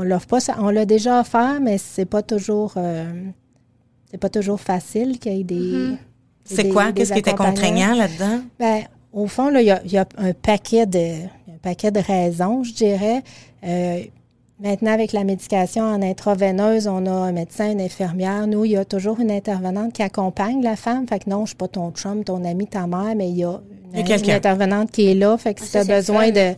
on, 0.00 0.02
l'offre 0.02 0.26
pas. 0.26 0.40
ça- 0.40 0.56
On 0.60 0.70
l'a 0.70 0.84
déjà 0.86 1.20
offert, 1.20 1.60
mais 1.60 1.78
c'est 1.78 2.04
pas 2.04 2.22
toujours, 2.22 2.74
euh, 2.76 3.04
c'est 4.10 4.18
pas 4.18 4.28
toujours 4.28 4.60
facile 4.60 5.18
qu'il 5.18 5.36
y 5.36 5.40
ait 5.40 5.44
des. 5.44 5.54
Mhm. 5.54 5.98
C'est 6.44 6.68
quoi? 6.68 6.92
Qu'est-ce 6.92 7.12
qui 7.12 7.18
était 7.20 7.34
contraignant 7.34 7.94
là-dedans? 7.94 8.40
Ben, 8.58 8.82
au 9.12 9.26
fond, 9.26 9.48
là, 9.50 9.60
il 9.60 9.66
y 9.66 9.70
a, 9.70 9.80
il 9.84 9.92
y 9.92 9.98
a 9.98 10.06
un 10.18 10.32
paquet 10.32 10.86
de 10.86 11.24
un 11.24 11.58
paquet 11.62 11.90
de 11.90 12.00
raisons, 12.00 12.64
je 12.64 12.72
dirais. 12.72 13.22
Euh, 13.64 14.02
maintenant, 14.60 14.92
avec 14.92 15.12
la 15.12 15.24
médication 15.24 15.84
en 15.84 16.02
intraveineuse, 16.02 16.88
on 16.88 17.06
a 17.06 17.10
un 17.10 17.32
médecin, 17.32 17.70
une 17.70 17.80
infirmière. 17.80 18.46
Nous, 18.46 18.64
il 18.64 18.72
y 18.72 18.76
a 18.76 18.84
toujours 18.84 19.20
une 19.20 19.30
intervenante 19.30 19.92
qui 19.92 20.02
accompagne 20.02 20.62
la 20.62 20.76
femme. 20.76 21.06
Fait 21.06 21.20
que 21.20 21.30
non, 21.30 21.44
je 21.44 21.50
suis 21.50 21.56
pas 21.56 21.68
ton 21.68 21.90
chum, 21.92 22.24
ton 22.24 22.44
ami, 22.44 22.66
ta 22.66 22.86
mère, 22.86 23.14
mais 23.16 23.30
il 23.30 23.36
y 23.36 23.44
a 23.44 23.60
une, 23.94 24.30
intervenante 24.30 24.90
qui 24.90 25.10
est 25.10 25.14
là. 25.14 25.36
Fait 25.36 25.54
que 25.54 25.60
Ah, 25.62 25.66
si 25.66 25.72
tu 25.72 25.78
as 25.78 25.84
besoin 25.84 26.26
fun. 26.26 26.30
de, 26.32 26.54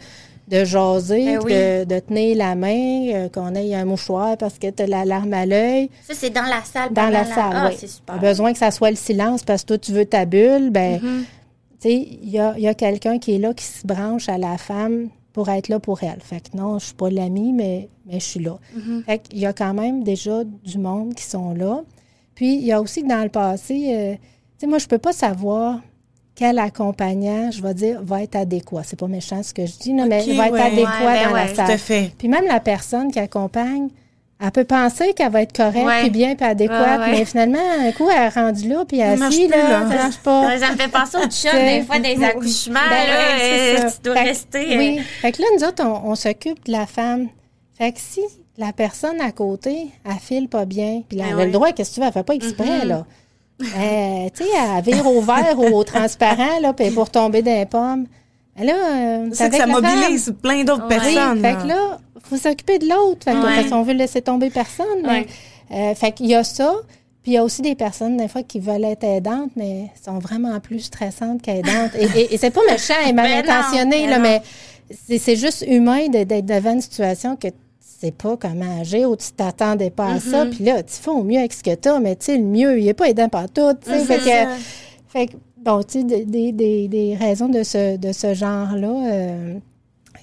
de 0.52 0.64
jaser, 0.64 1.24
Ben 1.24 1.38
oui. 1.44 1.52
de, 1.52 1.84
de 1.84 1.98
tenir 2.00 2.36
la 2.36 2.54
main, 2.54 3.08
euh, 3.14 3.28
qu'on 3.28 3.54
ait 3.54 3.74
un 3.74 3.84
mouchoir 3.84 4.36
parce 4.36 4.58
que 4.58 4.68
tu 4.70 4.82
as 4.82 4.86
la 4.86 5.04
larme 5.04 5.32
à 5.34 5.46
l'œil, 5.46 5.88
Ça 6.06 6.14
c'est 6.14 6.30
dans 6.30 6.42
la 6.42 6.62
salle. 6.62 6.92
dans 6.92 7.08
la 7.08 7.24
salle, 7.24 7.52
Ah, 7.54 7.68
oui. 7.70 7.76
c'est 7.78 7.86
super. 7.88 8.18
besoin 8.20 8.52
que 8.52 8.58
ça 8.58 8.70
soit 8.70 8.90
le 8.90 8.96
silence 8.96 9.42
parce 9.42 9.62
que 9.62 9.68
toi, 9.68 9.78
tu 9.78 9.92
veux 9.92 10.04
ta 10.06 10.24
bulle, 10.26 10.70
ben 10.70 11.00
Mhm. 11.02 11.24
tu 11.80 11.88
sais, 11.88 11.94
il 11.94 12.28
y 12.30 12.38
a, 12.38 12.54
il 12.56 12.62
y 12.62 12.68
a 12.68 12.74
quelqu'un 12.74 13.18
qui 13.18 13.34
est 13.34 13.38
là, 13.38 13.54
qui 13.54 13.64
se 13.64 13.86
branche 13.86 14.28
à 14.28 14.36
la 14.38 14.58
femme 14.58 15.08
pour 15.32 15.48
être 15.48 15.68
là 15.68 15.80
pour 15.80 16.02
elle. 16.02 16.20
Fait 16.20 16.40
que 16.40 16.54
non, 16.56 16.78
je 16.78 16.84
suis 16.86 16.94
pas 16.94 17.08
l'ami, 17.08 17.52
mais, 17.54 17.88
mais 18.06 18.20
je 18.20 18.24
suis 18.24 18.40
là. 18.40 18.58
Mhm. 18.76 19.04
Fait 19.06 19.18
qu'il 19.20 19.38
y 19.38 19.46
a 19.46 19.52
quand 19.54 19.72
même 19.72 20.04
déjà 20.04 20.44
du 20.44 20.76
monde 20.78 21.14
qui 21.14 21.24
sont 21.24 21.54
là. 21.54 21.80
Puis, 22.34 22.56
il 22.56 22.64
y 22.64 22.72
a 22.72 22.80
aussi 22.80 23.02
que 23.02 23.08
dans 23.08 23.22
le 23.22 23.28
passé, 23.30 23.94
euh, 23.94 24.12
tu 24.14 24.18
sais, 24.58 24.66
moi, 24.66 24.76
je 24.78 24.86
peux 24.86 24.98
pas 24.98 25.12
savoir 25.12 25.80
quel 26.34 26.58
accompagnant, 26.58 27.50
je 27.50 27.62
vais 27.62 27.74
dire, 27.74 28.00
va 28.02 28.22
être 28.22 28.36
adéquat. 28.36 28.82
C'est 28.84 28.98
pas 28.98 29.06
méchant 29.06 29.42
ce 29.42 29.52
que 29.52 29.66
je 29.66 29.76
dis, 29.78 29.92
non, 29.92 30.06
mais 30.06 30.20
Ok, 30.20 30.26
il 30.28 30.36
va 30.36 30.46
être 30.46 30.52
ouais. 30.54 30.60
adéquat 30.62 30.90
Ouais, 31.04 31.14
ben 31.22 31.28
dans 31.28 31.34
ouais, 31.34 31.46
la 31.46 31.54
salle. 31.54 31.66
Tout 31.66 31.72
à 31.72 31.76
fait. 31.78 32.10
Puis 32.18 32.28
même 32.28 32.46
la 32.46 32.60
personne 32.60 33.10
qui 33.12 33.18
accompagne, 33.18 33.88
elle 34.44 34.50
peut 34.50 34.64
penser 34.64 35.12
qu'elle 35.12 35.30
va 35.30 35.42
être 35.42 35.54
correcte, 35.56 35.86
Ouais. 35.86 36.00
puis 36.00 36.10
bien, 36.10 36.34
puis 36.34 36.44
adéquate, 36.44 37.00
Ouais, 37.00 37.04
ouais. 37.06 37.10
mais 37.12 37.24
finalement, 37.24 37.60
un 37.80 37.92
coup, 37.92 38.08
elle 38.10 38.22
est 38.24 38.28
rendue 38.30 38.68
là, 38.68 38.84
puis 38.88 38.98
elle 38.98 39.22
assise, 39.22 39.48
là, 39.48 39.56
là. 39.56 39.80
ça 39.88 39.94
marche 39.94 40.18
pas. 40.18 40.58
Ça 40.58 40.72
me 40.72 40.76
fait 40.76 40.88
penser 40.88 41.16
aux 41.18 41.20
chums, 41.28 41.50
C'est- 41.52 41.78
des 41.80 41.86
fois, 41.86 41.98
des 42.00 42.24
accouchements, 42.24 42.80
Ben 42.90 43.06
là, 43.06 43.38
c'est 43.38 43.84
euh, 43.84 43.90
tu 43.90 44.02
dois 44.02 44.14
Fait 44.16 44.22
que- 44.22 44.28
rester... 44.28 44.74
euh, 44.74 44.78
Oui. 44.78 44.98
Fait 45.20 45.32
que 45.32 45.42
là, 45.42 45.48
nous 45.56 45.64
autres, 45.64 45.84
on, 45.86 46.10
on 46.10 46.14
s'occupe 46.16 46.64
de 46.66 46.72
la 46.72 46.86
femme. 46.86 47.28
Fait 47.78 47.92
que 47.92 48.00
si 48.00 48.20
la 48.58 48.72
personne 48.72 49.20
à 49.20 49.30
côté, 49.32 49.88
elle 50.04 50.12
file 50.20 50.48
pas 50.48 50.64
bien, 50.64 51.02
puis 51.08 51.18
là, 51.18 51.24
Ben 51.24 51.30
elle 51.34 51.40
a 51.40 51.44
le 51.46 51.52
droit, 51.52 51.70
qu'est-ce 51.72 51.90
que 51.90 51.94
tu 51.96 52.00
veux? 52.00 52.06
Elle 52.06 52.12
fait 52.12 52.22
pas 52.24 52.34
exprès, 52.34 52.80
Mhm. 52.82 52.88
là. 52.88 53.06
Euh, 53.60 54.28
tu 54.34 54.42
sais, 54.44 54.50
elle 54.76 54.82
vire 54.82 55.06
au 55.06 55.20
vert 55.20 55.54
ou 55.58 55.66
au 55.76 55.84
transparent, 55.84 56.58
là, 56.60 56.72
puis 56.72 56.90
pour 56.90 57.10
tomber 57.10 57.42
dans 57.42 57.52
les 57.58 57.66
pommes. 57.66 58.06
Mais 58.56 58.64
là, 58.66 58.74
euh, 58.74 59.28
C'est 59.32 59.50
que 59.50 59.56
avec 59.56 59.60
ça 59.60 59.66
femme. 59.66 59.82
mobilise 59.82 60.34
plein 60.42 60.64
d'autres 60.64 60.86
Ouais. 60.88 60.98
Oui, 60.98 61.14
personnes. 61.14 61.40
fait 61.42 61.54
que 61.62 61.66
là, 61.68 61.98
faut 62.24 62.36
s'occuper 62.36 62.78
de 62.78 62.88
l'autre. 62.88 63.24
Fait 63.24 63.32
que 63.32 63.36
Ouais. 63.38 63.54
parce 63.56 63.70
qu'on 63.70 63.82
veut 63.82 63.92
laisser 63.94 64.20
tomber 64.20 64.50
personne. 64.50 64.86
Mais, 65.04 65.26
euh, 65.70 65.94
fait 65.94 66.12
qu'il 66.12 66.26
y 66.26 66.34
a 66.34 66.44
ça. 66.44 66.74
Puis 67.22 67.32
il 67.32 67.34
y 67.34 67.38
a 67.38 67.44
aussi 67.44 67.62
des 67.62 67.76
personnes, 67.76 68.16
des 68.16 68.26
fois, 68.26 68.42
qui 68.42 68.58
veulent 68.58 68.84
être 68.84 69.04
aidantes, 69.04 69.50
mais 69.54 69.90
sont 70.04 70.18
vraiment 70.18 70.58
plus 70.58 70.80
stressantes 70.80 71.40
qu'aidantes. 71.40 71.92
et 71.96 72.20
et, 72.20 72.34
et 72.34 72.38
c'est 72.38 72.50
pas 72.50 72.60
méchant 72.68 72.94
et 73.06 73.12
mal 73.14 73.26
Ben 73.28 73.46
non, 73.46 73.52
intentionné, 73.52 74.02
ben 74.06 74.10
là, 74.10 74.18
non. 74.18 74.22
mais 74.24 74.42
c'est 75.18 75.36
juste 75.36 75.64
humain 75.68 76.08
d'être 76.08 76.44
devant 76.44 76.72
une 76.72 76.80
situation 76.80 77.36
que 77.36 77.48
sais 78.06 78.12
pas 78.12 78.36
comment 78.36 78.80
agir 78.80 79.10
ou 79.10 79.16
tu 79.16 79.30
t'attendais 79.32 79.90
pas 79.90 80.06
à 80.06 80.16
Mm-hmm. 80.18 80.30
ça. 80.30 80.46
Puis 80.46 80.64
là, 80.64 80.82
tu 80.82 80.92
fais 80.94 81.10
au 81.10 81.22
mieux 81.22 81.38
avec 81.38 81.52
ce 81.52 81.62
que 81.62 81.74
tu 81.74 81.88
as, 81.88 81.98
mais 82.00 82.16
tu 82.16 82.26
sais, 82.26 82.36
le 82.38 82.44
mieux, 82.44 82.78
il 82.80 82.86
est 82.88 82.94
pas 82.94 83.08
aidant 83.08 83.28
par 83.28 83.48
tout. 83.50 83.72
tu 83.82 83.90
sais. 83.90 83.98
Mhm. 84.00 84.04
Fait 84.06 84.18
que- 84.18 84.62
fait 85.08 85.26
que, 85.28 85.32
bon, 85.58 85.82
tu 85.82 86.00
sais, 86.00 86.04
des, 86.04 86.24
des, 86.24 86.52
des, 86.52 86.88
des 86.88 87.14
raisons 87.16 87.48
de 87.48 87.62
ce, 87.62 87.96
de 87.96 88.12
ce 88.12 88.34
genre-là 88.34 89.12
euh, 89.12 89.54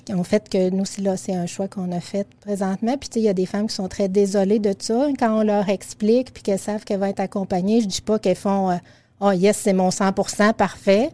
qui 0.05 0.13
ont 0.13 0.23
fait 0.23 0.47
que 0.49 0.69
nous, 0.71 0.85
c'est 0.85 1.01
là, 1.01 1.15
c'est 1.17 1.33
un 1.35 1.45
choix 1.45 1.67
qu'on 1.67 1.91
a 1.91 1.99
fait 1.99 2.27
présentement. 2.41 2.97
Puis, 2.97 3.09
tu 3.09 3.13
sais, 3.15 3.19
il 3.21 3.25
y 3.25 3.29
a 3.29 3.33
des 3.33 3.45
femmes 3.45 3.67
qui 3.67 3.75
sont 3.75 3.87
très 3.87 4.07
désolées 4.09 4.59
de 4.59 4.73
ça. 4.79 5.07
Quand 5.19 5.39
on 5.39 5.43
leur 5.43 5.69
explique 5.69 6.33
puis 6.33 6.41
qu'elles 6.43 6.57
savent 6.59 6.83
qu'elles 6.83 6.99
vont 6.99 7.05
être 7.07 7.19
accompagnées, 7.19 7.81
je 7.81 7.87
dis 7.87 8.01
pas 8.01 8.17
qu'elles 8.19 8.35
font 8.35 8.77
«Oh, 9.21 9.31
yes, 9.31 9.57
c'est 9.57 9.73
mon 9.73 9.89
100% 9.89 10.53
parfait». 10.53 11.09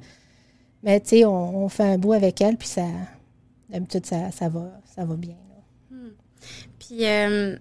Mais, 0.84 1.00
tu 1.00 1.10
sais, 1.10 1.26
on, 1.26 1.64
on 1.66 1.68
fait 1.70 1.84
un 1.84 1.98
bout 1.98 2.14
avec 2.14 2.40
elles, 2.42 2.58
puis 2.58 2.68
ça, 2.68 2.84
d'habitude, 3.70 4.06
ça, 4.06 4.30
ça, 4.32 4.48
va, 4.50 4.70
ça 4.96 5.04
va 5.04 5.16
bien. 5.16 5.34
Puis, 6.88 7.06
euh, 7.06 7.56
tu 7.56 7.60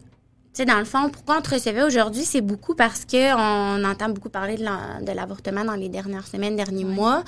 sais, 0.53 0.65
dans 0.65 0.79
le 0.79 0.85
fond, 0.85 1.09
pourquoi 1.11 1.39
on 1.39 1.41
te 1.41 1.51
recevait 1.51 1.83
aujourd'hui, 1.83 2.25
c'est 2.25 2.41
beaucoup 2.41 2.75
parce 2.75 3.05
que 3.05 3.35
on 3.35 3.85
entend 3.85 4.09
beaucoup 4.09 4.29
parler 4.29 4.57
de 4.57 4.63
la- 4.65 5.01
de 5.03 5.13
l'avortement 5.13 5.65
dans 5.65 5.75
les 5.75 5.89
dernières 5.89 6.27
semaines, 6.27 6.57
derniers 6.57 6.85
mois. 6.85 7.25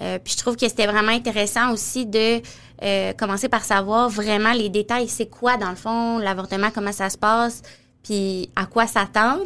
Euh, 0.00 0.18
puis 0.22 0.32
je 0.34 0.38
trouve 0.38 0.56
que 0.56 0.66
c'était 0.68 0.86
vraiment 0.86 1.12
intéressant 1.12 1.72
aussi 1.72 2.06
de 2.06 2.40
euh, 2.82 3.12
commencer 3.12 3.48
par 3.50 3.64
savoir 3.64 4.08
vraiment 4.08 4.52
les 4.52 4.70
détails. 4.70 5.08
C'est 5.08 5.26
quoi, 5.28 5.58
dans 5.58 5.68
le 5.70 5.76
fond, 5.76 6.16
l'avortement, 6.18 6.70
comment 6.74 6.92
ça 6.92 7.10
se 7.10 7.18
passe, 7.18 7.60
puis 8.02 8.48
à 8.56 8.64
quoi 8.64 8.86
s'attendre. 8.86 9.44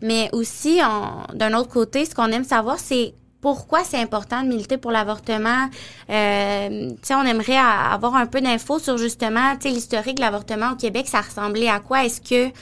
Mais 0.00 0.28
aussi, 0.32 0.80
on- 0.84 1.34
d'un 1.34 1.52
autre 1.54 1.68
côté, 1.70 2.04
ce 2.04 2.14
qu'on 2.14 2.30
aime 2.30 2.44
savoir, 2.44 2.78
c'est 2.78 3.12
pourquoi 3.46 3.84
c'est 3.84 4.00
important 4.00 4.42
de 4.42 4.48
militer 4.48 4.76
pour 4.76 4.90
l'avortement. 4.90 5.68
Euh, 6.10 6.90
on 7.10 7.22
aimerait 7.24 7.56
avoir 7.56 8.16
un 8.16 8.26
peu 8.26 8.40
d'infos 8.40 8.80
sur 8.80 8.98
justement, 8.98 9.54
l'historique 9.62 10.16
de 10.16 10.20
l'avortement 10.20 10.72
au 10.72 10.74
Québec, 10.74 11.06
ça 11.06 11.20
ressemblait 11.20 11.68
à 11.68 11.78
quoi? 11.78 12.04
Est-ce 12.04 12.20
que 12.20 12.52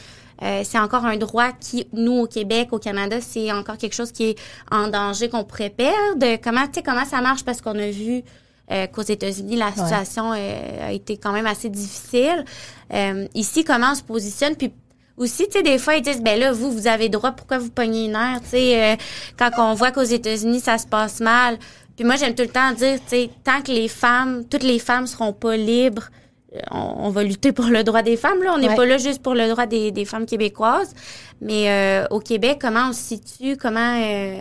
euh, 0.42 0.60
c'est 0.62 0.78
encore 0.78 1.06
un 1.06 1.16
droit 1.16 1.52
qui, 1.58 1.86
nous, 1.94 2.12
au 2.12 2.26
Québec, 2.26 2.68
au 2.72 2.78
Canada, 2.78 3.16
c'est 3.22 3.50
encore 3.50 3.78
quelque 3.78 3.94
chose 3.94 4.12
qui 4.12 4.24
est 4.24 4.38
en 4.70 4.88
danger, 4.88 5.30
qu'on 5.30 5.44
pourrait 5.44 5.70
perdre? 5.70 6.36
Comment, 6.44 6.66
tu 6.66 6.74
sais, 6.74 6.82
comment 6.82 7.06
ça 7.06 7.22
marche? 7.22 7.46
Parce 7.46 7.62
qu'on 7.62 7.78
a 7.78 7.88
vu 7.88 8.22
euh, 8.70 8.86
qu'aux 8.86 9.02
États-Unis, 9.02 9.56
la 9.56 9.72
situation 9.72 10.32
euh, 10.32 10.88
a 10.88 10.92
été 10.92 11.18
quand 11.18 11.32
même 11.32 11.46
assez 11.46 11.68
difficile. 11.68 12.44
Euh, 12.92 13.26
ici, 13.34 13.62
comment 13.62 13.92
on 13.92 13.94
se 13.94 14.02
positionne? 14.02 14.56
Puis 14.56 14.70
aussi, 15.16 15.44
tu 15.46 15.52
sais, 15.52 15.62
des 15.62 15.78
fois, 15.78 15.94
ils 15.96 16.02
disent, 16.02 16.20
ben 16.22 16.38
là, 16.38 16.52
vous, 16.52 16.70
vous 16.72 16.86
avez 16.86 17.08
droit, 17.08 17.32
pourquoi 17.32 17.58
vous 17.58 17.70
pognez 17.70 18.06
une 18.06 18.16
heure? 18.16 18.40
Tu 18.42 18.50
sais, 18.50 18.82
euh, 18.92 18.96
quand 19.38 19.50
on 19.58 19.74
voit 19.74 19.90
qu'aux 19.92 20.02
États-Unis, 20.02 20.60
ça 20.60 20.78
se 20.78 20.86
passe 20.86 21.20
mal. 21.20 21.58
Puis 21.96 22.04
moi, 22.04 22.16
j'aime 22.16 22.34
tout 22.34 22.42
le 22.42 22.48
temps 22.48 22.72
dire, 22.72 22.98
tu 22.98 23.08
sais, 23.16 23.30
tant 23.44 23.62
que 23.62 23.70
les 23.70 23.86
femmes, 23.88 24.44
toutes 24.50 24.64
les 24.64 24.78
femmes 24.80 25.06
seront 25.06 25.32
pas 25.32 25.56
libres, 25.56 26.10
euh, 26.54 26.58
on, 26.72 27.06
on 27.06 27.10
va 27.10 27.22
lutter 27.22 27.52
pour 27.52 27.66
le 27.66 27.84
droit 27.84 28.02
des 28.02 28.16
femmes. 28.16 28.42
Là, 28.42 28.52
on 28.54 28.58
n'est 28.58 28.68
Ouais. 28.68 28.74
pas 28.74 28.86
là 28.86 28.98
juste 28.98 29.22
pour 29.22 29.34
le 29.34 29.48
droit 29.48 29.66
des, 29.66 29.92
des 29.92 30.04
femmes 30.04 30.26
québécoises. 30.26 30.92
Mais 31.40 31.70
euh, 31.70 32.06
au 32.10 32.18
Québec, 32.20 32.58
comment 32.60 32.88
on 32.88 32.92
se 32.92 33.02
situe? 33.16 33.56
Comment, 33.56 34.00
euh, 34.02 34.40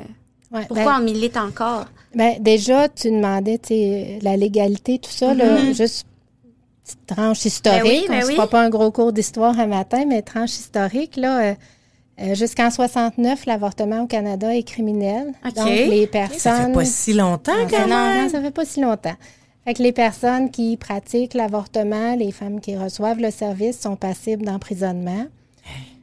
Ouais, 0.51 0.65
pourquoi 0.67 0.85
ben- 0.93 1.01
on 1.01 1.03
milite 1.03 1.35
encore? 1.37 1.85
Ben, 2.13 2.35
déjà, 2.39 2.87
tu 2.87 3.09
demandais 3.09 3.57
tu 3.57 3.69
sais, 3.69 4.19
la 4.21 4.37
légalité, 4.37 4.99
tout 4.99 5.09
ça, 5.09 5.33
là, 5.33 5.59
Mhm. 5.63 5.73
juste 5.73 6.05
tranche 7.07 7.45
historique. 7.45 7.83
Ben 7.83 7.89
oui, 7.89 8.05
ben 8.09 8.15
on 8.15 8.21
ne 8.21 8.25
oui. 8.27 8.35
fera 8.35 8.47
pas 8.47 8.61
un 8.61 8.69
gros 8.69 8.91
cours 8.91 9.13
d'histoire 9.13 9.57
un 9.59 9.67
matin, 9.67 10.05
mais 10.07 10.21
tranche 10.21 10.51
historique. 10.51 11.15
Là, 11.15 11.39
euh, 11.41 11.53
euh, 12.21 12.35
jusqu'en 12.35 12.69
69, 12.69 13.45
l'avortement 13.45 14.01
au 14.01 14.07
Canada 14.07 14.55
est 14.55 14.63
criminel. 14.63 15.33
Donc, 15.55 15.65
les 15.67 16.01
Ça 16.05 16.07
personnes... 16.11 16.65
fait 16.67 16.73
pas 16.73 16.85
si 16.85 17.13
longtemps, 17.13 17.51
Ah, 17.55 17.67
quand 17.69 17.87
non, 17.87 17.95
même. 17.95 18.23
non, 18.23 18.29
ça 18.29 18.41
fait 18.41 18.51
pas 18.51 18.65
si 18.65 18.81
longtemps. 18.81 19.15
Fait 19.65 19.73
que 19.73 19.81
les 19.81 19.93
personnes 19.93 20.51
qui 20.51 20.75
pratiquent 20.77 21.33
l'avortement, 21.33 22.15
les 22.15 22.31
femmes 22.31 22.59
qui 22.59 22.75
reçoivent 22.75 23.19
le 23.19 23.31
service 23.31 23.79
sont 23.79 23.95
passibles 23.95 24.45
d'emprisonnement. 24.45 25.25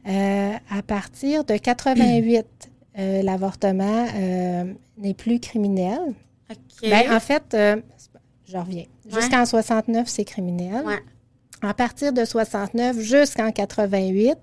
Euh, 0.07 0.53
à 0.75 0.81
partir 0.81 1.43
de 1.43 1.55
88, 1.55 2.45
euh, 2.97 3.21
l'avortement 3.21 4.07
euh, 4.15 4.63
n'est 4.97 5.13
plus 5.13 5.39
criminel. 5.39 5.99
OK. 6.49 6.89
Ben, 6.89 7.15
en 7.15 7.19
fait, 7.19 7.43
je 7.53 8.57
reviens. 8.57 8.85
Jusqu'en 9.13 9.45
69, 9.45 10.07
c'est 10.07 10.23
criminel. 10.25 10.83
Ouais. 10.85 10.99
À 11.61 11.73
partir 11.73 12.11
de 12.13 12.25
69 12.25 12.99
jusqu'en 12.99 13.51
88, 13.51 14.35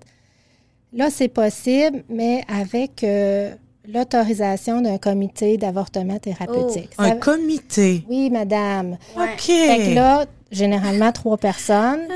là, 0.93 1.09
c'est 1.09 1.27
possible, 1.27 2.03
mais 2.09 2.43
avec 2.47 3.03
euh, 3.03 3.53
l'autorisation 3.87 4.81
d'un 4.81 4.97
comité 4.97 5.57
d'avortement 5.57 6.17
thérapeutique. 6.19 6.91
Un 6.97 7.09
Ça- 7.09 7.15
comité? 7.15 8.03
oui, 8.09 8.29
madame. 8.29 8.97
Ouais. 9.17 9.33
OK. 9.33 9.41
Fait 9.45 9.89
que 9.89 9.95
là, 9.95 10.25
généralement, 10.51 11.11
trois 11.11 11.37
personnes. 11.37 12.01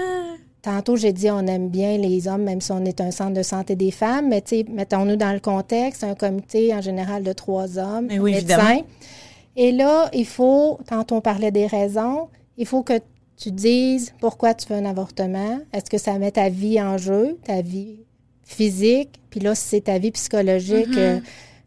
Ah. 0.65 0.75
Tantôt, 0.77 0.95
j'ai 0.95 1.11
dit 1.11 1.29
on 1.29 1.45
aime 1.45 1.67
bien 1.67 1.97
les 1.97 2.25
hommes, 2.29 2.43
même 2.43 2.61
si 2.61 2.71
on 2.71 2.85
est 2.85 3.01
un 3.01 3.11
centre 3.11 3.33
de 3.33 3.43
santé 3.43 3.75
des 3.75 3.91
femmes, 3.91 4.29
mais 4.29 4.39
tu 4.41 4.55
sais, 4.59 4.65
mettons-nous 4.69 5.17
dans 5.17 5.33
le 5.33 5.41
contexte, 5.41 6.05
un 6.05 6.15
comité 6.15 6.73
en 6.73 6.79
général 6.79 7.21
de 7.21 7.33
trois 7.33 7.77
hommes, 7.77 8.05
Mais 8.07 8.17
oui, 8.17 8.31
médecins. 8.31 8.57
évidemment. 8.59 8.85
Et 9.57 9.73
là, 9.73 10.09
il 10.13 10.25
faut, 10.25 10.79
tantôt 10.87 11.15
on 11.17 11.21
parlait 11.21 11.51
des 11.51 11.67
raisons, 11.67 12.29
il 12.57 12.65
faut 12.65 12.83
que 12.83 12.99
tu 13.37 13.51
dises 13.51 14.13
pourquoi 14.19 14.53
tu 14.53 14.67
veux 14.67 14.75
un 14.75 14.85
avortement. 14.85 15.59
Est-ce 15.73 15.89
que 15.89 15.97
ça 15.97 16.17
met 16.19 16.31
ta 16.31 16.49
vie 16.49 16.81
en 16.81 16.97
jeu, 16.97 17.37
ta 17.43 17.61
vie 17.61 17.97
physique? 18.43 19.19
Puis 19.29 19.39
là, 19.39 19.55
si 19.55 19.67
c'est 19.67 19.81
ta 19.81 19.97
vie 19.97 20.11
psychologique, 20.11 20.95
euh, 20.97 21.19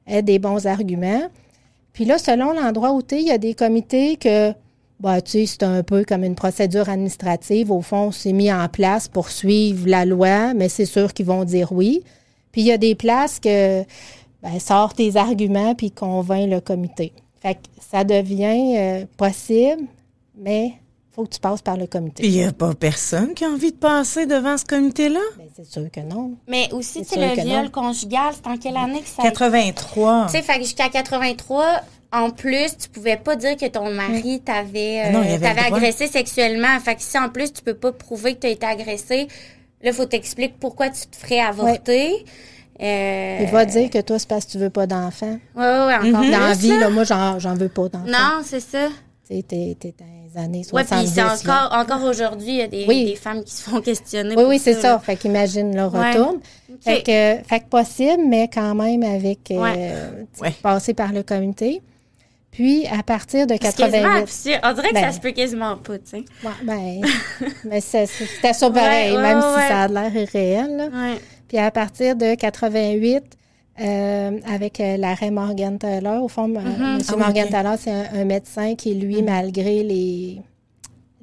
aie 0.06 0.22
des 0.22 0.38
bons 0.38 0.66
arguments. 0.66 1.28
Puis 1.92 2.04
là, 2.04 2.18
selon 2.18 2.52
l'endroit 2.52 2.92
où 2.92 3.02
tu 3.02 3.16
es, 3.16 3.20
il 3.20 3.26
y 3.26 3.32
a 3.32 3.38
des 3.38 3.54
comités 3.54 4.16
que, 4.16 4.52
bah, 5.00 5.20
tu 5.20 5.32
sais, 5.32 5.46
c'est 5.46 5.62
un 5.62 5.82
peu 5.82 6.04
comme 6.04 6.24
une 6.24 6.34
procédure 6.34 6.88
administrative. 6.88 7.72
Au 7.72 7.80
fond, 7.80 8.12
c'est 8.12 8.32
mis 8.32 8.52
en 8.52 8.68
place 8.68 9.08
pour 9.08 9.30
suivre 9.30 9.88
la 9.88 10.04
loi, 10.04 10.54
mais 10.54 10.68
c'est 10.68 10.86
sûr 10.86 11.12
qu'ils 11.12 11.26
vont 11.26 11.44
dire 11.44 11.72
oui. 11.72 12.02
Puis 12.52 12.62
il 12.62 12.66
y 12.68 12.72
a 12.72 12.78
des 12.78 12.94
places 12.94 13.40
que, 13.40 13.82
ben, 14.42 14.60
sort 14.60 14.94
tes 14.94 15.16
arguments 15.16 15.74
puis 15.74 15.90
convainc 15.90 16.48
le 16.48 16.60
comité. 16.60 17.12
Fait 17.40 17.54
que 17.54 17.60
ça 17.80 18.04
devient 18.04 18.76
euh, 18.76 19.04
possible, 19.16 19.82
mais 20.36 20.66
il 20.66 21.14
faut 21.14 21.24
que 21.24 21.30
tu 21.34 21.40
passes 21.40 21.62
par 21.62 21.76
le 21.76 21.86
comité. 21.86 22.22
Puis 22.22 22.32
il 22.32 22.38
n'y 22.38 22.44
a 22.44 22.52
pas 22.52 22.74
personne 22.74 23.32
qui 23.34 23.44
a 23.44 23.48
envie 23.48 23.72
de 23.72 23.76
passer 23.78 24.26
devant 24.26 24.56
ce 24.58 24.64
comité-là? 24.64 25.20
Ben, 25.38 25.46
c'est 25.56 25.64
sûr 25.66 25.90
que 25.90 26.00
non. 26.00 26.32
Mais 26.46 26.68
aussi, 26.72 27.04
tu 27.06 27.18
le 27.18 27.34
viol 27.34 27.64
non. 27.64 27.70
conjugal, 27.70 28.32
c'est 28.34 28.46
en 28.50 28.56
quelle 28.58 28.76
année 28.76 29.00
que 29.00 29.08
ça 29.08 29.22
a 29.22 29.30
83. 29.30 30.26
Tu 30.26 30.32
sais, 30.32 30.42
fait 30.42 30.58
que 30.58 30.64
jusqu'à 30.64 30.88
83, 30.90 31.80
en 32.12 32.30
plus, 32.30 32.76
tu 32.78 32.88
pouvais 32.88 33.16
pas 33.16 33.34
dire 33.36 33.56
que 33.56 33.66
ton 33.66 33.90
mari 33.90 34.40
t'avait 34.44 35.00
Ah 35.12 35.16
euh, 35.18 35.74
agressé 35.74 36.06
sexuellement. 36.06 36.78
Fait 36.84 36.94
que 36.94 37.02
si 37.02 37.18
en 37.18 37.28
plus 37.28 37.52
tu 37.52 37.62
peux 37.62 37.74
pas 37.74 37.92
prouver 37.92 38.34
que 38.34 38.40
tu 38.40 38.46
as 38.46 38.50
été 38.50 38.66
agressé, 38.66 39.26
là 39.82 39.92
faut 39.92 40.06
t'expliquer 40.06 40.54
pourquoi 40.60 40.90
tu 40.90 41.06
te 41.06 41.16
ferais 41.16 41.40
avorter. 41.40 42.24
Euh, 42.80 43.38
Il 43.40 43.48
va 43.48 43.64
dire 43.64 43.88
que 43.90 44.00
toi, 44.02 44.18
c'est 44.18 44.28
parce 44.28 44.44
que 44.44 44.52
tu 44.52 44.58
veux 44.58 44.70
pas 44.70 44.86
d'enfant. 44.86 45.38
Ouais, 45.56 45.62
ouais, 45.62 45.86
ouais, 45.86 45.94
encore 45.94 46.22
Mhm. 46.24 46.30
Dans 46.30 46.38
la 46.40 46.54
vie, 46.54 46.78
là. 46.78 46.90
moi, 46.90 47.04
j'en, 47.04 47.38
j'en 47.38 47.54
veux 47.54 47.70
pas 47.70 47.88
d'enfant. 47.88 48.04
Non, 48.06 48.42
c'est 48.44 48.60
ça. 48.60 48.88
Tu 49.26 49.32
les 49.32 49.42
années 50.36 50.62
70. 50.64 51.12
puis 51.12 51.48
là. 51.48 51.66
encore 51.68 51.78
encore 51.78 52.04
aujourd'hui, 52.08 52.48
il 52.48 52.56
y 52.56 52.62
a 52.62 52.68
des, 52.68 52.84
Oui. 52.88 53.04
des 53.06 53.16
femmes 53.16 53.42
qui 53.44 53.52
se 53.54 53.62
font 53.68 53.80
questionner. 53.80 54.34
Oui, 54.36 54.44
oui, 54.46 54.58
c'est 54.58 54.74
ça. 54.74 54.92
là. 54.92 54.98
Fait 54.98 55.16
qu'imagine, 55.16 55.74
Ouais. 55.74 55.82
retourne. 55.82 56.38
Fait, 56.80 57.02
que, 57.02 57.48
fait 57.48 57.60
que 57.60 57.64
possible, 57.68 58.22
mais 58.28 58.48
quand 58.52 58.74
même 58.74 59.02
avec 59.02 59.50
euh, 59.50 59.60
Ouais. 59.60 59.92
sais, 60.34 60.42
Ouais. 60.42 60.54
passer 60.62 60.94
par 60.94 61.12
le 61.12 61.22
comité. 61.22 61.80
Puis, 62.50 62.86
à 62.86 63.02
partir 63.02 63.46
de 63.46 63.52
C'est 63.52 63.58
quasiment 63.76 63.90
88... 63.90 64.22
absurde. 64.22 64.60
On 64.64 64.72
dirait 64.72 64.88
que 64.88 64.94
Ben. 64.94 65.04
ça 65.04 65.12
se 65.12 65.20
peut 65.20 65.32
quasiment 65.32 65.76
pas, 65.76 65.98
tu 65.98 66.04
sais. 66.06 66.16
Ouais, 66.42 66.50
ben, 66.64 67.00
mais 67.64 67.80
c'était 67.82 68.52
ça 68.54 68.70
pareil, 68.70 69.10
Ouais, 69.12 69.16
ouais, 69.16 69.22
même 69.22 69.38
ouais, 69.38 69.62
si 69.62 69.68
ça 69.68 69.82
a 69.82 69.88
l'air 69.88 70.16
irréel. 70.16 70.76
là. 70.76 70.84
Ouais. 70.86 71.20
Puis 71.48 71.58
à 71.58 71.70
partir 71.70 72.16
de 72.16 72.34
88, 72.34 73.22
euh, 73.80 74.38
avec 74.46 74.80
euh, 74.80 74.96
l'arrêt 74.96 75.30
Morgan 75.30 75.78
Taylor, 75.78 76.22
au 76.22 76.28
fond, 76.28 76.48
euh, 76.54 76.60
M. 76.60 76.98
Ah 77.08 77.12
oui, 77.12 77.18
Morgan. 77.18 77.48
Taylor, 77.48 77.74
c'est 77.78 77.90
un, 77.90 78.06
un 78.14 78.24
médecin 78.24 78.74
qui, 78.74 78.94
lui, 78.94 79.22
malgré 79.22 79.82
les, 79.82 80.40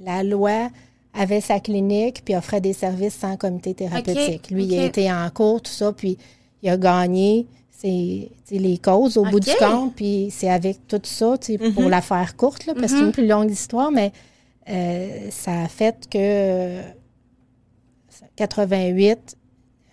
la 0.03 0.23
loi, 0.23 0.69
avait 1.13 1.41
sa 1.41 1.59
clinique 1.59 2.23
puis 2.25 2.35
offrait 2.35 2.61
des 2.61 2.73
services 2.73 3.15
sans 3.15 3.37
comité 3.37 3.73
thérapeutique. 3.73 4.49
Lui, 4.49 4.65
il 4.65 4.79
a 4.79 4.85
été 4.85 5.11
en 5.11 5.29
cours, 5.29 5.61
tout 5.61 5.71
ça, 5.71 5.93
puis 5.93 6.17
il 6.61 6.69
a 6.69 6.77
gagné 6.77 7.47
ses, 7.71 8.31
les 8.49 8.77
causes 8.77 9.17
au 9.17 9.25
bout 9.25 9.39
du 9.39 9.51
compte, 9.59 9.95
puis 9.95 10.29
c'est 10.31 10.49
avec 10.49 10.87
tout 10.87 11.01
ça, 11.03 11.35
pour 11.73 11.89
la 11.89 12.01
faire 12.01 12.35
courte, 12.35 12.65
là, 12.65 12.73
parce 12.73 12.93
que 12.93 12.97
c'est 12.97 13.03
une 13.03 13.11
plus 13.11 13.27
longue 13.27 13.51
histoire, 13.51 13.91
mais 13.91 14.11
euh, 14.69 15.27
ça 15.29 15.63
a 15.63 15.67
fait 15.67 16.07
que 16.09 16.17
euh, 16.17 16.81
88 18.35 19.37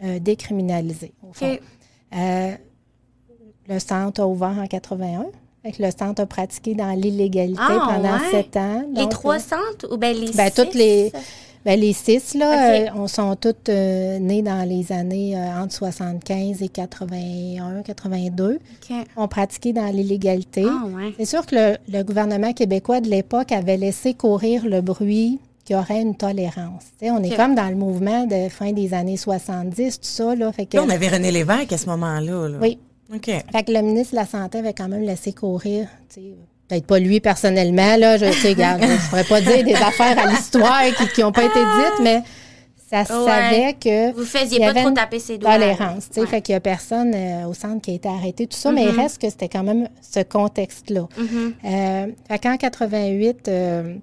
euh, 0.02 0.18
décriminalisé, 0.20 1.12
au 1.28 1.32
fond. 1.32 1.58
Euh, 2.16 2.52
le 3.68 3.78
centre 3.78 4.20
a 4.22 4.26
ouvert 4.26 4.56
en 4.58 4.66
81. 4.66 5.26
Fait 5.62 5.72
que 5.72 5.82
le 5.82 5.90
centre 5.90 6.22
a 6.22 6.26
pratiqué 6.26 6.74
dans 6.74 6.90
l'illégalité 6.92 7.60
Ah, 7.62 7.88
pendant 7.94 8.14
ouais? 8.14 8.30
sept 8.30 8.56
ans. 8.56 8.82
Les 8.94 9.08
trois 9.10 9.36
euh, 9.36 9.38
centres 9.40 9.92
ou 9.92 9.96
ben 9.98 10.16
les 10.16 10.32
ben, 10.32 10.48
six? 10.50 10.54
toutes 10.54 10.74
les- 10.74 11.12
ben, 11.66 11.78
les 11.78 11.92
six, 11.92 12.34
là, 12.34 12.70
euh, 12.72 12.86
on 12.96 13.06
sont 13.06 13.36
toutes 13.36 13.68
euh, 13.68 14.18
nées 14.18 14.40
dans 14.40 14.66
les 14.66 14.90
années 14.92 15.36
euh, 15.36 15.60
entre 15.62 15.74
75 15.74 16.62
et 16.62 16.68
81, 16.70 17.82
82. 17.82 18.54
OK. 18.54 18.96
ont 19.18 19.28
pratiqué 19.28 19.74
dans 19.74 19.86
l'illégalité. 19.92 20.64
Ah, 20.66 20.86
ouais. 20.86 21.12
C'est 21.18 21.26
sûr 21.26 21.44
que 21.44 21.54
le, 21.54 21.76
le 21.92 22.02
gouvernement 22.02 22.54
québécois 22.54 23.02
de 23.02 23.08
l'époque 23.10 23.52
avait 23.52 23.76
laissé 23.76 24.14
courir 24.14 24.64
le 24.66 24.80
bruit 24.80 25.38
qu'il 25.70 25.76
y 25.76 25.78
aurait 25.78 26.00
une 26.02 26.16
tolérance. 26.16 26.84
On 27.02 27.22
est 27.22 27.36
comme 27.36 27.54
dans 27.54 27.68
le 27.68 27.76
mouvement 27.76 28.26
de 28.26 28.48
fin 28.48 28.72
des 28.72 28.92
années 28.92 29.16
70, 29.16 30.00
tout 30.00 30.06
ça. 30.06 30.34
Là, 30.34 30.50
fait 30.50 30.66
que, 30.66 30.76
Là, 30.76 30.82
on 30.84 30.88
avait 30.90 31.08
René 31.08 31.30
Lévesque 31.30 31.72
à 31.72 31.78
ce 31.78 31.86
moment-là. 31.86 32.48
là. 32.48 32.58
Oui. 32.60 32.78
OK. 33.14 33.26
Fait 33.26 33.62
que 33.64 33.72
le 33.72 33.82
ministre 33.82 34.12
de 34.14 34.16
la 34.20 34.26
Santé 34.26 34.58
avait 34.58 34.72
quand 34.72 34.88
même 34.88 35.02
laissé 35.02 35.32
courir. 35.32 35.86
Peut-être 36.68 36.86
pas 36.86 36.98
lui 36.98 37.20
personnellement, 37.20 37.96
là, 37.96 38.16
je 38.16 38.30
sais, 38.32 38.50
regarde, 38.50 38.82
je 38.82 38.86
ne 38.86 39.08
pourrais 39.08 39.24
pas 39.24 39.40
dire 39.40 39.64
des 39.64 39.74
affaires 39.74 40.18
à 40.18 40.26
l'histoire 40.30 40.82
qui 41.14 41.20
n'ont 41.20 41.32
pas 41.32 41.44
été 41.44 41.58
dites, 41.58 42.02
mais 42.04 42.22
ça 42.88 43.04
se 43.04 43.12
Ouais. 43.12 43.26
savait 43.26 43.74
que. 43.74 44.12
Vous 44.14 44.24
faisiez 44.24 44.58
y 44.58 44.60
pas 44.60 44.70
avait 44.70 44.82
trop 44.82 44.90
taper 44.92 45.18
ses 45.18 45.38
doigts. 45.38 45.52
Tolérance, 45.54 46.08
tu 46.08 46.14
sais, 46.14 46.20
Ouais. 46.20 46.26
fait 46.26 46.40
qu'il 46.42 46.52
y 46.52 46.56
a 46.56 46.60
personne 46.60 47.12
euh, 47.14 47.46
au 47.46 47.54
centre 47.54 47.80
qui 47.80 47.90
a 47.90 47.94
été 47.94 48.08
arrêté, 48.08 48.46
tout 48.46 48.56
ça, 48.56 48.70
mais 48.72 48.84
Mm-hmm. 48.86 48.94
il 48.94 49.00
reste 49.00 49.20
que 49.20 49.28
c'était 49.30 49.48
quand 49.48 49.62
même 49.64 49.88
ce 50.00 50.20
contexte-là. 50.20 51.08
Euh, 51.64 52.06
fait 52.28 52.38
qu'en 52.40 52.56
88, 52.56 53.48
euh, 53.48 53.94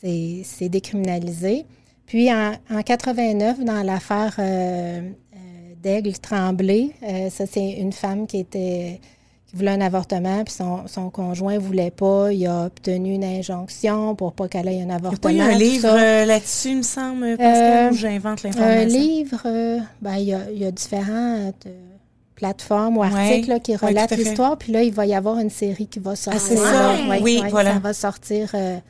c'est 0.00 0.68
décriminalisé. 0.68 1.64
Puis 2.06 2.32
en, 2.32 2.52
en 2.70 2.82
89, 2.82 3.64
dans 3.64 3.82
l'affaire 3.82 4.34
euh, 4.38 5.00
euh, 5.00 5.38
d'Aigle 5.82 6.12
Tremblay, 6.18 6.90
euh, 7.02 7.30
ça 7.30 7.44
c'est 7.46 7.70
une 7.72 7.92
femme 7.92 8.26
qui 8.26 8.38
était 8.38 9.00
qui 9.48 9.54
voulait 9.56 9.70
un 9.70 9.80
avortement, 9.80 10.42
puis 10.42 10.52
son, 10.54 10.88
son 10.88 11.08
conjoint 11.08 11.56
voulait 11.58 11.92
pas. 11.92 12.32
Il 12.32 12.44
a 12.48 12.66
obtenu 12.66 13.14
une 13.14 13.22
injonction 13.24 14.16
pour 14.16 14.32
pas 14.32 14.48
qu'elle 14.48 14.66
ait 14.66 14.70
un 14.70 14.82
Il 14.82 14.86
n'y 14.86 14.92
a 14.92 14.94
avortement. 14.96 15.20
pas 15.20 15.32
eu 15.32 15.40
un 15.40 15.54
livre 15.56 15.88
euh, 15.88 16.24
là-dessus, 16.24 16.70
il 16.70 16.76
me 16.78 16.82
semble, 16.82 17.24
Euh, 17.38 17.90
où 17.90 17.94
j'invente 17.94 18.44
Un 18.44 18.48
l'information? 18.48 18.98
livre, 19.00 19.42
euh, 19.46 19.78
ben, 20.02 20.16
il 20.16 20.24
y, 20.24 20.34
a, 20.34 20.50
il 20.52 20.58
y 20.58 20.64
a 20.64 20.72
différentes 20.72 21.66
plateformes 22.34 22.96
ou 22.98 23.00
Ouais. 23.02 23.06
articles 23.08 23.48
là, 23.48 23.60
qui 23.60 23.76
relatent 23.76 24.16
l'histoire. 24.16 24.58
Puis 24.58 24.72
là, 24.72 24.82
il 24.82 24.92
va 24.92 25.06
y 25.06 25.14
avoir 25.14 25.38
une 25.38 25.50
série 25.50 25.86
qui 25.86 26.00
va 26.00 26.16
sortir. 26.16 26.40
c'est 26.42 26.56
ça. 26.56 26.96
Oui, 27.22 27.40
voilà. 27.50 27.74
Ça 27.74 27.78
va 27.78 27.92
sortir, 27.94 28.50
ah, 28.54 28.80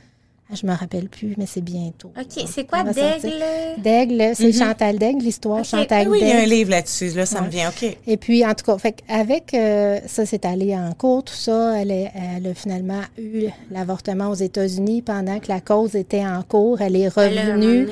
je 0.54 0.66
me 0.66 0.72
rappelle 0.72 1.08
plus, 1.08 1.34
mais 1.36 1.46
c'est 1.46 1.60
bientôt. 1.60 2.12
OK, 2.18 2.44
c'est 2.46 2.64
quoi 2.64 2.84
d'aigle? 2.84 3.32
D'Aigle, 3.78 4.30
c'est 4.34 4.46
Mhm. 4.46 4.52
Chantal 4.52 4.98
d'Aigle, 4.98 5.24
l'histoire 5.24 5.58
Ok. 5.60 5.64
Chantal 5.64 6.06
Ah 6.06 6.10
oui, 6.10 6.18
il 6.22 6.28
y 6.28 6.30
a 6.30 6.34
un 6.36 6.38
d'Aigle. 6.40 6.50
livre 6.54 6.70
là-dessus. 6.70 7.08
Là, 7.10 7.26
ça 7.26 7.40
me 7.42 7.48
vient. 7.48 7.68
OK. 7.70 7.96
Et 8.06 8.16
puis, 8.16 8.46
en 8.46 8.54
tout 8.54 8.64
cas, 8.64 8.78
fait 8.78 9.02
avec 9.08 9.52
euh, 9.54 9.98
ça, 10.06 10.24
c'est 10.24 10.44
allé 10.44 10.74
en 10.76 10.92
cours, 10.92 11.24
tout 11.24 11.34
ça. 11.34 11.80
Elle, 11.80 11.90
est- 11.90 12.12
elle 12.36 12.46
a 12.46 12.54
finalement 12.54 13.00
eu 13.18 13.46
l'avortement 13.70 14.28
aux 14.30 14.34
États-Unis 14.34 15.02
pendant 15.02 15.38
que 15.40 15.48
la 15.48 15.60
cause 15.60 15.96
était 15.96 16.24
en 16.24 16.42
cours. 16.42 16.80
Elle 16.80 16.96
est 16.96 17.08
revenue. 17.08 17.88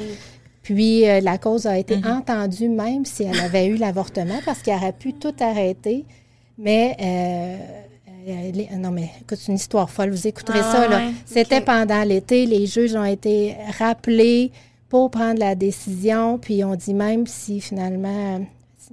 Puis 0.63 1.09
euh, 1.09 1.21
la 1.21 1.37
cause 1.39 1.67
a 1.67 1.77
été 1.77 1.97
Mhm. 1.97 2.07
entendue 2.07 2.69
même 2.71 3.05
si 3.05 3.25
elle 3.25 3.39
avait 3.41 3.67
eu 3.67 3.77
l'avortement 3.77 4.39
parce 4.47 4.63
qu'elle 4.63 4.77
aurait 4.77 4.93
pu 4.93 5.13
tout 5.13 5.35
arrêter. 5.41 6.05
Mais 6.57 6.97
euh, 7.03 7.57
les- 8.25 8.69
non 8.79 8.91
mais 8.91 9.11
écoute, 9.21 9.39
c'est 9.41 9.49
une 9.53 9.57
histoire 9.57 9.91
folle, 9.91 10.11
vous 10.11 10.27
écouterez 10.27 10.61
Ah, 10.63 10.73
ça. 10.73 10.89
là. 10.89 10.97
ouais, 10.99 11.13
C'était 11.27 11.61
pendant 11.61 12.03
l'été, 12.05 12.47
les 12.47 12.67
juges 12.67 12.95
ont 12.95 13.05
été 13.05 13.55
rappelés 13.79 14.51
pour 14.89 15.11
prendre 15.11 15.39
la 15.41 15.55
décision, 15.55 16.39
puis 16.39 16.65
on 16.65 16.75
dit 16.75 16.95
même 16.95 17.27
si 17.27 17.61
finalement, 17.61 18.41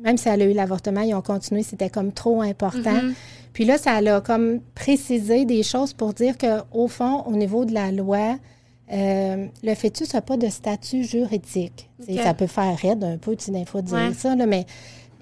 même 0.02 0.18
si 0.18 0.28
elle 0.30 0.42
a 0.42 0.46
eu 0.46 0.54
l'avortement, 0.54 1.02
ils 1.02 1.14
ont 1.14 1.22
continué, 1.22 1.64
c'était 1.64 1.90
comme 1.90 2.12
trop 2.12 2.42
important. 2.42 2.92
Mhm. 3.04 3.14
Puis 3.54 3.66
là, 3.66 3.78
ça 3.78 3.96
a 3.96 4.22
comme 4.22 4.60
précisé 4.76 5.46
des 5.46 5.62
choses 5.64 5.94
pour 5.94 6.14
dire 6.14 6.36
qu'au 6.38 6.88
fond, 6.88 7.24
au 7.28 7.34
niveau 7.34 7.66
de 7.66 7.74
la 7.74 7.92
loi, 7.92 8.38
euh, 8.94 9.46
le 9.64 9.76
fœtus 9.76 10.14
n'a 10.14 10.22
pas 10.22 10.38
de 10.38 10.48
statut 10.50 11.04
juridique. 11.04 11.90
Ça 12.24 12.34
peut 12.34 12.48
faire 12.48 12.76
raide 12.78 13.04
un 13.04 13.18
peu, 13.18 13.36
tu 13.36 13.46
sais, 13.46 13.52
des 13.52 13.66
fois, 13.66 13.82
dire 13.82 13.96
Ouais. 13.98 14.14
ça, 14.14 14.36
là, 14.36 14.46
mais 14.46 14.66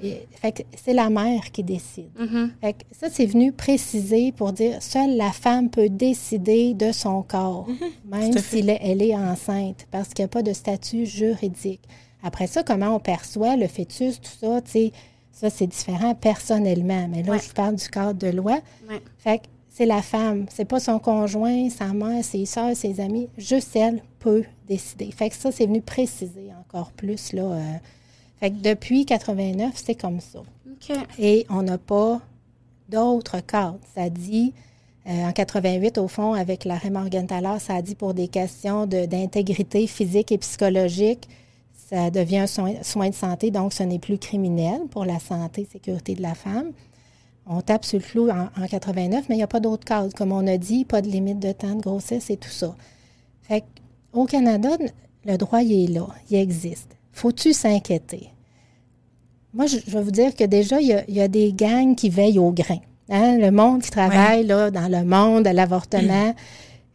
et- 0.03 0.27
fait 0.31 0.51
que 0.51 0.61
c'est 0.81 0.93
la 0.93 1.09
mère 1.09 1.51
qui 1.51 1.63
décide. 1.63 2.09
Mhm. 2.17 2.51
Fait 2.61 2.73
que 2.73 2.83
ça, 2.91 3.07
c'est 3.11 3.25
venu 3.25 3.51
préciser 3.51 4.31
pour 4.31 4.53
dire 4.53 4.81
seule 4.81 5.15
la 5.17 5.31
femme 5.31 5.69
peut 5.69 5.89
décider 5.89 6.73
de 6.73 6.91
son 6.91 7.21
corps, 7.23 7.67
même 8.05 8.29
Mhm. 8.31 8.37
À 8.37 8.41
fait. 8.41 8.61
si 8.61 8.69
elle 8.81 9.01
est 9.01 9.15
enceinte, 9.15 9.87
parce 9.91 10.09
qu'il 10.13 10.23
n'y 10.23 10.27
a 10.27 10.29
pas 10.29 10.43
de 10.43 10.53
statut 10.53 11.05
juridique. 11.05 11.81
Après 12.23 12.47
ça, 12.47 12.63
comment 12.63 12.95
on 12.95 12.99
perçoit 12.99 13.55
le 13.55 13.67
fœtus, 13.67 14.19
tout 14.21 14.31
ça, 14.39 14.59
Ça, 15.31 15.49
c'est 15.49 15.67
différent 15.67 16.15
personnellement. 16.15 17.07
Mais 17.09 17.23
là, 17.23 17.31
Ouais. 17.33 17.39
je 17.39 17.53
parle 17.53 17.75
du 17.75 17.87
cadre 17.87 18.19
de 18.19 18.27
loi. 18.27 18.59
Ouais. 18.89 19.01
Fait 19.19 19.37
que 19.39 19.43
c'est 19.69 19.85
la 19.85 20.01
femme. 20.01 20.47
C'est 20.49 20.65
pas 20.65 20.81
son 20.81 20.99
conjoint, 20.99 21.69
sa 21.69 21.93
mère, 21.93 22.25
ses 22.25 22.45
soeurs, 22.45 22.75
ses 22.75 22.99
amis. 22.99 23.29
Juste 23.37 23.73
elle 23.77 24.01
peut 24.19 24.43
décider. 24.67 25.09
Fait 25.11 25.29
que 25.29 25.35
ça, 25.35 25.49
c'est 25.53 25.65
venu 25.65 25.81
préciser 25.81 26.49
encore 26.59 26.91
plus, 26.91 27.31
là. 27.31 27.43
euh. 27.43 27.61
Fait 28.39 28.51
que 28.51 28.55
depuis 28.57 29.05
89, 29.05 29.73
c'est 29.75 29.95
comme 29.95 30.19
ça. 30.19 30.39
Et 31.19 31.45
on 31.49 31.61
n'a 31.61 31.77
pas 31.77 32.21
d'autres 32.87 33.39
cadres. 33.41 33.79
Ça 33.95 34.09
dit, 34.09 34.53
euh, 35.07 35.25
en 35.27 35.31
88, 35.33 35.97
au 35.97 36.07
fond, 36.07 36.33
avec 36.33 36.63
l'arrêt 36.65 36.89
Morgenthaler, 36.89 37.59
ça 37.59 37.75
a 37.75 37.81
dit 37.81 37.95
pour 37.95 38.13
des 38.13 38.27
questions 38.27 38.85
de- 38.85 39.05
d'intégrité 39.05 39.87
physique 39.87 40.31
et 40.31 40.37
psychologique, 40.37 41.27
ça 41.89 42.11
devient 42.11 42.39
un 42.39 42.47
soin, 42.47 42.73
soin 42.83 43.09
de 43.09 43.15
santé, 43.15 43.51
donc 43.51 43.73
ce 43.73 43.83
n'est 43.83 43.99
plus 43.99 44.17
criminel 44.19 44.81
pour 44.91 45.05
la 45.05 45.19
santé 45.19 45.61
et 45.63 45.67
sécurité 45.71 46.13
de 46.15 46.21
la 46.21 46.35
femme. 46.35 46.71
On 47.47 47.61
tape 47.61 47.83
sur 47.83 47.97
le 47.97 48.03
clou 48.03 48.29
en, 48.29 48.47
en 48.61 48.67
89, 48.67 49.25
mais 49.27 49.35
il 49.35 49.39
n'y 49.39 49.43
a 49.43 49.47
pas 49.47 49.59
d'autres 49.59 49.83
cadres. 49.85 50.13
Comme 50.13 50.31
on 50.31 50.45
a 50.45 50.57
dit, 50.57 50.85
pas 50.85 51.01
de 51.01 51.07
limite 51.07 51.39
de 51.39 51.51
temps 51.51 51.73
de 51.75 51.81
grossesse 51.81 52.29
et 52.29 52.37
tout 52.37 52.49
ça. 52.49 52.75
Fait 53.41 53.63
au 54.13 54.25
Canada, 54.25 54.69
le 55.25 55.37
droit, 55.37 55.61
il 55.63 55.85
est 55.89 55.93
là, 55.93 56.07
il 56.29 56.37
existe. 56.37 56.95
Faut-tu 57.19 57.51
s'inquiéter? 57.51 58.29
Moi, 59.53 59.65
je, 59.65 59.75
je 59.85 59.91
vais 59.91 60.01
vous 60.01 60.11
dire 60.11 60.33
que 60.33 60.45
déjà, 60.45 60.79
il 60.79 60.87
y 60.87 60.93
a, 60.93 61.03
il 61.09 61.15
y 61.15 61.21
a 61.21 61.27
des 61.27 61.51
gangs 61.51 61.93
qui 61.93 62.09
veillent 62.09 62.39
au 62.39 62.53
grain. 62.53 62.79
Hein, 63.09 63.37
Le 63.39 63.51
monde 63.51 63.81
qui 63.81 63.91
travaille 63.91 64.45
là, 64.45 64.71
dans 64.71 64.87
le 64.87 65.03
monde 65.03 65.43
de 65.43 65.49
l'avortement, 65.49 66.33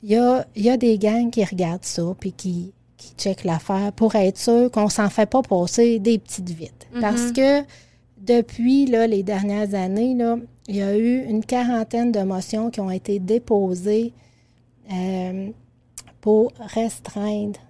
il 0.03 0.11
y 0.13 0.17
a, 0.17 0.47
il 0.57 0.63
y 0.63 0.71
a 0.71 0.79
des 0.79 0.97
gangs 0.97 1.31
qui 1.31 1.45
regardent 1.45 1.85
ça 1.85 2.05
puis 2.19 2.33
qui, 2.33 2.73
qui 2.97 3.13
checkent 3.19 3.45
l'affaire 3.45 3.93
pour 3.93 4.15
être 4.15 4.39
sûr 4.39 4.71
qu'on 4.71 4.89
s'en 4.89 5.11
fait 5.11 5.27
pas 5.27 5.43
passer 5.43 5.99
des 5.99 6.19
petites 6.19 6.49
vites. 6.49 6.87
Parce 7.03 7.31
que 7.31 7.63
depuis 8.17 8.87
là, 8.87 9.07
les 9.07 9.23
dernières 9.23 9.75
années, 9.75 10.15
là, 10.15 10.39
il 10.69 10.77
y 10.77 10.83
a 10.83 10.97
eu 10.97 11.23
une 11.29 11.45
quarantaine 11.45 12.13
de 12.13 12.23
motions 12.23 12.71
qui 12.71 12.81
ont 12.81 12.91
été 12.91 13.19
déposées 13.19 14.15
euh, 14.91 15.51
pour 16.23 16.51
restreindre 16.75 17.61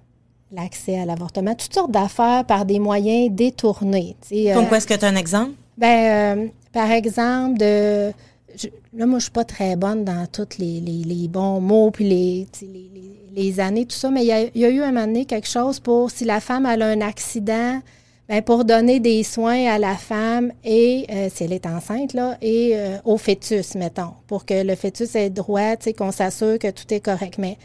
l'accès 0.54 0.98
à 0.98 1.04
l'avortement. 1.04 1.54
Toutes 1.54 1.74
sortes 1.74 1.90
d'affaires 1.90 2.44
par 2.46 2.64
des 2.64 2.78
moyens 2.78 3.30
détournés. 3.34 4.16
sais, 4.22 4.50
euh, 4.50 4.54
Comme 4.54 4.68
quoi, 4.68 4.78
est-ce 4.78 4.86
que 4.86 4.94
tu 4.94 5.04
as 5.04 5.08
un 5.08 5.16
exemple? 5.16 5.52
ben, 5.76 6.38
euh, 6.38 6.46
par 6.72 6.90
exemple, 6.90 7.58
de, 7.58 8.12
je- 8.56 8.68
là, 8.96 9.06
moi, 9.06 9.18
je 9.18 9.24
suis 9.24 9.32
pas 9.32 9.44
très 9.44 9.76
bonne 9.76 10.04
dans 10.04 10.26
tous 10.30 10.58
les, 10.58 10.80
les- 10.80 11.04
les 11.04 11.28
bons 11.28 11.60
mots, 11.60 11.90
puis 11.90 12.04
les, 12.04 12.46
les, 12.62 12.90
les- 13.34 13.60
années, 13.60 13.84
tout 13.84 13.96
ça, 13.96 14.10
mais 14.10 14.22
il 14.22 14.26
y 14.28 14.32
a, 14.32 14.42
il 14.42 14.60
y 14.60 14.64
a 14.64 14.68
eu 14.70 14.80
un 14.82 14.92
moment 14.92 15.06
donné 15.06 15.24
quelque 15.24 15.48
chose 15.48 15.80
pour, 15.80 16.10
si 16.10 16.24
la 16.24 16.40
femme 16.40 16.66
elle 16.66 16.82
a 16.82 16.86
un 16.88 17.00
accident, 17.00 17.80
ben, 18.28 18.40
pour 18.42 18.64
donner 18.64 19.00
des 19.00 19.22
soins 19.24 19.66
à 19.66 19.78
la 19.78 19.96
femme 19.96 20.52
et, 20.64 21.04
euh, 21.10 21.28
si 21.34 21.44
elle 21.44 21.52
est 21.52 21.66
enceinte, 21.66 22.14
là, 22.14 22.38
et 22.40 22.70
euh, 22.74 22.96
au 23.04 23.18
fœtus, 23.18 23.74
mettons, 23.74 24.12
pour 24.28 24.46
que 24.46 24.62
le 24.62 24.74
fœtus 24.76 25.14
ait 25.16 25.28
droit, 25.30 25.76
tu 25.76 25.84
sais, 25.84 25.92
qu'on 25.92 26.12
s'assure 26.12 26.58
que 26.58 26.70
tout 26.70 26.92
est 26.94 27.00
correct. 27.00 27.34
Mais, 27.38 27.58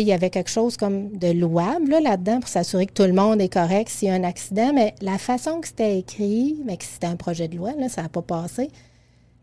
il 0.00 0.06
y 0.06 0.12
avait 0.12 0.30
quelque 0.30 0.50
chose 0.50 0.76
comme 0.76 1.16
de 1.16 1.32
louable 1.32 1.90
là, 1.90 2.00
là-dedans 2.00 2.40
pour 2.40 2.48
s'assurer 2.48 2.86
que 2.86 2.92
tout 2.94 3.02
le 3.02 3.12
monde 3.12 3.40
est 3.40 3.52
correct 3.52 3.88
s'il 3.90 4.08
y 4.08 4.10
a 4.10 4.14
un 4.14 4.24
accident. 4.24 4.72
Mais 4.74 4.94
la 5.02 5.18
façon 5.18 5.60
que 5.60 5.68
c'était 5.68 5.98
écrit, 5.98 6.56
mais 6.64 6.76
que 6.76 6.84
c'était 6.84 7.06
un 7.06 7.16
projet 7.16 7.48
de 7.48 7.56
loi, 7.56 7.72
là, 7.78 7.88
ça 7.88 8.02
n'a 8.02 8.08
pas 8.08 8.22
passé. 8.22 8.70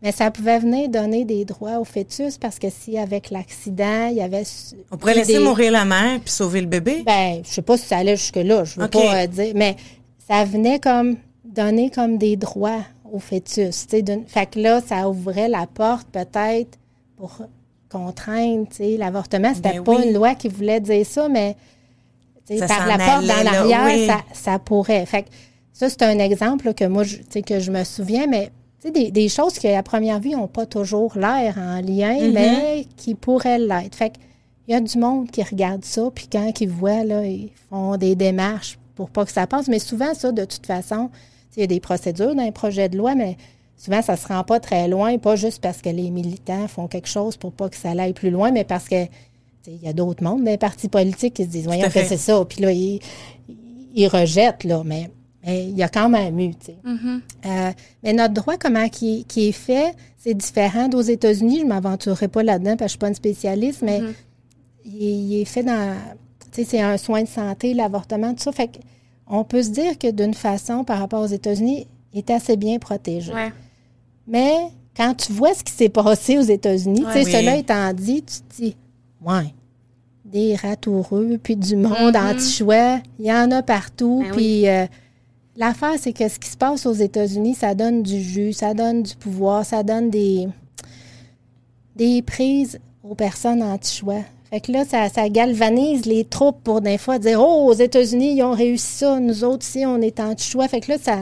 Mais 0.02 0.12
ça 0.12 0.30
pouvait 0.30 0.58
venir 0.58 0.88
donner 0.88 1.24
des 1.26 1.44
droits 1.44 1.78
au 1.78 1.84
fœtus 1.84 2.38
parce 2.38 2.58
que 2.58 2.68
si 2.70 2.96
avec 2.98 3.30
l'accident, 3.30 4.08
il 4.10 4.16
y 4.16 4.22
avait. 4.22 4.44
On 4.90 4.96
pourrait 4.96 5.14
laisser 5.14 5.34
des- 5.34 5.44
mourir 5.44 5.72
la 5.72 5.84
mère 5.84 6.20
puis 6.20 6.30
sauver 6.30 6.62
le 6.62 6.66
bébé? 6.66 7.02
ben, 7.04 7.42
je 7.44 7.50
sais 7.50 7.62
pas 7.62 7.76
si 7.76 7.86
ça 7.86 7.98
allait 7.98 8.16
jusque-là, 8.16 8.64
je 8.64 8.80
veux 8.80 8.88
pas 8.88 9.22
euh, 9.22 9.26
dire, 9.26 9.52
mais 9.54 9.76
ça 10.26 10.44
venait 10.44 10.78
comme 10.80 11.16
donner 11.44 11.90
comme 11.90 12.16
des 12.16 12.36
droits 12.36 12.80
au 13.12 13.18
fœtus. 13.18 13.86
Fait 14.26 14.46
que 14.46 14.58
là, 14.58 14.80
ça 14.80 15.08
ouvrait 15.08 15.48
la 15.48 15.66
porte 15.66 16.08
peut-être 16.10 16.78
pour 17.16 17.38
sais, 18.70 18.96
l'avortement. 18.96 19.52
C'était 19.54 19.74
Ben 19.74 19.84
pas 19.84 19.96
oui. 19.96 20.08
une 20.08 20.14
loi 20.14 20.34
qui 20.34 20.48
voulait 20.48 20.80
dire 20.80 21.04
ça, 21.06 21.28
mais 21.28 21.56
Ça 22.48 22.66
par 22.66 22.86
la 22.86 22.98
porte 22.98 23.26
dans 23.26 23.42
l'arrière, 23.44 23.84
oui. 23.86 24.06
ça, 24.06 24.20
ça 24.32 24.58
pourrait. 24.58 25.06
Fait 25.06 25.22
que 25.22 25.28
ça, 25.72 25.88
c'est 25.88 26.02
un 26.02 26.18
exemple 26.18 26.66
là, 26.66 26.74
que 26.74 26.84
moi, 26.84 27.04
je, 27.04 27.16
que 27.40 27.58
je 27.60 27.70
me 27.70 27.84
souviens, 27.84 28.26
mais 28.26 28.50
des, 28.84 29.10
des 29.10 29.28
choses 29.28 29.58
qui, 29.58 29.68
à 29.68 29.82
première 29.82 30.20
vue, 30.20 30.30
n'ont 30.30 30.46
pas 30.46 30.66
toujours 30.66 31.16
l'air 31.16 31.56
en 31.58 31.80
lien, 31.80 32.16
Mm-hmm. 32.18 32.32
mais 32.32 32.86
qui 32.96 33.14
pourraient 33.14 33.58
l'être. 33.58 33.94
Fait 33.94 34.12
il 34.68 34.72
y 34.72 34.76
a 34.76 34.80
du 34.80 34.98
monde 34.98 35.30
qui 35.30 35.42
regarde 35.42 35.84
ça, 35.84 36.02
puis 36.14 36.28
quand 36.30 36.60
ils 36.60 36.68
voient, 36.68 37.02
là, 37.02 37.24
ils 37.24 37.50
font 37.70 37.96
des 37.96 38.14
démarches 38.14 38.78
pour 38.94 39.10
pas 39.10 39.24
que 39.24 39.32
ça 39.32 39.46
passe. 39.48 39.66
Mais 39.66 39.80
souvent, 39.80 40.14
ça, 40.14 40.30
de 40.30 40.44
toute 40.44 40.64
façon, 40.64 41.10
il 41.56 41.60
y 41.60 41.64
a 41.64 41.66
des 41.66 41.80
procédures 41.80 42.36
dans 42.36 42.44
les 42.44 42.52
projets 42.52 42.88
de 42.88 42.96
loi, 42.96 43.16
mais 43.16 43.36
souvent, 43.80 44.02
ça 44.02 44.16
se 44.16 44.28
rend 44.28 44.44
pas 44.44 44.60
très 44.60 44.88
loin, 44.88 45.16
pas 45.18 45.36
juste 45.36 45.62
parce 45.62 45.80
que 45.80 45.88
les 45.88 46.10
militants 46.10 46.68
font 46.68 46.86
quelque 46.86 47.08
chose 47.08 47.36
pour 47.36 47.52
pas 47.52 47.70
que 47.70 47.76
ça 47.76 47.90
aille 47.90 48.12
plus 48.12 48.30
loin, 48.30 48.50
mais 48.52 48.64
parce 48.64 48.88
que 48.88 49.06
il 49.66 49.82
y 49.82 49.88
a 49.88 49.92
d'autres 49.92 50.22
mondes 50.22 50.44
les 50.44 50.58
partis 50.58 50.88
politiques 50.88 51.34
qui 51.34 51.44
se 51.44 51.48
disent, 51.48 51.64
voyons 51.64 51.84
que 51.84 51.90
fait. 51.90 52.04
c'est 52.04 52.16
ça, 52.16 52.44
puis 52.44 52.62
là, 52.62 52.72
ils, 52.72 53.00
ils 53.94 54.06
rejettent, 54.06 54.64
là, 54.64 54.82
mais 54.84 55.10
mais 55.44 55.64
il 55.64 55.76
y 55.76 55.82
a 55.82 55.88
quand 55.88 56.10
même 56.10 56.38
eu, 56.38 56.50
tu 56.50 56.66
sais. 56.66 56.76
Euh, 56.84 57.70
mais 58.02 58.12
notre 58.12 58.34
droit, 58.34 58.58
comment 58.58 58.90
qui, 58.90 59.24
qui 59.24 59.48
est 59.48 59.52
fait, 59.52 59.94
c'est 60.18 60.34
différent 60.34 60.88
d'aux 60.88 61.00
États-Unis. 61.00 61.60
Je 61.60 61.64
ne 61.64 61.68
m'aventurerai 61.70 62.28
pas 62.28 62.42
là-dedans 62.42 62.76
parce 62.76 62.78
que 62.78 62.80
je 62.80 62.84
ne 62.84 62.88
suis 62.88 62.98
pas 62.98 63.08
une 63.08 63.14
spécialiste, 63.14 63.80
mais 63.80 64.02
il, 64.84 65.02
est, 65.02 65.12
il 65.12 65.40
est 65.40 65.44
fait 65.46 65.62
dans. 65.62 65.96
Tu 66.52 66.62
sais, 66.62 66.64
c'est 66.64 66.82
un 66.82 66.98
soin 66.98 67.22
de 67.22 67.28
santé, 67.28 67.72
l'avortement, 67.72 68.34
tout 68.34 68.42
ça. 68.42 68.52
Fait 68.52 68.80
on 69.26 69.44
peut 69.44 69.62
se 69.62 69.70
dire 69.70 69.96
que 69.96 70.10
d'une 70.10 70.34
façon, 70.34 70.84
par 70.84 70.98
rapport 70.98 71.22
aux 71.22 71.26
États-Unis, 71.26 71.86
il 72.12 72.18
est 72.18 72.30
assez 72.30 72.58
bien 72.58 72.78
protégé. 72.78 73.32
Ouais. 73.32 73.52
Mais 74.26 74.54
quand 74.96 75.14
tu 75.14 75.32
vois 75.32 75.54
ce 75.54 75.62
qui 75.64 75.72
s'est 75.72 75.88
passé 75.88 76.38
aux 76.38 76.42
États-Unis, 76.42 77.04
tu 77.06 77.12
sais, 77.12 77.24
Oui. 77.24 77.32
cela 77.32 77.56
étant 77.56 77.92
dit, 77.92 78.22
tu 78.22 78.40
te 78.40 78.62
dis, 78.62 78.76
ouais, 79.24 79.54
des 80.24 80.54
ratoureux, 80.56 81.38
puis 81.42 81.56
du 81.56 81.76
monde 81.76 82.14
Mhm. 82.14 82.30
anti-choix, 82.30 83.00
il 83.18 83.26
y 83.26 83.32
en 83.32 83.50
a 83.50 83.62
partout. 83.62 84.20
Ben 84.22 84.30
puis 84.32 84.68
euh, 84.68 84.86
l'affaire, 85.56 85.94
c'est 85.98 86.12
que 86.12 86.28
ce 86.28 86.38
qui 86.38 86.48
se 86.48 86.56
passe 86.56 86.86
aux 86.86 86.92
États-Unis, 86.92 87.54
ça 87.54 87.74
donne 87.74 88.02
du 88.02 88.20
jus, 88.20 88.52
ça 88.52 88.72
donne 88.74 89.02
du 89.02 89.16
pouvoir, 89.16 89.64
ça 89.64 89.82
donne 89.82 90.08
des, 90.10 90.46
des 91.96 92.22
prises 92.22 92.78
aux 93.02 93.14
personnes 93.14 93.62
anti-choix. 93.62 94.20
Fait 94.50 94.60
que 94.60 94.72
là, 94.72 94.84
ça, 94.84 95.08
ça 95.08 95.28
galvanise 95.28 96.06
les 96.06 96.24
troupes 96.24 96.62
pour 96.64 96.80
des 96.80 96.98
fois 96.98 97.18
dire 97.18 97.40
Oh, 97.40 97.66
aux 97.68 97.72
États-Unis, 97.72 98.34
ils 98.36 98.42
ont 98.42 98.52
réussi 98.52 98.98
ça, 98.98 99.18
nous 99.20 99.44
autres 99.44 99.64
ici, 99.66 99.84
on 99.86 100.00
est 100.00 100.18
anti-choix. 100.20 100.66
Fait 100.68 100.80
que 100.80 100.92
là, 100.92 100.98
ça, 100.98 101.18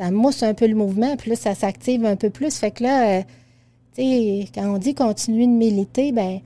ça 0.00 0.10
mousse 0.10 0.42
un 0.42 0.54
peu 0.54 0.66
le 0.66 0.74
mouvement, 0.74 1.14
puis 1.16 1.30
là, 1.30 1.36
ça 1.36 1.54
s'active 1.54 2.06
un 2.06 2.16
peu 2.16 2.30
plus. 2.30 2.56
Fait 2.56 2.70
que 2.70 2.84
là, 2.84 3.18
euh, 3.18 3.22
tu 3.94 4.02
sais, 4.02 4.48
quand 4.54 4.74
on 4.74 4.78
dit 4.78 4.94
continuer 4.94 5.46
de 5.46 5.52
militer, 5.52 6.10
ben 6.10 6.40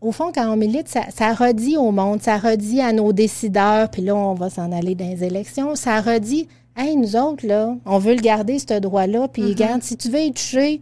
au 0.00 0.12
fond, 0.12 0.30
quand 0.32 0.48
on 0.48 0.56
milite, 0.56 0.86
ça, 0.86 1.00
ça 1.12 1.34
redit 1.34 1.76
au 1.76 1.90
monde, 1.90 2.22
ça 2.22 2.36
redit 2.36 2.80
à 2.80 2.92
nos 2.92 3.12
décideurs, 3.12 3.90
puis 3.90 4.02
là, 4.02 4.14
on 4.14 4.34
va 4.34 4.48
s'en 4.48 4.70
aller 4.70 4.94
dans 4.94 5.08
les 5.08 5.24
élections, 5.24 5.74
ça 5.74 6.00
redit, 6.00 6.46
hey, 6.76 6.96
nous 6.96 7.16
autres, 7.16 7.44
là, 7.44 7.74
on 7.84 7.98
veut 7.98 8.14
le 8.14 8.20
garder, 8.20 8.60
ce 8.60 8.78
droit-là, 8.78 9.26
puis 9.26 9.42
regarde, 9.42 9.82
si 9.82 9.96
tu 9.96 10.08
veux 10.08 10.20
y 10.20 10.32
toucher, 10.32 10.80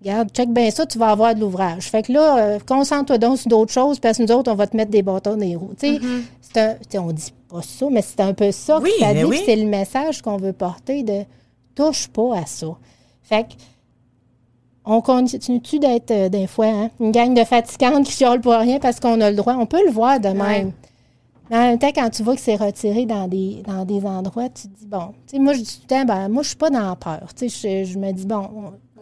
regarde, 0.00 0.30
check 0.30 0.48
bien 0.48 0.72
ça, 0.72 0.84
tu 0.84 0.98
vas 0.98 1.10
avoir 1.10 1.36
de 1.36 1.40
l'ouvrage. 1.40 1.84
Fait 1.84 2.02
que 2.02 2.12
là, 2.12 2.38
euh, 2.38 2.58
concentre-toi 2.66 3.18
donc 3.18 3.38
sur 3.38 3.48
d'autres 3.48 3.72
choses, 3.72 4.00
parce 4.00 4.18
que 4.18 4.24
nous 4.24 4.32
autres, 4.32 4.50
on 4.50 4.56
va 4.56 4.66
te 4.66 4.76
mettre 4.76 4.90
des 4.90 5.02
bâtons 5.02 5.36
dans 5.36 5.36
les 5.36 5.54
roues. 5.54 5.74
Tu 5.78 6.00
sais, 6.52 6.78
sais, 6.90 6.98
on 6.98 7.12
dit 7.12 7.32
pas 7.48 7.62
ça, 7.62 7.86
mais 7.90 8.02
c'est 8.02 8.20
un 8.20 8.34
peu 8.34 8.50
ça 8.52 8.78
Oui, 8.80 8.90
que 8.98 9.04
ça 9.04 9.14
dit, 9.14 9.24
oui. 9.24 9.40
c'est 9.44 9.56
le 9.56 9.66
message 9.66 10.22
qu'on 10.22 10.36
veut 10.36 10.52
porter 10.52 11.02
de 11.02 11.22
touche 11.74 12.08
pas 12.08 12.38
à 12.38 12.46
ça. 12.46 12.68
Fait 13.22 13.44
que 13.44 13.54
on 14.84 15.00
continue-tu 15.00 15.80
d'être, 15.80 16.10
euh, 16.12 16.28
des 16.28 16.46
fois, 16.46 16.66
hein, 16.66 16.90
une 17.00 17.10
gang 17.10 17.34
de 17.34 17.42
fatigantes 17.44 18.06
qui 18.06 18.12
chiolent 18.12 18.40
pour 18.40 18.52
rien 18.52 18.78
parce 18.78 19.00
qu'on 19.00 19.20
a 19.20 19.30
le 19.30 19.36
droit? 19.36 19.54
On 19.54 19.66
peut 19.66 19.84
le 19.84 19.90
voir 19.90 20.20
de 20.20 20.28
même. 20.28 20.72
Mais 21.50 21.56
en 21.56 21.60
même 21.60 21.78
temps, 21.78 21.90
quand 21.94 22.08
tu 22.10 22.22
vois 22.22 22.34
que 22.36 22.40
c'est 22.40 22.54
retiré 22.56 23.04
dans 23.04 23.26
des, 23.28 23.62
dans 23.66 23.84
des 23.84 24.04
endroits, 24.04 24.48
tu 24.48 24.68
te 24.68 24.78
dis, 24.78 24.86
bon, 24.86 25.08
tu 25.26 25.36
sais, 25.36 25.38
moi, 25.40 25.54
je 25.54 25.58
dis 25.60 25.76
tout 25.76 25.82
le 25.82 25.88
temps, 25.88 26.04
ben, 26.04 26.28
moi, 26.28 26.42
je 26.42 26.48
suis 26.48 26.56
pas 26.56 26.70
dans 26.70 26.88
la 26.88 26.96
peur. 26.96 27.28
Tu 27.36 27.48
sais, 27.48 27.84
je, 27.84 27.92
je 27.92 27.98
me 27.98 28.12
dis, 28.12 28.26
bon. 28.26 28.48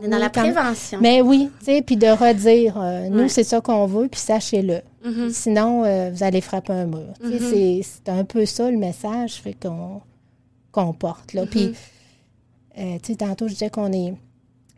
On 0.04 0.08
est 0.08 0.10
dans 0.10 0.18
la 0.18 0.28
quand 0.28 0.42
prévention. 0.42 0.98
Mais 1.00 1.22
oui, 1.22 1.50
tu 1.60 1.64
sais, 1.66 1.82
puis 1.82 1.96
de 1.96 2.06
redire, 2.06 2.76
euh, 2.78 3.08
nous, 3.08 3.20
Ouais. 3.22 3.28
c'est 3.28 3.42
ça 3.44 3.60
qu'on 3.62 3.86
veut, 3.86 4.08
puis 4.08 4.20
sachez-le. 4.20 4.82
Mhm. 5.04 5.30
Sinon, 5.30 5.84
euh, 5.84 6.10
vous 6.12 6.22
allez 6.22 6.40
frapper 6.42 6.72
un 6.74 6.86
mur. 6.86 7.14
Sais, 7.22 7.82
c'est- 7.82 8.10
un 8.10 8.24
peu 8.24 8.44
ça 8.46 8.70
le 8.70 8.76
message 8.76 9.42
qu'on 10.72 10.92
porte. 10.92 11.32
Là. 11.32 11.46
Puis, 11.46 11.72
euh, 12.78 12.98
tu 13.02 13.12
sais, 13.12 13.16
tantôt, 13.16 13.48
je 13.48 13.52
disais 13.54 13.70
qu'on 13.70 13.92
est 13.92 14.14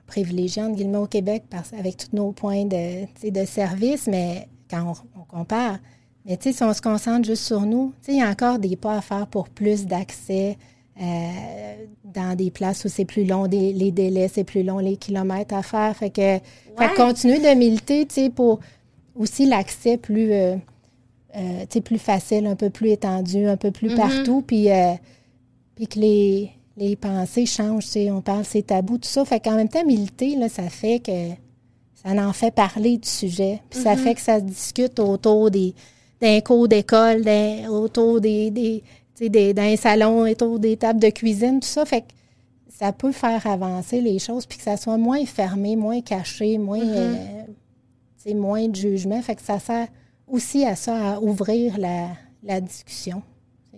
privilégié, 0.07 0.63
entre 0.63 0.77
guillemets, 0.77 0.99
au 0.99 1.07
Québec 1.07 1.45
parce, 1.51 1.73
avec 1.73 1.97
tous 1.97 2.15
nos 2.17 2.33
points 2.33 2.65
de, 2.65 3.07
de 3.29 3.45
service, 3.45 4.07
mais 4.07 4.49
quand 4.71 4.95
on, 5.15 5.21
on 5.21 5.25
compare, 5.25 5.79
mais 6.25 6.37
tu 6.37 6.51
sais, 6.51 6.57
si 6.59 6.63
on 6.63 6.73
se 6.73 6.81
concentre 6.83 7.27
juste 7.27 7.43
sur 7.45 7.63
nous, 7.63 7.93
tu 8.03 8.07
sais, 8.07 8.13
il 8.13 8.19
y 8.19 8.23
a 8.23 8.29
encore 8.31 8.59
des 8.59 8.77
pas 8.77 8.97
à 8.97 9.01
faire 9.01 9.27
pour 9.27 9.49
plus 9.49 9.87
d'accès 9.87 10.57
dans 12.05 12.35
des 12.37 12.51
places 12.51 12.85
où 12.85 12.89
c'est 12.89 13.05
plus 13.05 13.25
long, 13.25 13.47
des- 13.47 13.73
les 13.73 13.91
délais, 13.91 14.29
c'est 14.29 14.45
plus 14.45 14.63
long, 14.63 14.79
les 14.79 14.97
kilomètres 14.97 15.55
à 15.55 15.63
faire. 15.63 15.95
Fait 15.97 16.11
que, 16.11 16.21
fait 16.23 16.41
que 16.77 16.81
Ouais. 16.83 16.95
continuer 16.97 17.39
de 17.39 17.55
militer, 17.59 18.07
tu 18.07 18.15
sais, 18.15 18.31
pour 18.31 18.61
aussi 19.15 19.47
l'accès 19.47 19.97
plus, 19.99 20.33
euh, 20.33 20.57
euh, 21.37 21.81
plus 21.85 21.99
facile, 21.99 22.47
un 22.47 22.57
peu 22.57 22.71
plus 22.71 22.91
étendu, 22.91 23.47
un 23.47 23.57
peu 23.57 23.71
plus 23.71 23.95
partout, 23.95 24.43
puis, 24.47 24.71
euh, 24.71 24.93
puis 25.75 25.87
que 25.87 25.99
les, 25.99 26.51
les 26.79 26.97
pensées 26.97 27.45
changent. 27.47 27.85
tu 27.85 27.91
sais, 27.91 28.11
On 28.11 28.23
parle, 28.23 28.45
c'est 28.45 28.63
tabou, 28.67 28.97
tout 28.99 29.09
ça. 29.09 29.25
Fait 29.25 29.41
qu'en 29.41 29.57
même 29.57 29.69
temps, 29.69 29.85
militer, 29.85 30.37
là, 30.37 30.49
ça 30.49 30.69
fait 30.71 31.01
que 31.01 31.13
ça 32.03 32.11
en 32.27 32.33
fait 32.33 32.55
parler 32.55 32.97
du 32.99 33.09
sujet. 33.09 33.61
Puis 33.69 33.81
ça 33.81 33.97
fait 33.97 34.15
que 34.15 34.21
ça 34.21 34.39
se 34.39 34.45
discute 34.45 34.99
autour 34.99 35.51
des 35.51 35.75
d'un 36.23 36.41
cours 36.41 36.67
d'école, 36.69 37.23
autour 37.69 38.23
des, 38.23 38.51
des, 38.51 38.83
tu 39.17 39.25
sais, 39.25 39.29
des 39.31 39.55
d'un 39.55 39.77
salon, 39.77 40.21
autour 40.31 40.59
des 40.59 40.77
tables 40.77 41.01
de 41.01 41.09
cuisine, 41.11 41.61
tout 41.61 41.67
ça. 41.67 41.85
Fait 41.85 42.03
que 42.03 42.07
ça 42.69 42.93
peut 42.93 43.13
faire 43.13 43.47
avancer 43.47 44.01
les 44.01 44.19
choses, 44.19 44.47
puis 44.47 44.59
que 44.59 44.65
ça 44.65 44.77
soit 44.77 44.99
moins 44.99 45.25
fermé, 45.25 45.77
moins 45.77 46.01
caché, 46.03 46.59
moins, 46.59 46.81
euh, 46.81 47.43
tu 47.47 48.31
sais, 48.31 48.35
moins 48.35 48.69
de 48.69 48.77
jugement. 48.77 49.21
Fait 49.23 49.35
que 49.35 49.43
ça 49.43 49.59
sert 49.59 49.89
aussi 50.29 50.65
à 50.65 50.77
ça, 50.77 51.15
à 51.15 51.21
ouvrir 51.21 51.79
la, 51.79 52.09
la 52.43 52.61
discussion. 52.61 53.23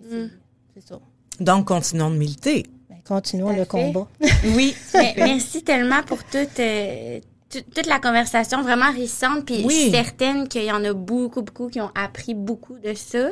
C'est 0.09 0.29
c'est 0.75 0.87
ça. 0.87 0.99
Donc, 1.39 1.67
continuons 1.67 2.11
de 2.11 2.17
militer. 2.17 2.65
Ben, 2.89 2.97
continuons 3.05 3.49
le 3.49 3.63
fait. 3.63 3.67
combat. 3.67 4.07
Oui. 4.55 4.75
Mais 4.93 5.13
merci 5.17 5.63
tellement 5.63 6.03
pour 6.03 6.23
toute, 6.25 6.59
euh, 6.59 7.19
toute 7.49 7.87
la 7.87 7.99
conversation 7.99 8.61
vraiment 8.61 8.85
enrichissante. 8.85 9.45
Puis 9.45 9.63
Oui. 9.65 9.73
je 9.73 9.79
suis 9.81 9.91
certaine 9.91 10.47
qu'il 10.47 10.63
y 10.65 10.71
en 10.71 10.83
a 10.83 10.93
beaucoup, 10.93 11.41
beaucoup 11.41 11.67
qui 11.67 11.81
ont 11.81 11.91
appris 11.95 12.33
beaucoup 12.35 12.77
de 12.77 12.93
ça. 12.93 13.29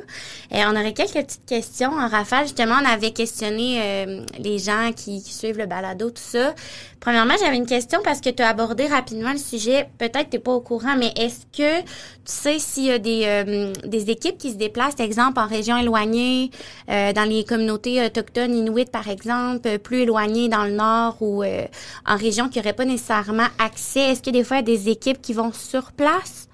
Et 0.52 0.66
on 0.66 0.72
aurait 0.72 0.94
quelques 0.94 1.14
petites 1.26 1.46
questions. 1.46 1.92
En 1.92 2.08
rafale, 2.08 2.44
justement, 2.46 2.76
on 2.82 2.86
avait 2.86 3.12
questionné 3.12 3.80
euh, 3.82 4.26
les 4.40 4.58
gens 4.58 4.92
qui, 4.96 5.22
qui 5.22 5.34
suivent 5.34 5.58
le 5.58 5.68
balado, 5.68 6.10
tout 6.10 6.22
ça. 6.22 6.56
Premièrement, 7.00 7.36
j'avais 7.40 7.58
une 7.58 7.68
question 7.68 8.00
parce 8.04 8.20
que 8.22 8.30
tu 8.30 8.42
as 8.42 8.50
abordé 8.50 8.88
rapidement 8.88 9.32
le 9.32 9.38
sujet. 9.38 9.88
Peut-être 10.00 10.32
tu 10.32 10.40
pas 10.40 10.52
au 10.52 10.62
courant, 10.62 10.96
mais 10.98 11.14
est-ce 11.16 11.42
que 11.56 11.82
tu 11.82 11.86
sais 12.26 12.60
s'il 12.60 12.86
y 12.86 12.92
a 12.92 12.98
des, 12.98 13.22
euh, 13.26 13.72
des 13.86 14.10
équipes 14.10 14.38
qui 14.38 14.52
se 14.52 14.58
déplacent, 14.58 15.00
exemple, 15.00 15.40
en 15.40 15.48
région 15.48 15.78
éloignée, 15.78 16.50
euh, 16.90 17.14
dans 17.14 17.24
les 17.30 17.44
communautés 17.46 18.04
autochtones 18.04 18.56
inuites, 18.56 18.92
par 18.92 19.08
exemple, 19.08 19.68
euh, 19.68 19.78
plus 19.78 20.02
éloignées 20.02 20.50
dans 20.50 20.64
le 20.66 20.72
nord 20.72 21.18
ou 21.22 21.44
euh, 21.44 21.66
en 22.06 22.18
région 22.18 22.50
qui 22.50 22.58
n'auraient 22.58 22.74
pas 22.74 22.86
nécessairement 22.86 23.48
accès? 23.60 24.07
Est-ce 24.08 24.22
que 24.22 24.30
des 24.30 24.46
fois, 24.46 24.58
il 24.58 24.70
y 24.70 24.72
a 24.72 24.78
des 24.78 24.90
équipes 24.90 25.22
qui 25.22 25.34
vont 25.34 25.52
sur 25.52 25.92
place? 25.92 26.48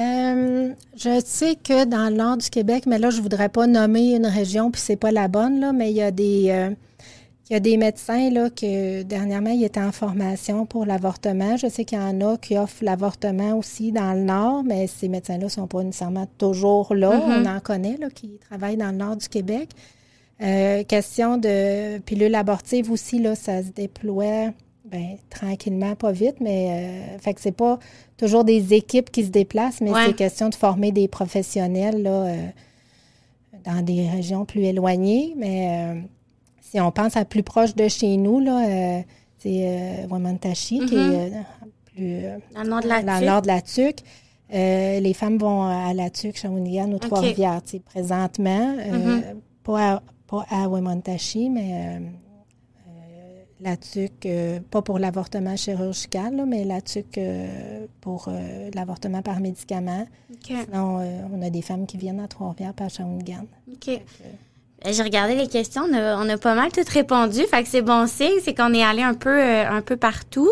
Euh, 0.00 0.72
je 0.96 1.20
sais 1.24 1.56
que 1.56 1.84
dans 1.84 2.08
le 2.08 2.16
nord 2.16 2.36
du 2.36 2.48
Québec, 2.50 2.84
mais 2.86 2.98
là, 2.98 3.10
je 3.10 3.20
voudrais 3.20 3.48
pas 3.48 3.66
nommer 3.66 4.14
une 4.14 4.26
région, 4.26 4.70
puis 4.70 4.80
c'est 4.80 4.96
pas 4.96 5.10
la 5.10 5.26
bonne, 5.26 5.58
là, 5.58 5.72
mais 5.72 5.90
il 5.90 5.96
y 5.96 6.02
a 6.02 6.12
des, 6.12 6.50
euh, 6.50 6.70
il 7.50 7.52
y 7.52 7.56
a 7.56 7.60
des 7.60 7.76
médecins 7.76 8.30
là, 8.30 8.48
que 8.48 9.02
dernièrement, 9.02 9.50
ils 9.50 9.64
étaient 9.64 9.82
en 9.82 9.90
formation 9.90 10.66
pour 10.66 10.86
l'avortement. 10.86 11.56
Je 11.56 11.66
sais 11.66 11.84
qu'il 11.84 11.98
y 11.98 12.00
en 12.00 12.20
a 12.20 12.36
qui 12.36 12.56
offrent 12.56 12.84
l'avortement 12.84 13.58
aussi 13.58 13.90
dans 13.90 14.12
le 14.12 14.22
nord, 14.22 14.62
mais 14.62 14.86
ces 14.86 15.08
médecins-là 15.08 15.48
sont 15.48 15.66
pas 15.66 15.82
nécessairement 15.82 16.28
toujours 16.38 16.94
là. 16.94 17.20
On 17.26 17.44
en 17.44 17.58
connaît 17.58 17.96
là, 17.96 18.08
qui 18.08 18.38
travaillent 18.48 18.76
dans 18.76 18.92
le 18.92 18.98
nord 18.98 19.16
du 19.16 19.28
Québec. 19.28 19.70
Euh, 20.42 20.84
question 20.84 21.38
de 21.38 21.98
pilules 21.98 22.34
abortives 22.34 22.90
aussi, 22.90 23.18
là, 23.18 23.34
ça 23.34 23.62
se 23.62 23.70
déploie 23.70 24.52
ben, 24.84 25.16
tranquillement, 25.30 25.94
pas 25.94 26.12
vite, 26.12 26.36
mais 26.40 26.68
euh, 27.14 27.18
fait 27.18 27.34
que 27.34 27.40
c'est 27.40 27.52
pas 27.56 27.78
toujours 28.16 28.44
des 28.44 28.74
équipes 28.74 29.10
qui 29.10 29.24
se 29.24 29.30
déplacent, 29.30 29.80
mais 29.80 29.90
Ouais. 29.90 30.06
c'est 30.06 30.14
question 30.16 30.48
de 30.50 30.54
former 30.54 30.92
des 30.92 31.08
professionnels 31.08 32.02
là, 32.02 32.10
euh, 32.26 32.36
dans 33.64 33.82
des 33.82 34.08
régions 34.08 34.44
plus 34.44 34.62
éloignées. 34.64 35.34
Mais 35.36 35.94
euh, 35.96 36.00
si 36.60 36.80
on 36.80 36.90
pense 36.90 37.16
à 37.16 37.24
plus 37.24 37.42
proche 37.42 37.74
de 37.74 37.88
chez 37.88 38.16
nous, 38.18 38.40
là, 38.40 38.68
euh, 38.68 39.02
c'est 39.38 40.06
Wamantashi, 40.10 40.80
qui 40.86 40.94
est 40.94 40.98
euh, 40.98 41.28
plus 41.94 42.22
Dans 42.54 42.62
le 42.62 42.68
nord 42.68 42.82
de 42.82 42.88
la 42.88 43.02
dans 43.02 43.20
nord 43.24 43.42
de 43.42 43.46
la 43.48 43.62
Tuque. 43.62 44.00
Les 44.50 45.14
femmes 45.14 45.38
vont 45.38 45.62
à 45.64 45.92
la 45.94 46.10
Tuque, 46.10 46.36
Shawinigan 46.36 46.92
ou 46.92 46.98
Trois-Rivières. 46.98 47.60
Présentement, 47.86 48.76
euh, 48.78 49.20
pas, 49.64 49.94
à, 49.94 50.02
pas 50.26 50.46
à 50.50 50.68
Wemontashi, 50.68 51.48
mais 51.50 52.00
la 53.64 53.76
Tuque, 53.78 54.26
euh, 54.26 54.60
pas 54.70 54.82
pour 54.82 54.98
l'avortement 54.98 55.56
chirurgical, 55.56 56.36
là, 56.36 56.44
mais 56.44 56.64
la 56.64 56.82
Tuque 56.82 57.18
euh, 57.18 57.86
pour 58.02 58.26
euh, 58.28 58.70
l'avortement 58.74 59.22
par 59.22 59.40
médicament. 59.40 60.06
OK. 60.30 60.54
Sinon, 60.64 61.00
euh, 61.00 61.20
on 61.32 61.42
a 61.42 61.50
des 61.50 61.62
femmes 61.62 61.86
qui 61.86 61.96
viennent 61.96 62.20
à 62.20 62.28
Trois-Rivières 62.28 62.74
par 62.74 62.90
Shawinigan. 62.90 63.46
OK. 63.72 64.00
J'ai 64.86 65.02
regardé 65.02 65.34
les 65.34 65.48
questions, 65.48 65.82
on 65.90 65.94
a, 65.94 66.22
on 66.22 66.28
a 66.28 66.36
pas 66.36 66.54
mal 66.54 66.70
toutes 66.70 66.90
répondu, 66.90 67.40
fait 67.46 67.62
que 67.62 67.68
c'est 67.70 67.80
bon 67.80 68.06
signe, 68.06 68.38
c'est 68.42 68.54
qu'on 68.54 68.74
est 68.74 68.82
allé 68.82 69.00
un 69.00 69.14
peu 69.14 69.42
un 69.42 69.80
peu 69.80 69.96
partout. 69.96 70.50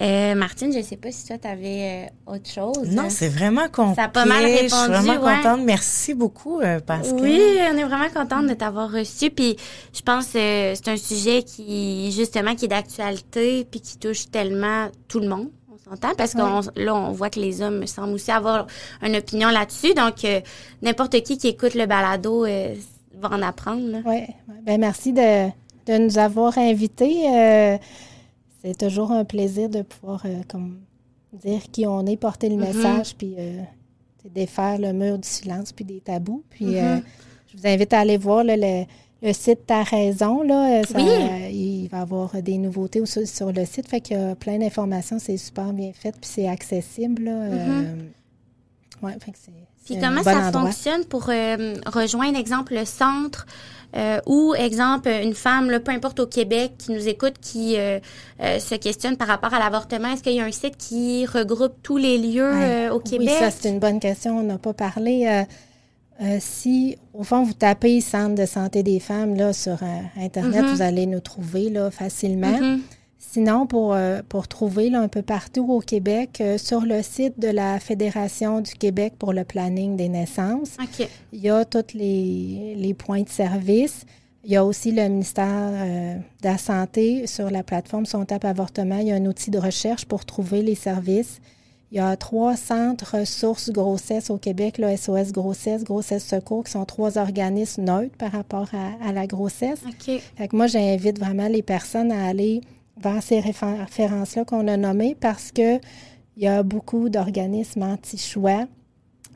Euh, 0.00 0.34
Martine, 0.34 0.72
je 0.72 0.82
sais 0.82 0.96
pas 0.96 1.10
si 1.12 1.26
toi 1.26 1.38
t'avais 1.38 2.08
euh, 2.26 2.34
autre 2.34 2.48
chose. 2.48 2.88
Non, 2.90 3.10
c'est 3.10 3.28
vraiment 3.28 3.68
complet. 3.68 3.96
Ça 3.96 4.04
a 4.04 4.08
pas 4.08 4.24
mal 4.24 4.42
Je 4.42 4.48
suis 4.48 4.76
répondu, 4.76 5.06
vraiment 5.06 5.24
ouais. 5.24 5.36
contente. 5.36 5.60
Merci 5.64 6.14
beaucoup, 6.14 6.60
euh, 6.60 6.80
Pascal. 6.80 7.20
Oui, 7.20 7.40
on 7.72 7.76
est 7.76 7.84
vraiment 7.84 8.08
contente 8.08 8.46
de 8.46 8.54
t'avoir 8.54 8.90
reçu. 8.90 9.30
Puis 9.30 9.56
je 9.92 10.00
pense 10.02 10.26
que 10.26 10.74
c'est 10.74 10.88
un 10.88 10.96
sujet 10.96 11.42
qui, 11.42 12.12
justement, 12.12 12.54
qui 12.54 12.66
est 12.66 12.68
d'actualité 12.68 13.66
puis 13.70 13.80
qui 13.80 13.98
touche 13.98 14.30
tellement 14.30 14.88
tout 15.08 15.20
le 15.20 15.28
monde. 15.28 15.50
On 15.72 15.90
s'entend 15.90 16.14
parce 16.16 16.34
que 16.34 16.80
là, 16.80 16.94
on 16.94 17.10
voit 17.12 17.30
que 17.30 17.40
les 17.40 17.62
hommes 17.62 17.86
semblent 17.86 18.14
aussi 18.14 18.30
avoir 18.30 18.66
une 19.02 19.16
opinion 19.16 19.48
là-dessus. 19.48 19.92
Donc, 19.94 20.24
euh, 20.24 20.40
n'importe 20.82 21.20
qui 21.22 21.36
qui 21.36 21.48
écoute 21.48 21.74
le 21.74 21.86
balado 21.86 22.44
euh, 22.44 22.74
va 23.18 23.28
en 23.30 23.42
apprendre. 23.42 23.98
Oui, 24.06 24.22
ben 24.62 24.78
merci 24.80 25.12
de, 25.12 25.48
de 25.86 25.98
nous 25.98 26.18
avoir 26.18 26.56
invités. 26.58 27.24
Euh, 27.26 27.76
c'est 28.62 28.76
toujours 28.76 29.10
un 29.12 29.24
plaisir 29.24 29.68
de 29.68 29.82
pouvoir 29.82 30.22
euh, 30.24 30.40
comme 30.48 30.80
dire 31.32 31.62
qui 31.70 31.86
on 31.86 32.04
est, 32.06 32.16
porter 32.16 32.48
le 32.48 32.56
message, 32.56 33.14
puis 33.16 33.34
euh, 33.38 33.62
défaire 34.34 34.78
le 34.78 34.92
mur 34.92 35.18
du 35.18 35.28
silence, 35.28 35.72
puis 35.72 35.84
des 35.84 36.00
tabous. 36.00 36.42
Puis 36.50 36.78
euh, 36.78 36.98
je 37.52 37.56
vous 37.58 37.66
invite 37.66 37.92
à 37.92 38.00
aller 38.00 38.16
voir 38.18 38.44
là, 38.44 38.56
le, 38.56 38.84
le 39.22 39.32
site 39.32 39.66
Ta 39.66 39.82
Raison. 39.82 40.42
Là, 40.42 40.82
ça- 40.84 40.98
Oui. 40.98 41.52
Il 41.52 41.88
va 41.88 41.98
y 41.98 42.00
avoir 42.02 42.42
des 42.42 42.58
nouveautés 42.58 43.00
aussi 43.00 43.26
sur 43.26 43.50
le 43.52 43.64
site. 43.64 43.88
Fait 43.88 44.00
qu'il 44.00 44.16
y 44.16 44.20
a 44.20 44.34
plein 44.36 44.58
d'informations. 44.58 45.18
C'est 45.18 45.36
super 45.36 45.72
bien 45.72 45.92
fait, 45.92 46.12
puis 46.12 46.30
c'est 46.30 46.46
accessible. 46.48 47.24
Là, 47.24 47.32
euh, 47.42 47.94
ouais, 49.02 49.12
fait 49.20 49.32
que 49.32 49.38
c'est- 49.38 49.50
Puis 49.84 49.98
comment 49.98 50.22
bon 50.22 50.24
ça 50.24 50.48
endroit. 50.48 50.62
fonctionne 50.66 51.04
pour 51.04 51.26
euh, 51.30 51.74
rejoindre, 51.86 52.38
exemple, 52.38 52.74
le 52.74 52.84
centre 52.84 53.46
euh, 53.96 54.20
ou, 54.26 54.54
exemple, 54.54 55.08
une 55.08 55.34
femme, 55.34 55.68
là, 55.68 55.80
peu 55.80 55.90
importe 55.90 56.20
au 56.20 56.26
Québec, 56.26 56.72
qui 56.78 56.92
nous 56.92 57.08
écoute, 57.08 57.34
qui 57.40 57.76
euh, 57.76 57.98
se 58.38 58.76
questionne 58.76 59.16
par 59.16 59.26
rapport 59.26 59.52
à 59.52 59.58
l'avortement? 59.58 60.12
Est-ce 60.12 60.22
qu'il 60.22 60.34
y 60.34 60.40
a 60.40 60.44
un 60.44 60.52
site 60.52 60.76
qui 60.76 61.26
regroupe 61.26 61.74
tous 61.82 61.96
les 61.96 62.18
lieux 62.18 62.52
Ouais. 62.52 62.88
au 62.90 63.00
Québec? 63.00 63.28
Oui, 63.32 63.38
ça, 63.38 63.50
c'est 63.50 63.68
une 63.68 63.80
bonne 63.80 63.98
question. 63.98 64.38
On 64.38 64.42
n'a 64.44 64.58
pas 64.58 64.74
parlé. 64.74 65.44
Si, 66.38 66.98
au 67.14 67.24
fond, 67.24 67.42
vous 67.42 67.54
tapez 67.54 68.00
Centre 68.00 68.34
de 68.34 68.46
santé 68.46 68.82
des 68.82 69.00
femmes 69.00 69.34
là, 69.34 69.52
sur 69.52 69.78
Internet, 70.16 70.66
vous 70.66 70.82
allez 70.82 71.06
nous 71.06 71.20
trouver 71.20 71.70
là, 71.70 71.90
facilement. 71.90 72.60
Mhm. 72.60 72.82
Sinon, 73.22 73.66
pour, 73.66 73.92
euh, 73.92 74.22
pour 74.26 74.48
trouver 74.48 74.88
là, 74.88 75.00
un 75.02 75.08
peu 75.08 75.20
partout 75.20 75.70
au 75.70 75.80
Québec, 75.80 76.38
euh, 76.40 76.56
sur 76.56 76.80
le 76.80 77.02
site 77.02 77.38
de 77.38 77.48
la 77.48 77.78
Fédération 77.78 78.62
du 78.62 78.72
Québec 78.72 79.12
pour 79.18 79.34
le 79.34 79.44
planning 79.44 79.94
des 79.94 80.08
naissances, 80.08 80.78
il 81.30 81.40
y 81.40 81.50
a 81.50 81.66
tous 81.66 81.92
les, 81.92 82.74
les 82.76 82.94
points 82.94 83.20
de 83.20 83.28
service. 83.28 84.06
Il 84.42 84.50
y 84.50 84.56
a 84.56 84.64
aussi 84.64 84.90
le 84.90 85.06
ministère 85.06 85.46
euh, 85.46 86.14
de 86.14 86.48
la 86.48 86.56
Santé 86.56 87.26
sur 87.26 87.50
la 87.50 87.62
plateforme 87.62 88.06
Son 88.06 88.24
Tape 88.24 88.46
Avortement. 88.46 88.96
Il 88.96 89.08
y 89.08 89.12
a 89.12 89.16
un 89.16 89.26
outil 89.26 89.50
de 89.50 89.58
recherche 89.58 90.06
pour 90.06 90.24
trouver 90.24 90.62
les 90.62 90.74
services. 90.74 91.40
Il 91.92 91.98
y 91.98 92.00
a 92.00 92.16
trois 92.16 92.56
centres 92.56 93.18
ressources 93.18 93.70
grossesse 93.70 94.30
au 94.30 94.38
Québec, 94.38 94.78
le 94.78 94.96
SOS 94.96 95.32
Grossesse, 95.32 95.84
Grossesse 95.84 96.24
Secours, 96.24 96.64
qui 96.64 96.70
sont 96.70 96.86
trois 96.86 97.18
organismes 97.18 97.82
neutres 97.82 98.16
par 98.16 98.32
rapport 98.32 98.68
à, 98.72 99.08
à 99.08 99.12
la 99.12 99.26
grossesse. 99.26 99.80
OK. 99.86 100.20
Fait 100.36 100.48
que 100.48 100.56
moi, 100.56 100.68
j'invite 100.68 101.18
vraiment 101.18 101.48
les 101.48 101.62
personnes 101.62 102.12
à 102.12 102.26
aller 102.26 102.62
vers 103.02 103.22
ces 103.22 103.40
réfé- 103.40 103.78
références-là 103.80 104.44
qu'on 104.44 104.66
a 104.68 104.76
nommées 104.76 105.16
parce 105.18 105.52
que 105.52 105.76
il 106.36 106.44
y 106.44 106.46
a 106.46 106.62
beaucoup 106.62 107.08
d'organismes 107.08 107.82
anti-choix, 107.82 108.66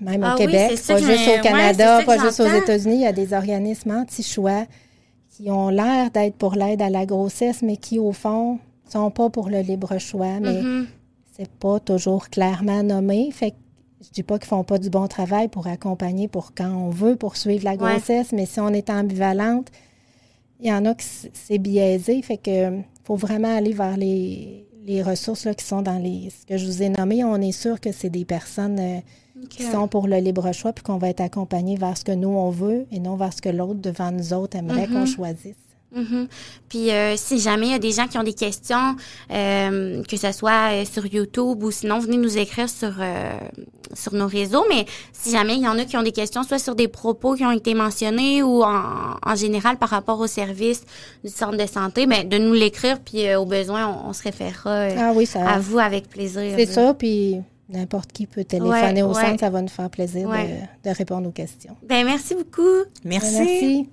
même 0.00 0.22
Ah 0.24 0.34
au 0.34 0.38
oui, 0.38 0.46
Québec, 0.46 0.80
pas 0.86 0.98
juste 0.98 1.28
au 1.38 1.42
Canada, 1.42 2.02
pas 2.04 2.18
juste 2.18 2.40
aux. 2.40 2.46
États-Unis. 2.46 2.94
Il 2.96 3.00
y 3.02 3.06
a 3.06 3.12
des 3.12 3.32
organismes 3.32 3.90
anti-choix 3.90 4.64
qui 5.30 5.50
ont 5.50 5.68
l'air 5.68 6.10
d'être 6.10 6.36
pour 6.36 6.54
l'aide 6.54 6.80
à 6.80 6.90
la 6.90 7.04
grossesse, 7.06 7.62
mais 7.62 7.76
qui, 7.76 7.98
au 7.98 8.12
fond, 8.12 8.58
sont 8.88 9.10
pas 9.10 9.28
pour 9.30 9.48
le 9.50 9.60
libre 9.60 9.98
choix. 9.98 10.38
Mais 10.40 10.62
Mhm. 10.62 10.86
c'est 11.36 11.50
pas 11.50 11.80
toujours 11.80 12.28
clairement 12.30 12.82
nommé. 12.82 13.30
Fait 13.32 13.50
que 13.50 13.56
je 14.02 14.10
dis 14.10 14.22
pas 14.22 14.38
qu'ils 14.38 14.48
font 14.48 14.64
pas 14.64 14.78
du 14.78 14.90
bon 14.90 15.06
travail 15.08 15.48
pour 15.48 15.66
accompagner 15.66 16.28
pour 16.28 16.54
quand 16.54 16.70
on 16.70 16.90
veut 16.90 17.16
poursuivre 17.16 17.64
la 17.64 17.72
Ouais. 17.72 17.76
grossesse, 17.76 18.32
mais 18.32 18.46
si 18.46 18.60
on 18.60 18.68
est 18.68 18.88
ambivalente, 18.90 19.68
il 20.60 20.68
y 20.68 20.72
en 20.72 20.84
a 20.86 20.94
que 20.94 21.02
c- 21.02 21.30
c'est 21.34 21.58
biaisé. 21.58 22.22
Fait 22.22 22.36
que 22.36 22.78
faut 23.04 23.16
vraiment 23.16 23.54
aller 23.56 23.72
vers 23.72 23.96
les, 23.96 24.66
les 24.86 25.02
ressources 25.02 25.44
là, 25.44 25.54
qui 25.54 25.64
sont 25.64 25.82
dans 25.82 25.98
les 25.98 26.30
ce 26.30 26.46
que 26.46 26.56
je 26.56 26.66
vous 26.66 26.82
ai 26.82 26.88
nommé. 26.88 27.22
On 27.24 27.36
est 27.40 27.52
sûr 27.52 27.80
que 27.80 27.92
c'est 27.92 28.10
des 28.10 28.24
personnes 28.24 28.78
euh, 28.80 28.98
qui 29.50 29.62
sont 29.62 29.88
pour 29.88 30.06
le 30.08 30.16
libre 30.18 30.50
choix 30.52 30.72
puis 30.72 30.82
qu'on 30.84 30.96
va 30.98 31.08
être 31.10 31.20
accompagné 31.20 31.76
vers 31.76 31.96
ce 31.98 32.04
que 32.04 32.12
nous 32.12 32.28
on 32.30 32.50
veut 32.50 32.86
et 32.90 32.98
non 33.00 33.16
vers 33.16 33.32
ce 33.32 33.42
que 33.42 33.48
l'autre 33.50 33.80
devant 33.80 34.10
nous 34.10 34.32
autres 34.32 34.56
aimerait 34.56 34.86
Mhm. 34.86 34.92
qu'on 34.94 35.06
choisisse. 35.06 35.56
Mhm. 35.94 36.28
Puis 36.68 36.90
euh, 36.90 37.14
si 37.16 37.38
jamais 37.38 37.66
il 37.66 37.72
y 37.72 37.74
a 37.74 37.78
des 37.78 37.92
gens 37.92 38.06
qui 38.08 38.18
ont 38.18 38.22
des 38.24 38.32
questions, 38.34 38.96
euh, 39.30 40.02
que 40.04 40.16
ce 40.16 40.32
soit 40.32 40.72
euh, 40.72 40.84
sur 40.84 41.06
YouTube 41.06 41.62
ou 41.62 41.70
sinon 41.70 41.98
venez 42.00 42.16
nous 42.16 42.36
écrire 42.36 42.68
sur 42.68 42.92
euh, 43.00 43.30
sur 43.94 44.12
nos 44.14 44.26
réseaux. 44.26 44.64
Mais 44.68 44.86
si 45.12 45.30
jamais 45.30 45.54
il 45.54 45.62
y 45.62 45.68
en 45.68 45.78
a 45.78 45.84
qui 45.84 45.96
ont 45.96 46.02
des 46.02 46.10
questions, 46.12 46.42
soit 46.42 46.58
sur 46.58 46.74
des 46.74 46.88
propos 46.88 47.34
qui 47.34 47.44
ont 47.44 47.52
été 47.52 47.74
mentionnés 47.74 48.42
ou 48.42 48.62
en, 48.64 49.16
en 49.24 49.34
général 49.36 49.76
par 49.76 49.90
rapport 49.90 50.18
au 50.20 50.26
service 50.26 50.82
du 51.22 51.30
centre 51.30 51.56
de 51.56 51.66
santé, 51.66 52.06
ben 52.06 52.28
de 52.28 52.38
nous 52.38 52.54
l'écrire 52.54 52.98
puis 53.00 53.28
euh, 53.28 53.38
au 53.40 53.46
besoin 53.46 53.86
on, 53.86 54.08
on 54.08 54.12
se 54.12 54.22
référera 54.22 54.70
euh, 54.70 54.96
Ah 54.98 55.12
oui, 55.14 55.26
ça. 55.26 55.48
à 55.48 55.58
vous 55.60 55.78
avec 55.78 56.08
plaisir. 56.08 56.42
C'est 56.56 56.66
ça, 56.66 56.92
puis 56.94 57.36
n'importe 57.68 58.12
qui 58.12 58.26
peut 58.26 58.44
téléphoner 58.44 59.02
Ouais, 59.02 59.08
au 59.10 59.14
ouais. 59.14 59.22
centre, 59.22 59.40
ça 59.40 59.48
va 59.50 59.62
nous 59.62 59.68
faire 59.68 59.88
plaisir 59.90 60.28
Ouais. 60.28 60.66
de, 60.84 60.90
de 60.90 60.94
répondre 60.94 61.26
aux 61.28 61.32
questions. 61.32 61.76
Ben 61.88 62.04
merci 62.04 62.34
beaucoup. 62.34 62.84
Merci. 63.04 63.34
Merci. 63.38 63.82